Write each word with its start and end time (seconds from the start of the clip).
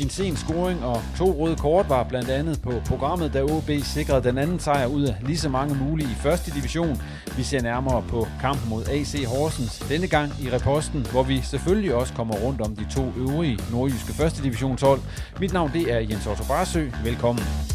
En 0.00 0.10
sen 0.10 0.36
scoring 0.36 0.84
og 0.84 1.02
to 1.18 1.36
røde 1.38 1.56
kort 1.56 1.88
var 1.88 2.02
blandt 2.02 2.30
andet 2.30 2.62
på 2.62 2.72
programmet, 2.86 3.32
da 3.32 3.42
OB 3.42 3.70
sikrede 3.82 4.22
den 4.22 4.38
anden 4.38 4.58
sejr 4.60 4.86
ud 4.86 5.02
af 5.02 5.16
lige 5.26 5.38
så 5.38 5.48
mange 5.48 5.74
mulige 5.74 6.08
i 6.08 6.14
første 6.14 6.50
division. 6.50 7.02
Vi 7.36 7.42
ser 7.42 7.62
nærmere 7.62 8.02
på 8.08 8.26
kampen 8.40 8.70
mod 8.70 8.88
AC 8.88 9.24
Horsens 9.26 9.78
denne 9.78 10.06
gang 10.06 10.32
i 10.42 10.50
reposten, 10.50 11.06
hvor 11.10 11.22
vi 11.22 11.40
selvfølgelig 11.40 11.94
også 11.94 12.14
kommer 12.14 12.34
rundt 12.34 12.60
om 12.60 12.76
de 12.76 12.86
to 12.94 13.12
øvrige 13.16 13.58
nordjyske 13.72 14.12
første 14.12 14.42
divisionshold. 14.42 15.00
Mit 15.40 15.52
navn 15.52 15.70
det 15.72 15.92
er 15.92 15.98
Jens 15.98 16.26
Otto 16.26 16.44
Barsø. 16.48 16.86
Velkommen. 17.04 17.73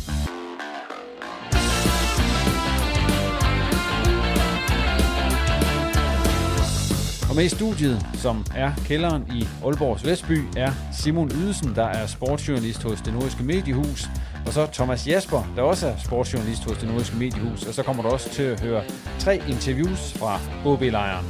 Og 7.30 7.36
med 7.36 7.44
i 7.44 7.50
studiet, 7.50 8.06
som 8.14 8.46
er 8.56 8.72
kælderen 8.86 9.24
i 9.36 9.44
Aalborgs 9.66 10.06
Vestby, 10.06 10.38
er 10.58 10.72
Simon 11.02 11.32
Ydelsen, 11.32 11.76
der 11.76 11.86
er 11.86 12.08
sportsjournalist 12.08 12.84
hos 12.84 13.02
det 13.02 13.14
nordiske 13.14 13.44
mediehus. 13.44 14.10
Og 14.46 14.54
så 14.54 14.68
Thomas 14.74 15.08
Jasper, 15.08 15.54
der 15.56 15.62
også 15.62 15.88
er 15.88 15.98
sportsjournalist 16.06 16.64
hos 16.64 16.78
det 16.78 16.88
nordiske 16.88 17.18
mediehus. 17.18 17.68
Og 17.68 17.74
så 17.74 17.84
kommer 17.84 18.04
du 18.04 18.10
også 18.10 18.30
til 18.30 18.44
at 18.44 18.62
høre 18.62 18.84
tre 19.20 19.36
interviews 19.36 20.14
fra 20.14 20.40
OB-lejren. 20.66 21.26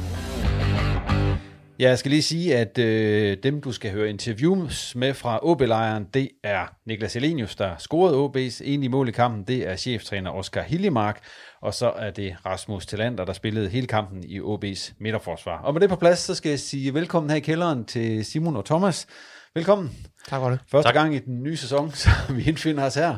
Ja, 1.80 1.88
jeg 1.88 1.98
skal 1.98 2.10
lige 2.10 2.22
sige, 2.22 2.56
at 2.56 2.78
øh, 2.78 3.36
dem, 3.42 3.60
du 3.60 3.72
skal 3.72 3.92
høre 3.92 4.10
interviews 4.10 4.94
med 4.96 5.14
fra 5.14 5.38
OB-lejren, 5.42 6.06
det 6.14 6.28
er 6.44 6.74
Niklas 6.86 7.16
Elenius, 7.16 7.56
der 7.56 7.70
scorede 7.78 8.24
OB's 8.24 8.60
enige 8.64 8.88
mål 8.88 9.08
i 9.08 9.12
kampen. 9.12 9.44
Det 9.44 9.68
er 9.68 9.76
cheftræner 9.76 10.30
Oscar 10.30 10.62
Hillemark, 10.62 11.20
og 11.62 11.74
så 11.74 11.90
er 11.90 12.10
det 12.10 12.36
Rasmus 12.46 12.86
Tillander, 12.86 13.24
der 13.24 13.32
spillede 13.32 13.68
hele 13.68 13.86
kampen 13.86 14.24
i 14.24 14.40
OB's 14.40 14.92
midterforsvar. 14.98 15.62
Og 15.62 15.72
med 15.72 15.80
det 15.80 15.88
på 15.88 15.96
plads, 15.96 16.18
så 16.18 16.34
skal 16.34 16.50
jeg 16.50 16.60
sige 16.60 16.94
velkommen 16.94 17.30
her 17.30 17.36
i 17.36 17.40
kælderen 17.40 17.84
til 17.84 18.24
Simon 18.24 18.56
og 18.56 18.64
Thomas. 18.64 19.06
Velkommen. 19.54 19.90
Tak 20.28 20.40
for 20.40 20.50
det. 20.50 20.58
Første 20.70 20.88
tak. 20.88 20.94
gang 20.94 21.14
i 21.14 21.18
den 21.18 21.42
nye 21.42 21.56
sæson, 21.56 21.90
så 22.02 22.08
vi 22.30 22.48
indfinder 22.48 22.84
os 22.84 22.94
her. 22.94 23.16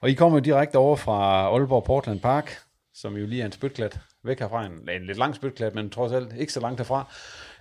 Og 0.00 0.10
I 0.10 0.14
kommer 0.14 0.38
jo 0.38 0.42
direkte 0.42 0.76
over 0.76 0.96
fra 0.96 1.48
Aalborg 1.48 1.84
Portland 1.84 2.20
Park, 2.20 2.58
som 2.94 3.16
jo 3.16 3.26
lige 3.26 3.42
er 3.42 3.46
en 3.46 3.52
spytklat 3.52 4.00
væk 4.24 4.38
herfra. 4.38 4.66
En, 4.66 4.72
en 4.72 5.06
lidt 5.06 5.18
lang 5.18 5.34
spytklat, 5.34 5.74
men 5.74 5.90
trods 5.90 6.12
alt 6.12 6.34
ikke 6.38 6.52
så 6.52 6.60
langt 6.60 6.80
herfra. 6.80 7.14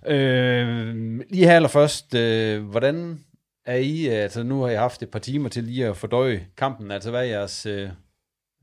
Øh, 0.06 0.96
lige 1.30 1.46
her 1.46 1.56
allerførst, 1.56 2.14
øh, 2.14 2.64
hvordan 2.64 3.20
er 3.66 3.76
I, 3.76 4.08
altså 4.08 4.44
nu 4.44 4.62
har 4.62 4.70
jeg 4.70 4.80
haft 4.80 5.04
et 5.04 5.12
par 5.12 5.20
timer 5.20 5.50
til 5.50 5.64
lige 5.64 5.88
at 5.88 5.98
fordøje 5.98 6.48
kampen, 6.58 6.92
altså 6.92 7.10
hvad 7.10 7.20
er 7.20 7.26
jeres 7.26 7.66
øh, 7.66 7.90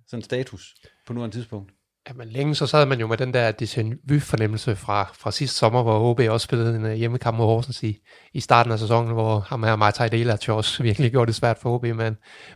sådan 0.07 0.23
status 0.23 0.75
på 1.07 1.13
nuværende 1.13 1.37
tidspunkt? 1.37 1.73
Jamen 2.09 2.29
længe 2.29 2.55
så 2.55 2.67
sad 2.67 2.87
man 2.87 3.01
jo 3.01 3.07
med 3.07 3.17
den 3.17 3.35
der 3.35 3.53
déjà 3.53 4.19
fornemmelse 4.19 4.77
fra, 4.77 5.11
fra 5.15 5.31
sidste 5.31 5.57
sommer, 5.57 5.83
hvor 5.83 6.11
OB 6.11 6.21
også 6.21 6.45
spillede 6.45 6.77
en 6.77 6.85
uh, 6.85 6.93
hjemmekamp 6.93 7.37
mod 7.37 7.47
Horsens 7.47 7.83
i, 7.83 7.99
i 8.33 8.41
starten 8.41 8.73
af 8.73 8.79
sæsonen, 8.79 9.13
hvor 9.13 9.41
ham 9.41 9.63
her 9.63 9.77
Martaj 9.77 10.09
Delac 10.09 10.49
også 10.49 10.83
virkelig 10.83 11.11
gjorde 11.11 11.27
det 11.27 11.35
svært 11.35 11.59
for 11.59 11.75
OB 11.75 11.83
med, 11.83 11.95
med 11.95 12.15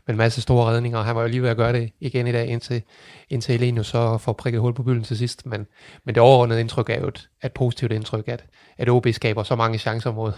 en 0.08 0.16
masse 0.16 0.42
store 0.42 0.72
redninger, 0.72 0.98
og 0.98 1.04
han 1.04 1.16
var 1.16 1.22
jo 1.22 1.28
lige 1.28 1.42
ved 1.42 1.48
at 1.48 1.56
gøre 1.56 1.72
det 1.72 1.90
igen 2.00 2.26
i 2.26 2.32
dag, 2.32 2.48
indtil, 2.48 2.82
indtil 3.28 3.54
Elenius 3.54 3.86
så 3.86 4.18
får 4.18 4.32
prikket 4.32 4.60
hul 4.60 4.74
på 4.74 4.82
bylden 4.82 5.04
til 5.04 5.18
sidst. 5.18 5.46
Men, 5.46 5.66
men 6.04 6.14
det 6.14 6.22
overordnede 6.22 6.60
indtryk 6.60 6.90
er 6.90 7.00
jo 7.00 7.08
et, 7.08 7.28
et 7.44 7.52
positivt 7.52 7.92
indtryk, 7.92 8.28
at, 8.28 8.44
at 8.78 8.88
OB 8.88 9.06
skaber 9.12 9.42
så 9.42 9.56
mange 9.56 9.78
chancer 9.78 10.12
mod, 10.12 10.32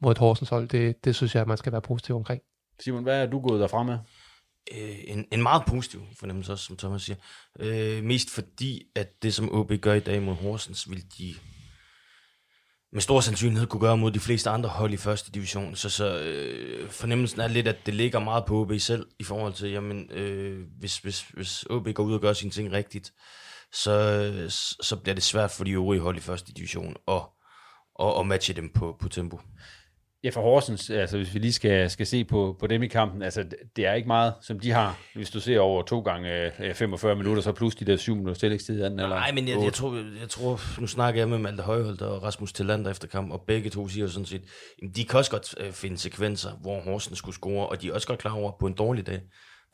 mod 0.00 0.18
Horsens 0.18 0.48
hold. 0.48 0.68
Det, 0.68 1.04
det 1.04 1.14
synes 1.14 1.34
jeg, 1.34 1.40
at 1.40 1.48
man 1.48 1.56
skal 1.56 1.72
være 1.72 1.82
positiv 1.82 2.16
omkring. 2.16 2.40
Simon, 2.80 3.02
hvad 3.02 3.22
er 3.22 3.26
du 3.26 3.40
gået 3.40 3.60
derfra 3.60 3.82
med? 3.82 3.98
Øh, 4.72 4.98
en, 5.04 5.26
en 5.32 5.42
meget 5.42 5.62
positiv 5.66 6.02
fornemmelse 6.18 6.52
også, 6.52 6.64
som 6.64 6.76
Thomas 6.76 7.02
siger. 7.02 7.16
Øh, 7.60 8.04
mest 8.04 8.30
fordi, 8.30 8.82
at 8.94 9.22
det 9.22 9.34
som 9.34 9.52
OB 9.52 9.72
gør 9.80 9.94
i 9.94 10.00
dag 10.00 10.22
mod 10.22 10.34
Horsens, 10.34 10.90
vil 10.90 11.04
de 11.18 11.34
med 12.92 13.00
stor 13.00 13.20
sandsynlighed 13.20 13.66
kunne 13.66 13.80
gøre 13.80 13.96
mod 13.96 14.10
de 14.10 14.20
fleste 14.20 14.50
andre 14.50 14.68
hold 14.68 14.92
i 14.92 14.96
første 14.96 15.32
division. 15.32 15.76
Så, 15.76 15.90
så 15.90 16.18
øh, 16.18 16.90
fornemmelsen 16.90 17.40
er 17.40 17.48
lidt, 17.48 17.68
at 17.68 17.86
det 17.86 17.94
ligger 17.94 18.18
meget 18.18 18.44
på 18.44 18.60
OB 18.60 18.72
selv 18.78 19.06
i 19.18 19.24
forhold 19.24 19.52
til, 19.52 19.70
jamen, 19.70 20.10
øh, 20.10 20.66
hvis, 20.78 20.98
hvis, 20.98 21.20
hvis 21.20 21.62
OB 21.70 21.88
går 21.94 22.04
ud 22.04 22.14
og 22.14 22.20
gør 22.20 22.32
sine 22.32 22.50
ting 22.50 22.72
rigtigt, 22.72 23.12
så, 23.72 24.46
så 24.80 24.96
bliver 24.96 25.14
det 25.14 25.24
svært 25.24 25.50
for 25.50 25.64
de 25.64 25.70
øvrige 25.70 26.00
hold 26.00 26.16
i 26.16 26.20
første 26.20 26.52
division 26.52 26.96
at, 27.08 27.22
at, 28.00 28.20
at 28.20 28.26
matche 28.26 28.54
dem 28.54 28.72
på, 28.72 28.96
på 29.00 29.08
tempo. 29.08 29.40
Ja, 30.26 30.30
for 30.30 30.40
Horsens, 30.40 30.90
altså 30.90 31.16
hvis 31.16 31.34
vi 31.34 31.38
lige 31.38 31.52
skal, 31.52 31.90
skal 31.90 32.06
se 32.06 32.24
på, 32.24 32.56
på 32.60 32.66
dem 32.66 32.82
i 32.82 32.86
kampen, 32.86 33.22
altså 33.22 33.44
det 33.76 33.86
er 33.86 33.92
ikke 33.92 34.06
meget, 34.06 34.34
som 34.42 34.60
de 34.60 34.70
har, 34.70 34.98
hvis 35.14 35.30
du 35.30 35.40
ser 35.40 35.60
over 35.60 35.82
to 35.82 36.00
gange 36.00 36.52
øh, 36.62 36.74
45 36.74 37.16
minutter, 37.16 37.42
så 37.42 37.52
plus 37.52 37.74
de 37.74 37.84
der 37.84 37.96
syv 37.96 38.14
minutter 38.14 38.40
tillægstid 38.40 38.84
anden 38.84 39.00
eller 39.00 39.16
Nej, 39.16 39.32
men 39.32 39.48
jeg, 39.48 39.62
jeg, 39.62 39.72
tror, 39.72 39.94
jeg 40.20 40.28
tror, 40.28 40.80
nu 40.80 40.86
snakker 40.86 41.20
jeg 41.20 41.28
med 41.28 41.38
Malte 41.38 41.62
Højholdt 41.62 42.02
og 42.02 42.22
Rasmus 42.22 42.52
Tillander 42.52 42.90
efter 42.90 43.08
kamp, 43.08 43.32
og 43.32 43.44
begge 43.46 43.70
to 43.70 43.88
siger 43.88 44.06
sådan 44.06 44.26
set, 44.26 44.42
de 44.96 45.04
kan 45.04 45.18
også 45.18 45.30
godt 45.30 45.54
øh, 45.60 45.72
finde 45.72 45.98
sekvenser, 45.98 46.50
hvor 46.60 46.80
Horsens 46.80 47.18
skulle 47.18 47.34
score, 47.34 47.66
og 47.66 47.82
de 47.82 47.88
er 47.88 47.92
også 47.92 48.06
godt 48.06 48.18
klar 48.18 48.32
over, 48.32 48.52
på 48.60 48.66
en 48.66 48.74
dårlig 48.74 49.06
dag, 49.06 49.20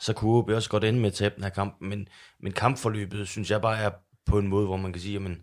så 0.00 0.12
kunne 0.12 0.32
OB 0.32 0.48
også 0.48 0.70
godt 0.70 0.84
ende 0.84 1.00
med 1.00 1.06
at 1.06 1.14
tabe 1.14 1.34
den 1.34 1.42
her 1.42 1.50
kamp, 1.50 1.76
men, 1.80 2.08
men 2.42 2.52
kampforløbet, 2.52 3.28
synes 3.28 3.50
jeg 3.50 3.60
bare 3.60 3.78
er 3.78 3.90
på 4.26 4.38
en 4.38 4.48
måde, 4.48 4.66
hvor 4.66 4.76
man 4.76 4.92
kan 4.92 5.02
sige, 5.02 5.12
jamen, 5.12 5.38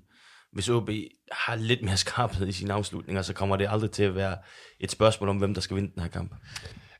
hvis 0.53 0.69
OB 0.69 0.89
har 1.31 1.55
lidt 1.55 1.81
mere 1.81 1.97
skarphed 1.97 2.47
i 2.47 2.51
sine 2.51 2.73
afslutninger, 2.73 3.21
så 3.21 3.33
kommer 3.33 3.55
det 3.55 3.67
aldrig 3.69 3.91
til 3.91 4.03
at 4.03 4.15
være 4.15 4.37
et 4.79 4.91
spørgsmål 4.91 5.29
om, 5.29 5.37
hvem 5.37 5.53
der 5.53 5.61
skal 5.61 5.75
vinde 5.75 5.91
den 5.95 6.01
her 6.01 6.09
kamp. 6.09 6.31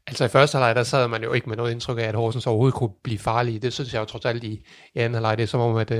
Altså 0.10 0.25
i 0.25 0.28
første 0.28 0.57
halvleg, 0.57 0.75
der 0.75 0.84
sad 0.84 1.07
man 1.07 1.24
jo 1.24 1.34
ikke 1.34 1.50
med 1.50 1.57
noget 1.57 1.72
indtryk 1.72 1.98
af, 1.98 2.04
at 2.04 2.16
Horsens 2.16 2.48
overhovedet 2.48 2.75
kunne 2.75 2.90
blive 3.04 3.19
farlige. 3.19 3.60
Det 3.60 3.74
synes 3.74 3.94
jeg 3.94 4.00
jo 4.00 4.06
trods 4.06 4.25
alt 4.25 4.44
i, 4.44 4.66
i 4.96 5.00
anden 5.00 5.13
halvleg. 5.13 5.38
Det 5.38 5.44
er 5.44 5.48
som 5.48 5.60
om, 5.60 5.75
at 5.75 5.92
uh, 5.92 5.98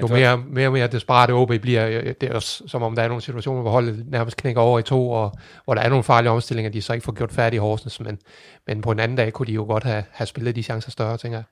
jo 0.00 0.06
mere, 0.06 0.38
mere 0.38 0.68
og 0.68 0.72
mere 0.72 0.86
desperat 0.86 1.30
OB 1.30 1.52
bliver, 1.62 2.12
det 2.12 2.22
er 2.22 2.34
også 2.34 2.64
som 2.66 2.82
om, 2.82 2.94
der 2.94 3.02
er 3.02 3.08
nogle 3.08 3.22
situationer, 3.22 3.62
hvor 3.62 3.70
holdet 3.70 4.04
nærmest 4.06 4.36
knækker 4.36 4.60
over 4.60 4.78
i 4.78 4.82
to, 4.82 5.10
og 5.10 5.32
hvor 5.64 5.74
der 5.74 5.82
er 5.82 5.88
nogle 5.88 6.04
farlige 6.04 6.30
omstillinger, 6.30 6.70
de 6.70 6.82
så 6.82 6.92
ikke 6.92 7.04
får 7.04 7.12
gjort 7.12 7.32
færdige 7.32 7.56
i 7.56 7.60
Horsens. 7.60 8.00
Men, 8.00 8.18
men 8.66 8.80
på 8.80 8.90
en 8.90 9.00
anden 9.00 9.16
dag 9.16 9.32
kunne 9.32 9.46
de 9.46 9.52
jo 9.52 9.64
godt 9.64 9.84
have, 9.84 10.04
have 10.10 10.26
spillet 10.26 10.56
de 10.56 10.62
chancer 10.62 10.90
større, 10.90 11.16
tænker 11.16 11.38
jeg. 11.38 11.44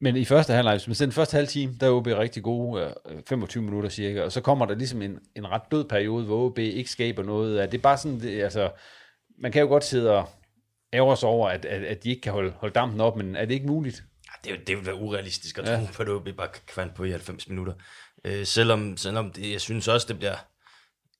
Men 0.00 0.16
i 0.16 0.24
første 0.24 0.52
halvleg, 0.52 0.74
hvis 0.74 0.86
man 0.86 0.94
ser 0.94 1.06
den 1.06 1.12
første 1.12 1.34
halve 1.34 1.46
time, 1.46 1.74
der 1.80 1.86
er 1.86 1.90
OB 1.90 2.06
rigtig 2.06 2.42
gode, 2.42 2.94
25 3.28 3.62
minutter 3.62 3.88
cirka, 3.88 4.22
og 4.22 4.32
så 4.32 4.40
kommer 4.40 4.66
der 4.66 4.74
ligesom 4.74 5.02
en, 5.02 5.18
en 5.36 5.50
ret 5.50 5.62
død 5.70 5.84
periode, 5.84 6.24
hvor 6.24 6.44
OB 6.44 6.58
ikke 6.58 6.90
skaber 6.90 7.22
noget. 7.22 7.62
Er 7.62 7.66
det 7.66 7.82
bare 7.82 7.98
sådan, 7.98 8.20
det, 8.20 8.42
altså, 8.42 8.70
man 9.40 9.52
kan 9.52 9.62
jo 9.62 9.68
godt 9.68 9.84
sidde 9.84 10.10
og 10.16 10.28
ærger 10.92 11.14
sig 11.14 11.28
over, 11.28 11.48
at, 11.48 11.64
at, 11.64 11.82
at 11.82 12.04
de 12.04 12.10
ikke 12.10 12.22
kan 12.22 12.32
holde, 12.32 12.50
holde 12.50 12.74
dampen 12.74 13.00
op, 13.00 13.16
men 13.16 13.36
er 13.36 13.44
det 13.44 13.54
ikke 13.54 13.66
muligt? 13.66 14.04
Det, 14.44 14.66
det 14.66 14.76
vil 14.76 14.86
være 14.86 14.94
urealistisk 14.94 15.58
at 15.58 15.64
tro, 15.64 15.72
ja. 15.72 15.88
at 16.00 16.08
OB 16.08 16.28
bare 16.36 16.48
kan 16.48 16.62
kvante 16.66 16.94
på 16.94 17.04
i 17.04 17.10
90 17.10 17.48
minutter. 17.48 17.72
Øh, 18.24 18.46
selvom, 18.46 18.96
selvom 18.96 19.30
det, 19.30 19.52
jeg 19.52 19.60
synes 19.60 19.88
også, 19.88 20.06
det 20.08 20.18
bliver 20.18 20.36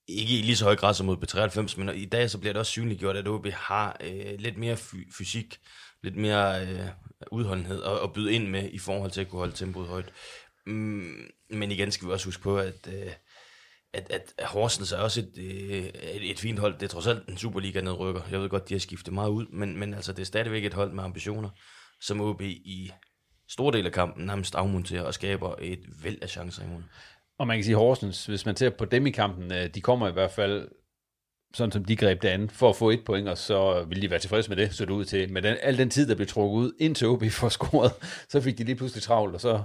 ikke 0.07 0.39
i 0.39 0.41
lige 0.41 0.55
så 0.55 0.65
høj 0.65 0.75
grad 0.75 0.93
som 0.93 1.05
mod 1.05 1.17
B93, 1.17 1.79
men 1.79 1.95
i 1.95 2.05
dag 2.05 2.29
så 2.29 2.37
bliver 2.37 2.53
det 2.53 2.59
også 2.59 2.71
synliggjort, 2.71 3.17
at 3.17 3.27
OB 3.27 3.47
har 3.47 3.97
øh, 4.03 4.39
lidt 4.39 4.57
mere 4.57 4.77
fy- 4.77 5.17
fysik, 5.17 5.59
lidt 6.03 6.15
mere 6.15 6.67
øh, 6.67 6.79
udholdenhed 7.31 7.83
at, 7.83 8.03
at 8.03 8.13
byde 8.13 8.33
ind 8.33 8.47
med 8.47 8.69
i 8.71 8.79
forhold 8.79 9.11
til 9.11 9.21
at 9.21 9.29
kunne 9.29 9.39
holde 9.39 9.55
tempoet 9.55 9.87
højt. 9.87 10.11
Mm, 10.65 11.31
men 11.49 11.71
igen 11.71 11.91
skal 11.91 12.07
vi 12.07 12.13
også 12.13 12.25
huske 12.25 12.43
på, 12.43 12.57
at, 12.57 12.87
øh, 12.87 13.11
at, 13.93 14.11
at 14.37 14.45
Horsens 14.45 14.91
er 14.91 14.97
også 14.97 15.19
et, 15.19 15.33
øh, 15.37 15.83
et, 15.83 16.31
et 16.31 16.39
fint 16.39 16.59
hold. 16.59 16.73
Det 16.73 16.83
er 16.83 16.87
trods 16.87 17.07
alt 17.07 17.29
en 17.29 17.37
Superliga-nedrykker. 17.37 18.21
Jeg 18.31 18.41
ved 18.41 18.49
godt, 18.49 18.69
de 18.69 18.73
har 18.73 18.79
skiftet 18.79 19.13
meget 19.13 19.29
ud, 19.29 19.45
men, 19.45 19.79
men 19.79 19.93
altså, 19.93 20.13
det 20.13 20.21
er 20.21 20.25
stadigvæk 20.25 20.65
et 20.65 20.73
hold 20.73 20.91
med 20.91 21.03
ambitioner, 21.03 21.49
som 22.01 22.21
OB 22.21 22.41
i 22.41 22.91
stor 23.49 23.71
del 23.71 23.85
af 23.85 23.91
kampen 23.91 24.25
nærmest 24.25 24.55
afmonterer 24.55 25.03
og 25.03 25.13
skaber 25.13 25.55
et 25.61 25.83
væld 26.03 26.17
af 26.21 26.29
chancer 26.29 26.63
imod. 26.63 26.81
Og 27.39 27.47
man 27.47 27.57
kan 27.57 27.63
sige, 27.63 27.75
Horsens, 27.75 28.25
hvis 28.25 28.45
man 28.45 28.55
ser 28.55 28.69
på 28.69 28.85
dem 28.85 29.07
i 29.07 29.11
kampen, 29.11 29.53
øh, 29.53 29.67
de 29.67 29.81
kommer 29.81 30.07
i 30.07 30.11
hvert 30.11 30.31
fald, 30.31 30.69
sådan 31.53 31.71
som 31.71 31.85
de 31.85 31.95
greb 31.95 32.21
det 32.21 32.27
an, 32.27 32.49
for 32.49 32.69
at 32.69 32.75
få 32.75 32.89
et 32.89 33.05
point, 33.05 33.29
og 33.29 33.37
så 33.37 33.83
vil 33.83 34.01
de 34.01 34.09
være 34.09 34.19
tilfredse 34.19 34.49
med 34.49 34.57
det, 34.57 34.73
så 34.73 34.85
det 34.85 34.91
ud 34.91 35.05
til. 35.05 35.33
Men 35.33 35.43
den, 35.43 35.55
al 35.61 35.77
den 35.77 35.89
tid, 35.89 36.07
der 36.07 36.15
blev 36.15 36.27
trukket 36.27 36.57
ud, 36.57 36.71
indtil 36.79 37.07
OB 37.07 37.23
får 37.41 37.49
scoret, 37.49 37.91
så 38.29 38.41
fik 38.41 38.57
de 38.57 38.63
lige 38.63 38.75
pludselig 38.75 39.03
travlt, 39.03 39.35
og 39.35 39.41
så, 39.41 39.61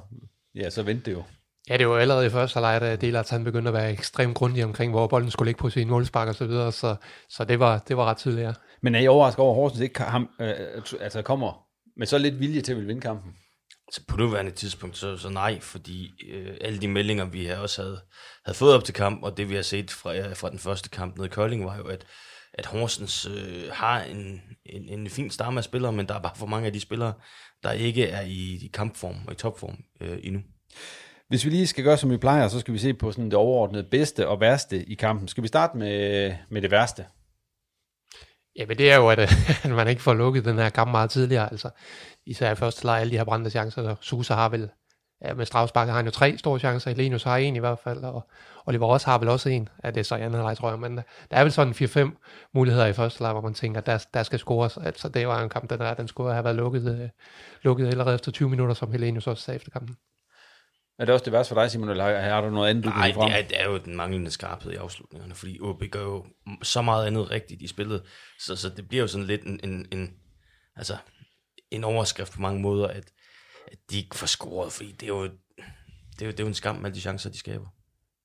ja, 0.54 0.70
så 0.70 0.82
vendte 0.82 1.10
det 1.10 1.16
jo. 1.16 1.22
Ja, 1.68 1.76
det 1.76 1.88
var 1.88 1.96
allerede 1.98 2.26
i 2.26 2.30
første 2.30 2.54
halvleg, 2.54 2.80
da 2.80 2.96
Delart 2.96 3.30
han 3.30 3.44
begyndte 3.44 3.68
at 3.68 3.74
være 3.74 3.92
ekstremt 3.92 4.34
grundig 4.34 4.64
omkring, 4.64 4.92
hvor 4.92 5.06
bolden 5.06 5.30
skulle 5.30 5.48
ligge 5.48 5.58
på 5.58 5.70
sin 5.70 5.88
målspark 5.88 6.28
og 6.28 6.34
så 6.34 6.46
videre, 6.46 6.72
så, 6.72 6.96
så 7.28 7.44
det, 7.44 7.60
var, 7.60 7.84
det 7.88 7.96
var 7.96 8.04
ret 8.04 8.16
tydeligt, 8.16 8.46
ja. 8.46 8.52
Men 8.82 8.94
er 8.94 9.00
I 9.00 9.06
overrasket 9.06 9.40
over, 9.40 9.52
at 9.52 9.56
Horsens 9.56 9.80
ikke 9.80 10.02
ham, 10.02 10.28
øh, 10.40 10.54
altså 11.00 11.22
kommer 11.22 11.66
med 11.96 12.06
så 12.06 12.18
lidt 12.18 12.40
vilje 12.40 12.60
til 12.60 12.72
at 12.72 12.76
ville 12.76 12.86
vinde 12.86 13.00
kampen? 13.00 13.32
Så 13.92 14.00
på 14.08 14.16
nuværende 14.16 14.50
tidspunkt, 14.50 14.96
så, 14.96 15.16
så 15.16 15.28
nej, 15.28 15.60
fordi 15.60 16.10
øh, 16.30 16.56
alle 16.60 16.80
de 16.80 16.88
meldinger, 16.88 17.24
vi 17.24 17.46
her 17.46 17.58
også 17.58 17.82
havde, 17.82 18.00
havde 18.44 18.58
fået 18.58 18.74
op 18.74 18.84
til 18.84 18.94
kamp, 18.94 19.22
og 19.22 19.36
det 19.36 19.50
vi 19.50 19.54
har 19.54 19.62
set 19.62 19.90
fra, 19.90 20.16
øh, 20.16 20.36
fra 20.36 20.50
den 20.50 20.58
første 20.58 20.88
kamp 20.88 21.16
nede 21.16 21.26
i 21.26 21.30
Kolding, 21.30 21.64
var 21.64 21.76
jo, 21.76 21.84
at, 21.84 22.06
at 22.54 22.66
Horsens 22.66 23.26
øh, 23.26 23.70
har 23.72 24.02
en, 24.02 24.42
en, 24.66 24.88
en 24.88 25.10
fin 25.10 25.30
stamme 25.30 25.60
af 25.60 25.64
spillere, 25.64 25.92
men 25.92 26.08
der 26.08 26.14
er 26.14 26.22
bare 26.22 26.36
for 26.36 26.46
mange 26.46 26.66
af 26.66 26.72
de 26.72 26.80
spillere, 26.80 27.12
der 27.62 27.72
ikke 27.72 28.06
er 28.06 28.20
i, 28.20 28.64
i 28.64 28.70
kampform 28.74 29.16
og 29.26 29.32
i 29.32 29.36
topform 29.36 29.76
øh, 30.00 30.18
endnu. 30.22 30.40
Hvis 31.28 31.44
vi 31.44 31.50
lige 31.50 31.66
skal 31.66 31.84
gøre, 31.84 31.96
som 31.96 32.10
vi 32.10 32.16
plejer, 32.16 32.48
så 32.48 32.60
skal 32.60 32.74
vi 32.74 32.78
se 32.78 32.94
på 32.94 33.12
sådan 33.12 33.24
det 33.24 33.34
overordnede 33.34 33.88
bedste 33.90 34.28
og 34.28 34.40
værste 34.40 34.84
i 34.84 34.94
kampen. 34.94 35.28
Skal 35.28 35.42
vi 35.42 35.48
starte 35.48 35.76
med, 35.76 36.34
med 36.50 36.62
det 36.62 36.70
værste? 36.70 37.04
Ja, 38.56 38.66
men 38.66 38.78
det 38.78 38.92
er 38.92 38.96
jo, 38.96 39.08
at, 39.08 39.18
øh, 39.18 39.28
at 39.64 39.70
man 39.70 39.88
ikke 39.88 40.02
får 40.02 40.14
lukket 40.14 40.44
den 40.44 40.58
her 40.58 40.68
kamp 40.68 40.90
meget 40.90 41.10
tidligere. 41.10 41.50
Altså, 41.50 41.70
især 42.26 42.52
i 42.52 42.54
første 42.54 42.84
leg, 42.84 43.00
alle 43.00 43.10
de 43.10 43.16
her 43.16 43.24
brændte 43.24 43.50
chancer, 43.50 43.88
og 43.88 43.98
Susa 44.00 44.34
har 44.34 44.48
vel, 44.48 44.70
ja, 45.24 45.34
med 45.34 45.46
Straussbakke 45.46 45.90
har 45.90 45.96
han 45.96 46.06
jo 46.06 46.10
tre 46.10 46.38
store 46.38 46.58
chancer, 46.58 46.90
Elenius 46.90 47.22
har 47.22 47.36
en 47.36 47.56
i 47.56 47.58
hvert 47.58 47.78
fald, 47.78 48.04
og 48.04 48.28
Oliver 48.66 48.86
Ross 48.86 49.04
har 49.04 49.18
vel 49.18 49.28
også 49.28 49.48
en, 49.48 49.68
ja, 49.84 49.90
det 49.90 50.00
er 50.00 50.04
så 50.04 50.16
i 50.16 50.20
anden 50.20 50.42
leg, 50.42 50.56
tror 50.56 50.70
jeg, 50.70 50.78
men 50.78 50.98
øh, 50.98 51.04
der 51.30 51.36
er 51.36 51.42
vel 51.42 51.52
sådan 51.52 51.72
4-5 51.72 52.50
muligheder 52.54 52.86
i 52.86 52.92
første 52.92 53.22
leg, 53.22 53.32
hvor 53.32 53.40
man 53.40 53.54
tænker, 53.54 53.80
der, 53.80 54.04
der 54.14 54.22
skal 54.22 54.38
scores, 54.38 54.76
altså 54.76 55.08
det 55.08 55.28
var 55.28 55.42
en 55.42 55.48
kamp, 55.48 55.70
den, 55.70 55.78
der, 55.78 55.94
den 55.94 56.08
skulle 56.08 56.32
have 56.32 56.44
været 56.44 56.56
lukket, 56.56 57.00
øh, 57.00 57.08
lukket 57.62 57.86
allerede 57.86 58.14
efter 58.14 58.32
20 58.32 58.48
minutter, 58.48 58.74
som 58.74 58.92
Helenius 58.92 59.26
også 59.26 59.42
sagde 59.42 59.56
efter 59.56 59.70
kampen. 59.70 59.96
Er 60.98 61.04
det 61.04 61.12
også 61.12 61.24
det 61.24 61.32
værste 61.32 61.54
for 61.54 61.60
dig, 61.60 61.70
Simon, 61.70 61.88
eller 61.88 62.20
har 62.20 62.40
du 62.40 62.50
noget 62.50 62.70
andet, 62.70 62.84
du 62.84 62.88
Nej, 62.88 63.06
kan 63.06 63.14
frem? 63.14 63.30
det 63.30 63.38
er, 63.38 63.48
det 63.48 63.60
er 63.60 63.64
jo 63.64 63.78
den 63.78 63.96
manglende 63.96 64.30
skarphed 64.30 64.72
i 64.72 64.76
afslutningerne, 64.76 65.34
fordi 65.34 65.60
OB 65.60 65.82
gør 65.90 66.02
jo 66.02 66.26
så 66.62 66.82
meget 66.82 67.06
andet 67.06 67.30
rigtigt 67.30 67.62
i 67.62 67.66
spillet, 67.66 68.02
så, 68.40 68.56
så 68.56 68.68
det 68.68 68.88
bliver 68.88 69.02
jo 69.02 69.08
sådan 69.08 69.26
lidt 69.26 69.42
en, 69.42 69.60
en, 69.62 69.86
en, 69.92 70.16
altså, 70.76 70.96
en 71.70 71.84
overskrift 71.84 72.32
på 72.32 72.40
mange 72.40 72.60
måder, 72.60 72.88
at, 72.88 73.12
at 73.66 73.78
de 73.90 73.96
ikke 73.96 74.16
får 74.16 74.26
scoret, 74.26 74.72
fordi 74.72 74.92
det 74.92 75.02
er 75.02 75.08
jo, 75.08 75.24
det 75.24 76.22
er 76.22 76.26
jo, 76.26 76.30
det 76.30 76.40
er 76.40 76.44
jo 76.44 76.48
en 76.48 76.54
skam 76.54 76.76
med 76.76 76.84
alle 76.84 76.94
de 76.94 77.00
chancer, 77.00 77.30
de 77.30 77.38
skaber. 77.38 77.66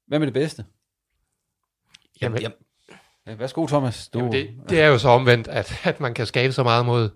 Hvem 0.07 0.21
er 0.21 0.25
det 0.25 0.33
bedste? 0.33 0.65
Jamen, 2.21 2.41
jamen, 2.41 2.57
Ja, 3.27 3.35
værsgo, 3.35 3.67
Thomas. 3.67 4.07
Du... 4.07 4.19
Jamen 4.19 4.31
det, 4.31 4.49
det 4.69 4.81
er 4.81 4.87
jo 4.87 4.97
så 4.97 5.09
omvendt, 5.09 5.47
at, 5.47 5.81
at 5.83 5.99
man 5.99 6.13
kan 6.13 6.25
skabe 6.25 6.53
så 6.53 6.63
meget 6.63 6.85
mod, 6.85 7.09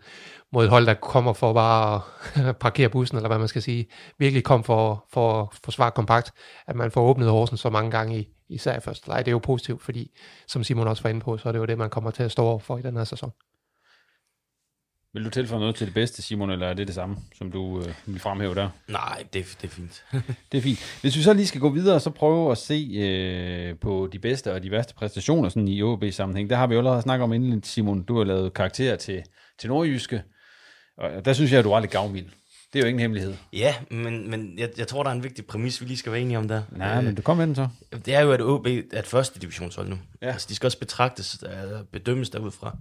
mod 0.51 0.63
et 0.63 0.69
hold, 0.69 0.85
der 0.85 0.93
kommer 0.93 1.33
for 1.33 1.53
bare 1.53 2.01
at 2.35 2.57
parkere 2.65 2.89
bussen, 2.89 3.17
eller 3.17 3.29
hvad 3.29 3.39
man 3.39 3.47
skal 3.47 3.61
sige, 3.61 3.85
virkelig 4.17 4.43
kom 4.43 4.63
for, 4.63 5.05
for 5.09 5.41
at 5.41 5.47
forsvare 5.63 5.91
kompakt, 5.91 6.31
at 6.67 6.75
man 6.75 6.91
får 6.91 7.01
åbnet 7.01 7.29
Horsens 7.29 7.59
så 7.59 7.69
mange 7.69 7.91
gange 7.91 8.19
i, 8.19 8.27
især 8.49 8.77
i 8.77 8.79
første 8.79 9.07
leg. 9.07 9.17
Det 9.19 9.27
er 9.27 9.31
jo 9.31 9.39
positivt, 9.39 9.81
fordi 9.81 10.11
som 10.47 10.63
Simon 10.63 10.87
også 10.87 11.03
var 11.03 11.09
inde 11.09 11.21
på, 11.21 11.37
så 11.37 11.47
er 11.47 11.51
det 11.51 11.59
jo 11.59 11.65
det, 11.65 11.77
man 11.77 11.89
kommer 11.89 12.11
til 12.11 12.23
at 12.23 12.31
stå 12.31 12.43
over 12.43 12.59
for 12.59 12.77
i 12.77 12.81
den 12.81 12.97
her 12.97 13.03
sæson. 13.03 13.31
Vil 15.13 15.25
du 15.25 15.29
tilføje 15.29 15.59
noget 15.59 15.75
til 15.75 15.87
det 15.87 15.93
bedste, 15.93 16.21
Simon, 16.21 16.51
eller 16.51 16.67
er 16.67 16.73
det 16.73 16.87
det 16.87 16.95
samme, 16.95 17.17
som 17.37 17.51
du 17.51 17.79
øh, 17.81 17.93
vil 18.05 18.19
fremhæve 18.19 18.55
der? 18.55 18.69
nej, 18.87 19.23
det, 19.33 19.57
det 19.61 19.67
er 19.67 19.71
fint. 19.71 20.03
Det 20.51 20.57
er 20.57 20.61
fint. 20.61 20.79
Hvis 21.01 21.17
vi 21.17 21.21
så 21.21 21.33
lige 21.33 21.47
skal 21.47 21.61
gå 21.61 21.69
videre, 21.69 21.99
så 21.99 22.09
prøve 22.09 22.51
at 22.51 22.57
se 22.57 22.89
øh, 22.95 23.79
på 23.79 24.09
de 24.11 24.19
bedste 24.19 24.53
og 24.53 24.63
de 24.63 24.71
værste 24.71 24.93
præstationer 24.93 25.49
sådan 25.49 25.67
i 25.67 25.81
OB-sammenhæng. 25.81 26.49
Der 26.49 26.55
har 26.55 26.67
vi 26.67 26.73
jo 26.73 26.79
allerede 26.79 27.01
snakket 27.01 27.23
om 27.23 27.33
inden, 27.33 27.63
Simon. 27.63 28.03
Du 28.03 28.17
har 28.17 28.23
lavet 28.23 28.53
karakter 28.53 28.95
til, 28.95 29.23
til 29.59 29.69
Nordjyske, 29.69 30.23
og 30.97 31.25
der 31.25 31.33
synes 31.33 31.51
jeg, 31.51 31.59
at 31.59 31.65
du 31.65 31.71
er 31.71 31.79
lidt 31.79 31.91
gavmild. 31.91 32.25
Det 32.73 32.79
er 32.79 32.83
jo 32.83 32.87
ingen 32.87 32.99
hemmelighed. 33.01 33.33
ja, 33.53 33.75
men, 33.91 34.29
men 34.29 34.53
jeg, 34.57 34.69
jeg 34.77 34.87
tror, 34.87 35.03
der 35.03 35.09
er 35.09 35.15
en 35.15 35.23
vigtig 35.23 35.45
præmis, 35.45 35.81
vi 35.81 35.85
lige 35.85 35.97
skal 35.97 36.11
være 36.11 36.21
enige 36.21 36.37
om 36.37 36.47
der. 36.47 36.61
Nej, 36.71 37.01
men 37.01 37.15
du 37.15 37.21
kom 37.21 37.37
med 37.37 37.47
den 37.47 37.55
så. 37.55 37.67
Det 38.05 38.15
er 38.15 38.21
jo, 38.21 38.31
at 38.31 38.41
OB 38.41 38.67
er 38.67 38.99
et 38.99 39.05
første 39.05 39.39
divisionshold 39.39 39.89
nu. 39.89 39.97
Ja. 40.21 40.31
Altså, 40.31 40.47
de 40.49 40.55
skal 40.55 40.67
også 40.67 40.79
betragtes, 40.79 41.43
øh, 41.43 41.49
bedømmes 41.91 42.29
derudfra. 42.29 42.77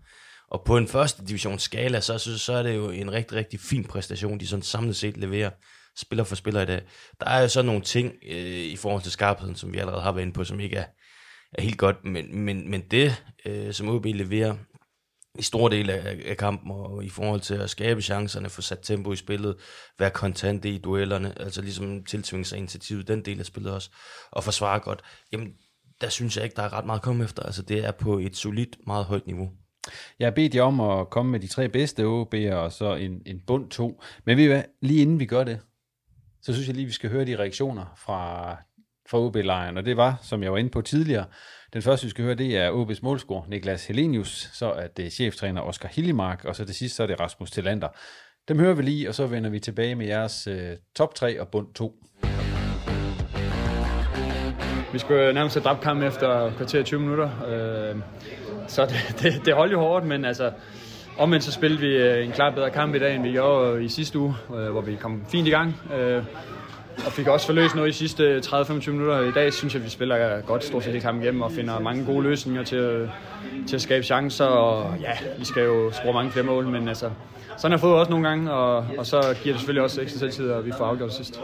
Og 0.52 0.62
på 0.64 0.76
en 0.76 0.88
første 0.88 1.25
divisionsskala, 1.25 2.00
så, 2.00 2.19
så, 2.19 2.38
så 2.38 2.52
er 2.52 2.62
det 2.62 2.75
jo 2.75 2.90
en 2.90 3.12
rigtig, 3.12 3.37
rigtig 3.37 3.60
fin 3.60 3.84
præstation, 3.84 4.40
de 4.40 4.46
sådan 4.46 4.62
samlet 4.62 4.96
set 4.96 5.16
leverer 5.16 5.50
spiller 5.96 6.25
for 6.25 6.34
spiller 6.34 6.60
i 6.60 6.66
dag. 6.66 6.82
Der 7.20 7.26
er 7.26 7.43
jo 7.43 7.49
så 7.49 7.62
nogle 7.62 7.82
ting 7.82 8.14
øh, 8.28 8.64
i 8.64 8.76
forhold 8.76 9.02
til 9.02 9.12
skarpheden, 9.12 9.56
som 9.56 9.72
vi 9.72 9.78
allerede 9.78 10.02
har 10.02 10.12
været 10.12 10.22
inde 10.22 10.32
på, 10.32 10.44
som 10.44 10.60
ikke 10.60 10.76
er, 10.76 10.84
er 11.52 11.62
helt 11.62 11.78
godt, 11.78 12.04
men, 12.04 12.38
men, 12.38 12.70
men 12.70 12.82
det, 12.90 13.25
øh, 13.46 13.72
som 13.72 13.88
OB 13.88 14.04
leverer 14.04 14.56
i 15.38 15.43
store 15.43 15.70
dele 15.70 15.93
af, 15.93 16.22
af 16.25 16.37
kampen, 16.37 16.70
og 16.70 17.05
i 17.05 17.08
forhold 17.08 17.40
til 17.40 17.55
at 17.55 17.70
skabe 17.70 18.02
chancerne, 18.02 18.50
få 18.50 18.62
sat 18.62 18.78
tempo 18.82 19.12
i 19.12 19.16
spillet, 19.16 19.56
være 19.98 20.10
kontante 20.10 20.70
i 20.70 20.78
duellerne, 20.78 21.40
altså 21.40 21.62
ligesom 21.62 22.05
tiltvinge 22.05 22.44
sig 22.44 22.58
initiativet, 22.58 23.08
den 23.08 23.25
del 23.25 23.40
af 23.40 23.46
spillet 23.46 23.72
også, 23.72 23.90
og 24.31 24.44
forsvare 24.44 24.81
godt, 24.81 25.02
jamen 25.32 25.52
der 26.00 26.08
synes 26.08 26.37
jeg 26.37 26.44
ikke, 26.44 26.56
der 26.56 26.62
er 26.62 26.72
ret 26.72 26.87
meget 26.87 26.98
at 26.98 27.05
komme 27.05 27.25
efter. 27.25 27.43
Altså 27.43 27.62
det 27.62 27.84
er 27.84 27.93
på 27.93 28.19
et 28.19 28.37
solidt, 28.37 28.76
meget 28.87 29.05
højt 29.05 29.26
niveau. 29.26 29.50
Jeg 30.19 30.26
har 30.26 30.31
bedt 30.31 30.55
jer 30.55 30.62
om 30.62 30.81
at 30.81 31.11
komme 31.11 31.32
med 31.32 31.40
de 31.40 31.46
tre 31.46 31.69
bedste 31.69 32.02
OB'er, 32.02 32.55
og 32.55 32.73
så 32.73 32.94
en, 32.94 33.23
en 33.26 33.40
bund 33.46 33.70
to. 33.70 34.02
Men 34.25 34.36
ved 34.36 34.44
I 34.44 34.46
hvad, 34.46 34.62
lige 34.81 35.03
inden 35.03 35.20
vi 35.20 35.27
gør 35.27 35.44
det, 35.44 35.60
så 36.43 36.53
synes 36.53 36.69
jeg 36.69 36.77
lige, 36.77 36.86
vi 36.86 36.93
skal 36.93 37.10
høre 37.10 37.24
de 37.24 37.39
reaktioner 37.39 37.94
fra, 37.96 38.51
fra 39.10 39.19
OB-lejren. 39.19 39.77
Og 39.77 39.84
det 39.84 39.96
var, 39.96 40.19
som 40.22 40.43
jeg 40.43 40.53
var 40.53 40.58
inde 40.58 40.70
på 40.70 40.81
tidligere, 40.81 41.24
den 41.72 41.82
første, 41.82 42.06
vi 42.06 42.10
skal 42.10 42.24
høre, 42.24 42.34
det 42.34 42.56
er 42.56 42.70
OB's 42.70 42.98
målscorer, 43.03 43.46
Niklas 43.48 43.86
Helenius, 43.86 44.51
så 44.53 44.72
er 44.72 44.86
det 44.86 45.12
cheftræner 45.12 45.60
Oscar 45.60 45.89
Hillemark, 45.89 46.44
og 46.44 46.56
så 46.56 46.65
til 46.65 46.74
sidst, 46.74 46.96
så 46.96 47.03
er 47.03 47.06
det 47.06 47.20
Rasmus 47.20 47.51
Tillander. 47.51 47.89
Dem 48.48 48.58
hører 48.58 48.74
vi 48.74 48.82
lige, 48.82 49.08
og 49.08 49.15
så 49.15 49.27
vender 49.27 49.51
vi 49.51 49.60
tilbage 49.60 49.94
med 49.94 50.06
jeres 50.06 50.46
øh, 50.46 50.77
top 50.96 51.15
3 51.15 51.41
og 51.41 51.48
bund 51.48 51.74
2. 51.74 51.94
Vi 54.93 54.98
skulle 54.98 55.32
nærmest 55.32 55.55
have 55.55 55.65
dræbt 55.65 55.81
kampen 55.81 56.06
efter 56.06 56.53
kvarter 56.56 56.82
20 56.82 57.01
minutter. 57.01 57.31
Øh, 57.46 57.96
så 58.72 58.86
det, 58.93 59.22
det, 59.22 59.46
det 59.46 59.55
holdt 59.55 59.72
jo 59.72 59.81
hårdt, 59.81 60.06
men 60.06 60.24
altså, 60.24 60.50
omvendt 61.19 61.44
så 61.44 61.52
spillede 61.52 61.81
vi 61.81 61.96
øh, 61.96 62.24
en 62.24 62.32
klart 62.32 62.55
bedre 62.55 62.70
kamp 62.70 62.94
i 62.94 62.98
dag, 62.98 63.14
end 63.14 63.22
vi 63.22 63.32
gjorde 63.32 63.76
øh, 63.76 63.84
i 63.84 63.88
sidste 63.88 64.19
uge, 64.19 64.34
øh, 64.56 64.70
hvor 64.70 64.81
vi 64.81 64.94
kom 64.94 65.22
fint 65.29 65.48
i 65.48 65.50
gang. 65.50 65.76
Og 67.06 67.12
fik 67.12 67.26
også 67.26 67.46
forløst 67.46 67.74
noget 67.74 67.88
i 67.88 67.93
sidste 67.93 68.38
30-25 68.38 68.91
minutter. 68.91 69.20
I 69.20 69.31
dag 69.31 69.52
synes 69.52 69.74
jeg, 69.74 69.84
vi 69.84 69.88
spiller 69.88 70.41
godt 70.41 70.64
stort 70.64 70.82
set 70.82 70.93
hele 70.93 71.02
kampen 71.02 71.22
igennem 71.22 71.43
og 71.43 71.52
finder 71.52 71.79
mange 71.79 72.05
gode 72.05 72.22
løsninger 72.22 72.62
til, 72.62 73.10
til 73.69 73.76
at 73.76 73.82
skabe 73.82 74.05
chancer. 74.05 74.44
Og 74.44 74.94
ja, 75.00 75.12
vi 75.38 75.44
skal 75.44 75.64
jo 75.64 75.93
score 75.93 76.12
mange 76.12 76.31
flere 76.31 76.46
mål, 76.46 76.67
men 76.67 76.88
altså, 76.88 77.10
sådan 77.56 77.70
har 77.72 77.79
fået 77.79 77.94
også 77.94 78.10
nogle 78.10 78.29
gange, 78.29 78.52
og, 78.52 78.86
og 78.98 79.06
så 79.06 79.20
giver 79.43 79.55
det 79.55 79.60
selvfølgelig 79.60 79.82
også 79.82 80.00
ekstra 80.00 80.19
selvtid, 80.19 80.50
at 80.50 80.67
vi 80.67 80.72
får 80.79 80.84
afgjort 80.84 81.14
sidst. 81.14 81.41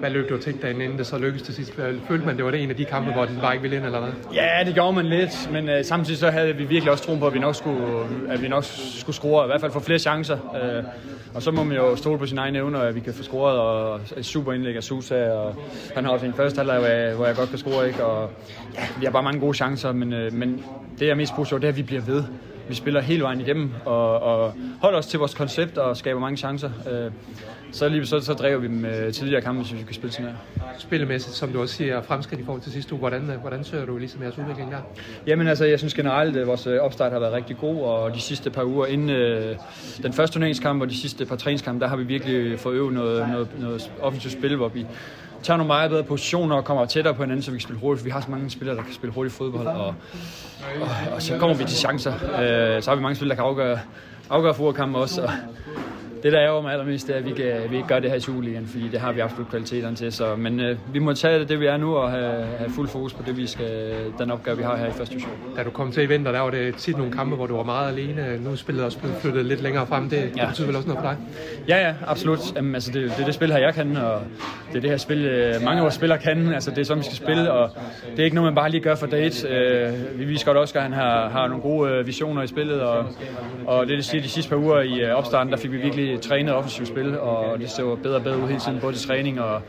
Hvad 0.00 0.10
løb 0.10 0.28
du 0.28 0.34
og 0.34 0.40
tænkte 0.40 0.66
derinde, 0.66 0.84
inden 0.84 0.98
det 0.98 1.06
så 1.06 1.18
lykkedes 1.18 1.42
til 1.42 1.54
sidst? 1.54 1.74
Følte 2.08 2.26
man, 2.26 2.36
det 2.36 2.44
var 2.44 2.50
det 2.50 2.62
en 2.62 2.70
af 2.70 2.76
de 2.76 2.84
kampe, 2.84 3.12
hvor 3.12 3.24
den 3.24 3.38
bare 3.40 3.54
ikke 3.54 3.62
ville 3.62 3.76
ind, 3.76 3.84
eller 3.84 4.00
hvad? 4.00 4.10
Ja, 4.34 4.64
det 4.64 4.74
gjorde 4.74 4.92
man 4.92 5.06
lidt, 5.06 5.50
men 5.52 5.68
øh, 5.68 5.84
samtidig 5.84 6.18
så 6.18 6.30
havde 6.30 6.56
vi 6.56 6.64
virkelig 6.64 6.92
også 6.92 7.04
troen 7.04 7.20
på, 7.20 7.26
at 7.26 7.34
vi 7.34 7.38
nok 7.38 7.54
skulle, 7.54 8.06
at 8.28 8.42
vi 8.42 8.48
nok 8.48 8.64
skulle 8.98 9.16
score, 9.16 9.44
i 9.44 9.46
hvert 9.46 9.60
fald 9.60 9.72
få 9.72 9.80
flere 9.80 9.98
chancer. 9.98 10.38
Øh, 10.62 10.84
og 11.34 11.42
så 11.42 11.50
må 11.50 11.64
man 11.64 11.76
jo 11.76 11.96
stole 11.96 12.18
på 12.18 12.26
sine 12.26 12.40
egne 12.40 12.58
evner, 12.58 12.78
at 12.78 12.94
vi 12.94 13.00
kan 13.00 13.14
få 13.14 13.22
scoret, 13.22 13.58
og 13.58 14.00
et 14.16 14.26
super 14.26 14.52
indlæg 14.52 14.76
af 14.76 14.82
Susa, 14.82 15.30
og 15.32 15.54
han 15.94 16.04
har 16.04 16.12
også 16.12 16.26
en 16.26 16.34
første 16.34 16.58
halvleg, 16.58 16.78
hvor 16.78 16.88
jeg, 16.88 17.14
hvor 17.14 17.26
jeg 17.26 17.36
godt 17.36 17.48
kan 17.48 17.58
score, 17.58 17.86
ikke? 17.88 18.04
Og 18.04 18.30
ja, 18.74 18.80
vi 18.98 19.04
har 19.04 19.12
bare 19.12 19.22
mange 19.22 19.40
gode 19.40 19.54
chancer, 19.54 19.92
men, 19.92 20.12
øh, 20.12 20.32
men 20.32 20.64
det 20.98 21.06
jeg 21.06 21.10
er 21.10 21.14
mest 21.14 21.34
positiv 21.36 21.60
det 21.60 21.64
er, 21.64 21.68
at 21.68 21.76
vi 21.76 21.82
bliver 21.82 22.02
ved. 22.02 22.24
Vi 22.70 22.74
spiller 22.74 23.00
hele 23.00 23.22
vejen 23.22 23.40
igennem, 23.40 23.70
og, 23.84 24.22
og 24.22 24.54
holder 24.80 24.98
os 24.98 25.06
til 25.06 25.18
vores 25.18 25.34
koncept 25.34 25.78
og 25.78 25.96
skaber 25.96 26.20
mange 26.20 26.36
chancer. 26.36 26.70
Øh, 26.90 27.10
så 27.72 27.88
lige 27.88 28.06
så, 28.06 28.20
så 28.20 28.34
drev 28.34 28.62
vi 28.62 28.66
dem 28.66 28.84
øh, 28.84 29.12
tidligere 29.12 29.42
kampe, 29.42 29.62
hvis 29.62 29.72
vi 29.72 29.82
kan 29.82 29.94
spille 29.94 30.12
sådan 30.12 30.26
her. 30.26 30.34
spillemæssigt, 30.78 31.34
som 31.34 31.52
du 31.52 31.60
også 31.60 31.74
siger, 31.74 32.02
fremskridt 32.02 32.40
i 32.40 32.44
forhold 32.44 32.62
til 32.62 32.72
sidste 32.72 32.92
uge. 32.92 32.98
Hvordan, 32.98 33.30
øh, 33.30 33.40
hvordan 33.40 33.64
søger 33.64 33.86
du 33.86 33.98
ligesom 33.98 34.22
jeres 34.22 34.38
udvikling 34.38 34.70
der? 34.70 34.78
Jamen 35.26 35.48
altså, 35.48 35.64
jeg 35.64 35.78
synes 35.78 35.94
generelt, 35.94 36.36
at 36.36 36.46
vores 36.46 36.66
øh, 36.66 36.80
opstart 36.80 37.12
har 37.12 37.18
været 37.18 37.32
rigtig 37.32 37.56
god, 37.56 37.82
og 37.82 38.14
de 38.14 38.20
sidste 38.20 38.50
par 38.50 38.64
uger 38.64 38.86
inden 38.86 39.10
øh, 39.10 39.56
den 40.02 40.12
første 40.12 40.34
turneringskamp 40.34 40.82
og 40.82 40.90
de 40.90 40.96
sidste 40.96 41.26
par 41.26 41.36
træningskampe, 41.36 41.80
der 41.80 41.88
har 41.88 41.96
vi 41.96 42.04
virkelig 42.04 42.58
fået 42.58 42.74
øvet 42.74 42.94
noget, 42.94 43.28
noget, 43.28 43.48
noget 43.60 43.90
offensivt 44.00 44.32
spil, 44.32 44.56
hvor 44.56 44.68
vi 44.68 44.86
tager 45.42 45.56
nogle 45.56 45.66
meget 45.66 45.90
bedre 45.90 46.02
positioner 46.04 46.56
og 46.56 46.64
kommer 46.64 46.84
tættere 46.86 47.14
på 47.14 47.22
hinanden, 47.22 47.42
så 47.42 47.50
vi 47.50 47.56
kan 47.56 47.62
spille 47.62 47.80
hurtigt. 47.80 48.00
For 48.00 48.04
vi 48.04 48.10
har 48.10 48.20
så 48.20 48.30
mange 48.30 48.50
spillere, 48.50 48.76
der 48.76 48.82
kan 48.82 48.94
spille 48.94 49.14
hurtigt 49.14 49.36
fodbold, 49.36 49.66
og, 49.66 49.86
og, 49.86 49.94
og 51.14 51.22
så 51.22 51.38
kommer 51.38 51.56
vi 51.56 51.64
til 51.64 51.76
chancer. 51.76 52.12
Øh, 52.14 52.82
så 52.82 52.90
har 52.90 52.94
vi 52.96 53.02
mange 53.02 53.16
spillere, 53.16 53.36
der 53.36 53.42
kan 53.42 53.48
afgøre, 53.50 53.78
afgøre 54.30 54.54
fodboldkampe 54.54 54.98
også. 54.98 55.22
Og, 55.22 55.30
det, 56.22 56.32
der 56.32 56.40
ærger 56.40 56.62
mig 56.62 56.72
allermest, 56.72 57.06
det 57.06 57.14
er, 57.14 57.18
at 57.18 57.24
vi, 57.24 57.30
kan, 57.30 57.70
vi 57.70 57.76
ikke 57.76 57.88
gør 57.88 57.98
det 57.98 58.10
her 58.10 58.16
i 58.16 58.20
Superligaen, 58.20 58.66
fordi 58.66 58.88
det 58.88 59.00
har 59.00 59.12
vi 59.12 59.20
absolut 59.20 59.48
kvaliteterne 59.48 59.96
til. 59.96 60.12
Så, 60.12 60.36
men 60.36 60.60
øh, 60.60 60.76
vi 60.92 60.98
må 60.98 61.12
tage 61.12 61.44
det, 61.44 61.60
vi 61.60 61.66
er 61.66 61.76
nu, 61.76 61.96
og 61.96 62.10
have, 62.10 62.46
have 62.58 62.70
fuld 62.70 62.88
fokus 62.88 63.12
på 63.14 63.22
det, 63.26 63.36
vi 63.36 63.46
skal, 63.46 63.94
den 64.18 64.30
opgave, 64.30 64.56
vi 64.56 64.62
har 64.62 64.76
her 64.76 64.86
i 64.86 64.92
første 64.92 65.14
division. 65.14 65.32
Da 65.56 65.62
du 65.62 65.70
kom 65.70 65.92
til 65.92 66.02
i 66.02 66.06
vinter, 66.06 66.32
der 66.32 66.40
var 66.40 66.50
det 66.50 66.74
tit 66.74 66.96
nogle 66.96 67.12
kampe, 67.12 67.36
hvor 67.36 67.46
du 67.46 67.56
var 67.56 67.62
meget 67.62 67.88
alene. 67.92 68.38
Nu 68.44 68.56
spillet 68.56 68.84
også 68.84 68.98
blevet 68.98 69.16
flyttet 69.16 69.46
lidt 69.46 69.62
længere 69.62 69.86
frem. 69.86 70.08
Det, 70.08 70.16
ja. 70.16 70.40
det 70.40 70.48
betyder 70.48 70.66
vel 70.66 70.76
også 70.76 70.88
noget 70.88 71.02
for 71.02 71.10
dig? 71.10 71.16
Ja, 71.68 71.86
ja, 71.86 71.94
absolut. 72.06 72.56
Jamen, 72.56 72.74
altså, 72.74 72.92
det, 72.92 73.02
det 73.02 73.20
er 73.20 73.24
det 73.24 73.34
spil 73.34 73.52
her, 73.52 73.58
jeg 73.58 73.74
kan, 73.74 73.96
og 73.96 74.22
det 74.68 74.76
er 74.76 74.80
det 74.80 74.90
her 74.90 74.96
spil, 74.96 75.24
øh, 75.24 75.54
mange 75.64 75.76
af 75.76 75.82
vores 75.82 75.94
spillere 75.94 76.18
kan. 76.18 76.52
Altså, 76.52 76.70
det 76.70 76.78
er 76.78 76.84
sådan, 76.84 77.00
vi 77.00 77.04
skal 77.04 77.16
spille, 77.16 77.52
og 77.52 77.70
det 78.10 78.18
er 78.18 78.24
ikke 78.24 78.34
noget, 78.34 78.52
man 78.52 78.54
bare 78.54 78.70
lige 78.70 78.80
gør 78.80 78.94
for 78.94 79.06
date. 79.06 79.48
Øh, 79.48 80.18
vi 80.18 80.24
viser 80.24 80.46
godt 80.46 80.56
også, 80.56 80.78
at 80.78 80.82
han 80.82 80.92
har, 80.92 81.28
har 81.28 81.48
nogle 81.48 81.62
gode 81.62 81.90
øh, 81.90 82.06
visioner 82.06 82.42
i 82.42 82.46
spillet, 82.46 82.80
og, 82.80 83.06
og 83.66 83.86
det, 83.86 83.96
det 83.96 84.04
siger 84.04 84.22
de 84.22 84.28
sidste 84.28 84.50
par 84.50 84.56
uger 84.56 84.80
i 84.80 85.10
opstarten, 85.10 85.52
der 85.52 85.58
fik 85.58 85.72
vi 85.72 85.76
virkelig 85.76 86.09
trænet 86.18 86.54
offensivt 86.54 86.88
spil, 86.88 87.18
og 87.18 87.58
det 87.58 87.70
ser 87.70 87.94
bedre 88.02 88.16
og 88.16 88.22
bedre 88.22 88.38
ud 88.38 88.48
hele 88.48 88.60
tiden, 88.60 88.80
både 88.80 88.94
til 88.96 89.08
træning 89.08 89.40
og, 89.40 89.62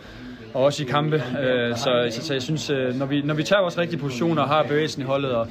og 0.53 0.63
også 0.63 0.83
i 0.83 0.85
kampe. 0.85 1.15
Øh, 1.15 1.77
så, 1.77 2.07
så, 2.11 2.25
så 2.25 2.33
jeg 2.33 2.41
synes, 2.41 2.69
øh, 2.69 2.95
når 2.95 3.05
vi, 3.05 3.21
når 3.21 3.33
vi 3.33 3.43
tager 3.43 3.61
vores 3.61 3.77
rigtige 3.77 3.99
positioner 3.99 4.41
og 4.41 4.47
har 4.47 4.63
bevægelsen 4.63 5.01
i 5.01 5.05
holdet 5.05 5.31
og, 5.31 5.47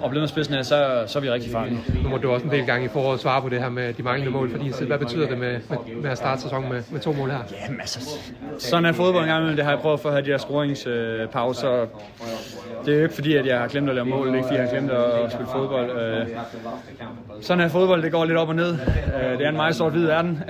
og 0.00 0.10
bliver 0.10 0.26
spidsen 0.26 0.54
af, 0.54 0.64
så, 0.66 1.04
så 1.06 1.18
er 1.18 1.22
vi 1.22 1.30
rigtig 1.30 1.52
farlige. 1.52 1.80
Nu 2.02 2.08
må 2.08 2.16
du 2.16 2.30
også 2.30 2.46
en 2.46 2.52
del 2.52 2.66
gange 2.66 2.84
i 2.84 2.88
foråret 2.88 3.20
svare 3.20 3.42
på 3.42 3.48
det 3.48 3.60
her 3.60 3.68
med 3.68 3.92
de 3.92 4.02
manglende 4.02 4.32
mål, 4.32 4.50
fordi 4.50 4.72
hvad 4.86 4.98
betyder 4.98 5.28
det 5.28 5.38
med, 5.38 5.58
med, 5.68 5.78
med 6.02 6.10
at 6.10 6.18
starte 6.18 6.42
sæsonen 6.42 6.72
med, 6.72 6.82
med 6.90 7.00
to 7.00 7.12
mål 7.12 7.30
her? 7.30 7.38
Jamen 7.66 7.80
altså, 7.80 8.18
sådan 8.58 8.84
er 8.84 8.92
fodbold 8.92 9.22
en 9.22 9.28
gang 9.28 9.38
imellem. 9.38 9.56
Det 9.56 9.64
har 9.64 9.72
jeg 9.72 9.80
prøvet 9.80 10.00
for 10.00 10.08
at 10.08 10.14
have 10.14 10.24
de 10.24 10.30
her 10.30 10.38
scoringspauser. 10.38 11.86
Det 12.84 12.92
er 12.92 12.96
jo 12.96 13.02
ikke 13.02 13.14
fordi, 13.14 13.36
at 13.36 13.46
jeg 13.46 13.58
har 13.58 13.68
glemt 13.68 13.88
at 13.88 13.94
lave 13.94 14.06
mål, 14.06 14.26
det 14.26 14.32
er 14.32 14.36
ikke 14.36 14.46
fordi, 14.46 14.58
jeg 14.60 14.68
har 14.68 14.76
glemt 14.76 14.90
at 14.90 15.32
spille 15.32 15.48
fodbold. 15.52 15.90
Øh, 15.90 16.26
sådan 17.40 17.64
er 17.64 17.68
fodbold, 17.68 18.02
det 18.02 18.12
går 18.12 18.24
lidt 18.24 18.38
op 18.38 18.48
og 18.48 18.56
ned. 18.56 18.70
Det 19.38 19.44
er 19.44 19.48
en 19.48 19.56
meget 19.56 19.76
sort 19.76 19.92
hvid 19.92 20.06
verden. 20.06 20.42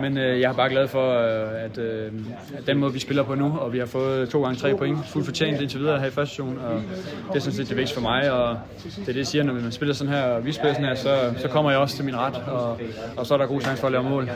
Men 0.00 0.16
jeg 0.16 0.42
er 0.42 0.52
bare 0.52 0.68
glad 0.68 0.88
for, 0.88 1.12
at, 1.12 1.78
at 1.78 2.63
den 2.66 2.78
måde, 2.78 2.92
vi 2.92 2.98
spiller 2.98 3.22
på 3.22 3.34
nu, 3.34 3.58
og 3.58 3.72
vi 3.72 3.78
har 3.78 3.86
fået 3.86 4.28
to 4.28 4.42
gange 4.42 4.56
tre 4.58 4.76
point, 4.76 4.98
fuldt 5.06 5.26
fortjent 5.26 5.60
indtil 5.60 5.80
videre 5.80 6.00
her 6.00 6.06
i 6.06 6.10
første 6.10 6.30
session, 6.30 6.58
og 6.58 6.82
det 7.28 7.36
er 7.36 7.40
sådan 7.40 7.56
set 7.56 7.68
det 7.68 7.76
vigtigste 7.76 7.94
for 7.94 8.02
mig, 8.02 8.32
og 8.32 8.56
det 8.84 9.00
er 9.00 9.04
det, 9.06 9.16
jeg 9.16 9.26
siger, 9.26 9.44
når 9.44 9.52
man 9.52 9.72
spiller 9.72 9.94
sådan 9.94 10.12
her, 10.12 10.22
og 10.22 10.46
vi 10.46 10.52
spiller 10.52 10.74
sådan 10.74 10.88
her, 10.88 10.94
så, 10.94 11.34
så 11.38 11.48
kommer 11.48 11.70
jeg 11.70 11.80
også 11.80 11.96
til 11.96 12.04
min 12.04 12.16
ret, 12.16 12.34
og, 12.34 12.78
og 13.16 13.26
så 13.26 13.34
er 13.34 13.38
der 13.38 13.46
god 13.46 13.60
chance 13.60 13.80
for 13.80 13.86
at 13.86 13.92
lave 13.92 14.04
mål, 14.04 14.22
øh, 14.22 14.30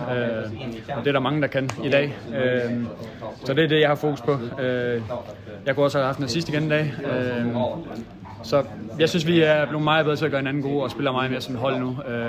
og 0.96 1.04
det 1.04 1.08
er 1.08 1.12
der 1.12 1.20
mange, 1.20 1.40
der 1.40 1.46
kan 1.46 1.70
i 1.84 1.88
dag, 1.88 2.16
øh, 2.34 2.72
så 3.44 3.54
det 3.54 3.64
er 3.64 3.68
det, 3.68 3.80
jeg 3.80 3.88
har 3.88 3.94
fokus 3.94 4.20
på. 4.20 4.38
Øh, 4.62 5.02
jeg 5.66 5.74
kunne 5.74 5.86
også 5.86 5.98
have 5.98 6.06
haft 6.06 6.18
en 6.18 6.28
sidste 6.28 6.52
igen 6.52 6.64
i 6.64 6.68
dag, 6.68 6.92
øh, 7.04 7.46
så 8.42 8.64
jeg 8.98 9.08
synes, 9.08 9.26
vi 9.26 9.40
er 9.40 9.66
blevet 9.66 9.84
meget 9.84 10.04
bedre 10.04 10.16
til 10.16 10.24
at 10.24 10.30
gøre 10.30 10.40
hinanden 10.40 10.62
gode 10.62 10.82
og 10.82 10.90
spiller 10.90 11.12
meget 11.12 11.30
mere 11.30 11.40
som 11.40 11.54
hold 11.54 11.78
nu. 11.78 11.96
Øh, 12.08 12.28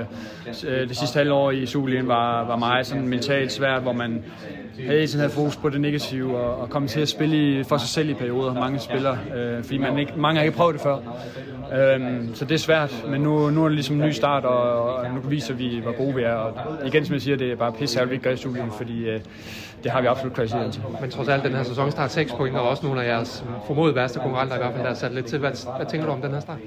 øh, 0.67 0.89
det 0.89 0.97
sidste 0.97 1.17
halvår 1.17 1.51
i 1.51 1.65
Superligaen 1.65 2.07
var, 2.07 2.45
var 2.45 2.55
meget 2.55 2.87
sådan 2.87 3.07
mentalt 3.07 3.51
svært, 3.51 3.81
hvor 3.81 3.93
man 3.93 4.23
havde 4.85 5.07
sådan 5.07 5.29
her 5.29 5.35
fokus 5.35 5.55
på 5.55 5.69
det 5.69 5.81
negative 5.81 6.37
og, 6.37 6.57
og 6.57 6.69
komme 6.69 6.87
til 6.87 7.01
at 7.01 7.09
spille 7.09 7.59
i, 7.59 7.63
for 7.63 7.77
sig 7.77 7.89
selv 7.89 8.09
i 8.09 8.13
perioder, 8.13 8.53
mange 8.53 8.79
spillere, 8.79 9.17
øh, 9.35 9.63
fordi 9.63 9.77
man 9.77 9.99
ikke, 9.99 10.13
mange 10.17 10.37
har 10.37 10.45
ikke 10.45 10.57
prøvet 10.57 10.73
det 10.73 10.81
før. 10.81 10.97
Øhm, 11.73 12.35
så 12.35 12.45
det 12.45 12.55
er 12.55 12.59
svært, 12.59 13.05
men 13.09 13.21
nu, 13.21 13.49
nu 13.49 13.63
er 13.63 13.67
det 13.67 13.75
ligesom 13.75 13.95
en 13.95 14.07
ny 14.07 14.11
start, 14.11 14.45
og, 14.45 14.93
og 14.95 15.05
nu 15.15 15.21
viser 15.21 15.53
vi, 15.53 15.79
hvor 15.79 15.97
gode 15.97 16.15
vi 16.15 16.23
er. 16.23 16.33
Og 16.33 16.53
igen, 16.87 17.05
som 17.05 17.13
jeg 17.13 17.21
siger, 17.21 17.37
det 17.37 17.51
er 17.51 17.55
bare 17.55 17.73
pisse 17.73 18.01
at 18.01 18.09
vi 18.09 18.13
ikke 18.13 18.23
gør 18.23 18.31
i 18.31 18.37
Superligaen, 18.37 18.71
fordi 18.77 19.09
øh, 19.09 19.19
det 19.83 19.91
har 19.91 20.01
vi 20.01 20.07
absolut 20.07 20.33
kvalitet 20.33 20.73
til. 20.73 20.83
Men 21.01 21.11
trods 21.11 21.27
alt, 21.27 21.43
den 21.43 21.53
her 21.55 21.63
sæson 21.63 21.91
start 21.91 22.11
6 22.11 22.33
point, 22.33 22.55
og 22.55 22.69
også 22.69 22.85
nogle 22.85 23.03
af 23.03 23.07
jeres 23.07 23.43
formodet 23.67 23.95
værste 23.95 24.19
konkurrenter 24.19 24.55
i 24.55 24.57
hvert 24.57 24.73
fald, 24.73 24.83
der 24.83 24.89
er 24.89 24.93
sat 24.93 25.13
lidt 25.13 25.25
til. 25.25 25.39
Hvad, 25.39 25.75
hvad 25.77 25.85
tænker 25.85 26.07
du 26.07 26.13
om 26.13 26.21
den 26.21 26.31
her 26.31 26.39
start? 26.39 26.57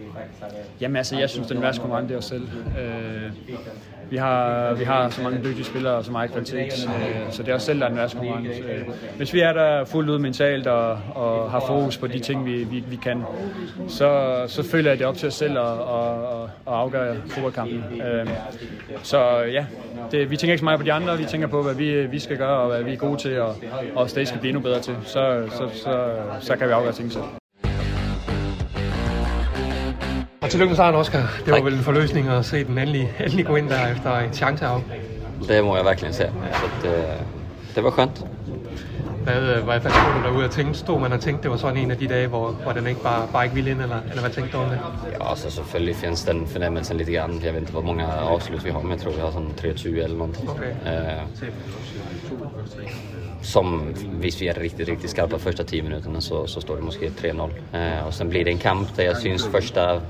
Jamen 0.81 0.97
altså, 0.97 1.19
jeg 1.19 1.31
synes, 1.31 1.49
den 1.49 1.63
værste 1.63 1.81
konkurrent 1.81 2.11
er 2.11 2.19
os 2.19 2.25
selv. 2.25 2.49
Øh, 2.79 3.33
vi 4.13 4.17
har, 4.17 4.75
vi 4.75 4.85
har 4.85 5.11
så 5.11 5.23
mange 5.23 5.45
dygtige 5.45 5.65
spillere 5.65 5.95
og 5.95 6.05
så 6.05 6.13
meget 6.13 6.31
kvalitet, 6.31 6.89
øh, 6.89 7.33
så 7.33 7.43
det 7.43 7.49
er 7.49 7.55
også 7.55 7.67
selv, 7.67 7.79
der 7.81 7.85
er 7.85 7.89
den 7.89 7.99
værste 7.99 8.19
øh, 8.19 8.89
hvis 9.17 9.35
vi 9.35 9.41
er 9.41 9.53
der 9.53 9.85
fuldt 9.85 10.11
ud 10.11 10.19
mentalt 10.19 10.67
og, 10.67 10.99
og 11.15 11.51
har 11.51 11.65
fokus 11.67 11.99
på 11.99 12.07
de 12.07 12.19
ting, 12.19 12.47
vi, 12.47 12.65
vi, 12.65 12.85
vi 12.89 12.97
kan, 12.97 13.23
så, 13.89 14.43
så 14.47 14.63
føler 14.63 14.91
jeg 14.91 14.99
det 14.99 15.07
op 15.07 15.17
til 15.17 15.29
os 15.29 15.35
selv 15.35 15.59
at, 15.59 15.65
at, 15.65 16.43
at 16.67 16.73
afgøre 16.73 17.17
fodboldkampen. 17.27 17.85
Øh, 18.03 18.27
så 19.03 19.39
ja, 19.39 19.67
det, 20.11 20.31
vi 20.31 20.37
tænker 20.37 20.53
ikke 20.53 20.59
så 20.59 20.65
meget 20.65 20.81
på 20.81 20.87
de 20.87 20.93
andre, 20.93 21.19
vi 21.19 21.25
tænker 21.25 21.47
på, 21.47 21.63
hvad 21.63 21.75
vi, 21.75 22.07
vi 22.07 22.19
skal 22.19 22.37
gøre 22.37 22.59
og 22.59 22.69
hvad 22.69 22.83
vi 22.83 22.93
er 22.93 22.97
gode 22.97 23.17
til, 23.17 23.41
og, 23.41 23.57
og 23.95 24.11
stadig 24.11 24.29
skal 24.29 24.41
blive 24.41 24.51
endnu 24.51 24.63
bedre 24.63 24.81
til. 24.81 24.97
Så, 25.05 25.49
så, 25.51 25.71
så, 25.75 26.17
så 26.41 26.57
kan 26.57 26.69
vi 26.69 26.73
afgøre 26.73 26.93
ting 26.93 27.13
selv. 27.13 27.42
Tillykke 30.53 30.71
med 30.71 30.77
sejren, 30.77 30.95
Oscar. 30.95 31.19
Det 31.19 31.51
var 31.51 31.57
tak. 31.57 31.65
vel 31.65 31.75
en 31.75 31.85
forløsning 31.85 32.29
at 32.29 32.45
se 32.45 32.65
den 32.65 32.79
endelig, 32.79 33.13
endelig 33.21 33.47
gå 33.47 33.57
ind 33.57 33.69
der 33.69 33.87
efter 33.87 34.19
en 34.19 34.33
chance 34.33 34.67
af. 34.67 34.81
Det 35.49 35.65
må 35.65 35.77
jeg 35.77 35.85
verkligen 35.85 36.15
säga. 36.15 36.31
Så 36.53 36.67
det, 36.83 36.95
det 37.75 37.85
var 37.85 37.91
skönt. 37.91 38.25
Hvad, 39.25 39.35
hvad, 39.35 39.81
hvad 39.81 39.91
stod 39.91 40.23
du 40.23 40.29
derude 40.29 40.45
og 40.45 40.51
tænkte? 40.51 40.79
Stod 40.79 41.01
man 41.01 41.13
og 41.13 41.21
tænkte, 41.21 41.43
det 41.43 41.51
var 41.51 41.57
sådan 41.57 41.77
en 41.77 41.91
af 41.91 41.97
de 41.97 42.07
dage, 42.07 42.27
hvor, 42.27 42.51
hvor 42.51 42.73
den 42.73 42.87
ikke 42.87 43.03
bare, 43.03 43.29
bare 43.33 43.45
ikke 43.45 43.55
ville 43.55 43.71
ind, 43.71 43.83
eller, 43.83 43.97
eller 44.09 44.21
hvad 44.21 44.31
tænkte 44.31 44.57
du 44.57 44.63
om 44.63 44.69
det? 44.71 44.79
Ja, 45.13 45.31
alltså 45.31 45.51
selvfølgelig 45.51 45.97
finns 45.97 46.25
den 46.25 46.47
förnämmelsen 46.47 46.97
lite 46.97 47.13
grann. 47.13 47.41
Jag 47.45 47.53
vet 47.53 47.61
inte 47.61 47.73
hur 47.73 47.83
många 47.83 48.07
avslut 48.07 48.65
vi 48.65 48.71
har, 48.71 48.83
men 48.83 48.91
jag 48.91 49.01
tror 49.01 49.13
vi 49.13 49.21
har 49.21 49.31
sån 49.31 49.53
3-20 49.59 50.05
eller 50.05 50.17
någonting. 50.17 50.49
Okay. 50.51 50.71
Eh, 50.87 51.23
som 53.43 53.95
hvis 54.21 54.41
vi 54.41 54.49
är 54.49 54.55
riktigt, 54.55 54.89
riktigt 54.89 55.11
skarpa 55.11 55.39
första 55.39 55.65
10 55.65 55.83
minuterna 55.83 56.21
så, 56.21 56.47
så 56.47 56.61
står 56.61 56.77
det 56.77 56.83
måske 56.83 57.09
3-0. 57.09 57.51
Eh, 57.73 58.07
och 58.07 58.15
sen 58.15 58.29
blir 58.29 58.45
det 58.45 58.51
en 58.51 58.59
kamp 58.59 58.97
där 58.97 59.05
jag 59.05 59.17
syns 59.17 59.47
första 59.47 60.01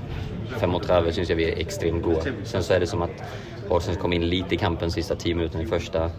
35 0.59 1.11
syns 1.11 1.29
jag 1.29 1.35
vi 1.35 1.51
är 1.51 1.57
extremt 1.57 2.03
goda. 2.03 2.21
Sen 2.43 2.63
så 2.63 2.73
är 2.73 2.79
det 2.79 2.87
som 2.87 3.01
att 3.01 3.23
Horsens 3.69 3.97
kom 3.97 4.13
in 4.13 4.29
lite 4.29 4.55
i 4.55 4.57
kampen 4.57 4.91
sista 4.91 5.15
10 5.15 5.35
minuterna 5.35 5.63
i 5.63 5.65
första. 5.65 6.11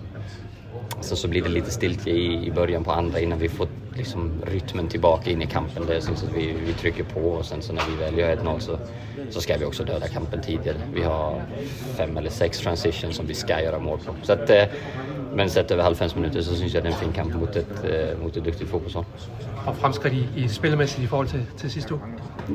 Sen 1.00 1.16
så 1.16 1.28
blir 1.28 1.42
det 1.42 1.48
lite 1.48 1.70
stiltje 1.70 2.12
i, 2.12 2.46
i 2.46 2.50
början 2.50 2.84
på 2.84 2.92
andra 2.92 3.20
innan 3.20 3.38
vi 3.38 3.48
får 3.48 3.68
liksom 3.96 4.32
rytmen 4.46 4.88
tillbaka 4.88 5.30
in 5.30 5.42
i 5.42 5.46
kampen. 5.46 5.86
Det 5.86 6.00
syns 6.00 6.22
att 6.22 6.36
vi, 6.36 6.54
vi 6.66 6.72
trycker 6.72 7.04
på 7.04 7.20
och 7.20 7.44
sen 7.44 7.62
så 7.62 7.72
när 7.72 7.82
vi 7.90 7.96
väl 8.04 8.18
gör 8.18 8.36
1-0 8.36 8.58
så, 8.58 8.78
så 9.30 9.40
ska 9.40 9.56
vi 9.56 9.64
också 9.64 9.84
döda 9.84 10.08
kampen 10.08 10.40
tidigare. 10.42 10.76
Vi 10.94 11.02
har 11.02 11.42
fem 11.96 12.16
eller 12.16 12.30
sex 12.30 12.58
transitions 12.58 13.16
som 13.16 13.26
vi 13.26 13.34
ska 13.34 13.62
göra 13.62 13.78
mål 13.78 13.98
på. 13.98 14.14
Så 14.22 14.32
att, 14.32 14.50
eh, 14.50 14.64
men 15.34 15.50
sett 15.50 15.70
över 15.70 15.82
halvfems 15.82 16.14
minuter 16.14 16.42
så 16.42 16.54
syns 16.54 16.74
jag 16.74 16.82
det 16.82 16.88
är 16.88 16.92
en 16.92 16.98
fin 16.98 17.12
kamp 17.12 17.34
mot 17.34 17.56
ett, 17.56 17.84
eh, 17.84 18.22
mot 18.22 18.36
ett 18.36 18.44
duktigt 18.44 18.70
fotbollslag. 18.70 19.04
Og 19.66 19.76
fremskridt 19.76 20.14
i, 20.14 20.44
i 20.44 20.48
spillemæssigt 20.48 21.02
i 21.04 21.06
forhold 21.06 21.28
til, 21.28 21.46
til 21.56 21.70
sidste 21.70 21.94
uge? 21.94 22.02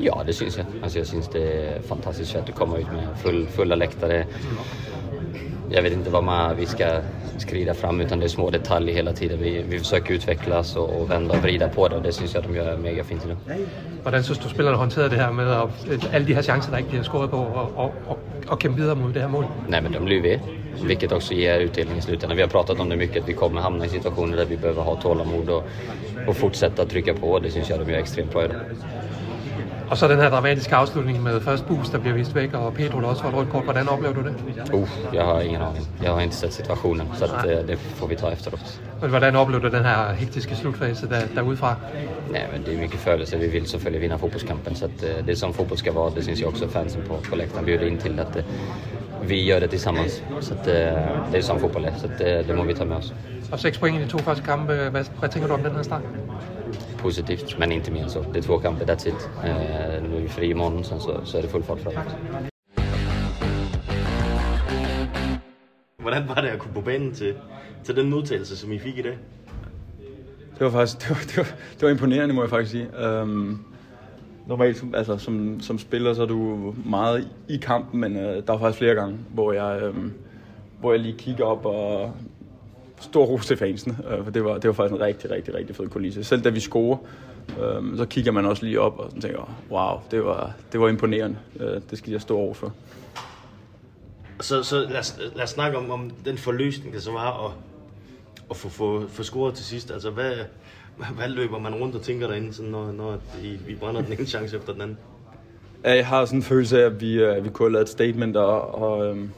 Ja, 0.02 0.22
det 0.26 0.34
syns 0.34 0.58
jag. 0.58 0.66
Alltså 0.82 0.98
jag 0.98 1.06
syns 1.06 1.28
det 1.28 1.42
är 1.42 1.82
fantastiskt 1.82 2.32
fett 2.32 2.48
att 2.48 2.54
komma 2.54 2.78
ut 2.78 2.86
med 2.92 3.08
full, 3.16 3.46
fulla 3.46 3.74
läktare. 3.74 4.26
Jag 5.70 5.82
vet 5.82 5.92
inte 5.92 6.10
vad 6.10 6.24
man, 6.24 6.56
vi 6.56 6.66
ska 6.66 7.00
skrida 7.38 7.74
fram 7.74 8.00
utan 8.00 8.18
det 8.18 8.26
är 8.26 8.28
små 8.28 8.50
detaljer 8.50 8.94
hela 8.94 9.12
tiden. 9.12 9.38
Vi, 9.42 9.64
vi 9.68 9.78
försöker 9.78 10.14
utvecklas 10.14 10.76
och, 10.76 11.00
och 11.00 11.10
vända 11.10 11.34
och 11.34 11.42
vrida 11.42 11.68
på 11.68 11.88
det 11.88 11.96
och 11.96 12.02
det 12.02 12.12
syns 12.12 12.34
jag 12.34 12.42
de 12.42 12.56
gör 12.56 12.76
mega 12.76 13.04
fint 13.04 13.24
idag. 13.24 13.36
Hvordan 14.02 14.22
synes 14.22 14.38
du 14.38 14.48
spillerne 14.48 14.76
håndterede 14.76 15.10
det 15.10 15.18
her 15.18 15.30
med 15.30 15.46
at, 15.46 15.68
alle 16.12 16.26
de 16.26 16.34
her 16.34 16.42
chancer, 16.42 16.70
der 16.70 16.78
ikke 16.78 16.90
bliver 16.90 17.04
scoret 17.04 17.30
på 17.30 17.36
og, 17.36 17.72
og, 17.76 17.94
og, 18.06 18.18
og 18.48 18.58
kæmpe 18.58 18.80
videre 18.80 18.96
mod 18.96 19.12
det 19.12 19.22
her 19.22 19.28
mål? 19.28 19.46
Nej, 19.68 19.80
men 19.80 19.92
de 19.92 19.98
blir 19.98 20.22
ved, 20.22 20.38
vilket 20.82 21.12
också 21.12 21.34
ger 21.34 21.60
utdelning 21.60 21.98
i 21.98 22.02
slutändan. 22.02 22.36
Vi 22.36 22.42
har 22.42 22.48
pratat 22.48 22.80
om 22.80 22.88
det 22.88 22.96
mycket, 22.96 23.22
att 23.22 23.28
vi 23.28 23.32
kommer 23.32 23.60
hamna 23.60 23.86
i 23.86 23.88
situationer 23.88 24.36
där 24.36 24.44
vi 24.44 24.56
behöver 24.56 24.82
ha 24.82 24.96
tålamod 24.96 25.50
och, 25.50 25.64
och 26.26 26.36
fortsätta 26.36 26.86
trycka 26.86 27.14
på. 27.14 27.38
Det 27.38 27.50
syns 27.50 27.70
jag 27.70 27.78
de 27.80 27.92
gör 27.92 27.98
extremt 27.98 28.32
bra 28.32 28.44
idag. 28.44 28.56
Og 29.90 29.98
så 29.98 30.08
den 30.08 30.18
her 30.18 30.30
dramatiske 30.30 30.76
afslutning 30.76 31.22
med 31.22 31.40
først 31.40 31.66
Bus, 31.66 31.90
der 31.90 31.98
bliver 31.98 32.16
vist 32.16 32.34
væk, 32.34 32.54
og 32.54 32.74
Pedro, 32.74 33.00
der 33.00 33.06
også 33.06 33.22
får 33.22 33.28
et 33.28 33.34
rødt 33.34 33.50
kort. 33.50 33.64
Hvordan 33.64 33.88
oplever 33.88 34.14
du 34.14 34.22
det? 34.22 34.34
Uh, 34.72 34.88
jeg 35.14 35.24
har 35.24 35.40
ingen 35.40 35.62
aning. 35.62 35.88
Jeg 36.02 36.10
har 36.12 36.20
ikke 36.20 36.34
set 36.34 36.52
situationen, 36.52 37.08
så 37.14 37.26
det, 37.44 37.68
det 37.68 37.78
får 37.78 38.06
vi 38.06 38.14
ta 38.14 38.26
efteråt. 38.26 38.80
Men 39.00 39.10
hvordan 39.10 39.36
oplever 39.36 39.62
du 39.62 39.76
den 39.76 39.84
her 39.84 40.12
hektiske 40.12 40.56
slutfase 40.56 41.08
der, 41.08 41.20
derudfra? 41.34 41.76
Nej, 42.30 42.46
men 42.52 42.62
det 42.62 42.74
är 42.74 42.78
mycket 42.78 43.00
følelser. 43.00 43.38
Vi 43.38 43.46
vill 43.46 43.66
selvfølgelig 43.66 44.00
vinna 44.00 44.18
fotbollskampen, 44.18 44.74
så 44.74 44.84
att, 44.84 45.00
det 45.26 45.32
är 45.32 45.34
som 45.34 45.52
fotboll 45.52 45.78
ska 45.78 45.92
vara. 45.92 46.10
Det 46.10 46.22
syns 46.22 46.40
ju 46.40 46.46
också 46.46 46.68
fansen 46.68 47.02
på, 47.08 47.16
på 47.30 47.36
läktaren 47.36 47.64
bjuder 47.64 47.86
in 47.86 47.98
till 47.98 48.20
att 48.20 48.36
vi 49.22 49.44
gör 49.44 49.60
det 49.60 49.68
tillsammans. 49.68 50.22
Så 50.40 50.54
att, 50.54 50.64
det 50.64 51.38
är 51.38 51.42
som 51.42 51.60
fotboll 51.60 51.84
är, 51.84 51.94
så 51.98 52.06
att, 52.06 52.18
det, 52.18 52.42
det 52.42 52.54
må 52.56 52.64
vi 52.64 52.74
ta 52.74 52.84
med 52.84 52.96
oss. 52.96 53.12
Og 53.52 53.58
seks 53.58 53.78
point 53.78 53.98
i 53.98 54.02
de 54.02 54.08
to 54.08 54.18
første 54.18 54.44
kampe. 54.44 54.74
Hvad, 54.90 55.04
hvad 55.18 55.28
tænker 55.28 55.48
du 55.48 55.54
om 55.54 55.62
den 55.62 55.72
her 55.72 55.82
start? 55.82 56.02
Positivt, 56.98 57.58
men 57.58 57.72
inte 57.72 57.90
mer 57.90 58.02
än 58.02 58.10
så. 58.10 58.24
Det 58.32 58.38
är 58.38 58.42
två 58.42 58.58
kamper, 58.58 58.84
that's 58.84 59.08
it. 59.08 59.30
Uh, 59.44 60.08
nu 60.08 60.16
är 60.16 60.20
vi 60.20 60.28
fri 60.28 60.50
imorgon, 60.50 60.84
sen 60.84 61.00
så, 61.00 61.20
så 61.24 61.38
är 61.38 61.42
det 61.42 61.48
full 61.48 61.62
fart 61.62 61.80
framåt. 61.80 62.16
Hvordan 65.98 66.28
var 66.28 66.42
det 66.42 66.48
at 66.48 66.58
komme 66.58 66.74
på 66.74 66.80
banen 66.80 67.14
til, 67.14 67.34
til 67.84 67.96
den 67.96 68.10
modtagelse, 68.10 68.56
som 68.56 68.72
I 68.72 68.78
fik 68.78 68.98
i 68.98 69.02
dag? 69.02 69.18
det 70.60 70.64
var 70.64 70.70
faktisk 70.70 70.98
det 71.08 71.10
var, 71.10 71.16
det 71.16 71.36
var, 71.36 71.44
det 71.74 71.82
var 71.82 71.88
imponerende, 71.88 72.34
må 72.34 72.42
jeg 72.42 72.50
faktisk 72.50 72.70
sige. 72.70 72.88
Um, 73.22 73.64
normalt 74.50 74.84
altså, 74.94 75.18
som, 75.18 75.60
som 75.60 75.78
spiller, 75.78 76.14
så 76.14 76.22
er 76.22 76.26
du 76.26 76.74
meget 76.84 77.28
i 77.48 77.56
kampen, 77.56 78.00
men 78.00 78.16
øh, 78.16 78.22
der 78.46 78.52
var 78.52 78.58
faktisk 78.58 78.78
flere 78.78 78.94
gange, 78.94 79.18
hvor 79.34 79.52
jeg, 79.52 79.82
øh, 79.82 79.94
hvor 80.80 80.92
jeg 80.92 81.00
lige 81.00 81.18
kigger 81.18 81.44
op 81.44 81.66
og 81.66 82.12
stor 83.00 83.24
ros 83.24 83.46
til 83.46 83.56
fansen, 83.56 83.96
øh, 84.10 84.24
for 84.24 84.30
det 84.30 84.44
var, 84.44 84.58
det 84.58 84.68
var 84.68 84.72
faktisk 84.72 84.94
en 84.94 85.00
rigtig, 85.00 85.30
rigtig, 85.30 85.54
rigtig 85.54 85.76
fed 85.76 85.88
kulisse. 85.88 86.24
Selv 86.24 86.42
da 86.42 86.48
vi 86.48 86.60
scorer, 86.60 86.98
øh, 87.48 87.96
så 87.96 88.04
kigger 88.04 88.32
man 88.32 88.46
også 88.46 88.64
lige 88.64 88.80
op 88.80 88.98
og 88.98 89.10
tænker, 89.22 89.54
wow, 89.70 90.00
det 90.10 90.24
var, 90.24 90.52
det 90.72 90.80
var 90.80 90.88
imponerende. 90.88 91.36
Øh, 91.60 91.80
det 91.90 91.98
skal 91.98 92.10
jeg 92.10 92.20
stå 92.20 92.36
over 92.36 92.54
for. 92.54 92.72
Så, 94.40 94.62
så 94.62 94.76
lad, 94.76 94.98
os, 94.98 95.18
lad 95.34 95.44
os 95.44 95.50
snakke 95.50 95.78
om, 95.78 95.90
om 95.90 96.10
den 96.24 96.38
forløsning, 96.38 96.94
der 96.94 97.00
så 97.00 97.12
var 97.12 97.46
at, 97.46 97.52
at 98.50 98.56
få, 98.56 98.68
få, 98.68 99.08
få 99.08 99.22
scoret 99.22 99.54
til 99.54 99.64
sidst. 99.64 99.90
Altså, 99.90 100.10
hvad, 100.10 100.32
hvad 101.14 101.28
løber 101.28 101.58
man 101.58 101.74
rundt 101.74 101.96
og 101.96 102.02
tænker 102.02 102.26
derinde, 102.26 102.54
sådan, 102.54 102.70
når, 102.70 102.92
når 102.92 103.18
I, 103.42 103.56
vi 103.66 103.74
brænder 103.74 104.02
den 104.02 104.12
ene 104.12 104.26
chance 104.26 104.56
efter 104.56 104.72
den 104.72 104.82
anden? 104.82 104.98
Jeg 105.84 106.06
har 106.06 106.24
sådan 106.24 106.38
en 106.38 106.42
følelse 106.42 106.82
af, 106.82 106.86
at 106.86 107.00
vi, 107.00 107.24
uh, 107.24 107.44
vi 107.44 107.50
kunne 107.50 107.66
have 107.66 107.72
lavet 107.72 107.84
et 107.84 107.88
statement 107.88 108.36
og, 108.36 108.74
og, 108.74 109.10
um, 109.10 109.30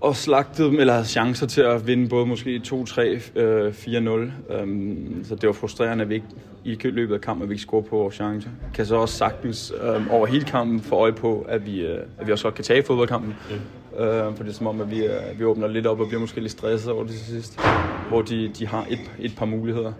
og 0.00 0.16
slagtet 0.16 0.70
dem, 0.70 0.80
eller 0.80 0.92
havde 0.92 1.06
chancer 1.06 1.46
til 1.46 1.60
at 1.60 1.86
vinde 1.86 2.08
både 2.08 2.26
måske 2.26 2.62
2-3, 2.66 2.72
uh, 2.72 3.68
4-0. 3.68 4.62
Um, 4.62 5.24
så 5.24 5.34
det 5.34 5.46
var 5.46 5.52
frustrerende, 5.52 6.02
at 6.02 6.08
vi 6.10 6.22
ikke 6.64 6.88
i 6.88 6.90
løbet 6.90 7.14
af 7.14 7.20
kampen, 7.20 7.42
at 7.42 7.48
vi 7.48 7.54
ikke 7.54 7.62
scorer 7.62 7.82
på 7.82 7.96
vores 7.96 8.14
chance. 8.14 8.50
Kan 8.74 8.86
så 8.86 8.96
også 8.96 9.16
sagtens 9.16 9.72
um, 9.96 10.10
over 10.10 10.26
hele 10.26 10.44
kampen 10.44 10.80
få 10.80 10.94
øje 10.94 11.12
på, 11.12 11.46
at 11.48 11.66
vi, 11.66 11.92
uh, 11.92 11.98
at 12.18 12.26
vi 12.26 12.32
også 12.32 12.44
godt 12.44 12.54
kan 12.54 12.64
tage 12.64 12.82
fodboldkampen. 12.82 13.34
Mm. 13.50 13.56
Uh, 13.92 14.36
for 14.36 14.42
det 14.44 14.48
er 14.48 14.52
som 14.54 14.66
om, 14.66 14.80
at 14.80 14.90
vi, 14.90 15.02
uh, 15.06 15.38
vi 15.38 15.44
åbner 15.44 15.66
lidt 15.66 15.86
op 15.86 16.00
og 16.00 16.06
bliver 16.06 16.20
måske 16.20 16.40
lidt 16.40 16.52
stresset 16.52 16.92
over 16.92 17.04
det 17.04 17.12
til 17.12 17.26
sidst. 17.26 17.60
Hvor 18.08 18.22
de, 18.22 18.48
de 18.58 18.66
har 18.66 18.86
et, 18.90 19.10
et 19.18 19.36
par 19.36 19.46
muligheder. 19.46 19.92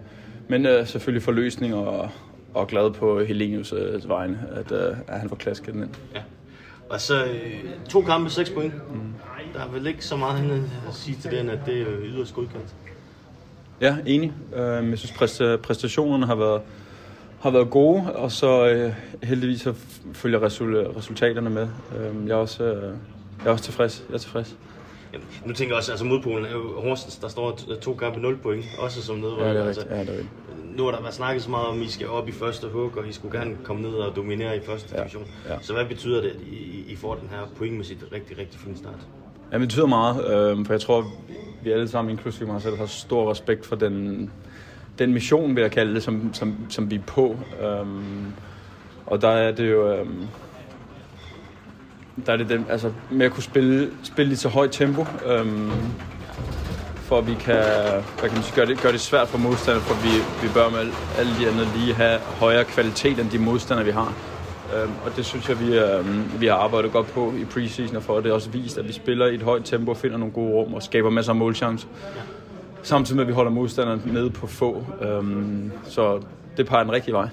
Men 0.48 0.66
uh, 0.66 0.86
selvfølgelig 0.86 1.22
forløsning 1.22 1.74
og, 1.74 2.08
og 2.54 2.66
glad 2.66 2.90
på 2.90 3.20
Helenius 3.20 3.72
uh, 3.72 4.08
vegne, 4.08 4.38
at, 4.52 4.72
uh, 4.72 4.98
at 5.08 5.20
han 5.20 5.28
får 5.28 5.36
klasket 5.36 5.74
den 5.74 5.82
ind. 5.82 5.90
Ja. 6.14 6.20
Og 6.92 7.00
så 7.00 7.24
øh, 7.24 7.64
to 7.88 8.00
kampe, 8.02 8.30
seks 8.30 8.50
point. 8.50 8.74
Mm. 8.74 9.00
Der 9.54 9.60
er 9.60 9.68
vel 9.68 9.86
ikke 9.86 10.04
så 10.04 10.16
meget 10.16 10.38
andet 10.38 10.70
at 10.88 10.94
sige 10.94 11.16
til 11.20 11.30
den, 11.30 11.48
at 11.48 11.58
det 11.66 11.80
er 11.80 11.86
yderst 12.04 12.34
godkendt. 12.34 12.74
Ja, 13.80 13.96
enig. 14.06 14.32
Øh, 14.56 14.90
jeg 14.90 14.98
synes, 14.98 15.12
præstationerne 15.62 16.26
har 16.26 16.34
været, 16.34 16.60
har 17.40 17.50
været 17.50 17.70
gode, 17.70 18.16
og 18.16 18.32
så 18.32 18.68
øh, 18.68 18.92
heldigvis 19.22 19.60
så 19.60 19.74
følger 20.12 20.40
resultaterne 20.96 21.50
med. 21.50 21.68
Øh, 21.98 22.28
jeg, 22.28 22.32
er 22.32 22.36
også, 22.36 22.64
øh, 22.64 22.94
jeg 23.44 23.48
er 23.48 23.52
også 23.52 23.64
tilfreds. 23.64 24.04
Jeg 24.08 24.14
er 24.14 24.18
tilfreds. 24.18 24.56
Jamen, 25.12 25.26
nu 25.44 25.52
tænker 25.52 25.74
jeg 25.74 25.78
også, 25.78 25.92
altså 25.92 26.04
modpolen 26.04 26.44
er 26.46 26.52
jo 26.52 26.80
Horsens, 26.80 27.16
der 27.16 27.28
står 27.28 27.58
to 27.82 27.94
kampe 27.94 28.20
0 28.20 28.36
point, 28.36 28.64
også 28.78 29.02
som 29.02 29.16
nedrøver. 29.16 29.46
Ja, 29.46 29.54
det 29.54 29.62
er 29.62 29.66
altså, 29.66 29.80
rigtigt. 29.80 29.98
Ja, 29.98 30.00
det 30.00 30.08
er 30.08 30.12
rigtigt. 30.12 30.76
Nu 30.76 30.84
har 30.84 30.90
der 30.90 31.00
været 31.00 31.14
snakket 31.14 31.42
så 31.42 31.50
meget 31.50 31.66
om, 31.66 31.80
at 31.80 31.86
I 31.86 31.90
skal 31.90 32.08
op 32.08 32.28
i 32.28 32.32
første 32.32 32.66
hug, 32.68 32.96
og 32.96 33.08
I 33.08 33.12
skulle 33.12 33.38
gerne 33.38 33.56
komme 33.64 33.82
ned 33.82 33.90
og 33.90 34.16
dominere 34.16 34.56
i 34.56 34.60
første 34.60 34.96
division. 34.98 35.26
Ja. 35.48 35.56
Så 35.60 35.72
hvad 35.72 35.84
betyder 35.84 36.20
det, 36.20 36.30
at 36.30 36.40
I, 36.40 36.84
I 36.88 36.96
får 36.96 37.14
den 37.14 37.28
her 37.28 37.38
pointmæssigt 37.56 38.04
rigtig, 38.12 38.38
rigtig 38.38 38.60
fin 38.60 38.76
start? 38.76 39.06
Ja, 39.52 39.58
det 39.58 39.60
betyder 39.60 39.86
meget, 39.86 40.16
øh, 40.24 40.66
for 40.66 40.72
jeg 40.72 40.80
tror, 40.80 41.12
vi 41.62 41.70
alle 41.70 41.88
sammen, 41.88 42.10
inklusive 42.10 42.48
mig 42.48 42.62
selv, 42.62 42.76
har 42.76 42.86
stor 42.86 43.30
respekt 43.30 43.66
for 43.66 43.76
den, 43.76 44.30
den 44.98 45.12
mission, 45.12 45.56
vil 45.56 45.62
jeg 45.62 45.70
kalde 45.70 45.94
det, 45.94 46.02
som, 46.02 46.34
som, 46.34 46.56
som 46.68 46.90
vi 46.90 46.94
er 46.94 47.00
på. 47.06 47.36
Um, 47.80 48.32
og 49.06 49.22
der 49.22 49.28
er 49.28 49.52
det 49.52 49.70
jo... 49.70 50.00
Um, 50.00 50.28
der 52.26 52.32
er 52.32 52.36
det 52.36 52.48
den, 52.48 52.66
altså 52.70 52.92
med 53.10 53.26
at 53.26 53.32
kunne 53.32 53.42
spille, 53.42 53.90
spille 54.02 54.32
i 54.32 54.36
så 54.36 54.48
højt 54.48 54.72
tempo, 54.72 55.06
øhm, 55.26 55.70
for 56.96 57.18
at 57.18 57.26
vi 57.26 57.34
kan, 57.34 57.54
hvad 57.54 58.28
kan 58.28 58.32
man 58.32 58.42
sige, 58.42 58.56
gøre, 58.56 58.66
det, 58.66 58.82
gøre 58.82 58.92
det 58.92 59.00
svært 59.00 59.28
for 59.28 59.38
modstanderne, 59.38 59.84
for 59.84 59.94
vi, 59.94 60.46
vi 60.46 60.52
bør 60.54 60.70
med 60.70 60.92
alle 61.18 61.32
de 61.40 61.48
andre 61.48 61.64
lige 61.76 61.94
have 61.94 62.18
højere 62.18 62.64
kvalitet 62.64 63.18
end 63.18 63.30
de 63.30 63.38
modstandere, 63.38 63.84
vi 63.84 63.90
har. 63.92 64.12
Øhm, 64.76 64.92
og 65.04 65.16
det 65.16 65.24
synes 65.24 65.48
jeg, 65.48 65.60
vi, 65.60 65.78
øhm, 65.78 66.40
vi 66.40 66.46
har 66.46 66.54
arbejdet 66.54 66.92
godt 66.92 67.06
på 67.06 67.32
i 67.40 67.44
preseason, 67.44 67.96
og 67.96 68.02
for 68.02 68.20
det 68.20 68.30
er 68.30 68.34
også 68.34 68.50
vist, 68.50 68.78
at 68.78 68.88
vi 68.88 68.92
spiller 68.92 69.26
i 69.26 69.34
et 69.34 69.42
højt 69.42 69.64
tempo, 69.64 69.94
finder 69.94 70.16
nogle 70.16 70.32
gode 70.32 70.52
rum 70.52 70.74
og 70.74 70.82
skaber 70.82 71.10
masser 71.10 71.32
af 71.32 71.36
målchancer. 71.36 71.88
Samtidig 72.82 73.16
med, 73.16 73.24
at 73.24 73.28
vi 73.28 73.32
holder 73.32 73.50
modstanderen 73.50 74.02
nede 74.06 74.30
på 74.30 74.46
få. 74.46 74.86
Øhm, 75.02 75.72
så 75.84 76.20
det 76.56 76.66
peger 76.66 76.82
den 76.82 76.92
rigtige 76.92 77.14
vej. 77.14 77.28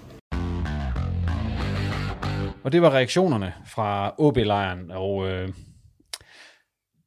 Og 2.63 2.72
det 2.72 2.82
var 2.82 2.89
reaktionerne 2.89 3.54
fra 3.67 4.15
OB-lejren, 4.17 4.91
og 4.91 5.28
øh, 5.28 5.50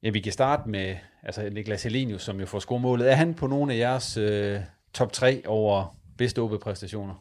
ja, 0.02 0.10
vi 0.10 0.20
kan 0.20 0.32
starte 0.32 0.68
med 0.68 0.96
altså 1.22 1.50
Niklas 1.52 1.82
Helenius, 1.82 2.22
som 2.22 2.40
jo 2.40 2.46
får 2.46 2.58
scoremålet. 2.58 3.10
Er 3.10 3.14
han 3.14 3.34
på 3.34 3.46
nogle 3.46 3.74
af 3.74 3.78
jeres 3.78 4.16
øh, 4.16 4.60
top 4.94 5.12
3 5.12 5.42
over 5.46 5.96
bedste 6.18 6.38
OB-præstationer? 6.38 7.14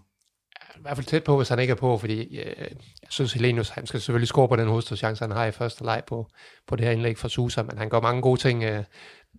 i 0.78 0.82
hvert 0.82 0.98
fald 0.98 1.06
tæt 1.06 1.24
på, 1.24 1.38
hvis 1.38 1.50
han 1.50 1.60
ikke 1.60 1.72
er 1.72 1.76
på, 1.76 1.98
fordi 1.98 2.38
øh, 2.39 2.56
jeg 3.02 3.10
synes, 3.10 3.34
Helenius, 3.34 3.70
han 3.70 3.88
skal 3.88 4.00
selvfølgelig 4.00 4.28
score 4.28 4.48
på 4.48 4.56
den 4.56 4.67
hovedstadschance, 4.67 5.24
han 5.24 5.32
har 5.32 5.46
i 5.46 5.52
første 5.52 5.84
leg 5.84 6.04
på, 6.08 6.28
på 6.67 6.76
det 6.76 6.86
her 6.86 6.91
indlæg 6.91 7.17
fra 7.17 7.30
Susa, 7.30 7.63
men 7.63 7.78
han 7.78 7.89
gør 7.89 8.00
mange 8.00 8.22
gode 8.22 8.39
ting, 8.39 8.63
øh, 8.63 8.84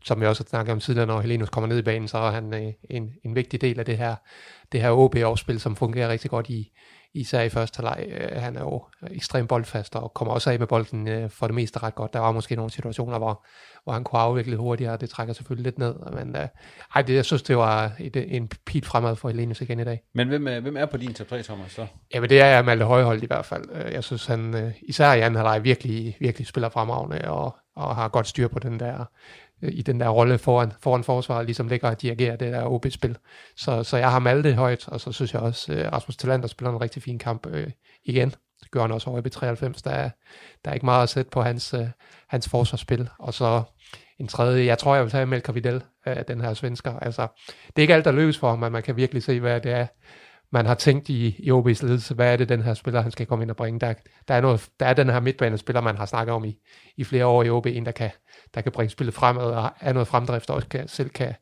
som 0.04 0.20
vi 0.20 0.26
også 0.26 0.42
har 0.42 0.48
snakket 0.48 0.72
om 0.72 0.80
tidligere, 0.80 1.06
når 1.06 1.20
Helenius 1.20 1.48
kommer 1.48 1.68
ned 1.68 1.78
i 1.78 1.82
banen, 1.82 2.08
så 2.08 2.18
er 2.18 2.30
han 2.30 2.54
øh, 2.54 2.72
en, 2.90 3.12
en 3.24 3.34
vigtig 3.34 3.60
del 3.60 3.78
af 3.78 3.84
det 3.84 3.98
her, 3.98 4.16
det 4.72 4.80
her 4.80 4.90
OB-opspil, 4.90 5.60
som 5.60 5.76
fungerer 5.76 6.08
rigtig 6.08 6.30
godt 6.30 6.48
i, 6.48 6.72
især 7.14 7.42
i 7.42 7.48
første 7.48 7.82
leg. 7.82 8.06
Øh, 8.08 8.42
han 8.42 8.56
er 8.56 8.60
jo 8.60 8.84
ekstremt 9.10 9.48
boldfast 9.48 9.96
og 9.96 10.14
kommer 10.14 10.34
også 10.34 10.50
af 10.50 10.58
med 10.58 10.66
bolden 10.66 11.08
øh, 11.08 11.30
for 11.30 11.46
det 11.46 11.54
meste 11.54 11.82
ret 11.82 11.94
godt. 11.94 12.12
Der 12.12 12.18
var 12.18 12.32
måske 12.32 12.56
nogle 12.56 12.70
situationer, 12.70 13.18
hvor, 13.18 13.46
hvor 13.84 13.92
han 13.92 14.04
kunne 14.04 14.20
afvikle 14.20 14.56
hurtigere, 14.56 14.96
det 14.96 15.10
trækker 15.10 15.34
selvfølgelig 15.34 15.64
lidt 15.64 15.78
ned. 15.78 15.94
Men 16.12 16.36
øh, 16.36 16.48
ej, 16.94 17.02
det, 17.02 17.14
jeg 17.14 17.24
synes, 17.24 17.42
det 17.42 17.56
var 17.56 17.92
et, 17.98 18.36
en 18.36 18.50
pil 18.66 18.84
fremad 18.84 19.16
for 19.16 19.28
Helenius 19.28 19.60
igen 19.60 19.80
i 19.80 19.84
dag. 19.84 20.02
Men 20.14 20.28
hvem 20.28 20.48
er, 20.48 20.60
hvem 20.60 20.76
er 20.76 20.86
på 20.86 20.96
din 20.96 21.14
top 21.14 21.28
3, 21.28 21.42
Thomas? 21.42 21.72
Så? 21.72 21.86
Jamen, 22.14 22.30
det 22.30 22.40
er 22.40 22.62
Malte 22.62 22.84
Højhold 22.84 23.22
i 23.22 23.26
hvert 23.26 23.44
fald. 23.44 23.64
Øh, 23.72 23.92
jeg 23.92 24.04
synes, 24.04 24.26
han 24.26 24.54
øh, 24.54 24.72
især 24.88 25.12
i 25.12 25.20
anden 25.20 25.36
halvleg 25.36 25.64
virkelig, 25.64 26.16
virkelig 26.20 26.46
spiller 26.46 26.68
fremragende 26.68 27.30
og, 27.30 27.56
og 27.76 27.96
har 27.96 28.08
godt 28.08 28.26
styr 28.26 28.48
på 28.48 28.58
den 28.58 28.80
der 28.80 29.04
Øh, 29.62 29.70
i 29.72 29.82
den 29.82 30.00
der 30.00 30.08
rolle 30.08 30.38
foran, 30.38 30.72
foran 30.80 31.04
forsvaret, 31.04 31.46
ligesom 31.46 31.68
ligger 31.68 31.90
og 31.90 32.02
dirigerer 32.02 32.36
det 32.36 32.52
der 32.52 32.64
OB-spil. 32.64 33.16
Så, 33.56 33.82
så 33.82 33.96
jeg 33.96 34.10
har 34.10 34.18
Malte 34.18 34.54
højt, 34.54 34.88
og 34.88 35.00
så 35.00 35.12
synes 35.12 35.34
jeg 35.34 35.42
også, 35.42 35.72
øh, 35.72 35.92
Rasmus 35.92 36.16
Talander 36.16 36.48
spiller 36.48 36.72
en 36.72 36.80
rigtig 36.80 37.02
fin 37.02 37.18
kamp 37.18 37.46
øh, 37.46 37.70
igen. 38.04 38.34
Det 38.60 38.70
gør 38.70 38.80
han 38.80 38.92
også 38.92 39.10
over 39.10 39.18
i 39.18 39.22
B93. 39.22 39.80
Der 39.84 39.90
er, 39.90 40.10
der 40.64 40.70
er 40.70 40.74
ikke 40.74 40.86
meget 40.86 41.02
at 41.02 41.08
sætte 41.08 41.30
på 41.30 41.42
hans, 41.42 41.74
øh, 41.74 41.86
hans 42.28 42.48
forsvarsspil. 42.48 43.08
Og 43.18 43.34
så 43.34 43.62
en 44.18 44.28
tredje, 44.28 44.66
jeg 44.66 44.78
tror, 44.78 44.94
jeg 44.94 45.04
vil 45.04 45.10
tage 45.10 45.26
Melker 45.26 45.52
Vidal, 45.52 45.82
øh, 46.06 46.16
den 46.28 46.40
her 46.40 46.54
svensker. 46.54 46.98
Altså, 46.98 47.26
det 47.66 47.76
er 47.76 47.82
ikke 47.82 47.94
alt, 47.94 48.04
der 48.04 48.12
lykkes 48.12 48.38
for 48.38 48.48
ham, 48.50 48.58
men 48.58 48.72
man 48.72 48.82
kan 48.82 48.96
virkelig 48.96 49.22
se, 49.22 49.40
hvad 49.40 49.60
det 49.60 49.72
er, 49.72 49.86
man 50.52 50.66
har 50.66 50.74
tænkt 50.74 51.08
i, 51.08 51.36
i 51.38 51.50
OB's 51.50 51.86
ledelse, 51.86 52.14
hvad 52.14 52.32
er 52.32 52.36
det, 52.36 52.48
den 52.48 52.62
her 52.62 52.74
spiller, 52.74 53.00
han 53.00 53.10
skal 53.10 53.26
komme 53.26 53.42
ind 53.42 53.50
og 53.50 53.56
bringe. 53.56 53.80
Der, 53.80 53.94
der, 54.28 54.34
er, 54.34 54.40
noget, 54.40 54.68
der 54.80 54.86
er 54.86 54.94
den 54.94 55.10
her 55.10 55.20
midtbanespiller, 55.20 55.80
man 55.80 55.96
har 55.96 56.06
snakket 56.06 56.34
om 56.34 56.44
i, 56.44 56.58
i 56.96 57.04
flere 57.04 57.26
år 57.26 57.42
i 57.42 57.50
OB, 57.50 57.66
en, 57.66 57.86
der 57.86 57.92
kan, 57.92 58.10
der 58.54 58.60
kan 58.60 58.72
bringe 58.72 58.90
spillet 58.90 59.14
fremad 59.14 59.44
og 59.44 59.70
er 59.80 59.92
noget 59.92 60.08
fremdrift, 60.08 60.50
og 60.50 60.56
også 60.56 60.68
kan, 60.68 60.88
selv 60.88 61.10
kan, 61.10 61.34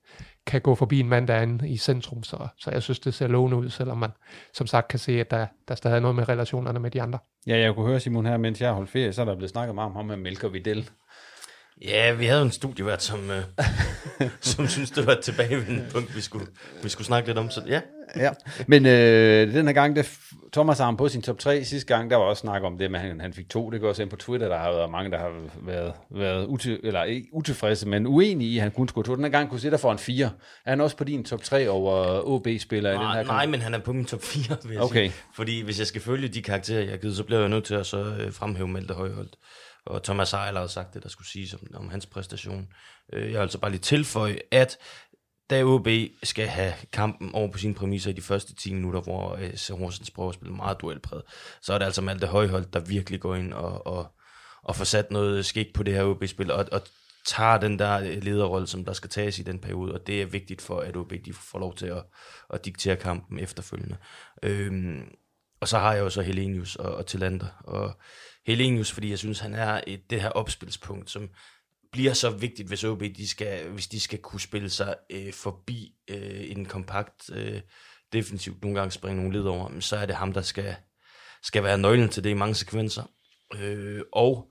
kan 0.47 0.61
gå 0.61 0.75
forbi 0.75 1.01
en 1.01 1.09
mand, 1.09 1.29
der 1.29 1.35
er 1.35 1.65
i 1.65 1.77
centrum. 1.77 2.23
Så, 2.23 2.49
så 2.59 2.71
jeg 2.71 2.83
synes, 2.83 2.99
det 3.01 3.15
ser 3.15 3.27
lovende 3.27 3.57
ud, 3.57 3.69
selvom 3.69 3.99
man 3.99 4.11
som 4.55 4.67
sagt 4.67 4.89
kan 4.89 4.99
se, 4.99 5.21
at 5.21 5.31
der, 5.31 5.47
der 5.69 5.75
stadig 5.75 5.97
er 5.97 6.01
noget 6.01 6.17
med 6.17 6.29
relationerne 6.29 6.81
med 6.81 6.91
de 6.91 7.03
andre. 7.03 7.19
Ja, 7.47 7.59
jeg 7.59 7.75
kunne 7.75 7.87
høre 7.87 8.01
Simon 8.01 8.27
her, 8.27 8.37
mens 8.37 8.61
jeg 8.61 8.73
holdt 8.73 8.91
ferie, 8.91 9.13
så 9.13 9.21
er 9.21 9.25
der 9.25 9.35
blevet 9.35 9.51
snakket 9.51 9.75
meget 9.75 9.91
om 9.91 9.97
ham 9.97 10.05
med 10.05 10.17
Melker 10.17 10.49
Videl. 10.49 10.91
Ja, 11.85 12.13
vi 12.13 12.27
havde 12.27 12.43
en 12.43 12.51
studievært, 12.51 13.03
som, 13.03 13.31
øh, 13.31 13.43
som 14.41 14.69
synes 14.69 14.91
det 14.91 15.07
var 15.07 15.13
et 15.13 15.21
tilbagevendende 15.21 15.85
punkt, 15.93 16.17
vi 16.17 16.21
skulle, 16.21 16.47
vi 16.83 16.89
skulle 16.89 17.07
snakke 17.07 17.29
lidt 17.29 17.39
om. 17.39 17.51
Så 17.51 17.63
ja. 17.67 17.81
ja. 18.17 18.31
Men 18.67 18.87
øh, 18.87 19.55
den 19.55 19.67
her 19.67 19.73
gang, 19.73 19.97
der 19.97 20.03
Thomas 20.53 20.79
har 20.79 20.85
ham 20.85 20.97
på 20.97 21.09
sin 21.09 21.23
top 21.23 21.39
3. 21.39 21.65
Sidste 21.65 21.95
gang, 21.95 22.11
der 22.11 22.17
var 22.17 22.25
også 22.25 22.41
snak 22.41 22.63
om 22.63 22.79
det, 22.79 22.91
men 22.91 23.01
han, 23.01 23.21
han 23.21 23.33
fik 23.33 23.49
to. 23.49 23.71
Det 23.71 23.81
går 23.81 23.89
også 23.89 24.03
ind 24.03 24.11
på 24.11 24.17
Twitter, 24.17 24.49
der 24.49 24.59
har 24.59 24.71
været 24.73 24.91
mange, 24.91 25.11
der 25.11 25.19
har 25.19 25.31
været, 25.63 25.93
været 26.11 26.47
util, 26.47 26.81
eller 26.85 27.05
ikke 27.05 27.29
utilfredse, 27.33 27.89
men 27.89 28.07
uenige 28.07 28.51
i, 28.51 28.57
at 28.57 28.63
han 28.63 28.71
kunne 28.71 28.89
score 28.89 29.05
to. 29.05 29.15
Den 29.15 29.25
her 29.25 29.31
gang 29.31 29.51
kunne 29.51 29.61
sætte 29.61 29.79
for 29.79 29.93
en 29.93 29.99
4. 29.99 30.31
Er 30.65 30.71
han 30.71 30.81
også 30.81 30.97
på 30.97 31.05
din 31.05 31.25
top 31.25 31.43
3 31.43 31.69
over 31.69 32.21
OB-spillere 32.25 32.95
i 32.95 32.99
den 32.99 33.07
her 33.07 33.15
kamp? 33.15 33.29
Nej, 33.29 33.47
men 33.47 33.61
han 33.61 33.75
er 33.75 33.79
på 33.79 33.93
min 33.93 34.05
top 34.05 34.23
4, 34.23 34.57
vil 34.65 34.73
jeg 34.73 34.83
okay. 34.83 35.09
sige. 35.09 35.13
Fordi 35.35 35.61
hvis 35.61 35.79
jeg 35.79 35.87
skal 35.87 36.01
følge 36.01 36.29
de 36.29 36.43
karakterer, 36.43 36.81
jeg 36.81 36.91
har 36.91 36.97
givet, 36.97 37.17
så 37.17 37.25
bliver 37.25 37.41
jeg 37.41 37.49
nødt 37.49 37.65
til 37.65 37.75
at 37.75 37.87
så 37.87 37.99
øh, 37.99 38.33
fremhæve 38.33 38.69
Malte 38.69 38.95
Højholdt. 38.95 39.37
Og 39.91 40.03
Thomas 40.03 40.33
Eiler 40.33 40.61
har 40.61 40.67
sagt 40.67 40.95
det, 40.95 41.03
der 41.03 41.09
skulle 41.09 41.29
sige 41.29 41.59
om, 41.63 41.83
om 41.83 41.89
hans 41.89 42.07
præstation. 42.07 42.69
Øh, 43.13 43.23
jeg 43.23 43.31
vil 43.31 43.37
altså 43.37 43.59
bare 43.59 43.71
lige 43.71 43.81
tilføje, 43.81 44.39
at 44.51 44.79
da 45.51 45.65
OB 45.65 45.89
skal 46.23 46.47
have 46.47 46.75
kampen 46.93 47.35
over 47.35 47.53
på 47.53 47.59
sine 47.59 47.75
præmisser 47.75 48.11
i 48.11 48.15
de 48.15 48.23
første 48.23 48.55
10 48.55 48.75
minutter, 48.75 49.01
hvor 49.01 49.35
øh, 49.35 49.79
Horsens 49.79 50.11
prøver 50.11 50.29
at 50.29 50.35
spille 50.35 50.55
meget 50.55 50.81
duelpræget, 50.81 51.25
så 51.63 51.75
er 51.75 51.79
det 51.79 51.85
altså 51.85 52.03
Malte 52.03 52.27
Højhold, 52.27 52.67
der 52.73 52.81
virkelig 52.81 53.21
går 53.21 53.35
ind 53.35 53.53
og, 53.53 53.87
og, 53.87 54.07
og 54.63 54.77
får 54.77 54.85
sat 54.85 55.11
noget 55.11 55.47
skik 55.47 55.75
på 55.75 55.83
det 55.83 55.95
her 55.95 56.05
OB-spil, 56.05 56.51
og, 56.51 56.67
og 56.73 56.83
tager 57.27 57.59
den 57.59 57.79
der 57.79 58.01
øh, 58.01 58.23
lederrolle, 58.23 58.67
som 58.67 58.85
der 58.85 58.93
skal 58.93 59.11
tages 59.11 59.39
i 59.39 59.43
den 59.43 59.59
periode, 59.59 59.95
og 59.95 60.07
det 60.07 60.23
er 60.23 60.27
vigtigt 60.27 60.63
for, 60.63 60.81
at 60.81 60.97
OB 60.97 61.13
de 61.25 61.33
får 61.33 61.59
lov 61.59 61.75
til 61.75 61.87
at, 61.87 62.03
at 62.51 62.65
diktere 62.65 62.97
kampen 62.97 63.39
efterfølgende. 63.39 63.97
Øhm, 64.43 65.03
og 65.61 65.69
så 65.69 65.79
har 65.79 65.93
jeg 65.95 66.01
jo 66.01 66.11
så 66.11 66.23
Helenius 66.23 66.77
og, 66.77 66.95
og 66.95 67.07
Tillander, 67.07 67.47
og 67.65 68.01
Helenius, 68.47 68.93
fordi 68.93 69.11
jeg 69.11 69.19
synes, 69.19 69.39
han 69.39 69.55
er 69.55 69.81
et, 69.87 70.11
det 70.11 70.23
her 70.23 70.29
opspilspunkt, 70.29 71.11
som 71.11 71.29
bliver 71.93 72.13
så 72.13 72.31
vigtigt, 72.31 72.69
hvis 72.69 72.85
OB 72.85 73.01
de 73.01 73.29
skal, 73.29 73.69
hvis 73.69 73.89
de 73.89 74.01
skal 74.01 74.19
kunne 74.19 74.41
spille 74.41 74.71
sig 74.71 74.95
øh, 75.11 75.33
forbi 75.33 75.95
øh, 76.11 76.51
en 76.51 76.67
kompakt 76.67 77.31
øh, 77.33 77.61
defensivt 78.13 78.63
nogle 78.63 78.79
gange 78.79 78.91
springe 78.91 79.17
nogle 79.17 79.39
led 79.39 79.45
over, 79.45 79.69
men 79.69 79.81
så 79.81 79.97
er 79.97 80.07
det 80.07 80.15
ham, 80.15 80.33
der 80.33 80.41
skal, 80.41 80.77
skal 81.43 81.65
være 81.65 81.79
nøglen 81.79 82.09
til 82.09 82.25
det 82.25 82.31
i 82.31 82.35
mange 82.35 82.55
sekvenser. 82.55 83.03
Øh, 83.57 84.03
og 84.13 84.47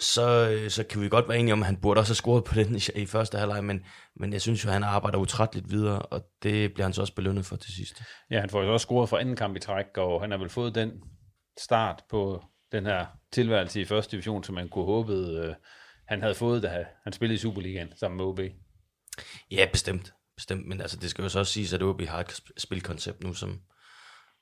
så, 0.00 0.50
øh, 0.50 0.70
så 0.70 0.84
kan 0.84 1.00
vi 1.00 1.08
godt 1.08 1.28
være 1.28 1.38
enige 1.38 1.52
om, 1.52 1.62
at 1.62 1.66
han 1.66 1.76
burde 1.76 1.98
også 1.98 2.10
have 2.10 2.16
scoret 2.16 2.44
på 2.44 2.54
den 2.54 2.76
i, 2.76 3.00
i 3.02 3.06
første 3.06 3.38
halvleg, 3.38 3.64
men, 3.64 3.84
men 4.16 4.32
jeg 4.32 4.40
synes 4.40 4.64
jo, 4.64 4.68
at 4.68 4.72
han 4.72 4.84
arbejder 4.84 5.18
utrætteligt 5.18 5.70
videre, 5.70 6.02
og 6.02 6.20
det 6.42 6.74
bliver 6.74 6.86
han 6.86 6.92
så 6.92 7.00
også 7.00 7.14
belønnet 7.14 7.46
for 7.46 7.56
til 7.56 7.74
sidst. 7.74 8.02
Ja, 8.30 8.40
han 8.40 8.50
får 8.50 8.62
jo 8.62 8.72
også 8.72 8.84
scoret 8.84 9.08
for 9.08 9.18
anden 9.18 9.36
kamp 9.36 9.56
i 9.56 9.60
træk, 9.60 9.96
og 9.96 10.20
han 10.20 10.30
har 10.30 10.38
vel 10.38 10.48
fået 10.48 10.74
den 10.74 10.90
start 11.58 12.02
på 12.10 12.42
den 12.72 12.86
her 12.86 13.06
tilværelse 13.32 13.80
i 13.80 13.84
første 13.84 14.12
division, 14.12 14.44
som 14.44 14.54
man 14.54 14.68
kunne 14.68 14.84
håbe, 14.84 15.12
øh, 15.12 15.54
han 16.08 16.22
havde 16.22 16.34
fået, 16.34 16.62
da 16.62 16.86
han 17.04 17.12
spillede 17.12 17.34
i 17.34 17.38
Superligaen 17.38 17.92
sammen 17.96 18.16
med 18.16 18.24
OB. 18.24 18.40
Ja, 19.50 19.66
bestemt. 19.72 20.12
bestemt. 20.36 20.66
Men 20.66 20.80
altså, 20.80 20.96
det 20.96 21.10
skal 21.10 21.22
jo 21.22 21.28
så 21.28 21.38
også 21.38 21.52
siges, 21.52 21.72
at 21.72 21.82
OB 21.82 22.02
har 22.02 22.20
et 22.20 22.40
spilkoncept 22.58 23.24
nu, 23.24 23.34
som, 23.34 23.60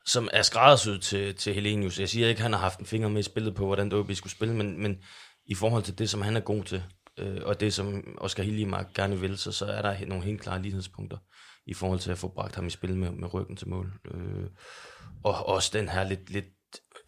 som 0.06 0.28
er 0.32 0.42
skræddersyet 0.42 1.02
til, 1.02 1.34
til 1.34 1.54
Helenius. 1.54 2.00
Jeg 2.00 2.08
siger 2.08 2.28
ikke, 2.28 2.38
at 2.38 2.42
han 2.42 2.52
har 2.52 2.60
haft 2.60 2.78
en 2.78 2.86
finger 2.86 3.08
med 3.08 3.20
i 3.20 3.22
spillet 3.22 3.54
på, 3.54 3.66
hvordan 3.66 3.92
OB 3.92 4.12
skulle 4.12 4.32
spille, 4.32 4.54
men, 4.54 4.82
men 4.82 5.02
i 5.46 5.54
forhold 5.54 5.82
til 5.82 5.98
det, 5.98 6.10
som 6.10 6.22
han 6.22 6.36
er 6.36 6.40
god 6.40 6.64
til, 6.64 6.82
øh, 7.18 7.40
og 7.42 7.60
det, 7.60 7.74
som 7.74 8.18
Oscar 8.18 8.42
Hiljemark 8.42 8.94
gerne 8.94 9.20
vil, 9.20 9.38
så, 9.38 9.52
så 9.52 9.66
er 9.66 9.82
der 9.82 10.06
nogle 10.06 10.24
helt 10.24 10.40
klare 10.40 10.62
lighedspunkter 10.62 11.18
i 11.66 11.74
forhold 11.74 11.98
til 11.98 12.10
at 12.10 12.18
få 12.18 12.28
bragt 12.28 12.54
ham 12.54 12.66
i 12.66 12.70
spil 12.70 12.96
med, 12.96 13.10
med 13.10 13.34
ryggen 13.34 13.56
til 13.56 13.68
mål. 13.68 13.92
Øh, 14.14 14.46
og 15.24 15.48
også 15.48 15.70
den 15.78 15.88
her 15.88 16.04
lidt, 16.04 16.30
lidt 16.30 16.46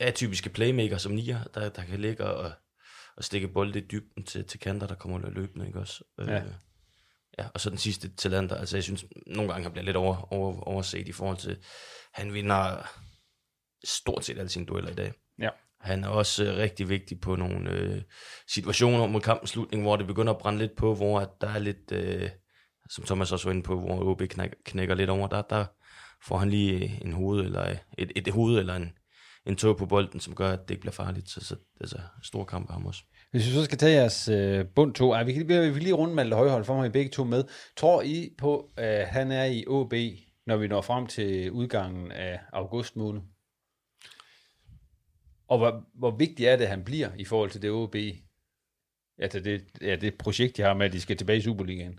atypiske 0.02 0.50
playmaker 0.50 0.96
som 0.96 1.12
Nia, 1.12 1.40
der, 1.54 1.68
der 1.68 1.84
kan 1.84 2.00
ligge 2.00 2.24
og, 2.24 2.52
og 3.16 3.24
stikke 3.24 3.48
bolde 3.48 3.78
i 3.78 3.86
dybden 3.90 4.24
til, 4.24 4.44
til 4.44 4.60
kanter, 4.60 4.86
der 4.86 4.94
kommer 4.94 5.30
løbende, 5.30 5.66
ikke 5.66 5.78
også? 5.78 6.04
Øh, 6.20 6.28
ja. 6.28 6.42
ja. 7.38 7.48
og 7.54 7.60
så 7.60 7.70
den 7.70 7.78
sidste 7.78 8.14
talenter, 8.14 8.56
altså 8.56 8.76
jeg 8.76 8.84
synes, 8.84 9.04
nogle 9.26 9.52
gange 9.52 9.62
han 9.62 9.72
bliver 9.72 9.84
lidt 9.84 9.96
over, 9.96 10.32
over, 10.32 10.60
overset 10.60 11.08
i 11.08 11.12
forhold 11.12 11.36
til, 11.36 11.58
han 12.14 12.34
vinder 12.34 12.88
stort 13.84 14.24
set 14.24 14.38
alle 14.38 14.48
sine 14.48 14.66
dueller 14.66 14.90
i 14.90 14.94
dag. 14.94 15.12
Ja. 15.38 15.50
Han 15.80 16.04
er 16.04 16.08
også 16.08 16.44
øh, 16.44 16.56
rigtig 16.56 16.88
vigtig 16.88 17.20
på 17.20 17.36
nogle 17.36 17.70
øh, 17.70 18.02
situationer 18.48 19.06
mod 19.06 19.20
kampens 19.20 19.50
slutning, 19.50 19.82
hvor 19.82 19.96
det 19.96 20.06
begynder 20.06 20.32
at 20.32 20.38
brænde 20.38 20.58
lidt 20.58 20.76
på, 20.76 20.94
hvor 20.94 21.20
at 21.20 21.28
der 21.40 21.48
er 21.48 21.58
lidt, 21.58 21.92
øh, 21.92 22.30
som 22.90 23.04
Thomas 23.04 23.32
også 23.32 23.48
var 23.48 23.52
inde 23.52 23.62
på, 23.62 23.80
hvor 23.80 24.10
OB 24.10 24.22
knækker, 24.30 24.56
knækker 24.64 24.94
lidt 24.94 25.10
over, 25.10 25.28
der, 25.28 25.42
der 25.42 25.66
får 26.26 26.38
han 26.38 26.50
lige 26.50 26.98
en 27.04 27.12
hoved, 27.12 27.44
eller 27.44 27.62
et, 27.62 27.78
et, 27.98 28.12
et 28.16 28.28
hoved, 28.28 28.58
eller 28.58 28.74
en, 28.74 28.92
en 29.46 29.56
tog 29.56 29.76
på 29.76 29.86
bolden, 29.86 30.20
som 30.20 30.34
gør, 30.34 30.52
at 30.52 30.60
det 30.62 30.70
ikke 30.70 30.80
bliver 30.80 30.92
farligt. 30.92 31.28
Så, 31.28 31.44
så 31.44 31.56
altså, 31.80 31.98
stor 32.22 32.44
kamp 32.44 32.68
af 32.68 32.74
ham 32.74 32.86
også. 32.86 33.02
Hvis 33.30 33.46
vi 33.46 33.52
så 33.52 33.64
skal 33.64 33.78
tage 33.78 33.92
jeres 33.92 34.28
øh, 34.28 34.66
bund 34.66 34.94
to, 34.94 35.12
ej, 35.12 35.24
vi, 35.24 35.32
kan, 35.32 35.48
vi 35.48 35.54
kan 35.54 35.82
lige 35.82 35.92
runde 35.92 36.14
Malte 36.14 36.36
Højhold, 36.36 36.64
for 36.64 36.76
mig 36.76 36.86
I 36.86 36.90
begge 36.90 37.10
to 37.10 37.24
med. 37.24 37.44
Tror 37.76 38.02
I 38.02 38.34
på, 38.38 38.70
at 38.76 39.06
han 39.06 39.32
er 39.32 39.44
i 39.44 39.64
OB, 39.66 39.94
når 40.46 40.56
vi 40.56 40.68
når 40.68 40.80
frem 40.80 41.06
til 41.06 41.50
udgangen 41.50 42.12
af 42.12 42.40
august 42.52 42.96
måned? 42.96 43.22
Og 45.48 45.58
hvor, 45.58 45.84
hvor 45.94 46.16
vigtigt 46.16 46.48
er 46.48 46.56
det, 46.56 46.64
at 46.64 46.70
han 46.70 46.84
bliver 46.84 47.10
i 47.18 47.24
forhold 47.24 47.50
til 47.50 47.62
det 47.62 47.70
OB? 47.70 47.96
Altså 49.18 49.40
det, 49.40 49.64
ja, 49.80 49.96
det 49.96 50.14
projekt, 50.18 50.56
de 50.56 50.62
har 50.62 50.74
med, 50.74 50.86
at 50.86 50.92
de 50.92 51.00
skal 51.00 51.16
tilbage 51.16 51.38
i 51.38 51.42
Superligaen. 51.42 51.98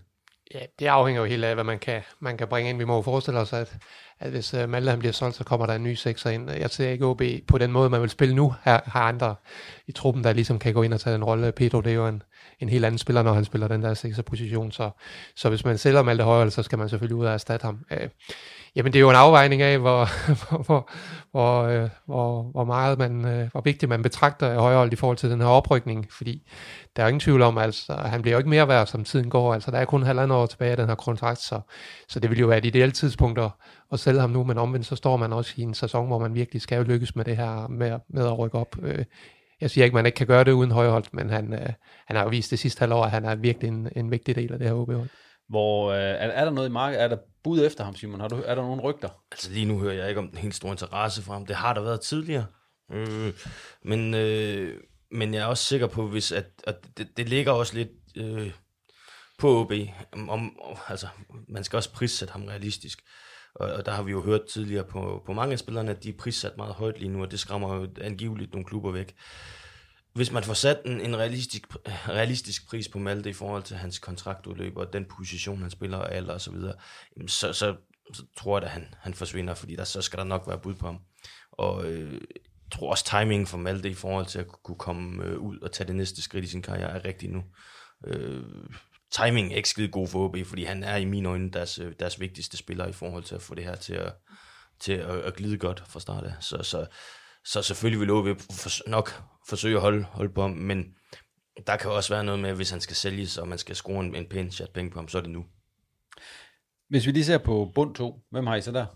Ja, 0.54 0.60
det 0.78 0.86
afhænger 0.86 1.22
jo 1.22 1.26
helt 1.26 1.44
af, 1.44 1.54
hvad 1.54 1.64
man 1.64 1.78
kan, 1.78 2.02
man 2.20 2.36
kan 2.36 2.48
bringe 2.48 2.70
ind. 2.70 2.78
Vi 2.78 2.84
må 2.84 2.94
jo 2.94 3.02
forestille 3.02 3.40
os, 3.40 3.52
at, 3.52 3.76
at 4.20 4.30
hvis 4.30 4.54
øh, 4.54 4.62
uh, 4.62 4.68
Malte 4.70 4.90
han 4.90 4.98
bliver 4.98 5.12
solgt, 5.12 5.36
så 5.36 5.44
kommer 5.44 5.66
der 5.66 5.74
en 5.74 5.82
ny 5.82 5.94
sekser 5.94 6.30
ind. 6.30 6.50
Jeg 6.50 6.70
ser 6.70 6.90
ikke 6.90 7.06
OB 7.06 7.22
på 7.46 7.58
den 7.58 7.72
måde, 7.72 7.90
man 7.90 8.00
vil 8.00 8.10
spille 8.10 8.34
nu. 8.34 8.54
Her 8.64 8.80
har 8.84 9.02
andre 9.02 9.34
i 9.86 9.92
truppen, 9.92 10.24
der 10.24 10.32
ligesom 10.32 10.58
kan 10.58 10.74
gå 10.74 10.82
ind 10.82 10.94
og 10.94 11.00
tage 11.00 11.16
en 11.16 11.24
rolle. 11.24 11.52
Pedro, 11.52 11.80
det 11.80 11.90
er 11.90 11.96
jo 11.96 12.08
en, 12.08 12.22
en 12.60 12.68
helt 12.68 12.84
anden 12.84 12.98
spiller, 12.98 13.22
når 13.22 13.32
han 13.32 13.44
spiller 13.44 13.68
den 13.68 13.82
der 13.82 13.94
sekser 13.94 14.22
position. 14.22 14.72
Så, 14.72 14.90
så 15.36 15.48
hvis 15.48 15.64
man 15.64 15.78
sælger 15.78 16.02
Malte 16.02 16.24
Højere, 16.24 16.50
så 16.50 16.62
skal 16.62 16.78
man 16.78 16.88
selvfølgelig 16.88 17.16
ud 17.16 17.26
og 17.26 17.32
erstatte 17.32 17.64
ham. 17.64 17.84
Uh, 17.90 18.08
Jamen 18.76 18.92
det 18.92 18.98
er 18.98 19.00
jo 19.00 19.10
en 19.10 19.16
afvejning 19.16 19.62
af, 19.62 19.78
hvor, 19.84 20.08
hvor, 20.62 20.90
hvor, 21.30 21.62
øh, 21.62 21.88
hvor, 22.06 22.42
hvor 22.42 22.64
meget 22.64 22.98
man, 22.98 23.24
øh, 23.26 23.50
hvor 23.52 23.60
vigtigt 23.60 23.88
man 23.88 24.02
betragter 24.02 24.58
højhold 24.60 24.92
i 24.92 24.96
forhold 24.96 25.16
til 25.16 25.30
den 25.30 25.40
her 25.40 25.48
oprykning, 25.48 26.06
fordi 26.10 26.42
der 26.96 27.02
er 27.02 27.08
ingen 27.08 27.20
tvivl 27.20 27.42
om, 27.42 27.58
altså 27.58 27.92
han 27.92 28.22
bliver 28.22 28.32
jo 28.32 28.38
ikke 28.38 28.50
mere 28.50 28.68
værd, 28.68 28.86
som 28.86 29.04
tiden 29.04 29.30
går, 29.30 29.54
altså 29.54 29.70
der 29.70 29.78
er 29.78 29.84
kun 29.84 30.02
halvandet 30.02 30.38
år 30.38 30.46
tilbage 30.46 30.70
af 30.70 30.76
den 30.76 30.88
her 30.88 30.94
kontrakt, 30.94 31.40
så, 31.40 31.60
så 32.08 32.20
det 32.20 32.30
vil 32.30 32.38
jo 32.38 32.46
være 32.46 32.58
et 32.58 32.64
ideelt 32.64 32.94
tidspunkt 32.94 33.38
at, 33.38 33.50
at 33.92 34.00
sælge 34.00 34.20
ham 34.20 34.30
nu, 34.30 34.44
men 34.44 34.58
omvendt 34.58 34.86
så 34.86 34.96
står 34.96 35.16
man 35.16 35.32
også 35.32 35.54
i 35.56 35.62
en 35.62 35.74
sæson, 35.74 36.06
hvor 36.06 36.18
man 36.18 36.34
virkelig 36.34 36.62
skal 36.62 36.84
lykkes 36.84 37.16
med 37.16 37.24
det 37.24 37.36
her 37.36 37.68
med, 37.68 37.98
med 38.08 38.26
at 38.26 38.38
rykke 38.38 38.58
op. 38.58 38.76
Øh, 38.82 39.04
jeg 39.60 39.70
siger 39.70 39.84
ikke, 39.84 39.92
at 39.92 39.98
man 39.98 40.06
ikke 40.06 40.16
kan 40.16 40.26
gøre 40.26 40.44
det 40.44 40.52
uden 40.52 40.70
højhold, 40.70 41.04
men 41.12 41.30
han, 41.30 41.52
øh, 41.52 41.68
han 42.06 42.16
har 42.16 42.22
jo 42.22 42.28
vist 42.28 42.50
det 42.50 42.58
sidste 42.58 42.80
halvår, 42.80 43.04
at 43.04 43.10
han 43.10 43.24
er 43.24 43.34
virkelig 43.34 43.68
en, 43.68 43.88
en 43.96 44.10
vigtig 44.10 44.36
del 44.36 44.52
af 44.52 44.58
det 44.58 44.68
her 44.68 44.74
OB-hold. 44.74 45.08
Hvor, 45.48 45.90
øh, 45.90 45.98
er, 45.98 46.28
er 46.28 46.44
der 46.44 46.52
noget 46.52 46.68
i 46.68 46.72
markedet? 46.72 47.02
Er 47.02 47.08
der 47.08 47.16
bud 47.44 47.66
efter 47.66 47.84
ham, 47.84 47.96
Simon? 47.96 48.20
Har 48.20 48.28
du, 48.28 48.42
er 48.46 48.54
der 48.54 48.62
nogen 48.62 48.80
rygter? 48.80 49.08
Altså 49.32 49.50
lige 49.50 49.66
nu 49.66 49.78
hører 49.78 49.94
jeg 49.94 50.08
ikke 50.08 50.20
om 50.20 50.28
den 50.28 50.38
helt 50.38 50.54
store 50.54 50.72
interesse 50.72 51.22
for 51.22 51.32
ham. 51.32 51.46
Det 51.46 51.56
har 51.56 51.74
der 51.74 51.80
været 51.80 52.00
tidligere. 52.00 52.46
Øh, 52.92 53.32
men, 53.82 54.14
øh, 54.14 54.80
men 55.10 55.34
jeg 55.34 55.40
er 55.40 55.46
også 55.46 55.64
sikker 55.64 55.86
på, 55.86 56.08
hvis 56.08 56.32
at, 56.32 56.46
at 56.64 56.76
det, 56.98 57.08
det 57.16 57.28
ligger 57.28 57.52
også 57.52 57.74
lidt 57.74 57.88
øh, 58.16 58.52
på 59.38 59.60
OB. 59.60 59.72
Om, 60.12 60.30
om, 60.30 60.56
altså, 60.88 61.06
man 61.48 61.64
skal 61.64 61.76
også 61.76 61.92
prissætte 61.92 62.32
ham 62.32 62.44
realistisk. 62.44 62.98
Og, 63.54 63.72
og 63.72 63.86
der 63.86 63.92
har 63.92 64.02
vi 64.02 64.10
jo 64.10 64.22
hørt 64.22 64.46
tidligere 64.52 64.84
på, 64.84 65.22
på 65.26 65.32
mange 65.32 65.52
af 65.52 65.58
spillerne, 65.58 65.90
at 65.90 66.04
de 66.04 66.08
er 66.08 66.16
prissat 66.18 66.56
meget 66.56 66.74
højt 66.74 66.98
lige 66.98 67.08
nu, 67.08 67.22
og 67.22 67.30
det 67.30 67.40
skræmmer 67.40 67.74
jo 67.74 67.88
angiveligt 68.00 68.52
nogle 68.52 68.66
klubber 68.66 68.90
væk 68.90 69.14
hvis 70.14 70.32
man 70.32 70.44
får 70.44 70.54
sat 70.54 70.80
en, 70.84 71.00
en 71.00 71.16
realistisk, 71.16 71.66
realistisk 72.08 72.68
pris 72.68 72.88
på 72.88 72.98
Malte 72.98 73.30
i 73.30 73.32
forhold 73.32 73.62
til 73.62 73.76
hans 73.76 73.98
kontraktudløb 73.98 74.76
og 74.76 74.92
den 74.92 75.04
position, 75.04 75.62
han 75.62 75.70
spiller 75.70 75.98
og 75.98 76.14
alder 76.14 76.34
osv., 76.34 76.40
så 76.40 76.50
videre, 76.50 76.74
så, 77.26 77.52
så, 77.52 77.76
så 78.12 78.24
tror 78.36 78.58
jeg, 78.58 78.64
at 78.64 78.70
han, 78.70 78.94
han 78.98 79.14
forsvinder, 79.14 79.54
fordi 79.54 79.76
der, 79.76 79.84
så 79.84 80.02
skal 80.02 80.18
der 80.18 80.24
nok 80.24 80.44
være 80.46 80.58
bud 80.58 80.74
på 80.74 80.86
ham. 80.86 80.98
Og 81.52 81.86
øh, 81.86 82.12
jeg 82.12 82.78
tror 82.78 82.90
også, 82.90 83.04
timingen 83.04 83.46
for 83.46 83.58
Malte 83.58 83.90
i 83.90 83.94
forhold 83.94 84.26
til 84.26 84.38
at 84.38 84.46
kunne 84.48 84.78
komme 84.78 85.24
øh, 85.24 85.38
ud 85.38 85.58
og 85.58 85.72
tage 85.72 85.86
det 85.86 85.96
næste 85.96 86.22
skridt 86.22 86.44
i 86.44 86.48
sin 86.48 86.62
karriere 86.62 86.90
er 86.90 87.04
rigtig 87.04 87.30
nu. 87.30 87.44
Øh, 88.06 88.42
timing 89.10 89.52
er 89.52 89.56
ikke 89.56 89.68
skide 89.68 89.88
god 89.88 90.08
for 90.08 90.24
OB, 90.24 90.36
fordi 90.46 90.64
han 90.64 90.84
er 90.84 90.96
i 90.96 91.04
mine 91.04 91.28
øjne 91.28 91.50
deres, 91.50 91.78
øh, 91.78 91.92
deres 92.00 92.20
vigtigste 92.20 92.56
spiller 92.56 92.86
i 92.86 92.92
forhold 92.92 93.24
til 93.24 93.34
at 93.34 93.42
få 93.42 93.54
det 93.54 93.64
her 93.64 93.74
til 93.74 93.94
at, 93.94 94.12
til 94.80 94.92
at, 94.92 95.20
at 95.20 95.34
glide 95.34 95.58
godt 95.58 95.82
fra 95.88 96.00
start 96.00 96.24
af. 96.24 96.34
Så, 96.40 96.62
så 96.62 96.86
så 97.44 97.62
selvfølgelig 97.62 98.00
vil 98.00 98.10
OB 98.10 98.40
nok 98.86 99.22
forsøge 99.48 99.74
at 99.76 99.80
holde, 99.80 100.04
holde 100.04 100.32
på 100.34 100.42
ham, 100.42 100.50
men 100.50 100.94
der 101.66 101.76
kan 101.76 101.90
også 101.90 102.14
være 102.14 102.24
noget 102.24 102.40
med, 102.40 102.54
hvis 102.54 102.70
han 102.70 102.80
skal 102.80 102.96
sælges, 102.96 103.38
og 103.38 103.48
man 103.48 103.58
skal 103.58 103.76
score 103.76 104.04
en, 104.04 104.14
en 104.14 104.28
pæn 104.28 104.50
chat 104.50 104.70
penge 104.70 104.90
på 104.90 104.98
ham, 104.98 105.08
så 105.08 105.18
er 105.18 105.22
det 105.22 105.30
nu. 105.30 105.44
Hvis 106.88 107.06
vi 107.06 107.12
lige 107.12 107.24
ser 107.24 107.38
på 107.38 107.72
bund 107.74 107.94
2, 107.94 108.20
hvem 108.30 108.46
har 108.46 108.56
I 108.56 108.60
så 108.60 108.72
der? 108.72 108.86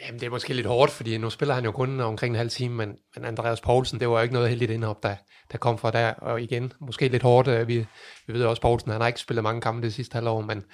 Jamen, 0.00 0.20
det 0.20 0.26
er 0.26 0.30
måske 0.30 0.54
lidt 0.54 0.66
hårdt, 0.66 0.92
fordi 0.92 1.18
nu 1.18 1.30
spiller 1.30 1.54
han 1.54 1.64
jo 1.64 1.72
kun 1.72 2.00
omkring 2.00 2.34
en 2.34 2.38
halv 2.38 2.50
time, 2.50 2.74
men, 2.74 2.96
men 3.14 3.24
Andreas 3.24 3.60
Poulsen, 3.60 4.00
det 4.00 4.08
var 4.08 4.14
jo 4.14 4.22
ikke 4.22 4.34
noget 4.34 4.48
heldigt 4.48 4.70
indhop, 4.70 5.02
der, 5.02 5.16
der 5.52 5.58
kom 5.58 5.78
fra 5.78 5.90
der, 5.90 6.12
og 6.12 6.42
igen, 6.42 6.72
måske 6.80 7.08
lidt 7.08 7.22
hårdt. 7.22 7.48
Øh, 7.48 7.68
vi, 7.68 7.86
vi 8.26 8.32
ved 8.32 8.44
også, 8.44 8.62
Poulsen, 8.62 8.90
han 8.90 9.00
har 9.00 9.08
ikke 9.08 9.20
spillet 9.20 9.42
mange 9.42 9.60
kampe 9.60 9.82
det 9.82 9.94
sidste 9.94 10.14
halvår, 10.14 10.40
men, 10.40 10.64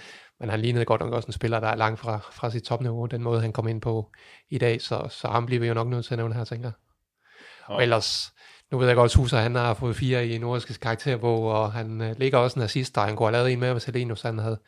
men 0.41 0.49
han 0.49 0.61
lignede 0.61 0.85
godt 0.85 1.01
nok 1.01 1.13
også 1.13 1.27
en 1.27 1.33
spiller, 1.33 1.61
der 1.61 1.69
er 1.69 1.77
langt 1.77 2.01
fra, 2.01 2.19
fra 2.33 2.51
sit 2.51 2.63
topniveau, 2.63 3.07
den 3.07 3.23
måde, 3.23 3.41
han 3.41 3.53
kom 3.53 3.69
ind 3.69 3.81
på 3.81 4.11
i 4.51 4.59
dag, 4.59 4.83
så, 4.83 5.07
så 5.11 5.29
ham 5.29 5.47
bliver 5.47 5.61
vi 5.61 5.67
jo 5.67 5.75
nok 5.75 5.89
nødt 5.89 6.05
til 6.05 6.15
at 6.15 6.19
nævne 6.19 6.35
her, 6.35 6.45
tænker 6.45 6.71
Og 7.67 7.83
ellers, 7.83 8.33
nu 8.73 8.79
ved 8.79 8.87
jeg 8.87 8.97
godt, 8.97 9.13
at 9.13 9.17
Huser, 9.17 9.39
han 9.39 9.55
har 9.55 9.75
fået 9.75 9.97
fire 9.97 10.27
i 10.27 10.39
nordiske 10.39 10.75
karakterbog, 10.75 11.43
og 11.43 11.73
han 11.73 12.01
øh, 12.01 12.19
ligger 12.19 12.39
også 12.39 12.59
en 12.59 12.65
assist, 12.65 12.95
der 12.95 13.01
han 13.01 13.17
kunne 13.17 13.27
have 13.27 13.33
lavet 13.33 13.53
en 13.53 13.61
med, 13.61 13.73
hvis 13.73 13.85
Helenius 13.85 14.23
han 14.23 14.39
havde, 14.39 14.59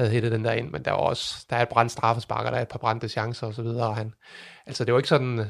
havde 0.00 0.12
hættet 0.12 0.32
den 0.32 0.44
der 0.44 0.52
ind, 0.52 0.70
men 0.70 0.84
der 0.84 0.90
er 0.90 0.94
også, 0.94 1.46
der 1.50 1.56
er 1.56 1.62
et 1.62 1.68
brændt 1.68 1.92
straffespark, 1.92 2.46
og 2.46 2.52
der 2.52 2.58
er 2.58 2.62
et 2.62 2.68
par 2.68 2.78
brændte 2.78 3.08
chancer 3.08 3.46
og 3.46 3.54
så 3.54 3.62
videre, 3.62 3.88
og 3.88 3.96
han, 3.96 4.12
altså 4.66 4.84
det 4.84 4.92
var 4.92 4.98
ikke 4.98 5.08
sådan, 5.08 5.46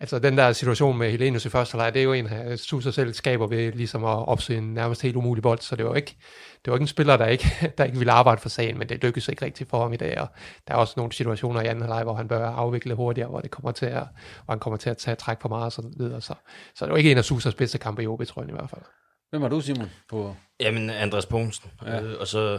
Altså 0.00 0.18
den 0.18 0.38
der 0.38 0.52
situation 0.52 0.98
med 0.98 1.10
Helenius 1.10 1.46
i 1.46 1.48
første 1.48 1.76
leg, 1.76 1.94
det 1.94 2.00
er 2.00 2.04
jo 2.04 2.12
en, 2.12 2.24
der 2.24 2.56
Suser 2.56 2.90
selv 2.90 3.14
skaber 3.14 3.46
ved 3.46 3.72
ligesom 3.72 4.04
at 4.04 4.28
opsøge 4.28 4.58
en 4.58 4.74
nærmest 4.74 5.02
helt 5.02 5.16
umulig 5.16 5.42
bold, 5.42 5.58
så 5.58 5.76
det 5.76 5.84
var 5.84 5.94
ikke, 5.94 6.16
det 6.64 6.70
var 6.70 6.74
ikke 6.74 6.82
en 6.82 6.88
spiller, 6.88 7.16
der 7.16 7.26
ikke, 7.26 7.46
der 7.78 7.84
ikke 7.84 7.98
ville 7.98 8.12
arbejde 8.12 8.40
for 8.40 8.48
sagen, 8.48 8.78
men 8.78 8.88
det 8.88 9.02
lykkedes 9.02 9.28
ikke 9.28 9.44
rigtigt 9.44 9.70
for 9.70 9.82
ham 9.82 9.92
i 9.92 9.96
dag, 9.96 10.20
og 10.20 10.28
der 10.68 10.74
er 10.74 10.78
også 10.78 10.94
nogle 10.96 11.12
situationer 11.12 11.60
i 11.60 11.66
anden 11.66 11.88
leg, 11.88 12.02
hvor 12.02 12.14
han 12.14 12.28
bør 12.28 12.48
afvikle 12.48 12.94
hurtigere, 12.94 13.28
hvor, 13.28 13.40
det 13.40 13.50
kommer 13.50 13.72
til 13.72 13.86
at, 13.86 14.06
hvor 14.44 14.52
han 14.52 14.58
kommer 14.58 14.76
til 14.76 14.90
at 14.90 14.96
tage 14.96 15.14
træk 15.14 15.40
for 15.40 15.48
meget 15.48 15.64
og 15.64 15.72
så 15.72 15.82
videre, 15.98 16.20
så, 16.20 16.34
så 16.74 16.84
det 16.84 16.92
var 16.92 16.98
ikke 16.98 17.10
en 17.10 17.18
af 17.18 17.24
Susers 17.24 17.54
bedste 17.54 17.78
kampe 17.78 18.02
i 18.02 18.06
OB, 18.06 18.26
tror 18.26 18.42
jeg 18.42 18.50
i 18.50 18.52
hvert 18.52 18.70
fald. 18.70 18.82
Hvem 19.30 19.42
har 19.42 19.48
du, 19.48 19.60
Simon? 19.60 19.90
På? 20.10 20.36
Jamen, 20.60 20.90
Andreas 20.90 21.26
Pogensen, 21.26 21.70
ja. 21.86 22.02
øh, 22.02 22.20
og 22.20 22.26
så 22.26 22.58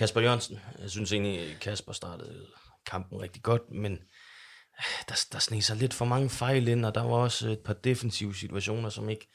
Kasper 0.00 0.20
Jørgensen. 0.20 0.58
Jeg 0.82 0.90
synes 0.90 1.12
egentlig, 1.12 1.56
Kasper 1.60 1.92
startede 1.92 2.46
kampen 2.86 3.22
rigtig 3.22 3.42
godt, 3.42 3.62
men 3.70 3.98
der, 5.08 5.24
der 5.32 5.38
sneg 5.38 5.64
sig 5.64 5.76
lidt 5.76 5.94
for 5.94 6.04
mange 6.04 6.30
fejl 6.30 6.68
ind, 6.68 6.84
og 6.84 6.94
der 6.94 7.02
var 7.02 7.16
også 7.16 7.48
et 7.48 7.58
par 7.58 7.72
defensive 7.72 8.34
situationer, 8.34 8.88
som 8.88 9.08
ikke 9.08 9.28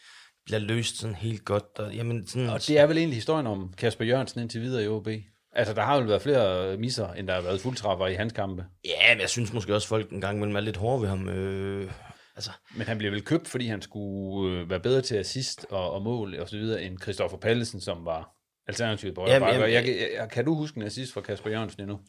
bliver 0.45 0.59
løst 0.59 0.97
sådan 0.97 1.15
helt 1.15 1.45
godt. 1.45 1.79
Og, 1.79 1.95
jamen, 1.95 2.27
sådan, 2.27 2.49
og 2.49 2.67
det 2.67 2.79
er 2.79 2.85
vel 2.85 2.97
egentlig 2.97 3.15
historien 3.15 3.47
om 3.47 3.73
Kasper 3.77 4.05
Jørgensen 4.05 4.41
indtil 4.41 4.61
videre 4.61 4.83
i 4.83 4.87
OB? 4.87 5.07
Altså, 5.53 5.73
der 5.73 5.81
har 5.81 5.97
jo 5.97 6.05
været 6.05 6.21
flere 6.21 6.77
misser, 6.77 7.13
end 7.13 7.27
der 7.27 7.33
har 7.33 7.41
været 7.41 7.61
fuldtræffer 7.61 8.07
i 8.07 8.13
hans 8.13 8.33
kampe. 8.33 8.65
Ja, 8.85 9.13
men 9.13 9.21
jeg 9.21 9.29
synes 9.29 9.53
måske 9.53 9.75
også, 9.75 9.85
at 9.85 9.89
folk 9.89 10.11
en 10.11 10.21
gang 10.21 10.37
imellem 10.37 10.55
er 10.55 10.59
lidt 10.59 10.77
hårde 10.77 11.01
ved 11.01 11.09
ham. 11.09 11.29
Øh, 11.29 11.91
altså. 12.35 12.51
Men 12.75 12.87
han 12.87 12.97
bliver 12.97 13.11
vel 13.11 13.25
købt, 13.25 13.47
fordi 13.47 13.67
han 13.67 13.81
skulle 13.81 14.59
øh, 14.59 14.69
være 14.69 14.79
bedre 14.79 15.01
til 15.01 15.15
assist 15.15 15.65
og, 15.69 15.91
og 15.91 16.01
mål 16.01 16.39
og 16.39 16.49
så 16.49 16.57
videre, 16.57 16.83
end 16.83 17.01
Christoffer 17.01 17.37
Pallesen, 17.37 17.81
som 17.81 18.05
var 18.05 18.34
alternativet 18.67 19.15
på 19.15 19.27
Jamen, 19.27 19.49
jamen, 19.49 19.71
Jeg, 19.71 19.85
jeg, 19.87 20.09
jeg, 20.19 20.29
kan 20.29 20.45
du 20.45 20.55
huske 20.55 20.77
en 20.77 20.83
assist 20.83 21.13
fra 21.13 21.21
Kasper 21.21 21.49
Jørgensen 21.49 21.81
endnu? 21.81 21.99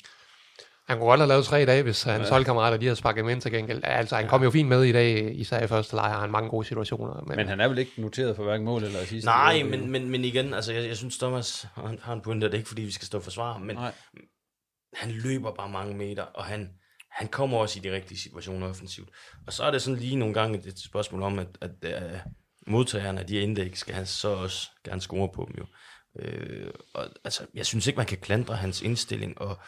Han 0.89 0.99
kunne 0.99 1.07
godt 1.09 1.21
have 1.21 1.29
lavet 1.29 1.45
tre 1.45 1.63
i 1.63 1.67
dag, 1.67 1.83
hvis 1.83 2.03
hans 2.03 2.25
Ja. 2.29 2.33
holdkammerater 2.33 2.77
de 2.77 2.87
havde 2.87 2.97
sparket 2.97 3.25
ham 3.25 3.31
ind 3.31 3.41
til 3.41 3.53
gengæld. 3.53 3.81
Altså, 3.85 4.17
han 4.17 4.29
kom 4.29 4.43
jo 4.43 4.51
fint 4.51 4.69
med 4.69 4.83
i 4.85 4.93
dag, 4.93 5.39
især 5.39 5.63
i 5.63 5.67
første 5.67 5.97
leje, 5.97 6.13
har 6.13 6.21
han 6.21 6.31
mange 6.31 6.51
gode 6.51 6.67
situationer. 6.67 7.25
Men, 7.27 7.37
Men 7.37 7.49
han 7.49 7.61
er 7.61 7.69
vel 7.69 7.79
ikke 7.79 7.93
noteret 7.97 8.37
for 8.37 8.45
hverken 8.45 8.65
mål 8.65 8.85
eller 8.85 9.01
assist? 9.01 9.25
Nej, 9.25 9.63
men, 9.63 9.91
men, 9.91 10.11
men 10.11 10.25
igen, 10.25 10.55
altså 10.55 10.73
jeg, 10.73 10.89
jeg 10.89 10.97
synes 10.97 11.19
Thomas 11.19 11.67
han 11.75 11.99
har 12.03 12.13
en 12.13 12.21
pointe, 12.21 12.47
det 12.47 12.55
er 12.55 12.59
ikke 12.59 12.69
fordi, 12.69 12.83
vi 12.83 12.91
skal 12.91 13.07
stå 13.07 13.19
og 13.19 13.25
forsvare, 13.25 13.61
men 13.61 13.77
Nej. 13.77 13.93
han 14.95 15.11
løber 15.11 15.53
bare 15.55 15.69
mange 15.69 15.95
meter, 15.97 16.23
og 16.23 16.45
han, 16.45 16.71
han 17.11 17.29
kommer 17.29 17.59
også 17.59 17.79
i 17.79 17.83
de 17.83 17.93
rigtige 17.93 18.19
situationer 18.19 18.69
offensivt. 18.69 19.09
Og 19.47 19.53
så 19.53 19.63
er 19.65 19.71
det 19.71 19.83
sådan 19.83 20.01
lige 20.01 20.17
nogle 20.17 20.35
gange 20.35 20.59
et 20.67 20.79
spørgsmål 20.85 21.23
om, 21.23 21.39
at, 21.39 21.49
at 21.61 21.71
uh, 22.03 22.19
modtagerne 22.67 23.21
af 23.21 23.27
de 23.27 23.37
indlæg 23.39 23.77
skal 23.79 23.95
han 23.95 24.07
så 24.07 24.29
også 24.29 24.71
gerne 24.85 25.01
score 25.01 25.29
på 25.35 25.49
dem 25.49 25.55
jo. 25.59 25.67
Øh, 26.19 26.71
og, 26.95 27.07
altså, 27.25 27.47
jeg 27.55 27.67
synes 27.67 27.87
ikke, 27.87 27.97
man 27.97 28.07
kan 28.07 28.19
klandre 28.19 28.57
hans 28.57 28.83
indstilling, 28.83 29.41
og, 29.41 29.59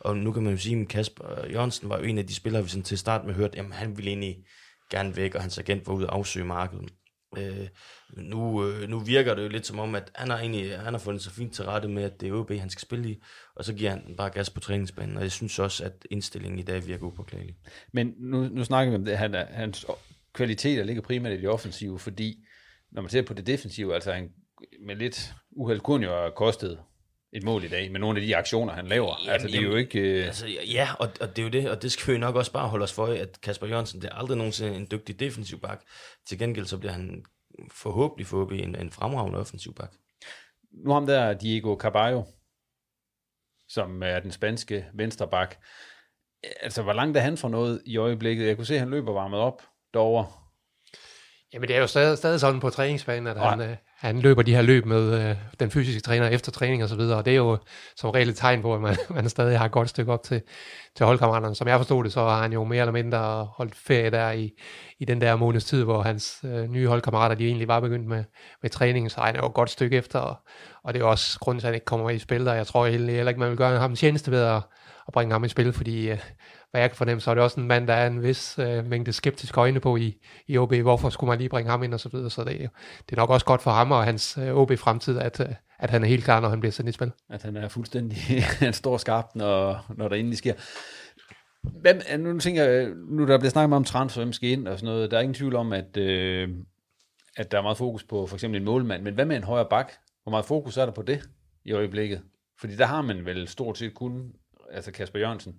og 0.00 0.16
nu 0.16 0.32
kan 0.32 0.42
man 0.42 0.52
jo 0.52 0.58
sige, 0.58 0.80
at 0.80 0.88
Kasper 0.88 1.46
Jørgensen 1.50 1.88
var 1.88 1.98
jo 1.98 2.04
en 2.04 2.18
af 2.18 2.26
de 2.26 2.34
spillere, 2.34 2.62
vi 2.62 2.68
sådan 2.68 2.82
til 2.82 2.98
start 2.98 3.24
med 3.26 3.34
hørte, 3.34 3.56
jamen 3.56 3.72
han 3.72 3.96
ville 3.96 4.10
egentlig 4.10 4.44
gerne 4.90 5.16
væk, 5.16 5.34
og 5.34 5.40
hans 5.40 5.58
agent 5.58 5.86
var 5.86 5.92
ude 5.94 6.06
og 6.10 6.16
afsøge 6.16 6.44
markedet. 6.46 6.90
Øh, 7.38 7.68
nu, 8.16 8.66
øh, 8.68 8.88
nu 8.88 8.98
virker 8.98 9.34
det 9.34 9.42
jo 9.42 9.48
lidt 9.48 9.66
som 9.66 9.78
om, 9.78 9.94
at 9.94 10.10
han 10.14 10.30
har, 10.30 10.38
egentlig, 10.38 10.78
han 10.78 10.92
har 10.94 10.98
fundet 10.98 11.22
sig 11.22 11.32
fint 11.32 11.54
til 11.54 11.64
rette 11.64 11.88
med, 11.88 12.02
at 12.02 12.20
det 12.20 12.28
er 12.28 12.32
OB, 12.32 12.50
han 12.50 12.70
skal 12.70 12.80
spille 12.80 13.10
i, 13.10 13.22
og 13.56 13.64
så 13.64 13.74
giver 13.74 13.90
han 13.90 14.14
bare 14.16 14.30
gas 14.30 14.50
på 14.50 14.60
træningsbanen, 14.60 15.16
og 15.16 15.22
jeg 15.22 15.32
synes 15.32 15.58
også, 15.58 15.84
at 15.84 15.92
indstillingen 16.10 16.58
i 16.58 16.62
dag 16.62 16.86
virker 16.86 17.06
upåklagelig. 17.06 17.56
Men 17.92 18.14
nu, 18.18 18.48
nu 18.48 18.64
snakker 18.64 18.90
vi 18.90 18.96
om 18.96 19.04
det, 19.04 19.18
han, 19.18 19.34
er- 19.34 19.46
hans 19.52 19.86
kvaliteter 20.32 20.84
ligger 20.84 21.02
primært 21.02 21.32
i 21.32 21.40
det 21.40 21.48
offensive, 21.48 21.98
fordi 21.98 22.44
når 22.92 23.02
man 23.02 23.10
ser 23.10 23.22
på 23.22 23.34
det 23.34 23.46
defensive, 23.46 23.94
altså 23.94 24.12
han, 24.12 24.30
med 24.86 24.96
lidt 24.96 25.34
uheld 25.58 25.80
kunne 25.80 25.96
han 26.06 26.14
jo 26.14 26.20
have 26.20 26.32
kostet 26.36 26.78
et 27.32 27.42
mål 27.42 27.64
i 27.64 27.68
dag, 27.68 27.92
med 27.92 28.00
nogle 28.00 28.20
af 28.20 28.26
de 28.26 28.36
aktioner, 28.36 28.72
han 28.72 28.86
laver. 28.86 29.16
Jamen, 29.20 29.32
altså 29.32 29.48
det 29.48 29.56
er 29.56 29.62
jo 29.62 29.76
ikke... 29.76 30.00
Øh, 30.00 30.26
Altså, 30.26 30.46
ja, 30.46 30.88
og, 30.98 31.08
og 31.20 31.28
det 31.36 31.38
er 31.38 31.42
jo 31.42 31.48
det, 31.48 31.70
og 31.70 31.82
det 31.82 31.92
skal 31.92 32.14
vi 32.14 32.18
nok 32.18 32.36
også 32.36 32.52
bare 32.52 32.68
holde 32.68 32.82
os 32.82 32.92
for, 32.92 33.06
at 33.06 33.40
Kasper 33.40 33.66
Jørgensen, 33.66 34.02
det 34.02 34.10
er 34.10 34.14
aldrig 34.14 34.36
nogensinde 34.36 34.76
en 34.76 34.88
dygtig 34.90 35.20
defensiv 35.20 35.60
bak. 35.60 35.82
Til 36.28 36.38
gengæld 36.38 36.66
så 36.66 36.78
bliver 36.78 36.92
han 36.92 37.24
forhåbentlig 37.70 38.26
for 38.26 38.42
OB 38.42 38.52
en, 38.52 38.76
en 38.76 38.90
fremragende 38.90 39.38
offensiv 39.38 39.74
bak. 39.74 39.92
nu 40.84 40.92
ham 40.92 41.06
der 41.06 41.34
Diego 41.34 41.76
Carballo, 41.76 42.22
som 43.68 44.02
er 44.02 44.20
den 44.20 44.32
spanske 44.32 44.86
vensterbak. 44.94 45.56
Altså, 46.60 46.82
hvor 46.82 46.92
langt 46.92 47.16
er 47.16 47.20
han 47.20 47.36
fra 47.36 47.48
noget 47.48 47.82
i 47.86 47.96
øjeblikket? 47.96 48.46
Jeg 48.46 48.56
kunne 48.56 48.66
se, 48.66 48.74
at 48.74 48.80
han 48.80 48.90
løber 48.90 49.12
varmet 49.12 49.40
op 49.40 49.62
derovre. 49.94 50.26
Jamen 51.52 51.68
det 51.68 51.76
er 51.76 51.80
jo 51.80 51.86
stadig, 51.86 52.18
stadig 52.18 52.40
sådan 52.40 52.60
på 52.60 52.70
træningsbanen, 52.70 53.26
at 53.26 53.36
Nej. 53.36 53.50
han, 53.50 53.60
øh, 53.60 53.76
han 53.98 54.20
løber 54.20 54.42
de 54.42 54.54
her 54.54 54.62
løb 54.62 54.86
med 54.86 55.30
øh, 55.30 55.36
den 55.60 55.70
fysiske 55.70 56.00
træner 56.00 56.28
efter 56.28 56.52
træning 56.52 56.82
og 56.82 56.88
så 56.88 56.96
videre, 56.96 57.18
og 57.18 57.24
det 57.24 57.32
er 57.32 57.36
jo 57.36 57.58
som 57.96 58.10
regel 58.10 58.28
et 58.28 58.36
tegn 58.36 58.62
på, 58.62 58.74
at 58.74 58.80
man, 58.80 58.96
man 59.14 59.28
stadig 59.28 59.58
har 59.58 59.66
et 59.66 59.72
godt 59.72 59.88
stykke 59.88 60.12
op 60.12 60.22
til, 60.22 60.42
til 60.96 61.06
holdkammeraterne. 61.06 61.54
Som 61.54 61.68
jeg 61.68 61.78
forstod 61.78 62.04
det, 62.04 62.12
så 62.12 62.20
har 62.20 62.42
han 62.42 62.52
jo 62.52 62.64
mere 62.64 62.80
eller 62.80 62.92
mindre 62.92 63.48
holdt 63.56 63.74
ferie 63.74 64.10
der 64.10 64.30
i, 64.30 64.50
i 64.98 65.04
den 65.04 65.20
der 65.20 65.36
måneds 65.36 65.64
tid, 65.64 65.84
hvor 65.84 66.02
hans 66.02 66.40
øh, 66.44 66.64
nye 66.70 66.88
holdkammerater, 66.88 67.34
de 67.34 67.46
egentlig 67.46 67.68
var 67.68 67.80
begyndt 67.80 68.08
med, 68.08 68.24
med 68.62 68.70
træningen, 68.70 69.10
så 69.10 69.20
han 69.20 69.36
er 69.36 69.40
jo 69.40 69.46
et 69.46 69.54
godt 69.54 69.70
stykke 69.70 69.96
efter, 69.96 70.18
og, 70.18 70.36
og 70.84 70.94
det 70.94 71.00
er 71.00 71.04
jo 71.04 71.10
også 71.10 71.38
grunden 71.38 71.60
til, 71.60 71.66
at 71.66 71.68
han 71.68 71.74
ikke 71.74 71.86
kommer 71.86 72.06
med 72.06 72.14
i 72.14 72.18
spil, 72.18 72.48
og 72.48 72.56
jeg 72.56 72.66
tror 72.66 72.86
egentlig 72.86 73.14
heller 73.14 73.30
ikke, 73.30 73.40
man 73.40 73.50
vil 73.50 73.58
gøre 73.58 73.78
ham 73.78 73.90
en 73.90 73.96
tjeneste 73.96 74.30
ved 74.30 74.42
at, 74.42 74.62
at 75.08 75.12
bringe 75.12 75.32
ham 75.32 75.44
i 75.44 75.48
spil, 75.48 75.72
fordi 75.72 76.10
øh, 76.10 76.18
hvad 76.70 76.80
jeg 76.80 76.90
kan 76.90 76.96
fornemme, 76.96 77.20
så 77.20 77.30
er 77.30 77.34
det 77.34 77.44
også 77.44 77.60
en 77.60 77.66
mand, 77.66 77.86
der 77.86 77.94
er 77.94 78.06
en 78.06 78.22
vis 78.22 78.58
øh, 78.58 78.86
mængde 78.86 79.12
skeptiske 79.12 79.60
øjne 79.60 79.80
på 79.80 79.96
i, 79.96 80.18
i 80.46 80.58
OB. 80.58 80.74
Hvorfor 80.74 81.10
skulle 81.10 81.28
man 81.28 81.38
lige 81.38 81.48
bringe 81.48 81.70
ham 81.70 81.82
ind 81.82 81.94
og 81.94 82.00
så 82.00 82.08
videre? 82.08 82.30
Så 82.30 82.44
det, 82.44 82.58
det 83.10 83.12
er 83.12 83.16
nok 83.16 83.30
også 83.30 83.46
godt 83.46 83.62
for 83.62 83.70
ham 83.70 83.92
og 83.92 84.04
hans 84.04 84.38
øh, 84.38 84.54
OB-fremtid, 84.56 85.18
at, 85.18 85.40
øh, 85.40 85.48
at 85.78 85.90
han 85.90 86.02
er 86.04 86.08
helt 86.08 86.24
klar, 86.24 86.40
når 86.40 86.48
han 86.48 86.60
bliver 86.60 86.72
sendt 86.72 86.88
i 86.88 86.92
spil. 86.92 87.12
At 87.30 87.42
han 87.42 87.56
er 87.56 87.68
fuldstændig... 87.68 88.18
han 88.64 88.72
står 88.72 88.96
skarpt, 88.96 89.36
når, 89.36 89.84
når 89.96 90.08
der 90.08 90.16
endelig 90.16 90.38
sker. 90.38 90.54
Hvem, 91.80 92.00
er- 92.06 92.16
nu 92.16 92.38
tænker 92.38 92.64
jeg, 92.64 92.88
nu 93.10 93.26
der 93.26 93.38
bliver 93.38 93.50
snakket 93.50 93.68
meget 93.68 93.80
om 93.80 93.84
transfer, 93.84 94.20
hvem 94.22 94.32
skal 94.32 94.48
ind 94.50 94.68
og 94.68 94.78
sådan 94.78 94.94
noget. 94.94 95.10
Der 95.10 95.16
er 95.16 95.20
ingen 95.20 95.34
tvivl 95.34 95.56
om, 95.56 95.72
at, 95.72 95.96
øh, 95.96 96.48
at 97.36 97.50
der 97.52 97.58
er 97.58 97.62
meget 97.62 97.78
fokus 97.78 98.04
på 98.04 98.26
for 98.26 98.36
eksempel 98.36 98.60
en 98.60 98.64
målmand. 98.64 99.02
Men 99.02 99.14
hvad 99.14 99.24
med 99.24 99.36
en 99.36 99.44
højre 99.44 99.66
bak? 99.70 99.92
Hvor 100.22 100.30
meget 100.30 100.44
fokus 100.44 100.76
er 100.76 100.84
der 100.84 100.92
på 100.92 101.02
det 101.02 101.20
i 101.64 101.72
øjeblikket? 101.72 102.22
Fordi 102.60 102.76
der 102.76 102.86
har 102.86 103.02
man 103.02 103.24
vel 103.24 103.48
stort 103.48 103.78
set 103.78 103.94
kun 103.94 104.32
altså 104.72 104.92
Kasper 104.92 105.18
Jørgensen. 105.18 105.54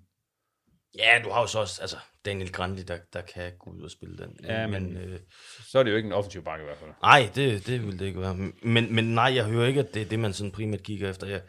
Ja, 0.98 1.20
du 1.24 1.30
har 1.30 1.40
jo 1.40 1.46
så 1.46 1.58
også 1.58 1.80
altså, 1.80 1.96
Daniel 2.24 2.52
Grandi, 2.52 2.82
der, 2.82 2.98
der 3.12 3.20
kan 3.20 3.52
gå 3.58 3.70
ud 3.70 3.82
og 3.82 3.90
spille 3.90 4.18
den. 4.18 4.36
Ja, 4.44 4.66
men, 4.66 4.96
øh, 4.96 5.20
så 5.68 5.78
er 5.78 5.82
det 5.82 5.90
jo 5.90 5.96
ikke 5.96 6.06
en 6.06 6.12
offensiv 6.12 6.44
bakke 6.44 6.62
i 6.62 6.66
hvert 6.66 6.78
fald. 6.78 6.90
Nej, 7.02 7.30
det, 7.34 7.66
det 7.66 7.86
vil 7.86 7.98
det 7.98 8.06
ikke 8.06 8.20
være. 8.20 8.34
Men, 8.62 8.94
men 8.94 9.04
nej, 9.14 9.34
jeg 9.34 9.44
hører 9.44 9.66
ikke, 9.66 9.80
at 9.80 9.94
det 9.94 10.02
er 10.02 10.06
det, 10.06 10.18
man 10.18 10.32
sådan 10.32 10.52
primært 10.52 10.82
kigger 10.82 11.10
efter. 11.10 11.26
Jeg, 11.26 11.42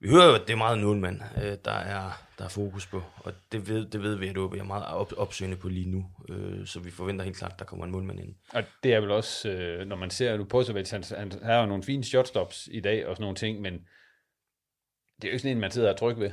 vi 0.00 0.08
hører 0.08 0.26
jo, 0.26 0.34
at 0.34 0.46
det 0.46 0.52
er 0.52 0.56
meget 0.56 0.78
nulmand, 0.78 1.20
øh, 1.36 1.56
der, 1.64 1.70
er, 1.70 2.10
der 2.38 2.44
er 2.44 2.48
fokus 2.48 2.86
på. 2.86 3.02
Og 3.16 3.32
det 3.52 3.68
ved, 3.68 3.86
det 3.86 4.02
ved 4.02 4.16
vi, 4.16 4.28
at 4.28 4.38
OB 4.38 4.54
er 4.54 4.62
meget 4.62 4.84
op, 4.84 5.12
opsøgende 5.16 5.56
på 5.56 5.68
lige 5.68 5.90
nu. 5.90 6.06
Øh, 6.28 6.66
så 6.66 6.80
vi 6.80 6.90
forventer 6.90 7.24
helt 7.24 7.36
klart, 7.36 7.52
at 7.52 7.58
der 7.58 7.64
kommer 7.64 7.84
en 7.84 7.92
målmand 7.92 8.20
ind. 8.20 8.34
Og 8.52 8.64
det 8.82 8.94
er 8.94 9.00
vel 9.00 9.10
også, 9.10 9.48
øh, 9.48 9.86
når 9.86 9.96
man 9.96 10.10
ser 10.10 10.36
nu 10.36 10.44
på 10.44 10.62
han, 10.62 11.04
han 11.18 11.32
har 11.42 11.60
jo 11.60 11.66
nogle 11.66 11.82
fine 11.82 12.04
shotstops 12.04 12.68
i 12.72 12.80
dag 12.80 13.06
og 13.06 13.16
sådan 13.16 13.22
nogle 13.22 13.36
ting, 13.36 13.60
men 13.60 13.72
det 15.16 15.24
er 15.24 15.28
jo 15.28 15.32
ikke 15.32 15.38
sådan 15.38 15.56
en, 15.56 15.60
man 15.60 15.70
sidder 15.70 15.90
og 15.90 15.98
tryg 15.98 16.18
ved. 16.18 16.30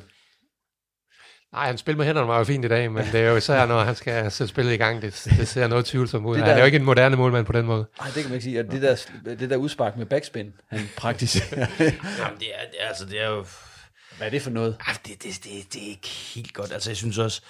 Nej, 1.56 1.66
han 1.68 1.78
spiller 1.78 1.98
med 1.98 2.06
hænderne 2.06 2.34
jo 2.34 2.44
fint 2.44 2.66
i 2.66 2.68
dag, 2.68 2.92
men 2.92 3.06
det 3.12 3.16
er 3.22 3.30
jo 3.30 3.36
især, 3.36 3.66
når 3.66 3.84
han 3.84 3.96
skal 3.96 4.32
sætte 4.32 4.50
spillet 4.50 4.74
i 4.74 4.78
gang, 4.78 5.02
det, 5.02 5.28
det 5.38 5.48
ser 5.48 5.68
noget 5.68 5.86
tvivlsomt 5.86 6.26
ud. 6.26 6.36
Det 6.36 6.42
Han 6.44 6.50
er 6.50 6.54
der- 6.54 6.60
jo 6.62 6.66
ikke 6.66 6.76
en 6.76 6.84
moderne 6.84 7.16
målmand 7.16 7.46
på 7.46 7.52
den 7.52 7.66
måde. 7.66 7.86
Nej, 8.00 8.08
det 8.08 8.16
kan 8.16 8.24
man 8.24 8.34
ikke 8.34 8.44
sige. 8.44 8.60
Og 8.60 8.66
det 8.72 8.82
der, 8.82 8.96
det 9.36 9.50
der 9.50 9.56
udspark 9.56 9.98
med 9.98 10.06
backspin, 10.06 10.54
han 10.70 10.90
praktiserer. 10.98 11.46
Jamen, 11.80 12.40
det 12.40 12.48
er, 12.56 12.60
det 12.72 12.78
altså, 12.90 13.06
det 13.06 13.22
er 13.22 13.30
jo... 13.30 13.46
Hvad 14.18 14.28
er 14.28 14.32
det 14.32 14.42
for 14.42 14.50
noget? 14.50 14.78
Ah, 14.88 14.96
det, 15.08 15.24
det, 15.24 15.40
det, 15.44 15.74
det 15.74 15.84
er 15.84 15.88
ikke 15.90 16.08
helt 16.36 16.54
godt. 16.54 16.72
Altså, 16.74 16.90
jeg 16.90 16.98
synes 16.98 17.18
også, 17.18 17.42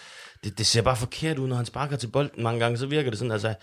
det, 0.46 0.58
det 0.58 0.66
ser 0.66 0.82
bare 0.82 0.96
forkert 0.96 1.40
ud, 1.40 1.48
når 1.48 1.56
han 1.56 1.66
sparker 1.66 1.98
til 1.98 2.08
bolden 2.08 2.44
mange 2.44 2.60
gange. 2.60 2.78
Så 2.78 2.88
virker 2.88 3.10
det 3.10 3.20
sådan, 3.20 3.32
altså, 3.32 3.54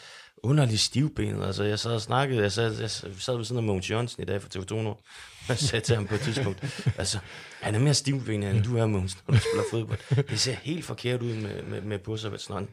underligt 0.42 0.80
stivbenet. 0.80 1.46
Altså, 1.46 1.64
jeg 1.64 1.78
sad 1.78 1.92
og 1.94 2.00
snakkede, 2.00 2.42
jeg 2.42 2.52
sad, 2.52 2.80
jeg 2.80 2.90
sad 2.90 3.36
ved 3.36 3.44
siden 3.44 3.58
af 3.58 3.62
Mogens 3.62 3.90
Jørgensen 3.90 4.22
i 4.22 4.26
dag 4.26 4.42
for 4.42 4.48
TV2 4.48 4.74
nu. 4.74 4.96
Jeg 5.48 5.58
sagde 5.58 5.84
til 5.84 5.94
ham 5.94 6.06
på 6.06 6.14
et 6.14 6.20
tidspunkt, 6.20 6.84
altså, 6.98 7.18
han 7.60 7.74
er 7.74 7.78
mere 7.78 7.94
stivbenet, 7.94 8.50
end 8.50 8.64
du 8.64 8.76
er, 8.76 8.86
Mogens, 8.86 9.16
når 9.28 9.34
du 9.34 9.40
spiller 9.40 9.64
fodbold. 9.70 10.28
Det 10.28 10.40
ser 10.40 10.52
helt 10.52 10.84
forkert 10.84 11.22
ud 11.22 11.34
med, 11.34 11.62
med, 11.62 11.80
med 11.80 11.98
Pusevets, 11.98 12.48
når 12.48 12.56
han 12.56 12.68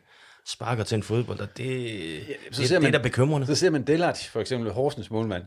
sparker 0.47 0.83
til 0.83 0.95
en 0.95 1.03
fodbold, 1.03 1.39
og 1.39 1.57
det, 1.57 1.65
ja, 1.65 2.17
det, 2.17 2.37
Så 2.51 2.61
det, 2.61 2.69
ser 2.69 2.75
det 2.75 2.83
man, 2.83 2.93
er 2.93 2.97
da 2.97 3.03
bekymrende. 3.03 3.47
Så 3.47 3.55
ser 3.55 3.69
man 3.69 3.87
Dellert, 3.87 4.29
for 4.31 4.41
eksempel 4.41 4.71
Horsens 4.71 5.11
målmand, 5.11 5.43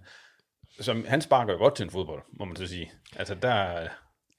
som, 0.81 1.05
han 1.09 1.20
sparker 1.20 1.53
jo 1.53 1.59
godt 1.59 1.77
til 1.77 1.85
en 1.85 1.90
fodbold, 1.90 2.22
må 2.38 2.44
man 2.44 2.57
så 2.57 2.66
sige. 2.66 2.92
Altså, 3.16 3.35
der 3.35 3.53
er 3.53 3.88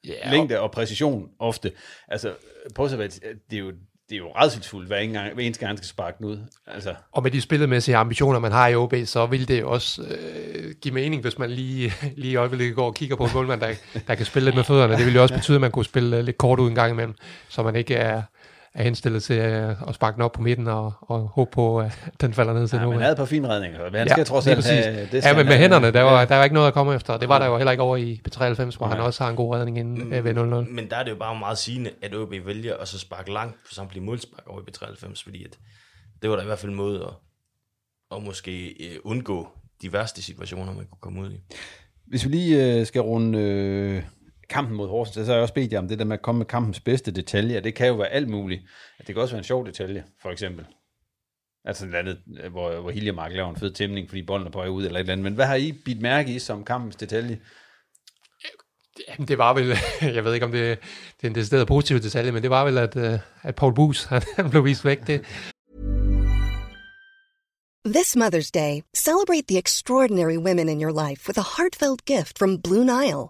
Ja, 0.08 0.32
længde 0.32 0.60
og 0.60 0.72
præcision 0.72 1.30
ofte. 1.40 1.72
Altså, 2.08 2.36
Pusevets, 2.76 3.20
det 3.50 3.56
er 3.56 3.60
jo 3.60 3.74
det 4.14 4.20
er 4.20 4.24
jo 4.24 4.32
redselsfuldt, 4.32 4.88
hver, 4.88 5.06
gang, 5.06 5.34
hver 5.34 5.44
eneste 5.44 5.60
gang, 5.60 5.70
han 5.70 5.78
skal 5.78 5.88
sparke 5.88 6.18
den 6.18 6.26
ud. 6.26 6.38
Altså, 6.68 6.96
Og 7.12 7.24
med 7.24 7.32
de 7.32 7.42
spillemæssige 7.42 7.96
ambitioner, 7.98 8.40
man 8.40 8.52
har 8.52 8.68
i 8.68 8.76
OB, 8.76 8.94
så 9.06 9.26
vil 9.26 9.48
det 9.48 9.64
også 9.64 10.02
øh, 10.02 10.74
give 10.82 10.94
mening, 10.94 11.22
hvis 11.22 11.40
man 11.40 11.52
lige, 11.52 11.94
lige 12.18 12.32
i 12.32 12.36
øjeblikket 12.36 12.76
går 12.76 12.86
og 12.86 12.94
kigger 12.96 13.16
på 13.16 13.24
en 13.24 13.30
målmand, 13.34 13.62
der, 13.62 13.74
der 14.08 14.16
kan 14.16 14.26
spille 14.26 14.46
lidt 14.46 14.56
med 14.56 14.64
fødderne. 14.64 14.98
Det 14.98 15.06
vil 15.06 15.14
jo 15.14 15.22
også 15.22 15.36
betyde, 15.36 15.56
at 15.56 15.62
man 15.62 15.72
kunne 15.72 15.86
spille 15.86 16.18
øh, 16.18 16.24
lidt 16.24 16.38
kort 16.38 16.60
ud 16.60 16.70
en 16.70 16.76
gang 16.76 16.92
imellem, 16.92 17.16
så 17.50 17.64
man 17.64 17.76
ikke 17.76 17.96
er, 17.96 18.22
er 18.76 18.84
henstillet 18.84 19.24
til 19.24 19.36
øh, 19.38 19.76
at 19.88 19.96
sparke 19.96 20.16
den 20.16 20.22
op 20.22 20.32
på 20.32 20.42
midten 20.42 20.68
og, 20.68 20.94
og 21.02 21.20
håbe 21.28 21.52
på, 21.52 21.80
at 21.80 22.00
den 22.22 22.34
falder 22.34 22.54
ned 22.54 22.68
til 22.68 22.78
ja, 22.78 22.84
nu. 22.84 22.92
han 22.92 23.00
havde 23.00 23.12
et 23.12 23.18
par 23.18 23.26
fine 23.26 23.48
redninger, 23.50 23.84
men 23.84 23.94
han 23.96 24.08
Ja, 24.08 24.14
skal 24.14 24.26
trods 24.26 24.46
lige 24.46 24.56
alt 24.56 24.66
have... 24.66 25.08
Det 25.12 25.14
Ja, 25.26 25.30
men 25.34 25.38
han 25.38 25.46
med 25.46 25.58
hænderne, 25.58 25.92
der 25.92 26.02
var, 26.02 26.20
Ja. 26.20 26.26
der 26.26 26.36
var 26.36 26.44
ikke 26.44 26.54
noget 26.54 26.68
at 26.68 26.74
komme 26.74 26.96
efter. 26.96 27.18
Det 27.18 27.30
var 27.30 27.40
der 27.40 27.46
jo 27.46 27.58
heller 27.58 27.72
ikke 27.72 27.84
over 27.84 27.98
i 27.98 28.22
B93, 28.30 28.78
hvor 28.78 28.86
han 28.88 28.98
Nej. 28.98 29.06
også 29.06 29.24
har 29.24 29.30
en 29.30 29.36
god 29.36 29.56
redning 29.56 29.78
inden 29.80 30.14
øh, 30.14 30.24
ved 30.26 30.34
0-0. 30.34 30.38
Men 30.72 30.90
der 30.90 30.96
er 30.98 31.04
det 31.04 31.12
jo 31.12 31.16
bare 31.16 31.40
meget 31.40 31.58
sigende, 31.58 31.90
at 32.02 32.16
OB 32.16 32.32
vælger 32.46 32.78
at 32.78 32.88
så 32.88 33.00
sparke 33.00 33.34
langt 33.34 33.56
på 33.68 33.74
samtlige 33.74 34.04
målspark 34.04 34.44
over 34.48 34.62
i 34.62 34.64
B93, 34.72 35.24
fordi 35.24 35.44
at 35.44 35.58
det 36.22 36.30
var 36.30 36.36
da 36.36 36.42
i 36.42 36.46
hvert 36.46 36.60
fald 36.60 36.70
en 36.72 36.76
måde 36.78 37.02
at, 37.02 37.14
at 38.18 38.24
måske 38.24 38.68
øh, 38.70 38.96
undgå 39.04 39.48
de 39.82 39.94
værste 39.94 40.22
situationer, 40.22 40.66
man 40.74 40.76
kunne 40.86 40.98
komme 41.02 41.22
ud 41.22 41.32
i. 41.32 41.40
Hvis 42.08 42.26
vi 42.26 42.30
lige 42.30 42.80
øh, 42.80 42.86
skal 42.86 43.02
runde 43.02 43.40
øh, 43.40 44.04
kampen 44.50 44.78
mod 44.78 44.88
Horsens, 44.88 45.16
så 45.16 45.32
har 45.32 45.34
jeg 45.34 45.42
også 45.42 45.54
bedt 45.54 45.74
jer 45.74 45.80
om 45.80 45.88
det 45.88 46.00
der 46.00 46.06
med 46.06 46.14
at 46.14 46.22
komme 46.22 46.38
med 46.38 46.46
kampens 46.46 46.80
bedste 46.80 47.12
detaljer. 47.12 47.60
Det 47.60 47.76
kan 47.76 47.88
jo 47.88 47.94
være 47.94 48.08
alt 48.08 48.30
muligt. 48.30 48.62
Det 48.98 49.06
kan 49.06 49.18
også 49.18 49.34
være 49.34 49.40
en 49.40 49.44
sjov 49.44 49.66
detalje, 49.66 50.04
for 50.22 50.30
eksempel. 50.30 50.66
Altså 51.66 51.86
et 51.86 51.88
eller 51.88 52.00
andet, 52.00 52.20
øh, 52.44 52.52
hvor, 52.52 52.80
hvor 52.82 52.92
Hiljemark 52.92 53.32
laver 53.32 53.50
en 53.50 53.56
fed 53.56 53.72
tæmning, 53.72 54.10
fordi 54.10 54.22
bolden 54.22 54.48
er 54.48 54.52
på 54.52 54.60
vej 54.60 54.68
ud, 54.68 54.86
eller 54.86 55.00
et 55.00 55.00
eller 55.00 55.14
andet. 55.14 55.24
Men 55.24 55.34
hvad 55.34 55.46
har 55.46 55.56
I 55.56 55.72
bidt 55.86 56.02
mærke 56.02 56.36
i 56.36 56.40
som 56.40 56.64
kampens 56.64 56.96
detalje? 56.96 57.40
Jamen, 59.10 59.28
det 59.28 59.38
var 59.38 59.54
vel, 59.54 59.78
jeg 60.16 60.26
ved 60.26 60.34
ikke 60.34 60.46
om 60.46 60.52
det, 60.52 60.80
det 61.22 61.28
er 61.28 61.30
en 61.30 61.36
decideret 61.36 61.68
positiv 61.68 62.00
detalje, 62.00 62.32
men 62.32 62.44
det 62.44 62.50
var 62.50 62.66
vel, 62.66 62.78
at, 62.78 62.96
øh, 62.96 63.20
at 63.42 63.56
Paul 63.56 63.76
Bus, 63.76 64.04
han 64.36 64.50
blev 64.50 64.66
vist 64.66 64.86
væk. 64.86 65.08
Det, 65.08 65.26
This 67.86 68.16
Mother's 68.16 68.50
Day, 68.50 68.84
celebrate 68.96 69.48
the 69.48 69.58
extraordinary 69.58 70.38
women 70.38 70.70
in 70.70 70.80
your 70.80 70.94
life 70.94 71.28
with 71.28 71.38
a 71.38 71.58
heartfelt 71.58 72.06
gift 72.06 72.38
from 72.38 72.58
Blue 72.58 72.86
Nile. 72.86 73.30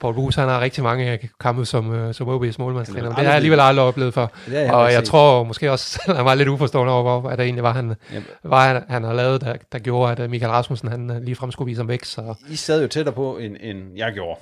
Paul 0.00 0.14
Bus, 0.14 0.34
han 0.34 0.48
har 0.48 0.60
rigtig 0.60 0.82
mange 0.82 1.18
kampe 1.40 1.64
som, 1.64 1.92
øh, 1.92 2.14
som 2.14 2.28
OB's 2.28 2.54
målmandstræner, 2.58 3.02
men 3.02 3.10
det 3.10 3.16
har 3.16 3.22
jeg 3.22 3.34
alligevel 3.34 3.60
aldrig 3.60 3.84
oplevet 3.86 4.14
før. 4.14 4.26
Det 4.46 4.54
har 4.54 4.60
jeg 4.60 4.72
og 4.74 4.92
jeg 4.92 5.00
set. 5.00 5.04
tror 5.04 5.44
måske 5.44 5.72
også, 5.72 6.02
han 6.16 6.24
var 6.24 6.34
lidt 6.34 6.48
uforstående 6.48 6.92
over, 6.92 7.20
hvad 7.20 7.36
der 7.36 7.42
egentlig 7.44 7.62
var, 7.62 7.72
han, 7.72 7.94
Jamen. 8.12 8.24
var, 8.44 8.72
han, 8.72 8.82
han 8.88 9.04
har 9.04 9.12
lavet, 9.12 9.40
der, 9.40 9.54
der 9.72 9.78
gjorde, 9.78 10.12
at 10.12 10.20
øh, 10.20 10.30
Michael 10.30 10.50
Rasmussen 10.52 10.88
han 10.88 11.10
øh, 11.10 11.22
ligefrem 11.22 11.50
skulle 11.50 11.66
vise 11.66 11.80
ham 11.80 11.88
væk. 11.88 12.04
Så 12.04 12.34
I 12.50 12.56
sad 12.56 12.82
jo 12.82 12.88
tættere 12.88 13.14
på, 13.14 13.36
end, 13.38 13.56
end 13.60 13.78
jeg 13.96 14.12
gjorde. 14.12 14.40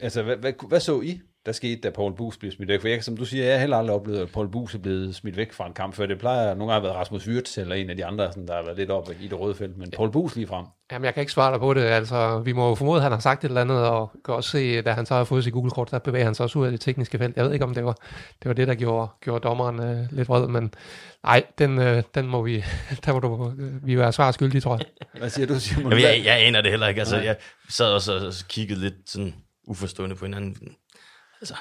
Altså, 0.00 0.22
hvad, 0.22 0.36
hvad, 0.36 0.52
hvad 0.68 0.80
så 0.80 1.00
I, 1.00 1.20
der 1.46 1.52
skete, 1.52 1.80
da 1.80 1.90
Paul 1.90 2.16
Bus 2.16 2.36
blev 2.36 2.52
smidt 2.52 2.68
væk? 2.68 2.80
For 2.80 2.88
jeg, 2.88 3.04
som 3.04 3.16
du 3.16 3.24
siger, 3.24 3.44
jeg 3.44 3.54
har 3.54 3.60
heller 3.60 3.76
aldrig 3.76 3.96
oplevet, 3.96 4.20
at 4.20 4.32
Paul 4.32 4.50
Bus 4.50 4.74
er 4.74 4.78
blevet 4.78 5.14
smidt 5.14 5.36
væk 5.36 5.52
fra 5.52 5.66
en 5.66 5.72
kamp 5.72 5.94
før. 5.94 6.06
Det 6.06 6.18
plejer 6.18 6.54
nogle 6.54 6.72
gange 6.72 6.86
at 6.86 6.92
være 6.92 7.00
Rasmus 7.00 7.28
Wirtz 7.28 7.58
eller 7.58 7.74
en 7.74 7.90
af 7.90 7.96
de 7.96 8.04
andre, 8.04 8.32
sådan, 8.32 8.46
der 8.46 8.54
har 8.54 8.62
været 8.62 8.76
lidt 8.76 8.90
oppe 8.90 9.16
i 9.20 9.28
det 9.28 9.40
røde 9.40 9.54
felt. 9.54 9.78
Men 9.78 9.90
Paul 9.90 10.10
Bus 10.12 10.36
lige 10.36 10.46
frem. 10.46 10.66
Jamen, 10.92 11.04
jeg 11.04 11.14
kan 11.14 11.20
ikke 11.20 11.32
svare 11.32 11.52
dig 11.52 11.60
på 11.60 11.74
det. 11.74 11.80
Altså, 11.80 12.38
vi 12.38 12.52
må 12.52 12.68
jo 12.68 12.74
formode, 12.74 12.96
at 12.96 13.02
han 13.02 13.12
har 13.12 13.18
sagt 13.18 13.44
et 13.44 13.48
eller 13.48 13.60
andet, 13.60 13.78
og 13.78 14.10
kan 14.24 14.34
også 14.34 14.50
se, 14.50 14.82
da 14.82 14.92
han 14.92 15.06
så 15.06 15.14
har 15.14 15.24
fået 15.24 15.44
sit 15.44 15.52
Google-kort, 15.52 15.90
der 15.90 15.98
bevæger 15.98 16.24
han 16.24 16.34
sig 16.34 16.44
også 16.44 16.58
ud 16.58 16.64
af 16.64 16.70
det 16.70 16.80
tekniske 16.80 17.18
felt. 17.18 17.36
Jeg 17.36 17.44
ved 17.44 17.52
ikke, 17.52 17.64
om 17.64 17.74
det 17.74 17.84
var 17.84 17.96
det, 18.42 18.48
var 18.48 18.52
det 18.52 18.68
der 18.68 18.74
gjorde, 18.74 19.08
gjorde 19.20 19.42
dommeren 19.48 19.80
øh, 19.82 20.12
lidt 20.12 20.28
vred, 20.28 20.48
men 20.48 20.74
nej, 21.24 21.44
den, 21.58 21.78
øh, 21.78 22.02
den 22.14 22.26
må 22.26 22.42
vi, 22.42 22.64
der 23.04 23.12
må 23.12 23.18
du, 23.20 23.54
øh, 23.58 23.86
vi 23.86 23.98
være 23.98 24.12
svar 24.12 24.30
skyldige, 24.30 24.60
tror 24.60 24.76
jeg. 24.76 24.86
Hvad 25.18 25.30
siger 25.30 25.46
du, 25.46 25.60
Simon? 25.60 25.92
Jamen, 25.92 26.04
jeg, 26.04 26.22
jeg 26.24 26.46
aner 26.46 26.60
det 26.60 26.70
heller 26.70 26.88
ikke. 26.88 27.00
Altså, 27.00 27.16
jeg 27.16 27.36
sad 27.68 27.86
også 27.86 28.12
og 28.12 28.48
kiggede 28.48 28.80
lidt 28.80 28.94
sådan 29.06 29.34
uforstående 29.66 30.16
på 30.16 30.24
hinanden. 30.24 30.56
Altså, 31.40 31.54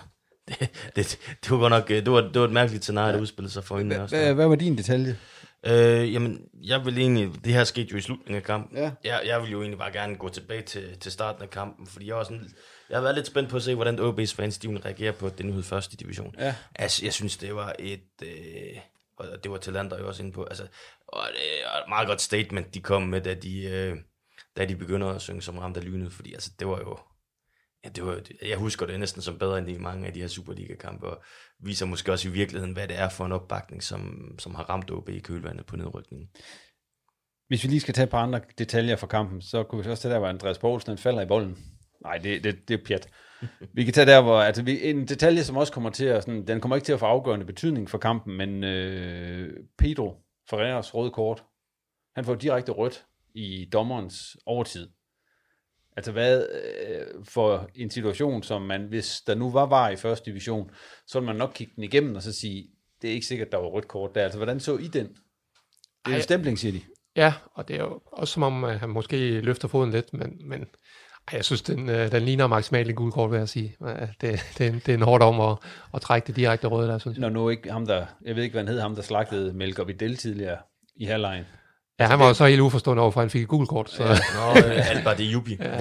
det, 0.48 0.60
det, 0.96 1.20
det 1.44 1.52
var 1.52 1.58
godt 1.58 1.72
nok, 1.72 1.92
øh, 1.92 1.98
det 2.06 2.12
var, 2.12 2.22
det 2.22 2.42
var 2.42 2.46
et 2.48 2.54
mærkeligt 2.54 2.84
scenarie, 2.84 3.14
der 3.14 3.22
udspillede 3.22 3.54
sig 3.54 3.64
for 3.64 3.76
øjnene 3.76 4.02
også. 4.02 4.16
Hvad, 4.16 4.34
hvad 4.34 4.48
var 4.48 4.56
din 4.56 4.78
detalje? 4.78 5.18
Øh, 5.66 6.14
jamen, 6.14 6.42
jeg 6.64 6.86
vil 6.86 6.98
egentlig, 6.98 7.46
det 7.46 7.54
her 7.54 7.64
skete 7.64 7.88
jo 7.92 7.98
i 7.98 8.02
slutningen 8.02 8.36
af 8.36 8.44
kampen. 8.44 8.78
Ja. 8.78 8.92
Jeg, 9.04 9.22
jeg 9.26 9.42
vil 9.42 9.52
jo 9.52 9.62
egentlig 9.62 9.80
bare 9.80 9.92
gerne 9.92 10.16
gå 10.16 10.30
tilbage 10.30 10.62
til, 10.62 10.98
til 11.00 11.12
starten 11.12 11.44
af 11.44 11.50
kampen, 11.50 11.88
fordi 11.88 12.08
jeg 12.08 12.16
var 12.16 12.24
sådan, 12.24 12.50
jeg 12.90 12.98
har 12.98 13.02
været 13.02 13.16
lidt 13.16 13.28
spændt 13.28 13.50
på 13.50 13.56
at 13.56 13.64
se, 13.64 13.76
hvordan 13.76 14.00
OB's 14.00 14.36
fans, 14.36 14.58
de 14.58 14.68
ville 14.68 14.86
reagere 14.86 15.14
på, 15.14 15.26
at 15.26 15.38
det 15.38 15.46
nu 15.46 15.54
hed 15.54 15.64
første 15.64 15.98
division. 15.98 16.36
Ja. 16.38 16.56
Altså, 16.76 17.06
jeg 17.06 17.14
synes, 17.14 17.38
det 17.38 17.56
var 17.56 17.76
et, 17.80 18.10
øh, 18.24 18.78
og 19.18 19.44
det 19.44 19.52
var 19.52 19.58
Talander 19.58 20.00
jo 20.00 20.08
også 20.08 20.24
inde 20.24 20.34
på, 20.34 20.44
altså, 20.44 20.64
og 21.08 21.24
det 21.32 21.64
er 21.64 21.78
et 21.78 21.90
meget 21.90 22.08
godt 22.08 22.22
statement, 22.22 22.74
de 22.74 22.82
kom 22.82 23.02
med, 23.02 23.22
da 23.22 23.34
de, 23.34 23.64
øh, 23.64 23.98
da 24.58 24.66
de 24.66 24.76
begynder 24.76 25.08
at 25.08 25.22
synge 25.22 25.42
som 25.42 25.58
ramt 25.58 25.78
af 25.78 25.86
lynet, 25.86 26.14
fordi 26.14 26.34
altså, 26.34 26.52
det 26.60 26.68
var 26.68 26.78
jo, 26.80 26.98
ja, 27.84 27.90
det 27.90 28.06
var, 28.06 28.22
jeg 28.48 28.58
husker 28.58 28.86
det 28.86 29.00
næsten 29.00 29.22
som 29.22 29.40
bedre 29.40 29.58
end 29.58 29.70
i 29.70 29.78
mange 29.78 30.08
af 30.08 30.14
de 30.14 30.22
her 30.22 30.28
Superliga-kampe, 30.28 31.08
og 31.08 31.24
viser 31.60 31.86
måske 31.86 32.12
også 32.12 32.30
i 32.30 32.32
virkeligheden, 32.32 32.74
hvad 32.74 32.88
det 32.88 33.00
er 33.00 33.10
for 33.10 33.26
en 33.26 33.32
opbakning, 33.32 33.84
som, 33.84 34.32
som 34.40 34.56
har 34.56 34.64
ramt 34.64 34.92
OB 34.92 35.10
i 35.10 35.20
kølvandet 35.20 35.66
på 35.66 35.76
nedrykningen. 35.76 36.30
Hvis 37.48 37.64
vi 37.64 37.70
lige 37.70 37.80
skal 37.80 37.94
tage 37.94 38.04
et 38.04 38.10
par 38.10 38.24
andre 38.24 38.42
detaljer 38.58 38.96
fra 38.96 39.08
kampen, 39.08 39.42
så 39.42 39.64
kunne 39.64 39.84
vi 39.84 39.90
også 39.90 40.04
tage 40.04 40.14
der, 40.14 40.20
hvor 40.20 40.28
Andreas 40.28 40.58
Poulsen 40.58 40.98
falder 40.98 41.22
i 41.22 41.26
bolden. 41.26 41.58
Nej, 42.04 42.18
det, 42.18 42.44
det, 42.44 42.68
det 42.68 42.80
er 42.80 42.86
pjat. 42.86 43.10
Vi 43.76 43.84
kan 43.84 43.94
tage 43.94 44.06
der, 44.06 44.22
hvor 44.22 44.40
altså, 44.40 44.64
vi, 44.64 44.90
en 44.90 45.08
detalje, 45.08 45.44
som 45.44 45.58
også 45.58 45.74
kommer 45.74 45.90
til 45.90 46.06
at, 46.06 46.24
sådan, 46.24 46.48
den 46.48 46.62
kommer 46.62 46.76
ikke 46.76 46.86
til 46.86 46.94
at 46.94 47.00
få 47.00 47.06
afgørende 47.06 47.46
betydning 47.46 47.90
for 47.90 47.98
kampen, 47.98 48.38
men 48.38 48.64
øh, 48.64 49.58
Pedro 49.78 50.16
Ferreras 50.50 50.96
røde 50.96 51.12
kort, 51.12 51.44
han 52.16 52.26
får 52.26 52.36
direkte 52.36 52.72
rødt 52.72 53.06
i 53.36 53.70
dommerens 53.74 54.38
overtid. 54.46 54.90
Altså 56.00 56.12
hvad 56.12 56.46
øh, 56.88 57.06
for 57.24 57.70
en 57.76 57.90
situation, 57.90 58.44
som 58.44 58.62
man, 58.62 58.82
hvis 58.82 59.22
der 59.28 59.36
nu 59.36 59.52
var 59.52 59.66
var 59.66 59.90
i 59.90 59.96
første 59.96 60.32
division, 60.32 60.70
så 61.08 61.20
ville 61.20 61.26
man 61.26 61.36
nok 61.36 61.52
kigge 61.56 61.74
den 61.76 61.84
igennem 61.84 62.16
og 62.16 62.22
så 62.24 62.32
sige, 62.32 62.68
det 63.02 63.10
er 63.10 63.14
ikke 63.14 63.28
sikkert, 63.28 63.52
der 63.52 63.58
var 63.58 63.68
rødt 63.68 63.88
kort 63.88 64.16
der. 64.16 64.24
Altså 64.24 64.38
hvordan 64.40 64.60
så 64.60 64.78
I 64.78 64.88
den? 64.88 65.08
Det 66.06 66.12
er 66.12 66.16
en 66.16 66.22
stempling, 66.22 66.60
siger 66.60 66.72
de. 66.72 66.82
Ja, 67.16 67.34
og 67.54 67.68
det 67.68 67.76
er 67.76 67.80
jo 67.80 68.02
også 68.06 68.34
som 68.34 68.44
om, 68.44 68.64
at 68.64 68.80
han 68.80 68.90
måske 68.90 69.42
løfter 69.42 69.68
foden 69.68 69.92
lidt, 69.92 70.14
men, 70.14 70.50
men 70.50 70.60
ej, 71.28 71.34
jeg 71.34 71.46
synes, 71.46 71.62
den, 71.62 71.90
øh, 71.90 72.12
den 72.12 72.24
ligner 72.24 72.48
maksimalt 72.48 72.90
en 72.90 72.96
gul 72.96 73.12
kort, 73.12 73.32
vil 73.32 73.38
jeg 73.38 73.50
sige. 73.50 73.76
Øh, 73.82 74.08
Det, 74.22 74.40
det, 74.58 74.68
er, 74.68 74.72
det 74.72 74.90
er 74.90 74.94
en 74.94 75.02
hård 75.02 75.22
om 75.22 75.42
at, 75.42 75.58
at 75.94 76.02
trække 76.02 76.28
det 76.28 76.36
direkte 76.36 76.68
røde 76.68 76.88
der, 76.88 76.98
synes 76.98 77.18
jeg. 77.18 77.22
Når 77.22 77.30
nu 77.30 77.50
ikke 77.50 77.72
ham, 77.72 77.86
der, 77.86 78.06
jeg 78.26 78.36
ved 78.36 78.44
ikke, 78.44 78.54
hvad 78.54 78.64
han 78.64 78.68
hed, 78.68 78.80
ham, 78.80 78.96
der 78.96 79.02
slagtede 79.02 79.54
Melker 79.54 79.84
Vidal 79.84 80.16
tidligere 80.16 80.58
i 80.96 81.06
halvlejen. 81.06 81.46
Ja, 82.00 82.08
han 82.08 82.20
var 82.20 82.28
jo 82.28 82.34
så 82.34 82.46
helt 82.46 82.62
uforstående 82.62 83.02
over, 83.02 83.12
for 83.12 83.20
han 83.20 83.30
fik 83.30 83.42
et 83.42 83.48
gul 83.48 83.68
kort. 83.68 83.90
Så. 83.90 84.04
Ja. 84.04 84.10
Nå, 84.10 84.70
øh, 84.70 84.90
Albert 84.90 85.18
de 85.18 85.24
Jubi. 85.24 85.58
Ja, 85.60 85.78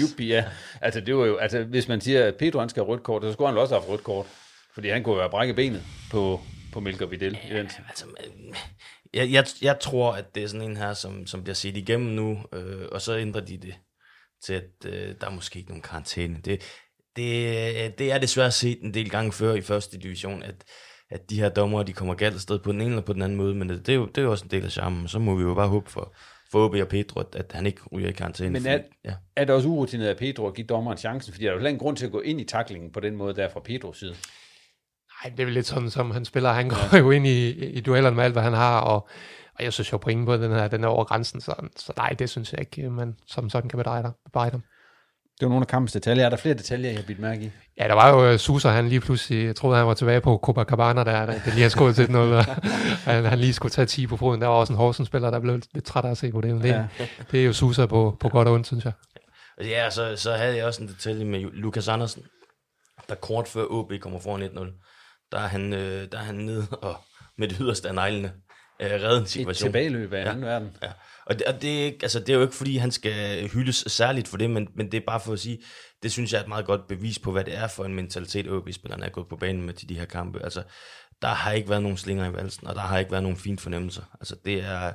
Jubi, 0.00 0.26
ja. 0.34 0.44
Altså, 0.80 1.00
det 1.00 1.16
var 1.16 1.26
jo, 1.26 1.36
altså, 1.36 1.64
hvis 1.64 1.88
man 1.88 2.00
siger, 2.00 2.26
at 2.26 2.34
Pedro 2.36 2.60
han 2.60 2.68
skal 2.68 2.82
have 2.82 2.92
rødt 2.92 3.02
kort, 3.02 3.22
så 3.22 3.32
skulle 3.32 3.48
han 3.48 3.58
også 3.58 3.74
have 3.74 3.80
haft 3.82 3.90
rødt 3.90 4.04
kort. 4.04 4.26
Fordi 4.74 4.88
han 4.88 5.02
kunne 5.02 5.14
jo 5.14 5.20
have 5.20 5.30
brækket 5.30 5.56
benet 5.56 5.82
på, 6.10 6.40
på 6.72 6.80
Melker 6.80 7.06
Vidal. 7.06 7.38
Ja, 7.50 7.56
altså, 7.58 8.04
Jeg, 9.14 9.32
jeg, 9.32 9.46
jeg 9.62 9.80
tror, 9.80 10.12
at 10.12 10.34
det 10.34 10.42
er 10.42 10.46
sådan 10.48 10.70
en 10.70 10.76
her, 10.76 10.94
som, 10.94 11.26
som 11.26 11.42
bliver 11.42 11.54
set 11.54 11.76
igennem 11.76 12.08
nu, 12.08 12.38
øh, 12.52 12.86
og 12.92 13.00
så 13.02 13.18
ændrer 13.18 13.40
de 13.40 13.56
det 13.56 13.74
til, 14.44 14.52
at 14.52 14.86
øh, 14.86 15.14
der 15.20 15.26
er 15.26 15.30
måske 15.30 15.58
ikke 15.58 15.70
nogen 15.70 15.82
karantæne. 15.82 16.36
Det, 16.44 16.62
det, 17.16 17.98
det 17.98 18.12
er 18.12 18.18
desværre 18.18 18.50
set 18.50 18.82
en 18.82 18.94
del 18.94 19.10
gange 19.10 19.32
før 19.32 19.54
i 19.54 19.60
første 19.60 19.98
division, 19.98 20.42
at, 20.42 20.64
at 21.10 21.30
de 21.30 21.40
her 21.40 21.48
dommer, 21.48 21.82
de 21.82 21.92
kommer 21.92 22.14
galt 22.14 22.34
afsted 22.34 22.58
på 22.58 22.72
den 22.72 22.80
ene 22.80 22.90
eller 22.90 23.02
på 23.02 23.12
den 23.12 23.22
anden 23.22 23.38
måde, 23.38 23.54
men 23.54 23.68
det, 23.68 23.86
det, 23.86 23.92
er, 23.92 23.96
jo, 23.96 24.06
det 24.06 24.18
er 24.18 24.22
jo 24.22 24.30
også 24.30 24.44
en 24.44 24.50
del 24.50 24.64
af 24.64 24.70
charmen. 24.70 25.08
Så 25.08 25.18
må 25.18 25.34
vi 25.34 25.42
jo 25.42 25.54
bare 25.54 25.68
håbe 25.68 25.90
for, 25.90 26.14
for 26.52 26.64
OB 26.64 26.74
og 26.74 26.88
Pedro, 26.88 27.20
at, 27.20 27.26
at 27.34 27.52
han 27.54 27.66
ikke 27.66 27.80
ryger 27.92 28.08
i 28.08 28.12
karantæne. 28.12 28.50
Men 28.50 28.62
fordi- 28.62 28.74
er, 28.74 28.80
ja. 29.04 29.14
er 29.36 29.44
det 29.44 29.54
også 29.54 29.68
urutineret 29.68 30.08
af 30.08 30.16
Pedro 30.16 30.46
at 30.46 30.54
give 30.54 30.66
dommeren 30.66 30.98
chancen? 30.98 31.32
Fordi 31.32 31.44
der 31.44 31.50
er 31.50 31.52
jo 31.54 31.58
heller 31.58 31.68
ingen 31.68 31.80
grund 31.80 31.96
til 31.96 32.06
at 32.06 32.12
gå 32.12 32.20
ind 32.20 32.40
i 32.40 32.44
taklingen 32.44 32.92
på 32.92 33.00
den 33.00 33.16
måde, 33.16 33.34
der 33.34 33.44
er 33.44 33.48
fra 33.52 33.60
Pedros 33.60 33.98
side. 33.98 34.14
Nej, 35.24 35.30
det 35.36 35.40
er 35.40 35.44
vel 35.44 35.54
lidt 35.54 35.66
sådan, 35.66 35.90
som 35.90 36.10
han 36.10 36.24
spiller. 36.24 36.52
Han 36.52 36.68
går 36.68 36.96
jo 36.98 37.10
ind 37.10 37.26
i, 37.26 37.48
i 37.50 37.80
duellerne 37.80 38.16
med 38.16 38.24
alt, 38.24 38.34
hvad 38.34 38.42
han 38.42 38.52
har, 38.52 38.80
og, 38.80 39.08
og 39.58 39.64
jeg 39.64 39.72
synes 39.72 39.92
jo 39.92 39.98
på 39.98 40.10
ingen 40.10 40.24
måde, 40.26 40.42
den 40.42 40.50
her, 40.52 40.68
den 40.68 40.84
er 40.84 40.88
over 40.88 41.04
grænsen, 41.04 41.40
så, 41.40 41.54
så 41.76 41.92
nej, 41.96 42.08
det 42.08 42.30
synes 42.30 42.52
jeg 42.52 42.60
ikke, 42.60 42.90
man 42.90 43.16
som 43.26 43.50
sådan 43.50 43.68
kan 43.68 43.76
bebrejde 43.76 44.12
bebrejde 44.24 44.50
ham. 44.50 44.62
Det 45.40 45.46
var 45.46 45.48
nogle 45.48 45.62
af 45.62 45.66
kampens 45.66 45.92
detaljer. 45.92 46.24
Er 46.24 46.30
der 46.30 46.36
flere 46.36 46.54
detaljer, 46.54 46.90
jeg 46.90 46.98
har 46.98 47.04
bidt 47.06 47.18
mærke 47.18 47.42
i? 47.44 47.50
Ja, 47.80 47.88
der 47.88 47.94
var 47.94 48.08
jo 48.08 48.32
uh, 48.32 48.38
Susa, 48.38 48.68
han 48.68 48.88
lige 48.88 49.00
pludselig, 49.00 49.46
jeg 49.46 49.56
troede, 49.56 49.76
han 49.78 49.86
var 49.86 49.94
tilbage 49.94 50.20
på 50.20 50.40
Copacabana, 50.42 51.04
der, 51.04 51.26
der 51.26 51.32
det 51.44 51.52
lige 51.54 51.62
har 51.62 51.68
skåret 51.68 51.96
til 51.96 52.10
noget, 52.10 52.36
og 52.36 52.44
han, 53.04 53.24
han 53.24 53.38
lige 53.38 53.52
skulle 53.52 53.72
tage 53.72 53.86
10 53.86 54.06
på 54.06 54.16
foden. 54.16 54.40
Der 54.40 54.46
var 54.46 54.54
også 54.54 54.72
en 54.72 54.76
Horsens-spiller, 54.76 55.30
der 55.30 55.40
blev 55.40 55.60
lidt 55.74 55.84
træt 55.84 56.04
af 56.04 56.10
at 56.10 56.18
se 56.18 56.32
på 56.32 56.40
det. 56.40 56.50
Men 56.54 56.62
det, 56.62 56.68
Ja. 56.68 56.84
ja. 56.98 57.06
det 57.30 57.40
er 57.40 57.44
jo 57.44 57.52
Susa 57.52 57.86
på, 57.86 58.16
på 58.20 58.28
godt 58.28 58.48
og 58.48 58.54
ondt, 58.54 58.66
synes 58.66 58.84
jeg. 58.84 58.92
Ja, 59.60 59.90
så, 59.90 60.16
så 60.16 60.32
havde 60.32 60.56
jeg 60.56 60.64
også 60.64 60.82
en 60.82 60.88
detalje 60.88 61.24
med 61.24 61.40
Lukas 61.52 61.88
Andersen, 61.88 62.22
der 63.08 63.14
kort 63.14 63.48
før 63.48 63.64
OB 63.70 63.92
kommer 64.00 64.20
foran 64.20 64.42
1-0, 64.42 65.28
der 65.32 65.38
er 65.38 65.46
han, 65.46 65.72
øh, 65.72 66.08
der 66.12 66.18
er 66.18 66.22
han 66.22 66.34
nede 66.34 66.66
og 66.82 66.96
med 67.38 67.48
det 67.48 67.56
yderste 67.60 67.88
af 67.88 67.94
neglene 67.94 68.32
øh, 68.82 68.90
redde 68.90 69.20
en 69.20 69.26
situation. 69.26 69.66
tilbageløb 69.66 70.12
af 70.12 70.30
anden 70.30 70.44
verden. 70.44 70.70
Ja. 70.82 70.88
Og, 71.30 71.38
det, 71.38 71.46
og 71.46 71.62
det, 71.62 72.02
altså, 72.02 72.20
det 72.20 72.28
er 72.28 72.34
jo 72.34 72.42
ikke, 72.42 72.54
fordi 72.54 72.76
han 72.76 72.90
skal 72.90 73.48
hyldes 73.48 73.84
særligt 73.86 74.28
for 74.28 74.36
det, 74.36 74.50
men, 74.50 74.68
men 74.74 74.92
det 74.92 74.98
er 74.98 75.06
bare 75.06 75.20
for 75.20 75.32
at 75.32 75.40
sige, 75.40 75.58
det 76.02 76.12
synes 76.12 76.32
jeg 76.32 76.38
er 76.38 76.42
et 76.42 76.48
meget 76.48 76.66
godt 76.66 76.86
bevis 76.88 77.18
på, 77.18 77.32
hvad 77.32 77.44
det 77.44 77.56
er 77.56 77.68
for 77.68 77.84
en 77.84 77.94
mentalitet, 77.94 78.50
OB-spillerne 78.50 79.04
er 79.04 79.10
gået 79.10 79.28
på 79.28 79.36
banen 79.36 79.62
med 79.62 79.74
til 79.74 79.88
de 79.88 79.98
her 79.98 80.04
kampe. 80.04 80.42
Altså, 80.42 80.62
der 81.22 81.28
har 81.28 81.52
ikke 81.52 81.68
været 81.68 81.82
nogen 81.82 81.96
slinger 81.96 82.30
i 82.30 82.32
valsen, 82.32 82.66
og 82.66 82.74
der 82.74 82.80
har 82.80 82.98
ikke 82.98 83.10
været 83.10 83.22
nogen 83.22 83.38
fine 83.38 83.58
fornemmelser. 83.58 84.02
Altså, 84.20 84.36
det 84.44 84.64
er, 84.64 84.92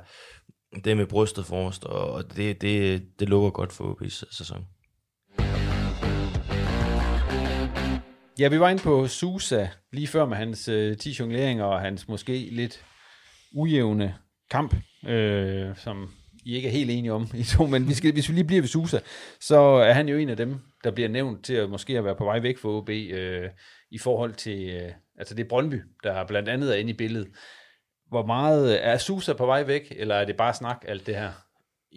det 0.84 0.86
er 0.86 0.94
med 0.94 1.06
brystet 1.06 1.46
forrest, 1.46 1.84
og 1.84 2.36
det, 2.36 2.60
det, 2.60 3.02
det 3.18 3.28
lukker 3.28 3.50
godt 3.50 3.72
for 3.72 3.94
OB's 3.94 4.36
sæson. 4.36 4.66
Ja, 8.38 8.48
vi 8.48 8.60
var 8.60 8.68
inde 8.68 8.82
på 8.82 9.08
Susa 9.08 9.68
lige 9.92 10.06
før 10.06 10.26
med 10.26 10.36
hans 10.36 10.68
øh, 10.68 10.96
10 10.96 11.16
jongleringer 11.20 11.64
og 11.64 11.80
hans 11.80 12.08
måske 12.08 12.48
lidt 12.52 12.84
ujævne 13.54 14.14
kamp, 14.50 14.76
øh, 15.06 15.76
som 15.76 16.08
i 16.46 16.54
ikke 16.56 16.68
er 16.68 16.72
helt 16.72 16.90
enige 16.90 17.12
om 17.12 17.28
i 17.34 17.44
to, 17.44 17.66
men 17.66 17.88
vi 17.88 17.94
skal, 17.94 18.12
hvis 18.12 18.28
vi 18.28 18.34
lige 18.34 18.44
bliver 18.44 18.62
ved 18.62 18.68
Susa, 18.68 18.98
så 19.40 19.58
er 19.60 19.92
han 19.92 20.08
jo 20.08 20.16
en 20.16 20.28
af 20.28 20.36
dem, 20.36 20.56
der 20.84 20.90
bliver 20.90 21.08
nævnt 21.08 21.44
til 21.44 21.54
at 21.54 21.70
måske 21.70 21.98
at 21.98 22.04
være 22.04 22.16
på 22.16 22.24
vej 22.24 22.38
væk 22.40 22.58
fra 22.58 22.68
OB 22.68 22.88
øh, 22.90 23.48
i 23.90 23.98
forhold 23.98 24.32
til, 24.34 24.68
øh, 24.68 24.92
altså 25.18 25.34
det 25.34 25.44
er 25.44 25.48
Brøndby, 25.48 25.82
der 26.02 26.26
blandt 26.26 26.48
andet 26.48 26.70
er 26.74 26.78
inde 26.80 26.90
i 26.90 26.96
billedet. 26.96 27.28
Hvor 28.08 28.26
meget 28.26 28.86
er 28.86 28.98
Susa 28.98 29.32
på 29.32 29.46
vej 29.46 29.62
væk, 29.62 29.92
eller 29.96 30.14
er 30.14 30.24
det 30.24 30.36
bare 30.36 30.54
snak, 30.54 30.84
alt 30.88 31.06
det 31.06 31.14
her? 31.16 31.32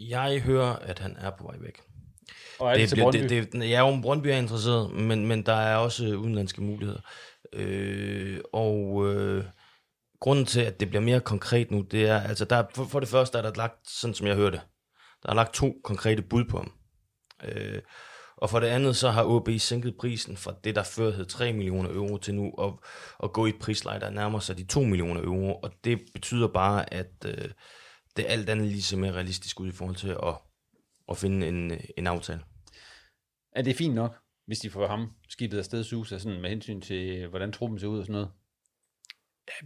Jeg 0.09 0.39
hører, 0.41 0.73
at 0.75 0.99
han 0.99 1.15
er 1.19 1.31
på 1.39 1.43
vej 1.43 1.55
væk. 1.59 1.81
Og 2.59 2.69
er 2.71 2.75
det 2.75 2.89
til 2.89 2.95
bliver- 2.95 3.11
det, 3.11 3.53
det, 3.53 3.69
ja, 3.69 3.87
om 3.91 4.01
Brøndby 4.01 4.27
er 4.27 4.37
interesseret, 4.37 4.91
men, 4.91 5.27
men 5.27 5.45
der 5.45 5.53
er 5.53 5.75
også 5.75 6.05
udenlandske 6.05 6.61
muligheder. 6.61 6.99
Øh, 7.53 8.39
og 8.53 9.07
øh, 9.07 9.43
grunden 10.19 10.45
til, 10.45 10.61
at 10.61 10.79
det 10.79 10.89
bliver 10.89 11.01
mere 11.01 11.19
konkret 11.19 11.71
nu, 11.71 11.81
det 11.81 12.07
er, 12.07 12.21
altså 12.21 12.45
der, 12.45 12.63
for, 12.75 12.85
for 12.85 12.99
det 12.99 13.09
første 13.09 13.37
er 13.37 13.41
der 13.41 13.53
lagt, 13.55 13.89
sådan 13.89 14.13
som 14.13 14.27
jeg 14.27 14.35
hørte, 14.35 14.61
der 15.23 15.29
er 15.29 15.33
lagt 15.33 15.53
to 15.53 15.81
konkrete 15.83 16.21
bud 16.21 16.45
på 16.45 16.57
ham. 16.57 16.71
Øh, 17.43 17.81
og 18.37 18.49
for 18.49 18.59
det 18.59 18.67
andet, 18.67 18.95
så 18.95 19.09
har 19.09 19.23
OB 19.23 19.49
sænket 19.57 19.97
prisen 19.99 20.37
fra 20.37 20.55
det, 20.63 20.75
der 20.75 20.83
før 20.83 21.11
hed 21.11 21.25
3 21.25 21.53
millioner 21.53 21.89
euro 21.89 22.17
til 22.17 22.35
nu, 22.35 22.51
og, 22.57 22.83
og 23.17 23.33
gå 23.33 23.45
i 23.45 23.49
et 23.49 23.59
prisleje, 23.61 23.99
der 23.99 24.09
nærmer 24.09 24.39
sig 24.39 24.57
de 24.57 24.65
2 24.65 24.83
millioner 24.83 25.21
euro. 25.21 25.59
Og 25.59 25.71
det 25.83 26.01
betyder 26.13 26.47
bare, 26.47 26.93
at 26.93 27.25
øh, 27.25 27.49
det 28.17 28.25
alt 28.27 28.49
andet 28.49 28.67
lige 28.67 28.81
ser 28.81 28.97
mere 28.97 29.11
realistisk 29.11 29.59
ud 29.59 29.67
i 29.67 29.71
forhold 29.71 29.95
til 29.95 30.09
at, 30.09 30.35
at 31.09 31.17
finde 31.17 31.47
en, 31.47 31.71
en 31.97 32.07
aftale. 32.07 32.41
Er 33.51 33.61
det 33.61 33.75
fint 33.75 33.95
nok? 33.95 34.15
hvis 34.49 34.59
de 34.59 34.69
får 34.69 34.87
ham 34.87 35.11
skibet 35.29 35.57
afsted 35.57 35.83
Susa, 35.83 36.17
sådan 36.19 36.41
med 36.41 36.49
hensyn 36.49 36.81
til, 36.81 37.27
hvordan 37.27 37.51
truppen 37.51 37.79
ser 37.79 37.87
ud 37.87 37.99
og 37.99 38.05
sådan 38.05 38.13
noget? 38.13 38.29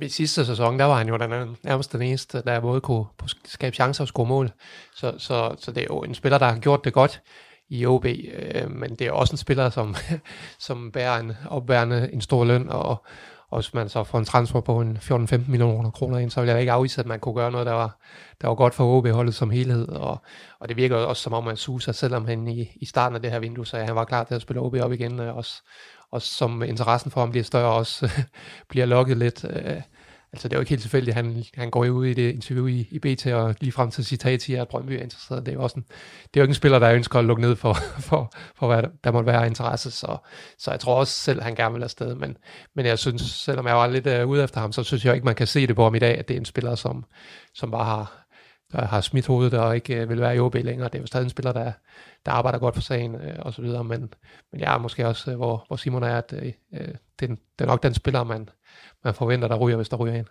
Ja, 0.02 0.06
I 0.06 0.10
sidste 0.10 0.46
sæson, 0.46 0.80
der 0.80 0.86
var 0.86 0.98
han 0.98 1.08
jo 1.08 1.18
den, 1.18 1.58
nærmest 1.64 1.94
den 1.94 2.02
eneste, 2.02 2.42
der 2.46 2.60
både 2.60 2.82
kunne 2.82 3.06
skabe 3.46 3.76
chancer 3.76 4.04
og 4.04 4.08
score 4.08 4.26
mål. 4.26 4.52
Så, 4.96 5.14
så, 5.18 5.56
så 5.60 5.72
det 5.72 5.82
er 5.82 5.88
jo 5.90 6.00
en 6.00 6.16
spiller, 6.16 6.38
der 6.38 6.46
har 6.46 6.60
gjort 6.60 6.86
det 6.86 6.94
godt 6.94 7.22
i 7.70 7.86
OB, 7.86 8.06
øh, 8.06 8.72
men 8.72 8.96
det 8.96 9.08
er 9.08 9.12
også 9.12 9.34
en 9.34 9.38
spiller, 9.38 9.70
som, 9.70 9.96
som 10.68 10.92
bærer 10.92 11.20
en 11.20 11.34
opbærende 11.50 12.10
en 12.14 12.22
stor 12.22 12.46
løn, 12.46 12.70
og, 12.70 13.06
og 13.50 13.60
hvis 13.60 13.74
man 13.74 13.90
så 13.90 14.04
får 14.04 14.20
en 14.20 14.26
transfer 14.26 14.62
på 14.62 14.82
en 14.82 14.98
14-15 14.98 15.38
millioner 15.48 15.92
kroner 15.92 16.18
ind, 16.18 16.32
så 16.32 16.42
vil 16.42 16.50
jeg 16.50 16.60
ikke 16.60 16.72
afvise, 16.72 17.02
at 17.02 17.08
man 17.08 17.20
kunne 17.20 17.36
gøre 17.36 17.52
noget, 17.52 17.68
der 17.68 17.74
var, 17.74 18.00
der 18.42 18.48
var 18.48 18.56
godt 18.56 18.74
for 18.74 18.98
OB-holdet 18.98 19.36
som 19.36 19.50
helhed. 19.50 19.90
Og, 19.90 20.22
og 20.60 20.70
det 20.70 20.78
virker 20.78 20.96
også 20.96 21.24
som 21.24 21.34
om, 21.34 21.48
at 21.48 21.58
Susa, 21.58 21.92
selvom 21.92 22.26
han 22.26 22.48
i, 22.48 22.72
i 22.76 22.86
starten 22.86 23.16
af 23.16 23.22
det 23.22 23.32
her 23.32 23.40
vindue 23.40 23.66
så 23.66 23.78
han 23.78 23.96
var 23.96 24.06
klar 24.06 24.24
til 24.24 24.36
at 24.36 24.42
spille 24.42 24.62
OB 24.62 24.76
op 24.76 24.94
igen, 24.94 25.20
øh, 25.20 25.38
også, 25.38 25.64
og 26.14 26.22
som 26.22 26.64
interessen 26.64 27.12
for 27.12 27.20
ham 27.20 27.32
bliver 27.32 27.44
større, 27.44 27.74
også 27.74 28.12
bliver 28.70 28.86
lukket 28.86 29.18
lidt. 29.18 29.46
Øh, 29.50 29.82
Altså 30.34 30.48
det 30.48 30.54
er 30.54 30.58
jo 30.58 30.62
ikke 30.62 30.70
helt 30.70 30.82
tilfældigt, 30.82 31.16
han, 31.16 31.44
han 31.54 31.70
går 31.70 31.86
jo 31.86 31.94
ud 31.94 32.06
i 32.06 32.14
det 32.14 32.34
interview 32.34 32.68
i, 32.68 32.88
i 32.92 33.00
BT 33.00 33.28
og 33.28 33.56
lige 33.60 33.72
frem 33.72 33.92
til 33.92 34.06
citat 34.06 34.42
siger, 34.42 34.62
at 34.62 34.68
Brøndby 34.68 34.92
er 34.92 35.02
interesseret. 35.02 35.46
Det 35.46 35.52
er 35.52 35.56
jo 35.56 35.64
også 35.64 35.76
en, 35.76 35.84
det 36.24 36.40
er 36.40 36.42
jo 36.42 36.42
ikke 36.42 36.52
en 36.52 36.56
spiller, 36.56 36.80
der 36.80 36.94
ønsker 36.94 37.20
at 37.20 37.26
lukke 37.26 37.42
ned 37.42 37.56
for, 37.56 37.74
for, 38.10 38.34
for 38.56 38.68
hvad 38.68 38.84
der 39.04 39.12
måtte 39.12 39.28
være 39.28 39.48
interesse. 39.48 39.92
Så, 39.92 40.18
så 40.58 40.72
jeg 40.72 40.80
tror 40.80 40.96
også 40.96 41.14
selv, 41.14 41.40
at 41.40 41.44
han 41.44 41.56
gerne 41.56 41.74
vil 41.74 41.84
afsted. 41.84 42.16
Men, 42.16 42.38
men 42.76 42.86
jeg 42.86 43.00
synes, 43.00 43.22
selvom 43.22 43.68
jeg 43.68 43.76
var 43.76 43.88
lidt 43.88 44.08
uh, 44.08 44.30
ude 44.30 44.44
efter 44.44 44.60
ham, 44.60 44.72
så 44.72 44.84
synes 44.84 45.06
jeg 45.06 45.14
ikke, 45.14 45.26
man 45.26 45.36
kan 45.36 45.48
se 45.48 45.68
det 45.68 45.76
på 45.76 45.84
ham 45.84 45.96
i 45.96 46.00
dag, 46.00 46.18
at 46.18 46.28
det 46.28 46.34
er 46.34 46.40
en 46.40 46.46
spiller, 46.46 46.76
som, 46.76 47.06
som 47.54 47.72
bare 47.72 47.86
har, 47.86 48.23
der 48.74 48.86
har 48.86 49.02
smidt 49.02 49.28
hovedet 49.28 49.54
og 49.60 49.76
ikke 49.76 50.04
uh, 50.04 50.10
vil 50.10 50.22
være 50.22 50.36
i 50.36 50.40
OB 50.40 50.56
længere. 50.56 50.90
Det 50.90 50.96
er 50.96 51.00
jo 51.00 51.08
stadig 51.08 51.24
en 51.24 51.30
spiller, 51.30 51.52
der, 51.52 51.72
der 52.26 52.32
arbejder 52.32 52.60
godt 52.60 52.76
for 52.76 52.82
sagen 52.82 53.16
uh, 53.16 53.22
og 53.40 53.54
så 53.54 53.62
videre. 53.62 53.84
Men, 53.84 54.14
men 54.52 54.62
jeg 54.62 54.74
er 54.74 54.78
måske 54.78 55.08
også, 55.08 55.32
uh, 55.32 55.38
hvor, 55.38 55.64
hvor 55.68 55.76
Simon 55.76 56.04
er, 56.04 56.18
at 56.18 56.34
uh, 56.34 56.40
det, 56.40 56.96
det 57.20 57.40
er 57.60 57.66
nok 57.66 57.84
den 57.84 57.94
spiller, 57.94 58.24
man, 58.24 58.50
man 59.04 59.14
forventer, 59.14 59.48
der 59.48 59.56
ryger, 59.56 59.76
hvis 59.76 59.90
der 59.90 59.98
ryger 59.98 60.16
ind. 60.16 60.28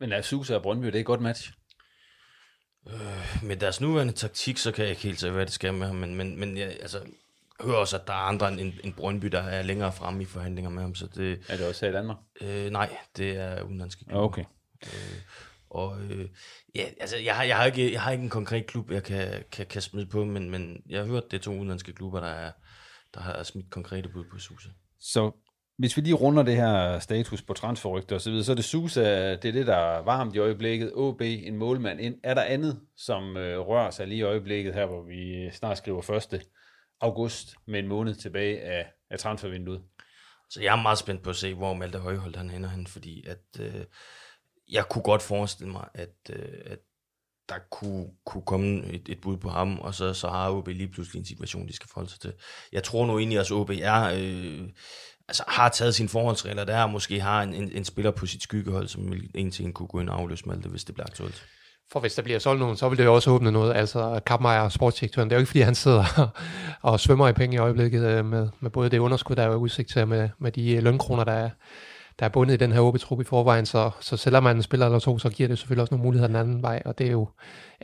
Men 0.00 0.12
er 0.12 0.22
Susa 0.22 0.54
og 0.54 0.62
Brøndby, 0.62 0.86
det 0.86 0.94
er 0.94 1.00
et 1.00 1.06
godt 1.06 1.20
match? 1.20 1.52
Øh, 2.86 3.42
med 3.42 3.56
deres 3.56 3.80
nuværende 3.80 4.12
taktik, 4.12 4.58
så 4.58 4.72
kan 4.72 4.82
jeg 4.82 4.90
ikke 4.90 5.02
helt 5.02 5.20
se, 5.20 5.30
hvad 5.30 5.46
det 5.46 5.54
skal 5.54 5.74
med 5.74 5.86
ham, 5.86 5.96
men, 5.96 6.14
men, 6.14 6.40
men 6.40 6.56
jeg, 6.56 6.66
altså, 6.66 7.00
hører 7.60 7.76
også, 7.76 7.96
at 7.96 8.06
der 8.06 8.12
er 8.12 8.16
andre 8.16 8.52
end, 8.52 8.72
end 8.84 8.94
Brøndby, 8.94 9.26
der 9.26 9.42
er 9.42 9.62
længere 9.62 9.92
fremme 9.92 10.22
i 10.22 10.26
forhandlinger 10.26 10.70
med 10.70 10.82
ham. 10.82 10.94
Så 10.94 11.06
det, 11.06 11.40
er 11.48 11.56
det 11.56 11.68
også 11.68 11.86
her 11.86 11.92
i 11.92 11.94
Danmark? 11.94 12.16
Øh, 12.40 12.70
nej, 12.70 12.96
det 13.16 13.36
er 13.36 13.62
udenlandske 13.62 14.04
klubber. 14.04 14.24
Okay. 14.24 14.44
Øh, 14.82 15.20
og 15.74 16.00
øh, 16.00 16.28
ja, 16.74 16.84
altså, 17.00 17.16
jeg, 17.16 17.36
har, 17.36 17.44
jeg, 17.44 17.56
har 17.56 17.64
ikke, 17.64 17.92
jeg 17.92 18.00
har 18.02 18.10
ikke 18.10 18.24
en 18.24 18.30
konkret 18.30 18.66
klub, 18.66 18.90
jeg 18.90 19.02
kan, 19.02 19.44
kan, 19.52 19.66
kan 19.66 19.82
smide 19.82 20.06
på, 20.06 20.24
men, 20.24 20.50
men 20.50 20.82
jeg 20.88 21.00
har 21.00 21.06
hørt, 21.06 21.30
det 21.30 21.38
er 21.38 21.42
to 21.42 21.52
udenlandske 21.52 21.92
klubber, 21.92 22.20
der, 22.20 22.28
er, 22.28 22.52
der 23.14 23.20
har 23.20 23.42
smidt 23.42 23.70
konkrete 23.70 24.08
bud 24.08 24.24
på 24.32 24.38
Susa. 24.38 24.68
Så 25.00 25.30
hvis 25.78 25.96
vi 25.96 26.02
lige 26.02 26.14
runder 26.14 26.42
det 26.42 26.56
her 26.56 26.98
status 26.98 27.42
på 27.42 27.52
transferrygter 27.52 28.16
osv., 28.16 28.42
så 28.42 28.52
er 28.52 28.56
det 28.56 28.64
Susa, 28.64 29.30
det 29.30 29.44
er 29.44 29.52
det, 29.52 29.66
der 29.66 29.76
er 29.76 30.02
varmt 30.02 30.34
i 30.34 30.38
øjeblikket. 30.38 30.92
OB, 30.94 31.20
en 31.20 31.56
målmand 31.56 32.00
ind. 32.00 32.14
Er 32.22 32.34
der 32.34 32.42
andet, 32.42 32.80
som 32.96 33.36
øh, 33.36 33.58
rører 33.58 33.90
sig 33.90 34.06
lige 34.06 34.18
i 34.18 34.22
øjeblikket 34.22 34.74
her, 34.74 34.86
hvor 34.86 35.02
vi 35.02 35.50
snart 35.52 35.78
skriver 35.78 36.10
1. 36.32 36.42
august 37.00 37.54
med 37.66 37.78
en 37.78 37.88
måned 37.88 38.14
tilbage 38.14 38.60
af, 38.60 38.92
af 39.10 39.18
transfervinduet? 39.18 39.82
Så 40.50 40.62
jeg 40.62 40.72
er 40.72 40.82
meget 40.82 40.98
spændt 40.98 41.22
på 41.22 41.30
at 41.30 41.36
se, 41.36 41.54
hvor 41.54 41.74
Malte 41.74 41.98
Højholdt 41.98 42.36
han 42.36 42.50
hænder 42.50 42.68
hen, 42.68 42.86
fordi 42.86 43.26
at, 43.26 43.60
øh, 43.60 43.84
jeg 44.70 44.88
kunne 44.88 45.02
godt 45.02 45.22
forestille 45.22 45.72
mig, 45.72 45.88
at, 45.94 46.14
øh, 46.30 46.58
at 46.66 46.78
der 47.48 47.54
kunne, 47.70 48.06
kunne 48.26 48.42
komme 48.46 48.86
et, 48.86 49.08
et 49.08 49.20
bud 49.20 49.36
på 49.36 49.48
ham, 49.48 49.78
og 49.78 49.94
så, 49.94 50.14
så 50.14 50.28
har 50.28 50.50
OB 50.50 50.68
lige 50.68 50.88
pludselig 50.88 51.18
en 51.20 51.26
situation, 51.26 51.68
de 51.68 51.76
skal 51.76 51.88
forholde 51.88 52.10
sig 52.10 52.20
til. 52.20 52.32
Jeg 52.72 52.82
tror 52.82 53.06
nu 53.06 53.18
egentlig, 53.18 53.38
at 53.38 53.50
OB 53.50 53.70
er... 53.70 54.02
Øh, 54.16 54.68
altså, 55.28 55.44
har 55.48 55.68
taget 55.68 55.94
sine 55.94 56.08
forholdsregler 56.08 56.64
der, 56.64 56.82
og 56.82 56.90
måske 56.90 57.20
har 57.20 57.42
en, 57.42 57.54
en, 57.54 57.72
en 57.72 57.84
spiller 57.84 58.10
på 58.10 58.26
sit 58.26 58.42
skyggehold, 58.42 58.88
som 58.88 59.12
en 59.34 59.50
til 59.50 59.64
en 59.64 59.72
kunne 59.72 59.88
gå 59.88 60.00
ind 60.00 60.08
og 60.08 60.20
afløse 60.20 60.48
Malte, 60.48 60.68
hvis 60.68 60.84
det 60.84 60.94
bliver 60.94 61.06
aktuelt. 61.06 61.46
For 61.92 62.00
hvis 62.00 62.14
der 62.14 62.22
bliver 62.22 62.38
solgt 62.38 62.60
nogen, 62.60 62.76
så 62.76 62.88
vil 62.88 62.98
det 62.98 63.04
jo 63.04 63.14
også 63.14 63.30
åbne 63.30 63.52
noget. 63.52 63.74
Altså 63.74 64.20
Kappmeier, 64.26 64.68
sportsdirektøren, 64.68 65.30
det 65.30 65.34
er 65.34 65.38
jo 65.38 65.40
ikke 65.40 65.48
fordi, 65.48 65.60
han 65.60 65.74
sidder 65.74 66.32
og 66.82 67.00
svømmer 67.00 67.28
i 67.28 67.32
penge 67.32 67.56
i 67.56 67.58
øjeblikket 67.58 68.06
øh, 68.06 68.24
med, 68.24 68.48
med 68.60 68.70
både 68.70 68.90
det 68.90 68.98
underskud, 68.98 69.36
der 69.36 69.42
er 69.42 69.54
udsigt 69.54 69.90
til, 69.90 70.08
med, 70.08 70.28
med 70.38 70.52
de 70.52 70.74
øh, 70.74 70.82
lønkroner, 70.82 71.24
der 71.24 71.32
er, 71.32 71.50
der 72.18 72.24
er 72.24 72.28
bundet 72.28 72.54
i 72.54 72.56
den 72.56 72.72
her 72.72 72.80
OB-trup 72.80 73.20
i 73.20 73.24
forvejen, 73.24 73.66
så, 73.66 73.90
så 74.00 74.16
selvom 74.16 74.42
man 74.42 74.56
en 74.56 74.62
spiller 74.62 74.86
eller 74.86 74.98
to, 74.98 75.18
så 75.18 75.30
giver 75.30 75.48
det 75.48 75.58
selvfølgelig 75.58 75.82
også 75.82 75.94
nogle 75.94 76.04
muligheder 76.04 76.26
den 76.26 76.36
anden 76.36 76.62
vej, 76.62 76.82
og 76.84 76.98
det 76.98 77.06
er 77.06 77.10
jo, 77.10 77.28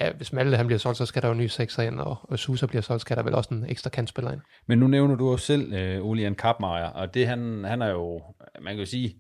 ja, 0.00 0.12
hvis 0.12 0.32
Malte 0.32 0.56
han 0.56 0.66
bliver 0.66 0.78
solgt, 0.78 0.98
så 0.98 1.06
skal 1.06 1.22
der 1.22 1.28
jo 1.28 1.32
en 1.32 1.38
ny 1.38 1.46
sekser 1.46 1.82
ind, 1.82 2.00
og, 2.00 2.16
og 2.22 2.38
Susa 2.38 2.66
bliver 2.66 2.82
solgt, 2.82 3.00
skal 3.00 3.16
der 3.16 3.22
vel 3.22 3.34
også 3.34 3.54
en 3.54 3.64
ekstra 3.68 3.90
kantspiller 3.90 4.32
ind. 4.32 4.40
Men 4.66 4.78
nu 4.78 4.86
nævner 4.86 5.14
du 5.14 5.32
også 5.32 5.46
selv 5.46 5.72
øh, 5.72 6.06
Olian 6.06 6.34
Kappmeier, 6.34 6.86
og 6.86 7.14
det 7.14 7.26
han, 7.26 7.64
han 7.64 7.82
er 7.82 7.90
jo, 7.90 8.22
man 8.62 8.72
kan 8.72 8.78
jo 8.78 8.86
sige, 8.86 9.14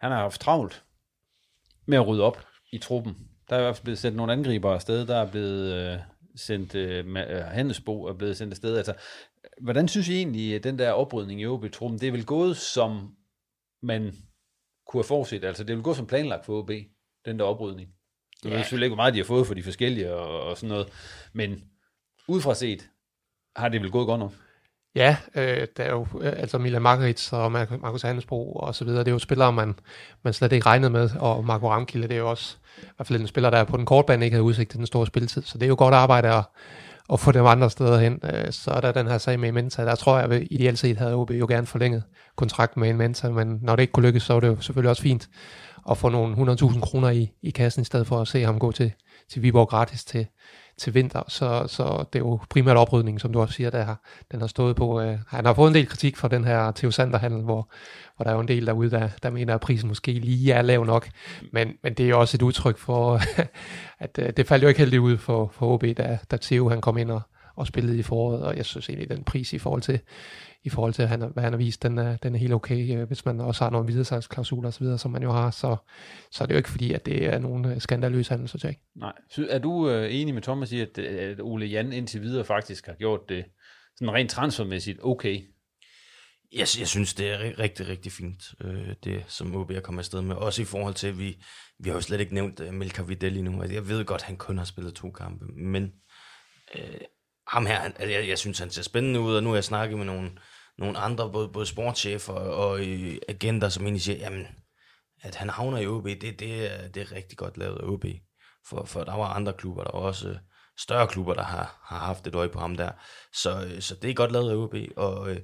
han 0.00 0.10
har 0.10 0.18
haft 0.18 0.40
travlt 0.40 0.84
med 1.86 1.98
at 1.98 2.06
rydde 2.06 2.22
op 2.22 2.38
i 2.72 2.78
truppen. 2.78 3.16
Der 3.50 3.56
er 3.56 3.60
i 3.60 3.62
hvert 3.62 3.76
fald 3.76 3.84
blevet 3.84 3.98
sendt 3.98 4.16
nogle 4.16 4.32
angriber 4.32 4.72
afsted, 4.72 5.06
der 5.06 5.16
er 5.16 5.30
blevet 5.30 5.72
øh, 5.72 5.98
sendt, 6.36 6.74
øh, 6.74 7.06
øh, 7.06 7.44
Handelsbo 7.44 8.04
er 8.04 8.14
blevet 8.14 8.36
sendt 8.36 8.52
afsted. 8.52 8.76
Altså, 8.76 8.94
hvordan 9.60 9.88
synes 9.88 10.08
I 10.08 10.16
egentlig, 10.16 10.54
at 10.54 10.64
den 10.64 10.78
der 10.78 10.90
oprydning 10.90 11.40
i 11.40 11.46
OB-truppen, 11.46 11.98
det 11.98 12.08
er 12.08 12.12
vel 12.12 12.24
gået, 12.24 12.56
som 12.56 13.14
man 13.82 14.12
kunne 14.86 14.98
have 15.02 15.08
forudset. 15.08 15.44
Altså, 15.44 15.64
det 15.64 15.76
vil 15.76 15.82
gå 15.82 15.94
som 15.94 16.06
planlagt 16.06 16.44
for 16.46 16.58
OB, 16.58 16.70
den 17.26 17.38
der 17.38 17.44
oprydning. 17.44 17.88
Jeg 18.44 18.50
ja. 18.50 18.56
ved 18.56 18.64
selvfølgelig 18.64 18.86
ikke, 18.86 18.94
hvor 18.94 19.02
meget 19.02 19.14
de 19.14 19.18
har 19.18 19.24
fået 19.24 19.46
for 19.46 19.54
de 19.54 19.62
forskellige 19.62 20.14
og, 20.14 20.40
og 20.40 20.56
sådan 20.56 20.68
noget, 20.68 20.88
men 21.32 21.64
udefra 22.28 22.54
set 22.54 22.88
har 23.56 23.68
det 23.68 23.82
vel 23.82 23.90
gået 23.90 24.06
godt 24.06 24.20
nok. 24.20 24.32
Ja, 24.94 25.16
øh, 25.34 25.66
der 25.76 25.84
er 25.84 25.90
jo 25.90 26.06
øh, 26.20 26.32
altså 26.36 26.58
Milan 26.58 26.82
Margaritz 26.82 27.32
og 27.32 27.52
Markus 27.52 28.02
Handelsbro 28.02 28.52
og 28.52 28.74
så 28.74 28.84
videre, 28.84 29.00
det 29.00 29.08
er 29.08 29.12
jo 29.12 29.18
spillere, 29.18 29.52
man, 29.52 29.74
man 30.22 30.32
slet 30.32 30.52
ikke 30.52 30.66
regnede 30.66 30.90
med, 30.90 31.10
og 31.20 31.44
Marco 31.44 31.70
Ramkilde, 31.70 32.08
det 32.08 32.14
er 32.14 32.18
jo 32.18 32.30
også 32.30 32.56
i 32.82 32.86
hvert 32.96 33.06
fald 33.06 33.20
en 33.20 33.26
spiller, 33.26 33.50
der 33.50 33.64
på 33.64 33.76
den 33.76 33.86
korte 33.86 34.06
bane 34.06 34.24
ikke 34.24 34.34
havde 34.34 34.44
udsigt 34.44 34.70
til 34.70 34.78
den 34.78 34.86
store 34.86 35.06
spilletid, 35.06 35.42
så 35.42 35.58
det 35.58 35.64
er 35.64 35.68
jo 35.68 35.74
godt 35.78 35.94
arbejde 35.94 36.28
at, 36.28 36.44
og 37.08 37.20
få 37.20 37.32
dem 37.32 37.46
andre 37.46 37.70
steder 37.70 37.98
hen. 37.98 38.20
Øh, 38.24 38.52
så 38.52 38.70
er 38.70 38.80
der 38.80 38.92
den 38.92 39.06
her 39.06 39.18
sag 39.18 39.40
med 39.40 39.52
Mensa, 39.52 39.84
der 39.84 39.94
tror 39.94 40.18
jeg, 40.18 40.32
at 40.32 40.42
ideelt 40.50 40.78
set 40.78 40.96
havde 40.96 41.14
OB 41.14 41.30
jo 41.30 41.46
gerne 41.48 41.66
forlænget 41.66 42.02
kontrakt 42.36 42.76
med 42.76 42.92
Menta, 42.92 43.28
Mensa, 43.28 43.44
men 43.44 43.58
når 43.62 43.76
det 43.76 43.82
ikke 43.82 43.92
kunne 43.92 44.06
lykkes, 44.06 44.22
så 44.22 44.32
var 44.32 44.40
det 44.40 44.48
jo 44.48 44.60
selvfølgelig 44.60 44.90
også 44.90 45.02
fint 45.02 45.28
at 45.90 45.98
få 45.98 46.08
nogle 46.08 46.52
100.000 46.52 46.80
kroner 46.80 47.10
i, 47.10 47.32
i 47.42 47.50
kassen, 47.50 47.82
i 47.82 47.84
stedet 47.84 48.06
for 48.06 48.20
at 48.20 48.28
se 48.28 48.42
ham 48.42 48.58
gå 48.58 48.72
til, 48.72 48.92
til 49.32 49.42
Viborg 49.42 49.68
gratis 49.68 50.04
til, 50.04 50.26
til 50.78 50.94
vinter. 50.94 51.22
Så, 51.28 51.64
så 51.66 52.04
det 52.12 52.18
er 52.18 52.24
jo 52.24 52.38
primært 52.50 52.76
oprydningen, 52.76 53.18
som 53.18 53.32
du 53.32 53.40
også 53.40 53.54
siger, 53.54 53.70
der 53.70 53.82
har, 53.82 54.00
den 54.32 54.40
har 54.40 54.46
stået 54.46 54.76
på. 54.76 55.00
Øh, 55.00 55.18
han 55.28 55.46
har 55.46 55.54
fået 55.54 55.68
en 55.68 55.74
del 55.74 55.86
kritik 55.86 56.16
for 56.16 56.28
den 56.28 56.44
her 56.44 56.72
Theo 56.72 56.90
Sander-handel, 56.90 57.42
hvor, 57.42 57.70
hvor 58.16 58.24
der 58.24 58.30
er 58.30 58.34
jo 58.34 58.40
en 58.40 58.48
del 58.48 58.66
derude, 58.66 58.90
der, 58.90 59.08
der 59.22 59.30
mener, 59.30 59.54
at 59.54 59.60
prisen 59.60 59.88
måske 59.88 60.12
lige 60.12 60.52
er 60.52 60.62
lav 60.62 60.84
nok. 60.84 61.08
Men, 61.52 61.72
men 61.82 61.94
det 61.94 62.10
er 62.10 62.14
også 62.14 62.36
et 62.36 62.42
udtryk 62.42 62.78
for, 62.78 63.20
at 64.04 64.18
øh, 64.18 64.32
det 64.36 64.46
faldt 64.46 64.62
jo 64.62 64.68
ikke 64.68 64.80
heldigt 64.80 65.00
ud 65.00 65.18
for, 65.18 65.52
for 65.54 65.66
OB, 65.66 65.84
da, 65.96 66.18
da 66.30 66.36
Theo 66.42 66.68
han 66.68 66.80
kom 66.80 66.98
ind 66.98 67.10
og, 67.10 67.22
og 67.54 67.66
spillede 67.66 67.98
i 67.98 68.02
foråret, 68.02 68.42
og 68.42 68.56
jeg 68.56 68.64
synes 68.64 68.88
egentlig, 68.88 69.10
den 69.10 69.24
pris 69.24 69.52
i 69.52 69.58
forhold 69.58 69.82
til, 69.82 70.00
i 70.64 70.68
forhold 70.68 70.92
til 70.92 71.06
han, 71.06 71.20
hvad 71.20 71.42
han 71.42 71.52
har 71.52 71.58
vist, 71.58 71.82
den 71.82 71.98
er, 71.98 72.16
den 72.16 72.34
er 72.34 72.38
helt 72.38 72.52
okay, 72.52 72.96
øh, 72.96 73.06
hvis 73.06 73.24
man 73.24 73.40
også 73.40 73.64
har 73.64 73.70
nogle 73.70 73.86
videresalgsklausuler 73.86 74.68
osv., 74.68 74.86
som 74.98 75.10
man 75.10 75.22
jo 75.22 75.32
har, 75.32 75.50
så, 75.50 75.76
så 76.30 76.44
er 76.44 76.46
det 76.46 76.54
jo 76.54 76.58
ikke 76.58 76.70
fordi, 76.70 76.92
at 76.92 77.06
det 77.06 77.26
er 77.26 77.38
nogen 77.38 77.64
øh, 77.64 77.80
skandaløs 77.80 78.28
handelsfortjek. 78.28 78.78
Nej. 78.96 79.12
Så 79.30 79.46
er 79.50 79.58
du 79.58 79.90
øh, 79.90 80.14
enig 80.14 80.34
med 80.34 80.42
Thomas 80.42 80.72
i, 80.72 80.80
at, 80.80 80.98
at 80.98 81.40
Ole 81.40 81.66
Jan 81.66 81.92
indtil 81.92 82.22
videre 82.22 82.44
faktisk 82.44 82.86
har 82.86 82.94
gjort 82.94 83.20
det 83.28 83.44
sådan 83.96 84.14
rent 84.14 84.30
transfermæssigt 84.30 84.98
okay? 85.02 85.40
Jeg, 86.52 86.66
jeg 86.78 86.88
synes, 86.88 87.14
det 87.14 87.30
er 87.30 87.58
rigtig, 87.58 87.88
rigtig 87.88 88.12
fint, 88.12 88.42
øh, 88.64 88.94
det 89.04 89.24
som 89.28 89.56
OB 89.56 89.70
er 89.70 89.80
kommet 89.80 90.00
afsted 90.00 90.22
med. 90.22 90.36
Også 90.36 90.62
i 90.62 90.64
forhold 90.64 90.94
til, 90.94 91.06
at 91.06 91.18
vi, 91.18 91.42
vi 91.78 91.88
har 91.88 91.94
jo 91.94 92.00
slet 92.00 92.20
ikke 92.20 92.34
nævnt 92.34 92.60
uh, 92.60 92.74
Melka 92.74 93.02
Vidal 93.02 93.44
nu. 93.44 93.62
Altså, 93.62 93.74
jeg 93.74 93.88
ved 93.88 94.04
godt, 94.04 94.20
at 94.20 94.26
han 94.26 94.36
kun 94.36 94.58
har 94.58 94.64
spillet 94.64 94.94
to 94.94 95.10
kampe, 95.10 95.44
men 95.46 95.92
øh, 96.74 97.00
ham 97.52 97.66
her, 97.66 97.80
han, 97.80 97.92
altså, 97.96 98.18
jeg, 98.18 98.28
jeg 98.28 98.38
synes, 98.38 98.58
han 98.58 98.70
ser 98.70 98.82
spændende 98.82 99.20
ud, 99.20 99.36
og 99.36 99.42
nu 99.42 99.48
har 99.48 99.56
jeg 99.56 99.64
snakket 99.64 99.98
med 99.98 100.06
nogle, 100.06 100.30
nogle 100.78 100.98
andre, 100.98 101.32
både, 101.32 101.48
både 101.48 101.66
sportschefer 101.66 102.32
og, 102.32 102.70
og 102.70 102.80
øh, 102.80 103.16
agenter, 103.28 103.68
som 103.68 103.84
egentlig 103.84 104.02
siger, 104.02 104.18
jamen, 104.18 104.46
at 105.22 105.34
han 105.34 105.50
havner 105.50 105.78
i 105.78 105.86
OB, 105.86 106.04
det, 106.04 106.40
det, 106.40 106.72
er, 106.72 106.88
det 106.88 107.00
er 107.02 107.12
rigtig 107.12 107.38
godt 107.38 107.58
lavet 107.58 107.78
af 107.78 107.86
OB. 107.86 108.04
For, 108.68 108.84
for 108.84 109.04
der 109.04 109.14
var 109.16 109.26
andre 109.26 109.52
klubber, 109.52 109.84
der 109.84 109.90
var 109.92 110.00
også 110.00 110.28
øh, 110.28 110.36
større 110.78 111.08
klubber, 111.08 111.34
der 111.34 111.42
har, 111.42 111.80
har 111.84 111.98
haft 111.98 112.26
et 112.26 112.34
øje 112.34 112.48
på 112.48 112.58
ham 112.58 112.76
der. 112.76 112.92
Så, 113.32 113.64
øh, 113.64 113.80
så 113.80 113.94
det 113.94 114.10
er 114.10 114.14
godt 114.14 114.32
lavet 114.32 114.50
af 114.50 114.56
OB, 114.56 114.74
og, 114.96 115.36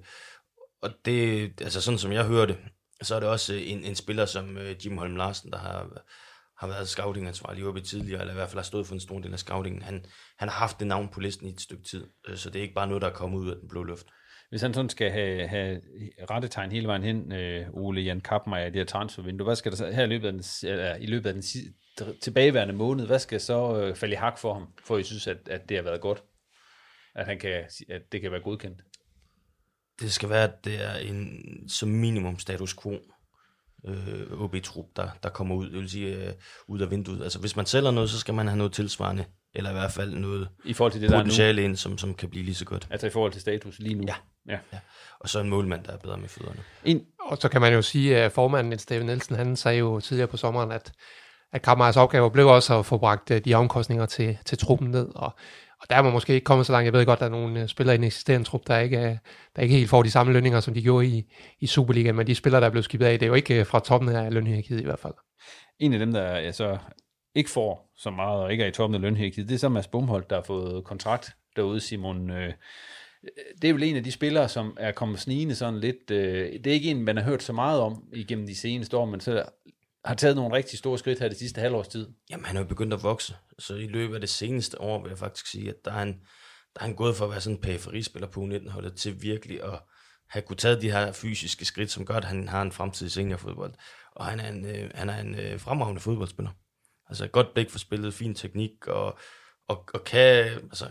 og 0.82 0.90
det, 1.04 1.52
altså 1.61 1.80
sådan 1.80 1.98
som 1.98 2.12
jeg 2.12 2.24
hørte, 2.24 2.59
så 3.02 3.14
er 3.14 3.20
det 3.20 3.28
også 3.28 3.54
en, 3.54 3.84
en 3.84 3.94
spiller 3.94 4.26
som 4.26 4.59
Jim 4.84 4.98
Holm 4.98 5.16
Larsen, 5.16 5.52
der 5.52 5.59
har, 5.59 6.02
har 6.61 6.66
været 6.66 6.88
scoutingansvarlig 6.88 7.62
i 7.62 7.64
OB 7.64 7.82
tidligere, 7.82 8.20
eller 8.20 8.32
i 8.32 8.34
hvert 8.34 8.48
fald 8.48 8.59
har 8.59 8.64
stået 8.64 8.86
for 8.86 8.94
en 8.94 9.00
stor 9.00 9.18
del 9.18 9.32
af 9.32 9.38
scoutingen. 9.38 9.82
Han, 9.82 10.04
han 10.38 10.48
har 10.48 10.56
haft 10.56 10.78
det 10.78 10.86
navn 10.86 11.09
på 11.09 11.20
listen 11.20 11.46
i 11.46 11.50
et 11.50 11.61
stykke 11.61 11.84
tid, 11.84 12.06
så 12.34 12.50
det 12.50 12.59
er 12.59 12.62
ikke 12.62 12.74
bare 12.74 12.86
noget, 12.86 13.02
der 13.02 13.09
er 13.09 13.14
kommet 13.14 13.38
ud 13.38 13.50
af 13.50 13.56
den 13.61 13.68
blå 13.68 13.82
luft 13.82 14.06
hvis 14.48 14.62
han 14.62 14.74
sådan 14.74 14.88
skal 14.88 15.11
have, 15.11 15.48
have 15.48 15.80
rettetegn 16.30 16.72
hele 16.72 16.86
vejen 16.86 17.02
hen, 17.02 17.32
øh, 17.32 17.66
Ole 17.72 18.00
Jan 18.00 18.20
Kappmeier, 18.20 18.66
i 18.66 18.70
det 18.70 18.76
her 18.76 18.84
transfervindue, 18.84 19.44
hvad 19.44 19.56
skal 19.56 19.72
der 19.72 19.76
så 19.76 19.90
her 19.90 20.04
i 20.04 20.06
løbet 20.06 20.26
af 20.26 20.32
den, 20.32 20.44
eller, 20.62 20.94
i 20.94 21.06
løbet 21.06 21.26
af 21.28 21.34
den 21.34 21.42
tilbageværende 22.22 22.74
måned, 22.74 23.06
hvad 23.06 23.18
skal 23.18 23.40
så 23.40 23.80
øh, 23.80 23.96
falde 23.96 24.12
i 24.12 24.16
hak 24.16 24.38
for 24.38 24.54
ham, 24.54 24.66
for 24.84 24.98
I 24.98 25.02
synes, 25.02 25.26
at, 25.26 25.48
at 25.50 25.68
det 25.68 25.76
har 25.76 25.84
været 25.84 26.00
godt? 26.00 26.22
At, 27.14 27.26
han 27.26 27.38
kan, 27.38 27.64
at 27.88 28.12
det 28.12 28.20
kan 28.20 28.30
være 28.30 28.40
godkendt? 28.40 28.82
det 30.00 30.12
skal 30.12 30.28
være, 30.28 30.44
at 30.44 30.64
det 30.64 30.84
er 30.84 30.94
en 30.94 31.40
som 31.68 31.88
minimum 31.88 32.38
status 32.38 32.76
quo 32.82 32.98
øh, 33.87 34.41
OB-trup, 34.41 34.87
der, 34.97 35.09
der 35.22 35.29
kommer 35.29 35.55
ud, 35.55 35.70
det 35.70 35.81
vil 35.81 35.91
sige 35.91 36.26
øh, 36.26 36.33
ud 36.68 36.81
af 36.81 36.91
vinduet. 36.91 37.22
Altså 37.22 37.39
hvis 37.39 37.57
man 37.57 37.66
sælger 37.66 37.91
noget, 37.91 38.11
så 38.11 38.18
skal 38.18 38.35
man 38.35 38.49
have 38.49 38.59
noget 38.59 38.72
tilsvarende, 38.72 39.24
eller 39.55 39.70
i 39.70 39.72
hvert 39.72 39.93
fald 39.93 40.14
noget 40.14 40.49
I 40.64 40.72
forhold 40.72 40.93
til 40.93 41.01
det, 41.03 41.11
der 41.11 41.16
er 41.16 41.20
nu. 41.20 41.24
potentiale 41.24 41.62
ind, 41.62 41.76
som, 41.76 41.99
som 41.99 42.14
kan 42.14 42.31
blive 42.31 42.45
lige 42.45 42.55
så 42.55 42.64
godt. 42.64 42.89
Altså 42.91 43.07
i 43.07 43.11
forhold 43.11 43.33
til 43.33 43.41
status 43.41 43.79
lige 43.79 43.95
nu? 43.95 44.05
Ja. 44.09 44.14
ja. 44.49 44.59
ja. 44.72 44.79
Og 45.20 45.29
så 45.29 45.41
en 45.41 45.49
målmand, 45.49 45.85
der 45.85 45.93
er 45.93 45.97
bedre 45.97 46.16
med 46.16 46.29
fødderne. 46.29 46.61
En. 46.85 47.05
Og 47.20 47.39
så 47.39 47.49
kan 47.49 47.61
man 47.61 47.72
jo 47.72 47.83
sige, 47.83 48.16
at 48.16 48.33
formanden 48.33 48.68
Niels 48.68 48.87
David 48.87 49.05
Nielsen, 49.05 49.37
han 49.37 49.57
sagde 49.57 49.79
jo 49.79 50.01
tidligere 50.01 50.29
på 50.29 50.37
sommeren, 50.37 50.72
at, 50.72 50.93
at 51.53 51.62
Kammers 51.62 51.97
opgave 51.97 52.31
blev 52.31 52.47
også 52.47 52.79
at 52.79 52.87
få 52.87 52.99
bragt 52.99 53.31
øh, 53.31 53.45
de 53.45 53.55
omkostninger 53.55 54.07
til, 54.07 54.39
til 54.45 54.59
truppen 54.59 54.91
ned, 54.91 55.09
og, 55.14 55.35
og 55.81 55.91
der 55.91 55.97
er 55.97 56.03
man 56.03 56.12
måske 56.12 56.35
ikke 56.35 56.45
kommet 56.45 56.66
så 56.66 56.72
langt. 56.72 56.85
Jeg 56.85 56.93
ved 56.93 57.07
godt, 57.07 57.16
at 57.16 57.20
der 57.20 57.26
er 57.26 57.41
nogle 57.41 57.62
øh, 57.62 57.68
spillere 57.68 57.95
i 57.95 57.97
den 57.97 58.05
eksisterende 58.05 58.47
trup, 58.47 58.66
der 58.66 58.79
ikke, 58.79 58.97
er, 58.97 59.16
der 59.57 59.62
ikke 59.62 59.74
helt 59.74 59.91
får 59.91 60.03
de 60.03 60.11
samme 60.11 60.33
lønninger, 60.33 60.61
som 60.61 60.74
de 60.74 60.83
gjorde 60.83 61.07
i, 61.07 61.33
i 61.61 61.66
Superligaen, 61.66 62.16
men 62.16 62.26
de 62.26 62.35
spillere, 62.35 62.61
der 62.61 62.66
er 62.66 62.70
blevet 62.70 62.85
skibet 62.85 63.07
af, 63.07 63.18
det 63.18 63.26
er 63.26 63.29
jo 63.31 63.35
ikke 63.35 63.61
øh, 63.61 63.66
fra 63.66 63.81
toppen 63.81 64.09
af 64.09 64.33
lønhierarkiet 64.33 64.81
i 64.81 64.85
hvert 64.85 64.99
fald. 64.99 65.14
En 65.79 65.93
af 65.93 65.99
dem, 65.99 66.12
der 66.12 66.39
ja, 66.39 66.53
så 66.53 66.79
ikke 67.35 67.51
får 67.51 67.93
så 67.97 68.11
meget, 68.11 68.43
og 68.43 68.53
ikke 68.53 68.64
er 68.64 68.68
i 68.68 68.72
toppen 68.72 68.95
af 68.95 69.01
lønhierarkiet, 69.01 69.49
det 69.49 69.55
er 69.55 69.59
så 69.59 69.68
Mads 69.68 69.89
Bumholdt, 69.89 70.31
der 70.31 70.37
har 70.37 70.43
fået 70.43 70.85
kontrakt 70.85 71.31
derude, 71.57 71.81
Simon. 71.81 72.31
Øh, 72.31 72.53
det 73.62 73.70
er 73.70 73.74
vel 73.74 73.83
en 73.83 73.97
af 73.97 74.05
de 74.05 74.12
spillere, 74.12 74.49
som 74.49 74.76
er 74.81 74.93
kommet 74.93 75.18
snigende 75.18 75.55
sådan 75.55 75.81
lidt. 75.81 76.11
Øh, 76.11 76.53
det 76.53 76.66
er 76.66 76.74
ikke 76.74 76.91
en, 76.91 77.05
man 77.05 77.16
har 77.16 77.24
hørt 77.24 77.43
så 77.43 77.53
meget 77.53 77.81
om 77.81 78.03
igennem 78.12 78.47
de 78.47 78.57
seneste 78.57 78.97
år, 78.97 79.05
men 79.05 79.20
så 79.20 79.45
har 80.05 80.14
taget 80.14 80.36
nogle 80.36 80.57
rigtig 80.57 80.78
store 80.78 80.99
skridt 80.99 81.18
her 81.18 81.28
det 81.28 81.38
sidste 81.38 81.61
halvårs 81.61 81.88
tid. 81.88 82.09
Jamen, 82.30 82.46
han 82.46 82.57
er 82.57 82.61
jo 82.61 82.66
begyndt 82.66 82.94
at 82.94 83.03
vokse. 83.03 83.36
Så 83.59 83.74
i 83.74 83.86
løbet 83.86 84.14
af 84.14 84.20
det 84.20 84.30
seneste 84.30 84.80
år, 84.80 85.03
vil 85.03 85.09
jeg 85.09 85.18
faktisk 85.18 85.46
sige, 85.46 85.68
at 85.68 85.76
der 85.84 85.90
er 85.90 85.99
han, 85.99 86.12
der 86.74 86.80
er 86.80 86.84
han 86.84 86.94
gået 86.94 87.16
for 87.16 87.24
at 87.24 87.30
være 87.30 87.40
sådan 87.40 87.57
en 87.57 87.62
periferispiller 87.62 88.28
på 88.28 88.40
U19-holdet, 88.40 88.96
til 88.96 89.22
virkelig 89.22 89.62
at 89.62 89.80
have 90.28 90.42
kunne 90.42 90.57
taget 90.57 90.82
de 90.82 90.90
her 90.90 91.12
fysiske 91.12 91.64
skridt, 91.64 91.90
som 91.90 92.07
gør, 92.07 92.14
at 92.14 92.24
han 92.24 92.49
har 92.49 92.62
en 92.62 92.72
fremtid 92.72 93.07
i 93.07 93.11
seniorfodbold. 93.11 93.74
Og 94.16 94.26
han 94.26 94.40
er 94.40 94.49
en, 94.49 94.66
øh, 94.66 94.90
han 94.94 95.09
er 95.09 95.20
en 95.20 95.34
øh, 95.34 95.61
fremragende 95.61 96.01
fodboldspiller. 96.01 96.51
Altså 97.09 97.24
et 97.24 97.32
godt 97.32 97.55
blik 97.55 97.70
for 97.70 97.78
spillet, 97.78 98.14
fin 98.14 98.34
teknik, 98.34 98.86
og, 98.86 99.18
og, 99.68 99.88
og 99.94 100.05
kan, 100.05 100.46
altså, 100.46 100.90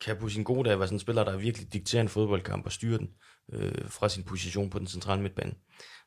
kan 0.00 0.16
på 0.16 0.28
sin 0.28 0.44
gode 0.44 0.68
dag 0.68 0.78
være 0.78 0.88
sådan 0.88 0.96
en 0.96 1.00
spiller, 1.00 1.24
der 1.24 1.36
virkelig 1.36 1.72
dikterer 1.72 2.02
en 2.02 2.08
fodboldkamp 2.08 2.66
og 2.66 2.72
styrer 2.72 2.98
den 2.98 3.08
øh, 3.52 3.88
fra 3.88 4.08
sin 4.08 4.24
position 4.24 4.70
på 4.70 4.78
den 4.78 4.86
centrale 4.86 5.22
midtbane. 5.22 5.54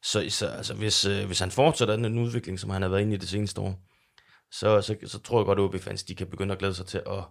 Så, 0.04 0.26
så 0.30 0.48
altså, 0.48 0.74
hvis, 0.74 1.06
øh, 1.06 1.26
hvis 1.26 1.40
han 1.40 1.52
fortsætter 1.52 1.96
den 1.96 2.20
udvikling, 2.20 2.60
som 2.60 2.70
han 2.70 2.82
har 2.82 2.90
været 2.90 3.02
inde 3.02 3.14
i 3.14 3.18
det 3.18 3.30
seneste 3.30 3.62
år, 3.62 3.80
så, 4.52 4.82
så, 4.82 4.96
så 5.06 5.20
tror 5.20 5.40
jeg 5.40 5.46
godt, 5.46 5.60
at 5.60 5.64
OB-fans 5.64 6.04
de 6.04 6.16
kan 6.16 6.28
begynde 6.28 6.52
at 6.52 6.60
glæde 6.60 6.74
sig 6.74 6.86
til 6.86 6.98
at, 6.98 7.24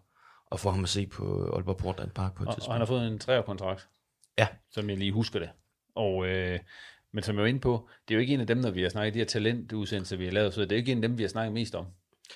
at 0.52 0.60
få 0.60 0.70
ham 0.70 0.82
at 0.82 0.88
se 0.88 1.06
på 1.06 1.50
Aalborg 1.54 1.76
Portland 1.76 2.10
Park 2.10 2.34
på 2.34 2.42
et 2.42 2.48
og, 2.48 2.54
tidspunkt. 2.54 2.68
Og 2.68 2.74
han 2.74 2.80
har 2.80 2.86
fået 2.86 3.06
en 3.06 3.18
treårkontrakt. 3.18 3.88
Ja. 4.38 4.48
Som 4.70 4.90
jeg 4.90 4.98
lige 4.98 5.12
husker 5.12 5.38
det. 5.38 5.50
Og, 5.94 6.26
øh, 6.26 6.60
men 7.12 7.22
som 7.22 7.36
jeg 7.36 7.42
var 7.42 7.48
inde 7.48 7.60
på, 7.60 7.88
det 8.08 8.14
er 8.14 8.16
jo 8.16 8.20
ikke 8.20 8.34
en 8.34 8.40
af 8.40 8.46
dem, 8.46 8.58
når 8.58 8.70
vi 8.70 8.82
har 8.82 8.88
snakket, 8.88 9.14
de 9.14 9.18
her 9.18 9.26
talentudsendelser, 9.26 10.16
vi 10.16 10.24
har 10.24 10.32
lavet, 10.32 10.54
så 10.54 10.60
det 10.60 10.72
er 10.72 10.76
ikke 10.76 10.92
en 10.92 11.04
af 11.04 11.08
dem, 11.08 11.18
vi 11.18 11.22
har 11.22 11.28
snakket 11.28 11.52
mest 11.52 11.74
om. 11.74 11.86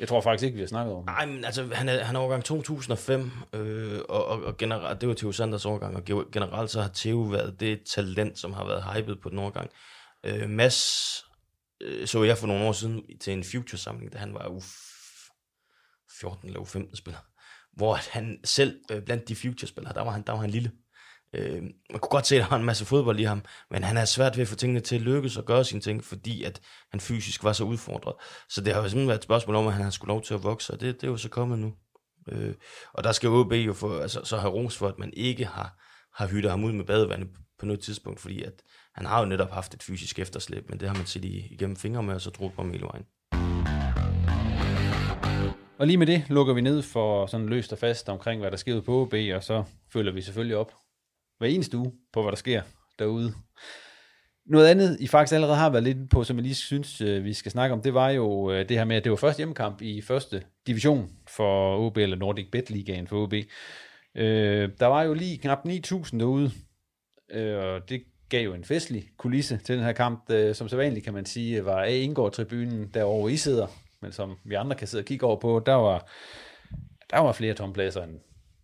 Jeg 0.00 0.08
tror 0.08 0.20
faktisk 0.20 0.44
ikke, 0.44 0.54
vi 0.54 0.62
har 0.62 0.68
snakket 0.68 0.94
om. 0.94 1.04
Nej, 1.04 1.26
men 1.26 1.44
altså, 1.44 1.68
han 1.72 1.88
er, 1.88 2.04
han 2.04 2.16
er 2.16 2.20
årgang 2.20 2.44
2005, 2.44 3.30
øh, 3.52 4.00
og, 4.08 4.26
og, 4.26 4.42
og 4.42 4.56
generelt, 4.56 5.00
det 5.00 5.08
var 5.08 5.14
Theo 5.14 5.32
Sanders 5.32 5.66
årgang, 5.66 5.96
og 5.96 6.04
generelt 6.32 6.70
så 6.70 6.82
har 6.82 6.90
Theo 6.94 7.18
været 7.18 7.60
det 7.60 7.82
talent, 7.82 8.38
som 8.38 8.52
har 8.52 8.66
været 8.66 8.84
hypet 8.94 9.20
på 9.20 9.28
den 9.28 9.38
årgang. 9.38 9.70
Øh, 10.24 10.50
Mads 10.50 11.22
øh, 11.80 12.06
så 12.06 12.22
jeg 12.22 12.38
for 12.38 12.46
nogle 12.46 12.64
år 12.64 12.72
siden 12.72 13.02
til 13.20 13.32
en 13.32 13.44
future-samling, 13.44 14.12
da 14.12 14.18
han 14.18 14.34
var 14.34 14.48
u 14.48 14.60
14 16.20 16.48
eller 16.48 16.60
u 16.60 16.64
15 16.64 16.96
spiller, 16.96 17.20
hvor 17.72 17.94
han 18.10 18.38
selv, 18.44 18.80
øh, 18.90 19.02
blandt 19.02 19.28
de 19.28 19.36
future-spillere, 19.36 19.94
der 19.94 20.02
var 20.02 20.10
han, 20.10 20.22
der 20.22 20.32
var 20.32 20.40
han 20.40 20.50
lille. 20.50 20.72
Øh, 21.32 21.62
man 21.62 22.00
kunne 22.00 22.10
godt 22.10 22.26
se, 22.26 22.36
at 22.36 22.42
der 22.42 22.48
var 22.48 22.56
en 22.56 22.64
masse 22.64 22.84
fodbold 22.84 23.20
i 23.20 23.22
ham, 23.22 23.44
men 23.70 23.84
han 23.84 23.96
er 23.96 24.04
svært 24.04 24.36
ved 24.36 24.42
at 24.42 24.48
få 24.48 24.56
tingene 24.56 24.80
til 24.80 24.96
at 24.96 25.02
lykkes 25.02 25.36
og 25.36 25.44
gøre 25.44 25.64
sine 25.64 25.80
ting, 25.80 26.04
fordi 26.04 26.42
at 26.42 26.60
han 26.90 27.00
fysisk 27.00 27.44
var 27.44 27.52
så 27.52 27.64
udfordret. 27.64 28.14
Så 28.48 28.60
det 28.60 28.74
har 28.74 28.82
jo 28.82 28.88
simpelthen 28.88 29.08
været 29.08 29.18
et 29.18 29.24
spørgsmål 29.24 29.56
om, 29.56 29.66
at 29.66 29.72
han 29.72 29.82
har 29.82 29.90
skulle 29.90 30.08
lov 30.08 30.22
til 30.22 30.34
at 30.34 30.42
vokse, 30.42 30.72
og 30.72 30.80
det, 30.80 30.94
det 30.94 31.06
er 31.06 31.10
jo 31.10 31.16
så 31.16 31.28
kommet 31.28 31.58
nu. 31.58 31.74
Øh, 32.28 32.54
og 32.92 33.04
der 33.04 33.12
skal 33.12 33.28
OB 33.28 33.52
jo 33.52 33.72
få, 33.72 33.98
altså, 33.98 34.20
så 34.24 34.36
have 34.36 34.52
ros 34.52 34.76
for, 34.76 34.88
at 34.88 34.98
man 34.98 35.12
ikke 35.16 35.44
har, 35.44 35.82
har 36.14 36.28
hyttet 36.28 36.50
ham 36.50 36.64
ud 36.64 36.72
med 36.72 36.84
badevandet 36.84 37.28
på 37.58 37.66
noget 37.66 37.80
tidspunkt, 37.80 38.20
fordi 38.20 38.42
at 38.42 38.62
han 38.96 39.06
har 39.06 39.20
jo 39.20 39.26
netop 39.26 39.50
haft 39.50 39.74
et 39.74 39.82
fysisk 39.82 40.18
efterslæb, 40.18 40.70
men 40.70 40.80
det 40.80 40.88
har 40.88 40.96
man 40.96 41.06
set 41.06 41.24
igennem 41.24 41.76
fingre 41.76 42.02
med, 42.02 42.14
og 42.14 42.20
så 42.20 42.30
drog 42.30 42.52
på 42.52 42.62
hele 42.62 42.86
vejen. 42.86 43.04
Og 45.78 45.86
lige 45.86 45.96
med 45.96 46.06
det 46.06 46.24
lukker 46.28 46.54
vi 46.54 46.60
ned 46.60 46.82
for 46.82 47.26
sådan 47.26 47.48
løst 47.48 47.72
og 47.72 47.78
fast 47.78 48.08
omkring, 48.08 48.40
hvad 48.40 48.50
der 48.50 48.56
sker 48.56 48.80
på 48.80 49.02
OB, 49.02 49.14
og 49.34 49.44
så 49.44 49.64
følger 49.92 50.12
vi 50.12 50.20
selvfølgelig 50.20 50.56
op 50.56 50.72
hver 51.38 51.48
eneste 51.48 51.78
uge 51.78 51.92
på, 52.12 52.22
hvad 52.22 52.32
der 52.32 52.36
sker 52.36 52.62
derude. 52.98 53.34
Noget 54.46 54.66
andet, 54.66 55.00
I 55.00 55.06
faktisk 55.06 55.34
allerede 55.34 55.56
har 55.56 55.70
været 55.70 55.84
lidt 55.84 56.10
på, 56.10 56.24
som 56.24 56.36
jeg 56.36 56.42
lige 56.42 56.54
synes, 56.54 57.00
øh, 57.00 57.24
vi 57.24 57.32
skal 57.32 57.52
snakke 57.52 57.72
om, 57.72 57.82
det 57.82 57.94
var 57.94 58.10
jo 58.10 58.50
øh, 58.50 58.68
det 58.68 58.76
her 58.76 58.84
med, 58.84 58.96
at 58.96 59.04
det 59.04 59.10
var 59.10 59.16
første 59.16 59.38
hjemmekamp 59.38 59.82
i 59.82 60.02
første 60.02 60.42
division 60.66 61.10
for 61.28 61.78
OB, 61.78 61.96
eller 61.96 62.16
Nordic 62.16 62.50
Bet 62.52 62.70
Ligaen 62.70 63.06
for 63.06 63.22
OB. 63.22 63.34
Øh, 64.14 64.70
der 64.80 64.86
var 64.86 65.02
jo 65.02 65.14
lige 65.14 65.38
knap 65.38 65.58
9.000 65.66 66.18
derude, 66.18 66.50
øh, 67.30 67.56
og 67.56 67.88
det 67.88 68.02
gav 68.28 68.44
jo 68.44 68.54
en 68.54 68.64
festlig 68.64 69.08
kulisse 69.16 69.60
til 69.64 69.76
den 69.76 69.84
her 69.84 69.92
kamp, 69.92 70.30
øh, 70.30 70.54
som 70.54 70.68
så 70.68 70.76
vanligt 70.76 71.04
kan 71.04 71.14
man 71.14 71.26
sige, 71.26 71.64
var 71.64 71.82
A. 71.82 71.90
Indgård-tribunen 71.90 72.90
derovre, 72.94 73.32
I 73.32 73.36
sidder, 73.36 73.66
men 74.00 74.12
som 74.12 74.36
vi 74.44 74.54
andre 74.54 74.76
kan 74.76 74.86
sidde 74.86 75.02
og 75.02 75.06
kigge 75.06 75.26
over 75.26 75.40
på, 75.40 75.62
der 75.66 75.74
var, 75.74 76.08
der 77.10 77.18
var 77.18 77.32
flere 77.32 77.54
tompladser 77.54 78.02
end, 78.02 78.20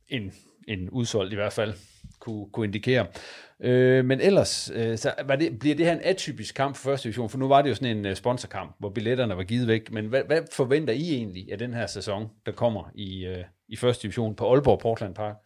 end, 0.09 0.31
end 0.69 0.89
udsolgt 0.93 1.33
i 1.33 1.37
hvert 1.37 1.53
fald 1.53 1.75
kunne, 2.21 2.47
kunne 2.53 2.67
indikere. 2.67 3.07
Øh, 3.61 4.05
men 4.05 4.21
ellers 4.21 4.71
øh, 4.75 4.99
så 4.99 5.15
var 5.25 5.37
det, 5.37 5.59
bliver 5.59 5.77
det 5.77 5.87
her 5.87 5.93
en 5.93 6.01
atypisk 6.05 6.55
kamp 6.55 6.77
for 6.77 6.91
første 6.91 7.05
division, 7.05 7.29
for 7.29 7.39
nu 7.39 7.49
var 7.49 7.63
det 7.63 7.71
jo 7.71 7.75
sådan 7.75 7.97
en 7.97 8.07
øh, 8.07 8.17
sponsorkamp, 8.17 8.77
hvor 8.79 8.91
billetterne 8.91 9.37
var 9.37 9.43
givet 9.43 9.69
væk, 9.69 9.93
men 9.93 10.07
hvad, 10.07 10.23
hvad 10.27 10.43
forventer 10.53 10.95
I 10.95 11.15
egentlig 11.15 11.53
af 11.53 11.59
den 11.59 11.75
her 11.75 11.87
sæson, 11.87 12.29
der 12.47 12.53
kommer 12.53 12.91
i, 12.95 13.25
øh, 13.25 13.45
i 13.69 13.77
første 13.77 14.03
division 14.03 14.35
på 14.35 14.53
Aalborg 14.53 14.79
Portland 14.79 15.15
Park? 15.15 15.37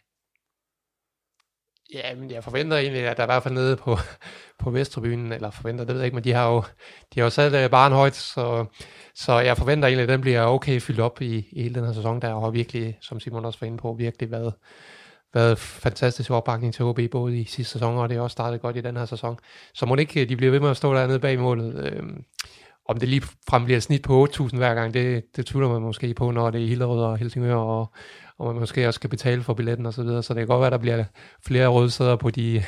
Ja, 1.94 2.14
men 2.14 2.30
jeg 2.30 2.44
forventer 2.44 2.76
egentlig, 2.76 3.02
at 3.02 3.16
der 3.16 3.22
er 3.22 3.26
i 3.26 3.32
hvert 3.32 3.42
fald 3.42 3.54
nede 3.54 3.76
på, 3.76 3.96
på 4.62 4.70
Vesttribunen, 4.70 5.32
eller 5.32 5.50
forventer, 5.50 5.84
det 5.84 5.94
ved 5.94 6.00
jeg 6.00 6.06
ikke, 6.06 6.14
men 6.14 6.24
de 6.24 6.32
har 6.32 6.48
jo, 6.48 6.62
de 7.14 7.20
har 7.20 7.26
jo 7.26 7.30
sat 7.30 7.72
uh, 7.72 7.92
højt, 7.92 8.14
så, 8.14 8.66
så 9.14 9.38
jeg 9.38 9.56
forventer 9.56 9.88
egentlig, 9.88 10.02
at 10.02 10.08
den 10.08 10.20
bliver 10.20 10.44
okay 10.44 10.80
fyldt 10.80 11.00
op 11.00 11.20
i, 11.20 11.48
i 11.52 11.62
hele 11.62 11.74
den 11.74 11.84
her 11.84 11.92
sæson, 11.92 12.20
der 12.20 12.40
har 12.40 12.50
virkelig, 12.50 12.98
som 13.00 13.20
Simon 13.20 13.44
også 13.44 13.58
var 13.60 13.66
inde 13.66 13.78
på, 13.78 13.94
virkelig 13.98 14.30
været, 14.30 14.54
været 15.34 15.58
fantastisk 15.58 16.30
opbakning 16.30 16.74
til 16.74 16.84
HB, 16.84 17.10
både 17.10 17.38
i 17.38 17.44
sidste 17.44 17.72
sæson, 17.72 17.96
og 17.98 18.08
det 18.08 18.16
er 18.16 18.20
også 18.20 18.32
startet 18.32 18.60
godt 18.60 18.76
i 18.76 18.80
den 18.80 18.96
her 18.96 19.04
sæson. 19.04 19.38
Så 19.74 19.86
må 19.86 19.96
ikke, 19.96 20.22
øh, 20.22 20.28
de 20.28 20.36
bliver 20.36 20.50
ved 20.50 20.60
med 20.60 20.70
at 20.70 20.76
stå 20.76 20.94
dernede 20.94 21.20
bag 21.20 21.38
målet. 21.38 21.92
Øhm, 21.92 22.24
om 22.88 22.98
det 22.98 23.08
lige 23.08 23.22
frem 23.48 23.64
bliver 23.64 23.80
snit 23.80 24.02
på 24.02 24.28
8.000 24.34 24.56
hver 24.56 24.74
gang, 24.74 24.94
det, 24.94 25.24
det 25.36 25.46
tvivler 25.46 25.68
man 25.68 25.82
måske 25.82 26.14
på, 26.14 26.30
når 26.30 26.50
det 26.50 26.62
er 26.62 26.66
Hillerød 26.66 27.02
og 27.02 27.18
Helsingør, 27.18 27.54
og, 27.54 27.92
og 28.38 28.46
man 28.46 28.60
måske 28.60 28.88
også 28.88 28.98
skal 28.98 29.10
betale 29.10 29.42
for 29.42 29.54
billetten 29.54 29.86
og 29.86 29.94
så 29.94 30.02
videre. 30.02 30.22
Så 30.22 30.34
det 30.34 30.40
kan 30.40 30.46
godt 30.46 30.60
være, 30.60 30.66
at 30.66 30.72
der 30.72 30.78
bliver 30.78 31.04
flere 31.46 31.68
rødsæder 31.68 32.16
på 32.16 32.30
de, 32.30 32.62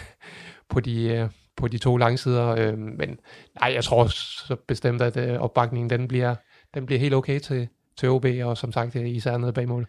på 0.69 0.81
de, 0.81 1.05
øh, 1.05 1.29
på 1.57 1.69
de 1.69 1.79
to 1.79 1.97
langsider. 1.97 2.47
Øh, 2.49 2.79
men 2.79 3.19
nej, 3.61 3.73
jeg 3.75 3.85
tror 3.85 4.07
så 4.07 4.57
bestemt, 4.69 5.03
at 5.03 5.17
øh, 5.17 5.41
opbakningen 5.41 5.91
den 5.91 6.09
bliver, 6.09 6.35
den 6.75 6.87
bliver 6.87 6.99
helt 7.01 7.15
okay 7.15 7.41
til, 7.41 7.69
til 7.99 8.09
OB, 8.09 8.27
og 8.45 8.57
som 8.57 8.73
sagt 8.73 8.97
øh, 8.97 9.09
især 9.09 9.37
nede 9.37 9.53
bag 9.53 9.69
målet. 9.69 9.89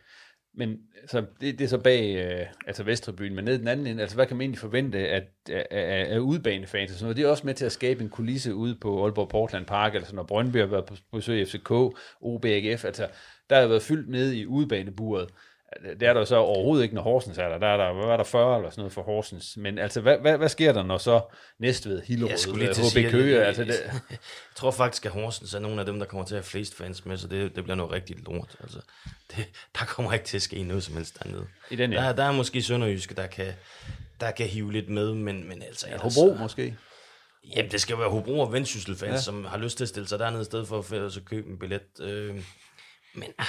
Men 0.60 0.78
så 1.08 1.26
det, 1.42 1.60
det 1.60 1.66
er 1.66 1.70
så 1.70 1.78
bag 1.78 2.16
øh, 2.16 2.46
altså 2.68 2.84
Vestrebyen, 2.84 3.36
men 3.36 3.46
ned 3.46 3.60
den 3.60 3.68
anden 3.68 3.88
ende, 3.88 4.02
altså 4.02 4.16
hvad 4.16 4.26
kan 4.26 4.38
man 4.38 4.42
egentlig 4.42 4.60
forvente 4.60 5.00
at, 5.00 5.24
af, 5.50 5.68
af, 5.72 6.14
af 6.16 6.20
udbanefans 6.20 6.92
og 6.92 6.98
sådan 6.98 7.06
noget? 7.06 7.18
Det 7.18 7.26
er 7.26 7.30
også 7.30 7.48
med 7.48 7.54
til 7.54 7.66
at 7.66 7.72
skabe 7.72 8.04
en 8.04 8.10
kulisse 8.10 8.56
ude 8.56 8.78
på 8.82 9.04
Aalborg 9.04 9.30
Portland 9.30 9.66
Park, 9.66 9.96
altså 9.96 10.16
når 10.16 10.24
Brøndby 10.24 10.58
har 10.58 10.66
været 10.66 10.86
på 10.86 10.96
besøg 11.12 11.42
i 11.42 11.46
FCK, 11.46 11.72
OBAGF, 12.22 12.86
altså 12.86 13.08
der 13.50 13.60
har 13.60 13.68
været 13.68 13.82
fyldt 13.82 14.10
ned 14.10 14.32
i 14.32 14.46
udebaneburet. 14.46 15.30
Det 16.00 16.04
er 16.04 16.14
der 16.14 16.26
så 16.26 16.36
overhovedet 16.36 16.84
ikke, 16.84 16.96
når 16.96 17.02
Horsens 17.02 17.38
er 17.38 17.50
der. 17.50 17.58
Der 17.58 17.68
er 17.68 17.78
der, 17.78 17.94
hvad 17.94 18.06
var 18.06 18.18
der 18.18 18.24
40 18.24 18.58
eller 18.58 18.70
sådan 18.70 18.82
noget 18.82 18.94
for 18.94 19.02
Horsens. 19.02 19.58
Men 19.58 19.78
altså, 19.78 20.02
hvad, 20.02 20.18
hvad, 20.18 20.38
hvad 20.38 20.50
sker 20.50 20.74
der, 20.74 20.84
når 20.84 20.98
så 20.98 21.22
Næstved, 21.60 22.02
Hillerød, 22.02 22.92
HB 22.92 23.12
Køge? 23.12 23.46
Altså, 23.46 23.64
det... 23.64 23.74
Jeg 24.10 24.56
tror 24.56 24.72
faktisk, 24.72 25.06
at 25.06 25.12
Horsens 25.12 25.54
er 25.54 25.60
nogle 25.60 25.80
af 25.80 25.86
dem, 25.86 26.00
der 26.00 26.06
kommer 26.06 26.26
til 26.26 26.36
at 26.36 26.40
have 26.40 26.44
flest 26.44 26.76
fans 26.76 27.06
med, 27.06 27.18
så 27.18 27.28
det, 27.28 27.56
det 27.56 27.64
bliver 27.64 27.76
noget 27.76 27.92
rigtig 27.92 28.16
lort. 28.26 28.56
Altså, 28.60 28.80
det, 29.36 29.46
der 29.80 29.86
kommer 29.86 30.14
ikke 30.14 30.26
til 30.26 30.38
at 30.38 30.42
ske 30.42 30.64
noget 30.64 30.84
som 30.84 30.96
helst 30.96 31.24
dernede. 31.24 31.48
I 31.72 31.76
den, 31.76 31.94
ja. 31.94 32.02
der, 32.02 32.14
der 32.14 32.24
er 32.24 32.32
måske 32.32 32.62
Sønderjyske, 32.62 33.16
der 33.16 33.28
kan, 33.28 33.54
der 34.20 34.32
kan 34.32 34.48
hive 34.48 34.72
lidt 34.72 34.90
med, 34.90 35.14
men, 35.14 35.50
men 35.50 35.62
altså... 35.62 35.88
Ja, 35.88 35.98
Hobro 35.98 36.10
så, 36.10 36.38
måske? 36.40 36.78
Jamen, 37.56 37.72
det 37.72 37.82
skal 37.82 37.98
være 37.98 38.10
Hobro 38.10 38.40
og 38.40 38.54
Vendsyssel 38.54 38.96
fans, 38.96 39.14
ja. 39.14 39.18
som 39.22 39.46
har 39.46 39.58
lyst 39.58 39.78
til 39.78 39.84
at 39.84 39.90
stille 39.90 40.08
sig 40.08 40.20
dernede 40.20 40.42
i 40.42 40.46
stedet 40.46 40.68
for 40.68 41.06
at 41.06 41.14
så 41.14 41.22
købe 41.22 41.50
en 41.50 41.60
billet. 41.60 41.82
Øh, 42.02 42.36
men 43.16 43.34
ah, 43.38 43.46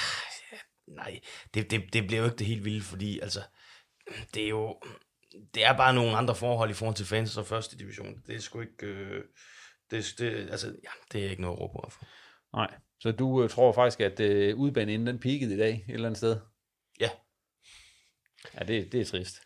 nej, 0.95 1.19
det, 1.53 1.71
det, 1.71 1.93
det 1.93 2.07
bliver 2.07 2.19
jo 2.19 2.25
ikke 2.25 2.37
det 2.37 2.47
helt 2.47 2.65
vilde, 2.65 2.81
fordi 2.81 3.19
altså, 3.19 3.39
det 4.33 4.43
er 4.43 4.49
jo, 4.49 4.81
det 5.53 5.65
er 5.65 5.77
bare 5.77 5.93
nogle 5.93 6.17
andre 6.17 6.35
forhold 6.35 6.69
i 6.69 6.73
forhold 6.73 6.95
til 6.95 7.05
fans 7.05 7.37
og 7.37 7.45
første 7.45 7.77
division. 7.77 8.21
Det 8.27 8.35
er 8.35 8.39
sgu 8.39 8.61
ikke, 8.61 8.85
øh, 8.85 9.23
det, 9.91 10.13
det, 10.17 10.49
altså, 10.51 10.67
ja, 10.67 10.89
det 11.11 11.25
er 11.25 11.29
ikke 11.29 11.41
noget 11.41 11.57
at 11.57 11.61
råbe 11.61 11.93
for. 11.93 12.05
Nej, 12.53 12.73
så 12.99 13.11
du 13.11 13.43
øh, 13.43 13.49
tror 13.49 13.71
faktisk, 13.71 13.99
at 13.99 14.19
øh, 14.19 14.57
udbanen 14.57 14.89
inden 14.89 15.07
den 15.07 15.19
peakede 15.19 15.53
i 15.53 15.57
dag 15.57 15.85
et 15.87 15.93
eller 15.93 16.07
andet 16.07 16.17
sted? 16.17 16.37
Ja. 16.99 17.09
Ja, 18.59 18.63
det, 18.65 18.91
det 18.91 19.01
er 19.01 19.05
trist. 19.05 19.41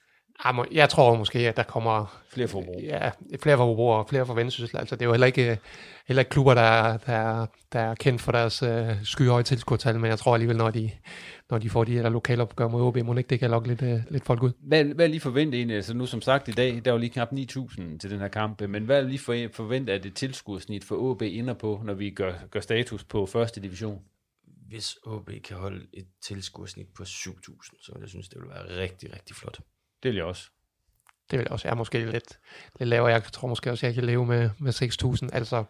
Jeg, 0.71 0.89
tror 0.89 1.15
måske, 1.15 1.39
at 1.39 1.57
der 1.57 1.63
kommer 1.63 2.21
flere 2.29 2.47
forbrug. 2.47 2.81
Ja, 2.81 3.11
flere 3.39 3.57
forbrug 3.57 3.93
og 3.93 4.09
flere 4.09 4.25
forventningssysler. 4.25 4.79
Altså, 4.79 4.95
det 4.95 5.01
er 5.01 5.05
jo 5.05 5.13
heller 5.13 5.27
ikke, 5.27 5.59
heller 6.07 6.21
ikke 6.21 6.29
klubber, 6.29 6.53
der 6.53 6.61
er, 6.61 6.97
der, 6.97 7.13
er, 7.13 7.45
der 7.73 7.79
er 7.79 7.95
kendt 7.95 8.21
for 8.21 8.31
deres 8.31 8.63
øh, 8.63 9.03
skyhøje 9.03 9.43
tilskuertal, 9.43 9.99
men 9.99 10.09
jeg 10.09 10.19
tror 10.19 10.33
alligevel, 10.33 10.57
når 10.57 10.71
de, 10.71 10.91
når 11.49 11.57
de 11.57 11.69
får 11.69 11.83
de 11.83 11.91
her 11.91 12.09
lokalopgør 12.09 12.67
mod 12.67 12.81
OB, 12.81 12.97
må 12.97 13.17
ikke 13.17 13.27
det 13.27 13.39
kan 13.39 13.49
lokke 13.49 13.67
lidt, 13.67 13.81
øh, 13.81 13.99
lidt 14.09 14.25
folk 14.25 14.43
ud. 14.43 14.51
Hvad, 14.59 14.83
hvad 14.83 15.05
er 15.05 15.09
lige 15.09 15.19
forventet 15.19 15.57
egentlig? 15.57 15.75
Altså 15.75 15.93
nu 15.93 16.05
som 16.05 16.21
sagt 16.21 16.47
i 16.47 16.51
dag, 16.51 16.81
der 16.85 16.91
var 16.91 16.99
lige 16.99 17.09
knap 17.09 17.31
9.000 17.31 17.97
til 17.97 18.09
den 18.09 18.19
her 18.19 18.27
kamp, 18.27 18.61
men 18.61 18.85
hvad 18.85 18.97
er 18.97 19.07
lige 19.07 19.19
for, 19.19 19.47
forventet, 19.53 19.93
at 19.93 20.03
det 20.03 20.15
tilskuersnit 20.15 20.83
for 20.83 20.95
OB 20.95 21.21
ender 21.21 21.53
på, 21.53 21.81
når 21.85 21.93
vi 21.93 22.09
gør, 22.09 22.33
gør 22.51 22.59
status 22.59 23.03
på 23.03 23.25
første 23.25 23.61
division? 23.61 24.01
Hvis 24.67 24.97
OB 25.03 25.29
kan 25.43 25.57
holde 25.57 25.87
et 25.93 26.07
tilskuersnit 26.21 26.87
på 26.95 27.03
7.000, 27.03 27.85
så 27.85 27.91
vil 27.93 28.01
jeg 28.01 28.09
synes, 28.09 28.29
det 28.29 28.41
vil 28.41 28.49
være 28.49 28.81
rigtig, 28.81 29.13
rigtig 29.13 29.35
flot. 29.35 29.59
Det 30.03 30.09
vil 30.09 30.15
jeg 30.15 30.25
også. 30.25 30.49
Det 31.31 31.39
vil 31.39 31.43
jeg 31.43 31.51
også. 31.51 31.67
Jeg 31.67 31.73
er 31.73 31.77
måske 31.77 31.99
lidt, 31.99 32.39
lidt 32.79 32.89
lavere. 32.89 33.11
Jeg 33.11 33.23
tror 33.23 33.47
måske 33.47 33.71
også, 33.71 33.85
jeg 33.85 33.93
kan 33.93 34.03
leve 34.03 34.25
med, 34.25 34.49
med 34.59 34.73
6.000. 34.73 35.29
Altså, 35.33 35.63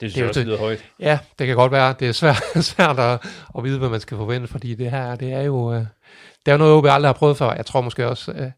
det 0.00 0.12
synes 0.12 0.14
det 0.14 0.20
jeg 0.20 0.28
også 0.28 0.40
lyder 0.40 0.58
højt. 0.58 0.84
Ja, 1.00 1.18
det 1.38 1.46
kan 1.46 1.56
godt 1.56 1.72
være. 1.72 1.94
Det 2.00 2.08
er 2.08 2.12
svært, 2.12 2.42
svært 2.72 2.98
at, 2.98 3.24
at 3.58 3.64
vide, 3.64 3.78
hvad 3.78 3.88
man 3.88 4.00
skal 4.00 4.16
forvente, 4.16 4.48
fordi 4.48 4.74
det 4.74 4.90
her, 4.90 5.16
det 5.16 5.32
er 5.32 5.42
jo, 5.42 5.72
øh, 5.72 5.80
det 6.46 6.46
er 6.46 6.52
jo 6.52 6.58
noget, 6.58 6.74
OB 6.74 6.84
aldrig 6.84 7.08
har 7.08 7.12
prøvet 7.12 7.36
før. 7.36 7.52
Jeg 7.52 7.66
tror 7.66 7.80
måske 7.80 8.08
også, 8.08 8.32
øh, 8.32 8.50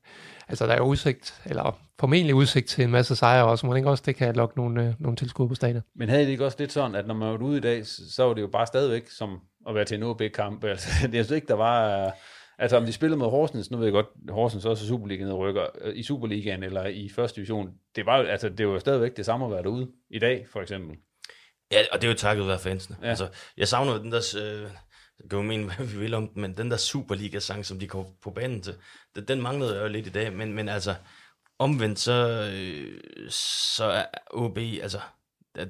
altså 0.48 0.66
der 0.66 0.72
er 0.72 0.80
udsigt, 0.80 1.40
eller 1.46 1.78
formentlig 2.00 2.34
udsigt 2.34 2.66
til 2.66 2.84
en 2.84 2.90
masse 2.90 3.16
sejre 3.16 3.44
også. 3.44 3.66
Må 3.66 3.74
ikke 3.74 3.90
også, 3.90 4.02
det 4.06 4.16
kan 4.16 4.36
lokke 4.36 4.56
nogle, 4.56 4.86
øh, 4.86 4.94
nogle 4.98 5.16
tilskud 5.16 5.48
på 5.48 5.54
stadion. 5.54 5.82
Men 5.94 6.08
havde 6.08 6.24
det 6.24 6.30
ikke 6.30 6.44
også 6.44 6.56
lidt 6.60 6.72
sådan, 6.72 6.94
at 6.94 7.06
når 7.06 7.14
man 7.14 7.28
var 7.28 7.36
ude 7.36 7.56
i 7.56 7.60
dag, 7.60 7.86
så 7.86 8.24
var 8.24 8.34
det 8.34 8.42
jo 8.42 8.48
bare 8.48 8.66
stadigvæk 8.66 9.10
som 9.10 9.38
at 9.68 9.74
være 9.74 9.84
til 9.84 9.96
en 9.96 10.02
OB-kamp. 10.02 10.64
Altså, 10.70 10.88
jeg 11.02 11.24
synes 11.24 11.30
ikke, 11.30 11.48
der 11.48 11.54
var... 11.54 12.10
Altså 12.58 12.76
om 12.76 12.84
de 12.84 12.92
spillede 12.92 13.18
mod 13.18 13.30
Horsens, 13.30 13.70
nu 13.70 13.78
ved 13.78 13.86
jeg 13.86 13.92
godt, 13.92 14.06
Horsens 14.28 14.64
også 14.64 14.84
er 14.84 14.88
Superligaen 14.88 15.32
rykker 15.32 15.62
i 15.94 16.02
Superligaen 16.02 16.62
eller 16.62 16.86
i 16.86 17.10
første 17.14 17.36
division, 17.36 17.70
det 17.96 18.06
var, 18.06 18.12
altså, 18.12 18.48
det 18.48 18.66
var 18.66 18.72
jo 18.72 18.78
stadigvæk 18.78 19.16
det 19.16 19.26
samme 19.26 19.46
at 19.46 19.52
være 19.52 19.62
derude 19.62 19.88
i 20.10 20.18
dag, 20.18 20.46
for 20.52 20.60
eksempel. 20.60 20.96
Ja, 21.70 21.84
og 21.92 22.00
det 22.00 22.06
er 22.06 22.12
jo 22.12 22.18
takket 22.18 22.46
være 22.46 22.58
fansene. 22.58 22.96
Ja. 23.02 23.08
Altså, 23.08 23.28
jeg 23.56 23.68
savner 23.68 23.98
den 23.98 24.12
der, 24.12 24.36
øh, 24.38 24.70
kan 25.30 25.36
jo 25.36 25.42
mene, 25.42 25.64
hvad 25.74 25.86
vi 25.86 25.98
vil 25.98 26.14
om 26.14 26.30
men 26.34 26.56
den 26.56 26.70
der 26.70 26.76
Superliga-sang, 26.76 27.66
som 27.66 27.78
de 27.78 27.88
kom 27.88 28.06
på 28.22 28.30
banen 28.30 28.62
til, 28.62 28.74
den, 29.14 29.28
den 29.28 29.42
manglede 29.42 29.74
jeg 29.74 29.82
jo 29.82 29.88
lidt 29.88 30.06
i 30.06 30.10
dag, 30.10 30.32
men, 30.32 30.52
men 30.52 30.68
altså, 30.68 30.94
omvendt 31.58 31.98
så, 31.98 32.50
øh, 32.54 33.00
så 33.30 33.84
er 33.84 34.04
OB, 34.30 34.58
altså, 34.58 35.00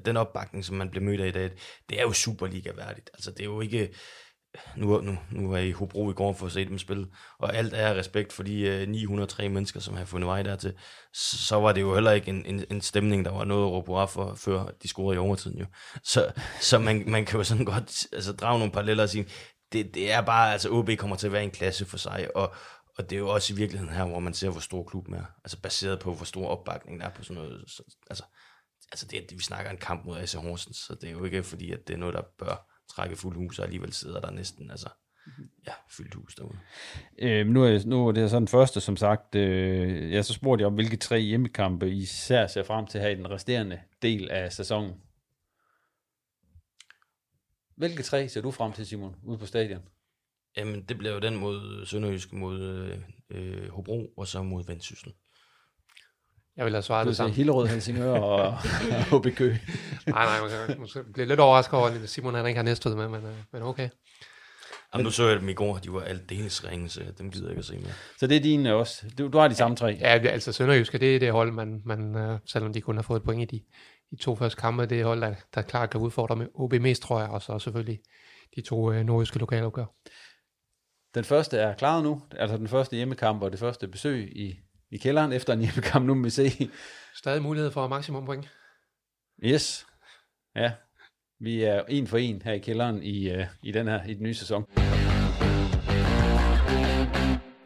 den 0.05 0.17
opbakning, 0.17 0.65
som 0.65 0.75
man 0.75 0.89
bliver 0.89 1.03
mødt 1.03 1.21
af 1.21 1.27
i 1.27 1.31
dag, 1.31 1.51
det 1.89 1.99
er 1.99 2.03
jo 2.03 2.13
Superliga-værdigt. 2.13 3.09
Altså, 3.13 3.31
det 3.31 3.39
er 3.39 3.45
jo 3.45 3.61
ikke, 3.61 3.95
nu, 4.77 5.01
nu, 5.01 5.17
nu 5.31 5.51
er 5.51 5.57
jeg 5.57 5.67
i 5.67 5.71
Hobro 5.71 6.11
i 6.11 6.13
går 6.13 6.33
for 6.33 6.45
at 6.45 6.51
se 6.51 6.65
dem 6.65 6.79
spille, 6.79 7.07
og 7.39 7.55
alt 7.55 7.73
er 7.73 7.95
respekt 7.95 8.33
for 8.33 8.43
de 8.43 8.61
øh, 8.61 8.81
uh, 8.81 8.89
903 8.89 9.49
mennesker, 9.49 9.79
som 9.79 9.95
har 9.95 10.05
fundet 10.05 10.27
vej 10.27 10.43
dertil, 10.43 10.73
så, 11.13 11.37
så 11.37 11.55
var 11.55 11.71
det 11.71 11.81
jo 11.81 11.93
heller 11.93 12.11
ikke 12.11 12.29
en, 12.29 12.45
en, 12.45 12.65
en 12.71 12.81
stemning, 12.81 13.25
der 13.25 13.31
var 13.31 13.43
noget 13.43 13.65
at 13.65 13.71
råbe 13.71 14.11
for, 14.11 14.35
før 14.35 14.65
de 14.83 14.87
scorede 14.87 15.15
i 15.15 15.19
overtiden 15.19 15.59
jo. 15.59 15.65
Så, 16.03 16.31
så 16.61 16.79
man, 16.79 17.03
man 17.07 17.25
kan 17.25 17.37
jo 17.37 17.43
sådan 17.43 17.65
godt 17.65 18.07
altså, 18.13 18.33
drage 18.33 18.59
nogle 18.59 18.73
paralleller 18.73 19.03
og 19.03 19.09
sige, 19.09 19.27
det, 19.71 19.93
det 19.93 20.11
er 20.11 20.21
bare, 20.21 20.51
altså 20.51 20.69
OB 20.69 20.89
kommer 20.97 21.15
til 21.15 21.27
at 21.27 21.33
være 21.33 21.43
en 21.43 21.51
klasse 21.51 21.85
for 21.85 21.97
sig, 21.97 22.27
og, 22.35 22.53
og 22.97 23.09
det 23.09 23.15
er 23.15 23.19
jo 23.19 23.29
også 23.29 23.53
i 23.53 23.55
virkeligheden 23.55 23.95
her, 23.95 24.05
hvor 24.05 24.19
man 24.19 24.33
ser, 24.33 24.49
hvor 24.49 24.59
stor 24.59 24.83
klubben 24.83 25.13
er. 25.13 25.25
Altså 25.43 25.61
baseret 25.61 25.99
på, 25.99 26.13
hvor 26.13 26.25
stor 26.25 26.47
opbakning 26.47 26.99
der 26.99 27.05
er 27.05 27.13
på 27.13 27.23
sådan 27.23 27.43
noget. 27.43 27.63
Så, 27.67 27.83
altså, 28.09 28.23
altså 28.91 29.05
det, 29.07 29.25
vi 29.31 29.43
snakker 29.43 29.71
en 29.71 29.77
kamp 29.77 30.05
mod 30.05 30.17
AC 30.17 30.33
Horsens, 30.33 30.77
så 30.77 30.95
det 31.01 31.07
er 31.07 31.11
jo 31.11 31.23
ikke 31.23 31.43
fordi, 31.43 31.71
at 31.71 31.79
det 31.87 31.93
er 31.93 31.97
noget, 31.97 32.15
der 32.15 32.21
bør 32.39 32.70
trække 32.95 33.15
fuld 33.15 33.35
hus, 33.35 33.59
og 33.59 33.65
alligevel 33.65 33.93
sidder 33.93 34.21
der 34.21 34.31
næsten, 34.31 34.71
altså, 34.71 34.89
ja, 35.67 35.73
fyldt 35.89 36.13
hus 36.13 36.35
derude. 36.35 36.57
Øh, 37.19 37.47
nu, 37.47 37.63
er, 37.63 37.79
nu 37.85 38.07
er 38.07 38.11
det 38.11 38.29
sådan 38.29 38.47
første, 38.47 38.81
som 38.81 38.97
sagt, 38.97 39.35
øh, 39.35 40.11
jeg 40.11 40.25
så 40.25 40.33
spurgte 40.33 40.61
jeg 40.61 40.67
om, 40.67 40.73
hvilke 40.73 40.97
tre 40.97 41.19
hjemmekampe 41.19 41.89
I 41.89 41.97
især 41.97 42.47
ser 42.47 42.63
frem 42.63 42.87
til 42.87 43.01
her 43.01 43.09
i 43.09 43.15
den 43.15 43.29
resterende 43.29 43.81
del 44.01 44.31
af 44.31 44.53
sæsonen. 44.53 44.93
Hvilke 47.75 48.03
tre 48.03 48.29
ser 48.29 48.41
du 48.41 48.51
frem 48.51 48.73
til, 48.73 48.85
Simon, 48.85 49.15
ude 49.23 49.37
på 49.37 49.45
stadion? 49.45 49.81
Jamen, 50.57 50.83
det 50.83 50.97
bliver 50.97 51.13
jo 51.13 51.19
den 51.19 51.35
mod 51.35 51.85
Sønderjysk, 51.85 52.33
mod 52.33 52.59
øh, 53.29 53.69
Hobro, 53.69 54.13
og 54.17 54.27
så 54.27 54.43
mod 54.43 54.65
Vendsyssel. 54.67 55.13
Jeg 56.57 56.65
vil 56.65 56.73
have 56.73 56.81
svaret 56.81 57.07
det 57.07 57.17
samme. 57.17 57.35
Hillerød, 57.35 57.67
Helsingør 57.67 58.19
og 58.19 58.57
HB 59.11 59.35
Køge. 59.35 59.61
nej, 60.07 60.25
nej, 60.25 60.41
man 60.41 60.67
kan 60.67 60.79
måske 60.79 60.99
blive 61.13 61.27
lidt 61.27 61.39
overrasket 61.39 61.73
over, 61.73 61.87
at 61.87 62.09
Simon 62.09 62.33
han 62.33 62.47
ikke 62.47 62.57
har 62.57 62.63
næstet 62.63 62.97
med, 62.97 63.07
men, 63.07 63.25
øh, 63.25 63.33
men 63.53 63.63
okay. 63.63 63.89
Jamen, 64.93 65.05
nu 65.05 65.11
så 65.11 65.27
jeg 65.27 65.39
dem 65.39 65.49
i 65.49 65.53
går, 65.53 65.77
de 65.77 65.93
var 65.93 66.01
alt 66.01 66.29
det 66.29 66.63
ringe, 66.69 66.89
så 66.89 67.01
dem 67.17 67.31
gider 67.31 67.45
jeg 67.45 67.51
ikke 67.51 67.59
at 67.59 67.65
se 67.65 67.77
mere. 67.77 67.93
Så 68.19 68.27
det 68.27 68.37
er 68.37 68.41
dine 68.41 68.73
også. 68.73 69.05
Du, 69.17 69.27
du 69.27 69.37
har 69.37 69.47
de 69.47 69.55
samme 69.55 69.77
tre? 69.77 69.97
Ja, 69.99 70.07
altså 70.07 70.51
Sønderjyske, 70.51 70.97
det 70.97 71.15
er 71.15 71.19
det 71.19 71.31
hold, 71.31 71.51
man, 71.51 71.81
man 71.85 72.15
uh, 72.15 72.39
selvom 72.45 72.73
de 72.73 72.81
kun 72.81 72.95
har 72.95 73.01
fået 73.01 73.19
et 73.19 73.25
point 73.25 73.51
i 73.53 73.57
de, 73.57 73.63
de 74.11 74.15
to 74.15 74.35
første 74.35 74.61
kampe, 74.61 74.85
det 74.85 75.01
er 75.01 75.05
hold, 75.05 75.21
der, 75.21 75.33
der 75.55 75.61
klart 75.61 75.89
kan 75.89 76.01
udfordre 76.01 76.35
med 76.35 76.47
OB 76.53 76.73
mest, 76.73 77.01
tror 77.01 77.19
jeg, 77.19 77.29
og 77.29 77.41
så 77.41 77.59
selvfølgelig 77.59 77.99
de 78.55 78.61
to 78.61 78.89
uh, 78.89 78.95
nordjyske 78.95 79.39
lokalopgør. 79.39 79.85
Den 81.15 81.23
første 81.23 81.57
er 81.57 81.75
klaret 81.75 82.03
nu, 82.03 82.21
altså 82.37 82.57
den 82.57 82.67
første 82.67 82.95
hjemmekamp 82.95 83.43
og 83.43 83.51
det 83.51 83.59
første 83.59 83.87
besøg 83.87 84.37
i 84.37 84.53
i 84.91 84.97
kælderen 84.97 85.33
efter 85.33 85.53
en 85.53 85.59
hjemmekamp. 85.59 86.05
Nu 86.05 86.13
må 86.13 86.23
vi 86.23 86.29
se. 86.29 86.69
Stadig 87.15 87.41
mulighed 87.41 87.71
for 87.71 87.87
maksimum 87.87 88.25
point. 88.25 88.49
Yes. 89.43 89.85
Ja. 90.55 90.71
Vi 91.39 91.63
er 91.63 91.81
en 91.89 92.07
for 92.07 92.17
en 92.17 92.41
her 92.45 92.53
i 92.53 92.59
kælderen 92.59 93.03
i, 93.03 93.35
uh, 93.35 93.43
i 93.63 93.71
den 93.71 93.87
her 93.87 94.03
i 94.03 94.13
den 94.13 94.23
nye 94.23 94.33
sæson. 94.33 94.65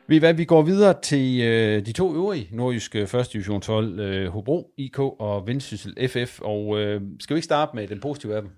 Vi, 0.07 0.17
hvad, 0.17 0.33
vi 0.33 0.45
går 0.45 0.61
videre 0.61 1.01
til 1.01 1.41
øh, 1.41 1.85
de 1.85 1.91
to 1.91 2.15
øvrige 2.15 2.49
nordjyske 2.51 3.07
første 3.07 3.33
divisionshold, 3.33 3.99
øh, 3.99 4.27
Hobro 4.27 4.73
IK 4.77 4.99
og 4.99 5.47
Vendsyssel 5.47 6.09
FF. 6.09 6.41
Og 6.41 6.79
øh, 6.79 7.01
skal 7.19 7.33
vi 7.33 7.37
ikke 7.37 7.45
starte 7.45 7.75
med 7.75 7.87
den 7.87 7.99
positive 7.99 8.35
af 8.35 8.41
dem? 8.41 8.51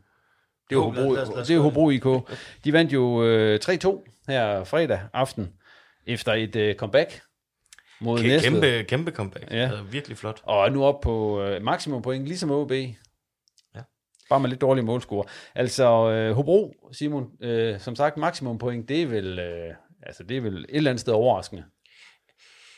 Det 0.70 0.76
er 0.76 0.80
jo 0.80 0.84
Hobro, 0.84 1.15
det 1.15 1.49
er 1.49 1.59
Hobro 1.59 1.89
IK. 1.89 2.05
De 2.63 2.74
vandt 2.74 2.93
jo 2.93 3.24
øh, 3.24 3.59
3-2 3.65 4.24
her 4.28 4.63
fredag 4.63 4.99
aften 5.13 5.49
efter 6.07 6.34
et 6.34 6.55
øh, 6.55 6.76
comeback 6.76 7.22
mod 8.02 8.20
K- 8.20 8.24
Næstved. 8.24 8.52
Kæmpe, 8.52 8.84
kæmpe 8.84 9.12
comeback. 9.12 9.52
Ja. 9.52 9.64
Det 9.64 9.80
er 9.80 9.84
virkelig 9.84 10.18
flot. 10.18 10.41
Og 10.43 10.72
nu 10.72 10.86
op 10.86 11.02
på 11.02 11.41
øh, 11.41 11.62
maksimum 11.62 12.02
point, 12.02 12.26
ligesom 12.26 12.52
OB. 12.52 12.72
Ja. 12.72 13.82
Bare 14.30 14.39
med 14.39 14.50
lidt 14.50 14.62
dårlige 14.62 14.86
målscore. 14.86 15.24
Altså, 15.56 16.10
øh, 16.12 16.36
Hobro, 16.36 16.74
Simon, 16.91 17.28
øh, 17.41 17.80
som 17.80 17.95
sagt, 17.95 18.18
maksimum 18.18 18.58
point, 18.58 18.89
det 18.89 19.02
er 19.02 19.08
vel, 19.08 19.39
øh, 19.39 19.74
altså, 20.04 20.24
det 20.24 20.38
er 20.38 20.41
vel 20.41 20.58
et 20.58 20.66
eller 20.70 20.91
andet 20.91 21.02
sted 21.02 21.14
overraskende. 21.14 21.64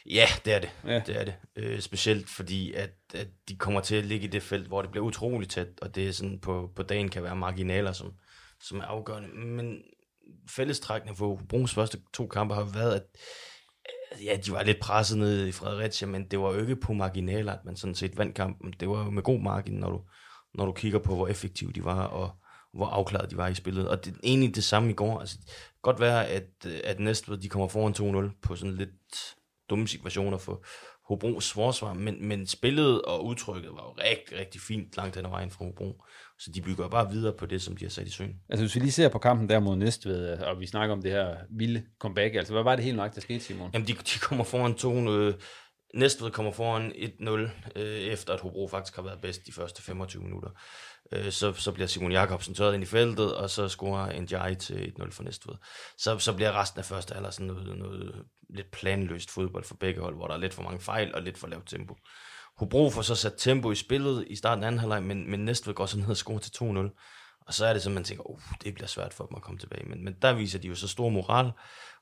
Ja, 0.09 0.25
det 0.45 0.53
er 0.53 0.59
det. 0.59 0.69
Ja. 0.87 1.01
Det 1.07 1.19
er 1.19 1.23
det. 1.23 1.35
Øh, 1.55 1.79
specielt 1.79 2.29
fordi, 2.29 2.73
at, 2.73 2.91
at 3.13 3.27
de 3.49 3.55
kommer 3.55 3.81
til 3.81 3.95
at 3.95 4.05
ligge 4.05 4.27
i 4.27 4.29
det 4.29 4.43
felt, 4.43 4.67
hvor 4.67 4.81
det 4.81 4.91
bliver 4.91 5.05
utroligt 5.05 5.51
tæt, 5.51 5.67
og 5.81 5.95
det 5.95 6.07
er 6.07 6.11
sådan 6.11 6.39
på, 6.39 6.69
på 6.75 6.83
dagen 6.83 7.09
kan 7.09 7.23
være 7.23 7.35
marginaler, 7.35 7.91
som, 7.91 8.13
som 8.61 8.79
er 8.79 8.83
afgørende. 8.83 9.29
Men 9.29 9.81
fællestrækning 10.49 11.17
for 11.17 11.35
Hobros 11.35 11.73
første 11.73 11.97
to 12.13 12.27
kampe 12.27 12.55
har 12.55 12.71
været, 12.73 12.95
at 12.95 13.03
ja, 14.23 14.37
de 14.45 14.51
var 14.51 14.63
lidt 14.63 14.79
presset 14.79 15.17
ned 15.17 15.47
i 15.47 15.51
Fredericia, 15.51 16.07
men 16.07 16.23
det 16.23 16.39
var 16.39 16.53
jo 16.53 16.59
ikke 16.61 16.75
på 16.75 16.93
marginaler, 16.93 17.53
at 17.53 17.65
man 17.65 17.75
sådan 17.75 17.95
set 17.95 18.17
vandt 18.17 18.35
kampen. 18.35 18.73
Det 18.79 18.89
var 18.89 19.03
jo 19.03 19.09
med 19.09 19.23
god 19.23 19.39
margin, 19.39 19.73
når 19.73 19.89
du, 19.89 20.01
når 20.53 20.65
du 20.65 20.71
kigger 20.71 20.99
på, 20.99 21.15
hvor 21.15 21.27
effektive 21.27 21.71
de 21.71 21.83
var, 21.83 22.03
og 22.03 22.31
hvor 22.73 22.85
afklaret 22.85 23.31
de 23.31 23.37
var 23.37 23.47
i 23.47 23.55
spillet. 23.55 23.89
Og 23.89 24.05
det 24.05 24.13
er 24.13 24.19
egentlig 24.23 24.55
det 24.55 24.63
samme 24.63 24.89
i 24.89 24.93
går. 24.93 25.19
Altså, 25.19 25.37
godt 25.81 25.99
være, 25.99 26.27
at, 26.27 26.65
at 26.83 26.99
Næstved, 26.99 27.37
de 27.37 27.49
kommer 27.49 27.67
foran 27.67 28.29
2-0 28.29 28.39
på 28.41 28.55
sådan 28.55 28.75
lidt 28.75 29.35
dumme 29.69 29.87
situationer 29.87 30.37
for 30.37 30.65
Hobros 31.09 31.51
forsvar, 31.51 31.93
men, 31.93 32.27
men 32.27 32.47
spillet 32.47 33.01
og 33.01 33.25
udtrykket 33.25 33.71
var 33.71 33.83
jo 33.83 33.91
rigtig, 33.91 34.39
rigtig 34.39 34.61
fint 34.61 34.97
langt 34.97 35.15
hen 35.15 35.25
ad 35.25 35.29
vejen 35.29 35.51
fra 35.51 35.65
Hobro. 35.65 36.03
Så 36.39 36.51
de 36.51 36.61
bygger 36.61 36.87
bare 36.87 37.11
videre 37.11 37.33
på 37.33 37.45
det, 37.45 37.61
som 37.61 37.77
de 37.77 37.85
har 37.85 37.89
sat 37.89 38.07
i 38.07 38.11
søen. 38.11 38.35
Altså 38.49 38.63
hvis 38.63 38.75
vi 38.75 38.79
lige 38.79 38.91
ser 38.91 39.09
på 39.09 39.19
kampen 39.19 39.49
der 39.49 39.59
mod 39.59 39.75
Næstved, 39.75 40.39
og 40.39 40.59
vi 40.59 40.67
snakker 40.67 40.95
om 40.95 41.01
det 41.01 41.11
her 41.11 41.35
vilde 41.49 41.83
comeback, 41.99 42.35
altså 42.35 42.53
hvad 42.53 42.63
var 42.63 42.75
det 42.75 42.85
helt 42.85 42.97
nok, 42.97 43.15
der 43.15 43.21
skete, 43.21 43.39
Simon? 43.39 43.69
Jamen 43.73 43.87
de, 43.87 43.93
de 43.93 44.19
kommer 44.19 44.43
foran 44.43 44.73
2 44.73 45.11
øh, 45.11 45.33
Næstved 45.93 46.31
kommer 46.31 46.51
foran 46.51 46.91
1-0, 46.91 47.79
øh, 47.79 47.99
efter 47.99 48.33
at 48.33 48.39
Hobro 48.39 48.67
faktisk 48.67 48.95
har 48.95 49.03
været 49.03 49.21
bedst 49.21 49.45
de 49.47 49.51
første 49.51 49.83
25 49.83 50.23
minutter. 50.23 50.49
Øh, 51.11 51.31
så, 51.31 51.53
så 51.53 51.71
bliver 51.71 51.87
Simon 51.87 52.11
Jakobsen 52.11 52.55
tørret 52.55 52.73
ind 52.73 52.83
i 52.83 52.85
feltet, 52.85 53.35
og 53.35 53.49
så 53.49 53.69
scorer 53.69 54.21
Njai 54.21 54.55
til 54.55 54.93
1-0 54.99 55.11
for 55.11 55.23
Næstved. 55.23 55.55
Så, 55.97 56.19
så 56.19 56.33
bliver 56.33 56.61
resten 56.61 56.79
af 56.79 56.85
første 56.85 57.15
alder 57.15 57.29
sådan 57.29 57.47
noget, 57.47 57.77
noget 57.77 58.25
lidt 58.49 58.71
planløst 58.71 59.31
fodbold 59.31 59.63
for 59.63 59.75
begge 59.75 60.01
hold, 60.01 60.15
hvor 60.15 60.27
der 60.27 60.33
er 60.33 60.39
lidt 60.39 60.53
for 60.53 60.63
mange 60.63 60.79
fejl 60.79 61.15
og 61.15 61.21
lidt 61.21 61.37
for 61.37 61.47
lavt 61.47 61.67
tempo. 61.67 61.97
Hobro 62.57 62.89
får 62.89 63.01
så 63.01 63.15
sat 63.15 63.33
tempo 63.37 63.71
i 63.71 63.75
spillet 63.75 64.25
i 64.27 64.35
starten 64.35 64.63
af 64.63 64.67
anden 64.67 64.79
halvleg, 64.79 65.03
men, 65.03 65.31
men 65.31 65.45
Næstved 65.45 65.73
går 65.73 65.85
så 65.85 65.97
ned 65.97 66.09
og 66.09 66.17
scorer 66.17 66.39
til 66.39 66.51
2-0. 66.63 66.65
Og 67.47 67.53
så 67.53 67.65
er 67.65 67.73
det 67.73 67.81
sådan, 67.81 67.93
man 67.93 68.03
tænker, 68.03 68.29
uh, 68.29 68.39
det 68.63 68.73
bliver 68.73 68.87
svært 68.87 69.13
for 69.13 69.25
dem 69.25 69.35
at 69.35 69.41
komme 69.41 69.59
tilbage. 69.59 69.89
Men, 69.89 70.03
men 70.03 70.15
der 70.21 70.33
viser 70.33 70.59
de 70.59 70.67
jo 70.67 70.75
så 70.75 70.87
stor 70.87 71.09
moral, 71.09 71.51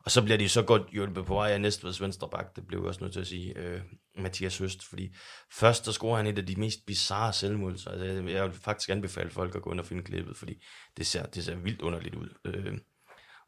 og 0.05 0.11
så 0.11 0.21
bliver 0.21 0.37
de 0.37 0.49
så 0.49 0.61
godt 0.61 0.81
hjulpet 0.91 1.25
på 1.25 1.33
vej 1.33 1.51
af 1.51 1.61
Næstveds 1.61 2.01
venstre 2.01 2.29
bak. 2.29 2.55
Det 2.55 2.67
blev 2.67 2.79
jeg 2.79 2.87
også 2.87 3.01
nødt 3.01 3.13
til 3.13 3.19
at 3.19 3.27
sige, 3.27 3.57
øh, 3.57 3.81
Mathias 4.17 4.57
Høst, 4.57 4.85
fordi 4.89 5.15
først 5.53 5.85
der 5.85 5.91
scorer 5.91 6.17
han 6.17 6.27
et 6.27 6.37
af 6.37 6.45
de 6.45 6.55
mest 6.55 6.85
bizarre 6.85 7.33
selvmål. 7.33 7.77
Så 7.77 7.89
altså, 7.89 8.05
jeg 8.05 8.43
vil 8.43 8.53
faktisk 8.53 8.89
anbefale 8.89 9.29
folk 9.29 9.55
at 9.55 9.61
gå 9.61 9.71
ind 9.71 9.79
og 9.79 9.85
finde 9.85 10.03
klippet, 10.03 10.37
fordi 10.37 10.63
det 10.97 11.07
ser, 11.07 11.25
det 11.25 11.45
ser 11.45 11.55
vildt 11.55 11.81
underligt 11.81 12.15
ud. 12.15 12.29
Øh, 12.45 12.77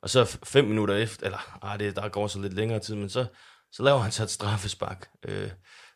og 0.02 0.10
så 0.10 0.40
fem 0.44 0.66
minutter 0.66 0.96
efter, 0.96 1.26
eller 1.26 1.66
ah, 1.66 1.80
det, 1.80 1.96
der 1.96 2.10
går 2.10 2.28
så 2.28 2.40
lidt 2.40 2.54
længere 2.54 2.80
tid, 2.80 2.96
men 2.96 3.10
så, 3.10 3.26
Så 3.72 3.84
laver 3.84 4.00
han 4.00 4.12
så 4.12 4.24
et 4.24 4.30
straffespark, 4.30 5.10
øh, 5.26 5.52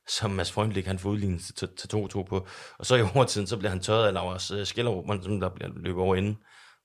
som 0.08 0.32
Mads 0.32 0.52
Freundlich 0.52 0.88
han 0.88 1.00
får 1.00 1.10
udlignet 1.10 1.42
til, 1.56 1.70
til 1.78 1.88
2-2 1.96 2.24
på. 2.24 2.48
Og 2.80 2.86
så 2.86 2.96
i 2.96 3.02
overtiden, 3.16 3.48
så 3.48 3.58
bliver 3.58 3.70
han 3.70 3.80
tørret 3.80 4.08
af 4.08 4.14
Lars 4.14 4.52
øh, 4.52 4.66
Skellerup, 4.66 5.24
som 5.24 5.40
der 5.40 5.50
bliver 5.50 5.70
løbet 5.76 6.02
over 6.02 6.16
inden. 6.16 6.38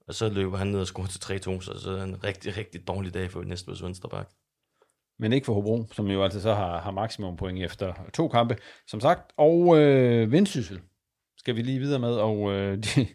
Og 0.09 0.15
så 0.15 0.29
løber 0.29 0.57
han 0.57 0.67
ned 0.67 0.81
og 0.81 0.87
scorer 0.87 1.07
til 1.07 1.19
3-2, 1.19 1.61
så, 1.61 1.79
så 1.79 1.91
er 1.91 1.95
det 1.95 2.05
en 2.05 2.25
rigtig, 2.25 2.57
rigtig 2.57 2.89
dårlig 2.89 3.15
dag 3.15 3.31
for 3.31 3.43
Næstveds 3.43 3.83
venstreback. 3.83 4.31
Men 5.19 5.33
ikke 5.33 5.45
for 5.45 5.55
Hobro, 5.55 5.87
som 5.93 6.07
jo 6.07 6.25
altså 6.25 6.41
så 6.41 6.55
har, 6.55 6.81
har 6.81 6.91
maksimum 6.91 7.37
point 7.37 7.65
efter 7.65 7.93
to 8.15 8.29
kampe, 8.29 8.57
som 8.87 9.01
sagt. 9.01 9.33
Og 9.37 9.79
øh, 9.79 10.33
Vendsyssel 10.33 10.81
skal 11.39 11.57
vi 11.57 11.63
lige 11.63 11.79
videre 11.79 11.99
med, 11.99 12.15
og 12.15 12.53
øh, 12.53 12.79
de, 12.85 13.07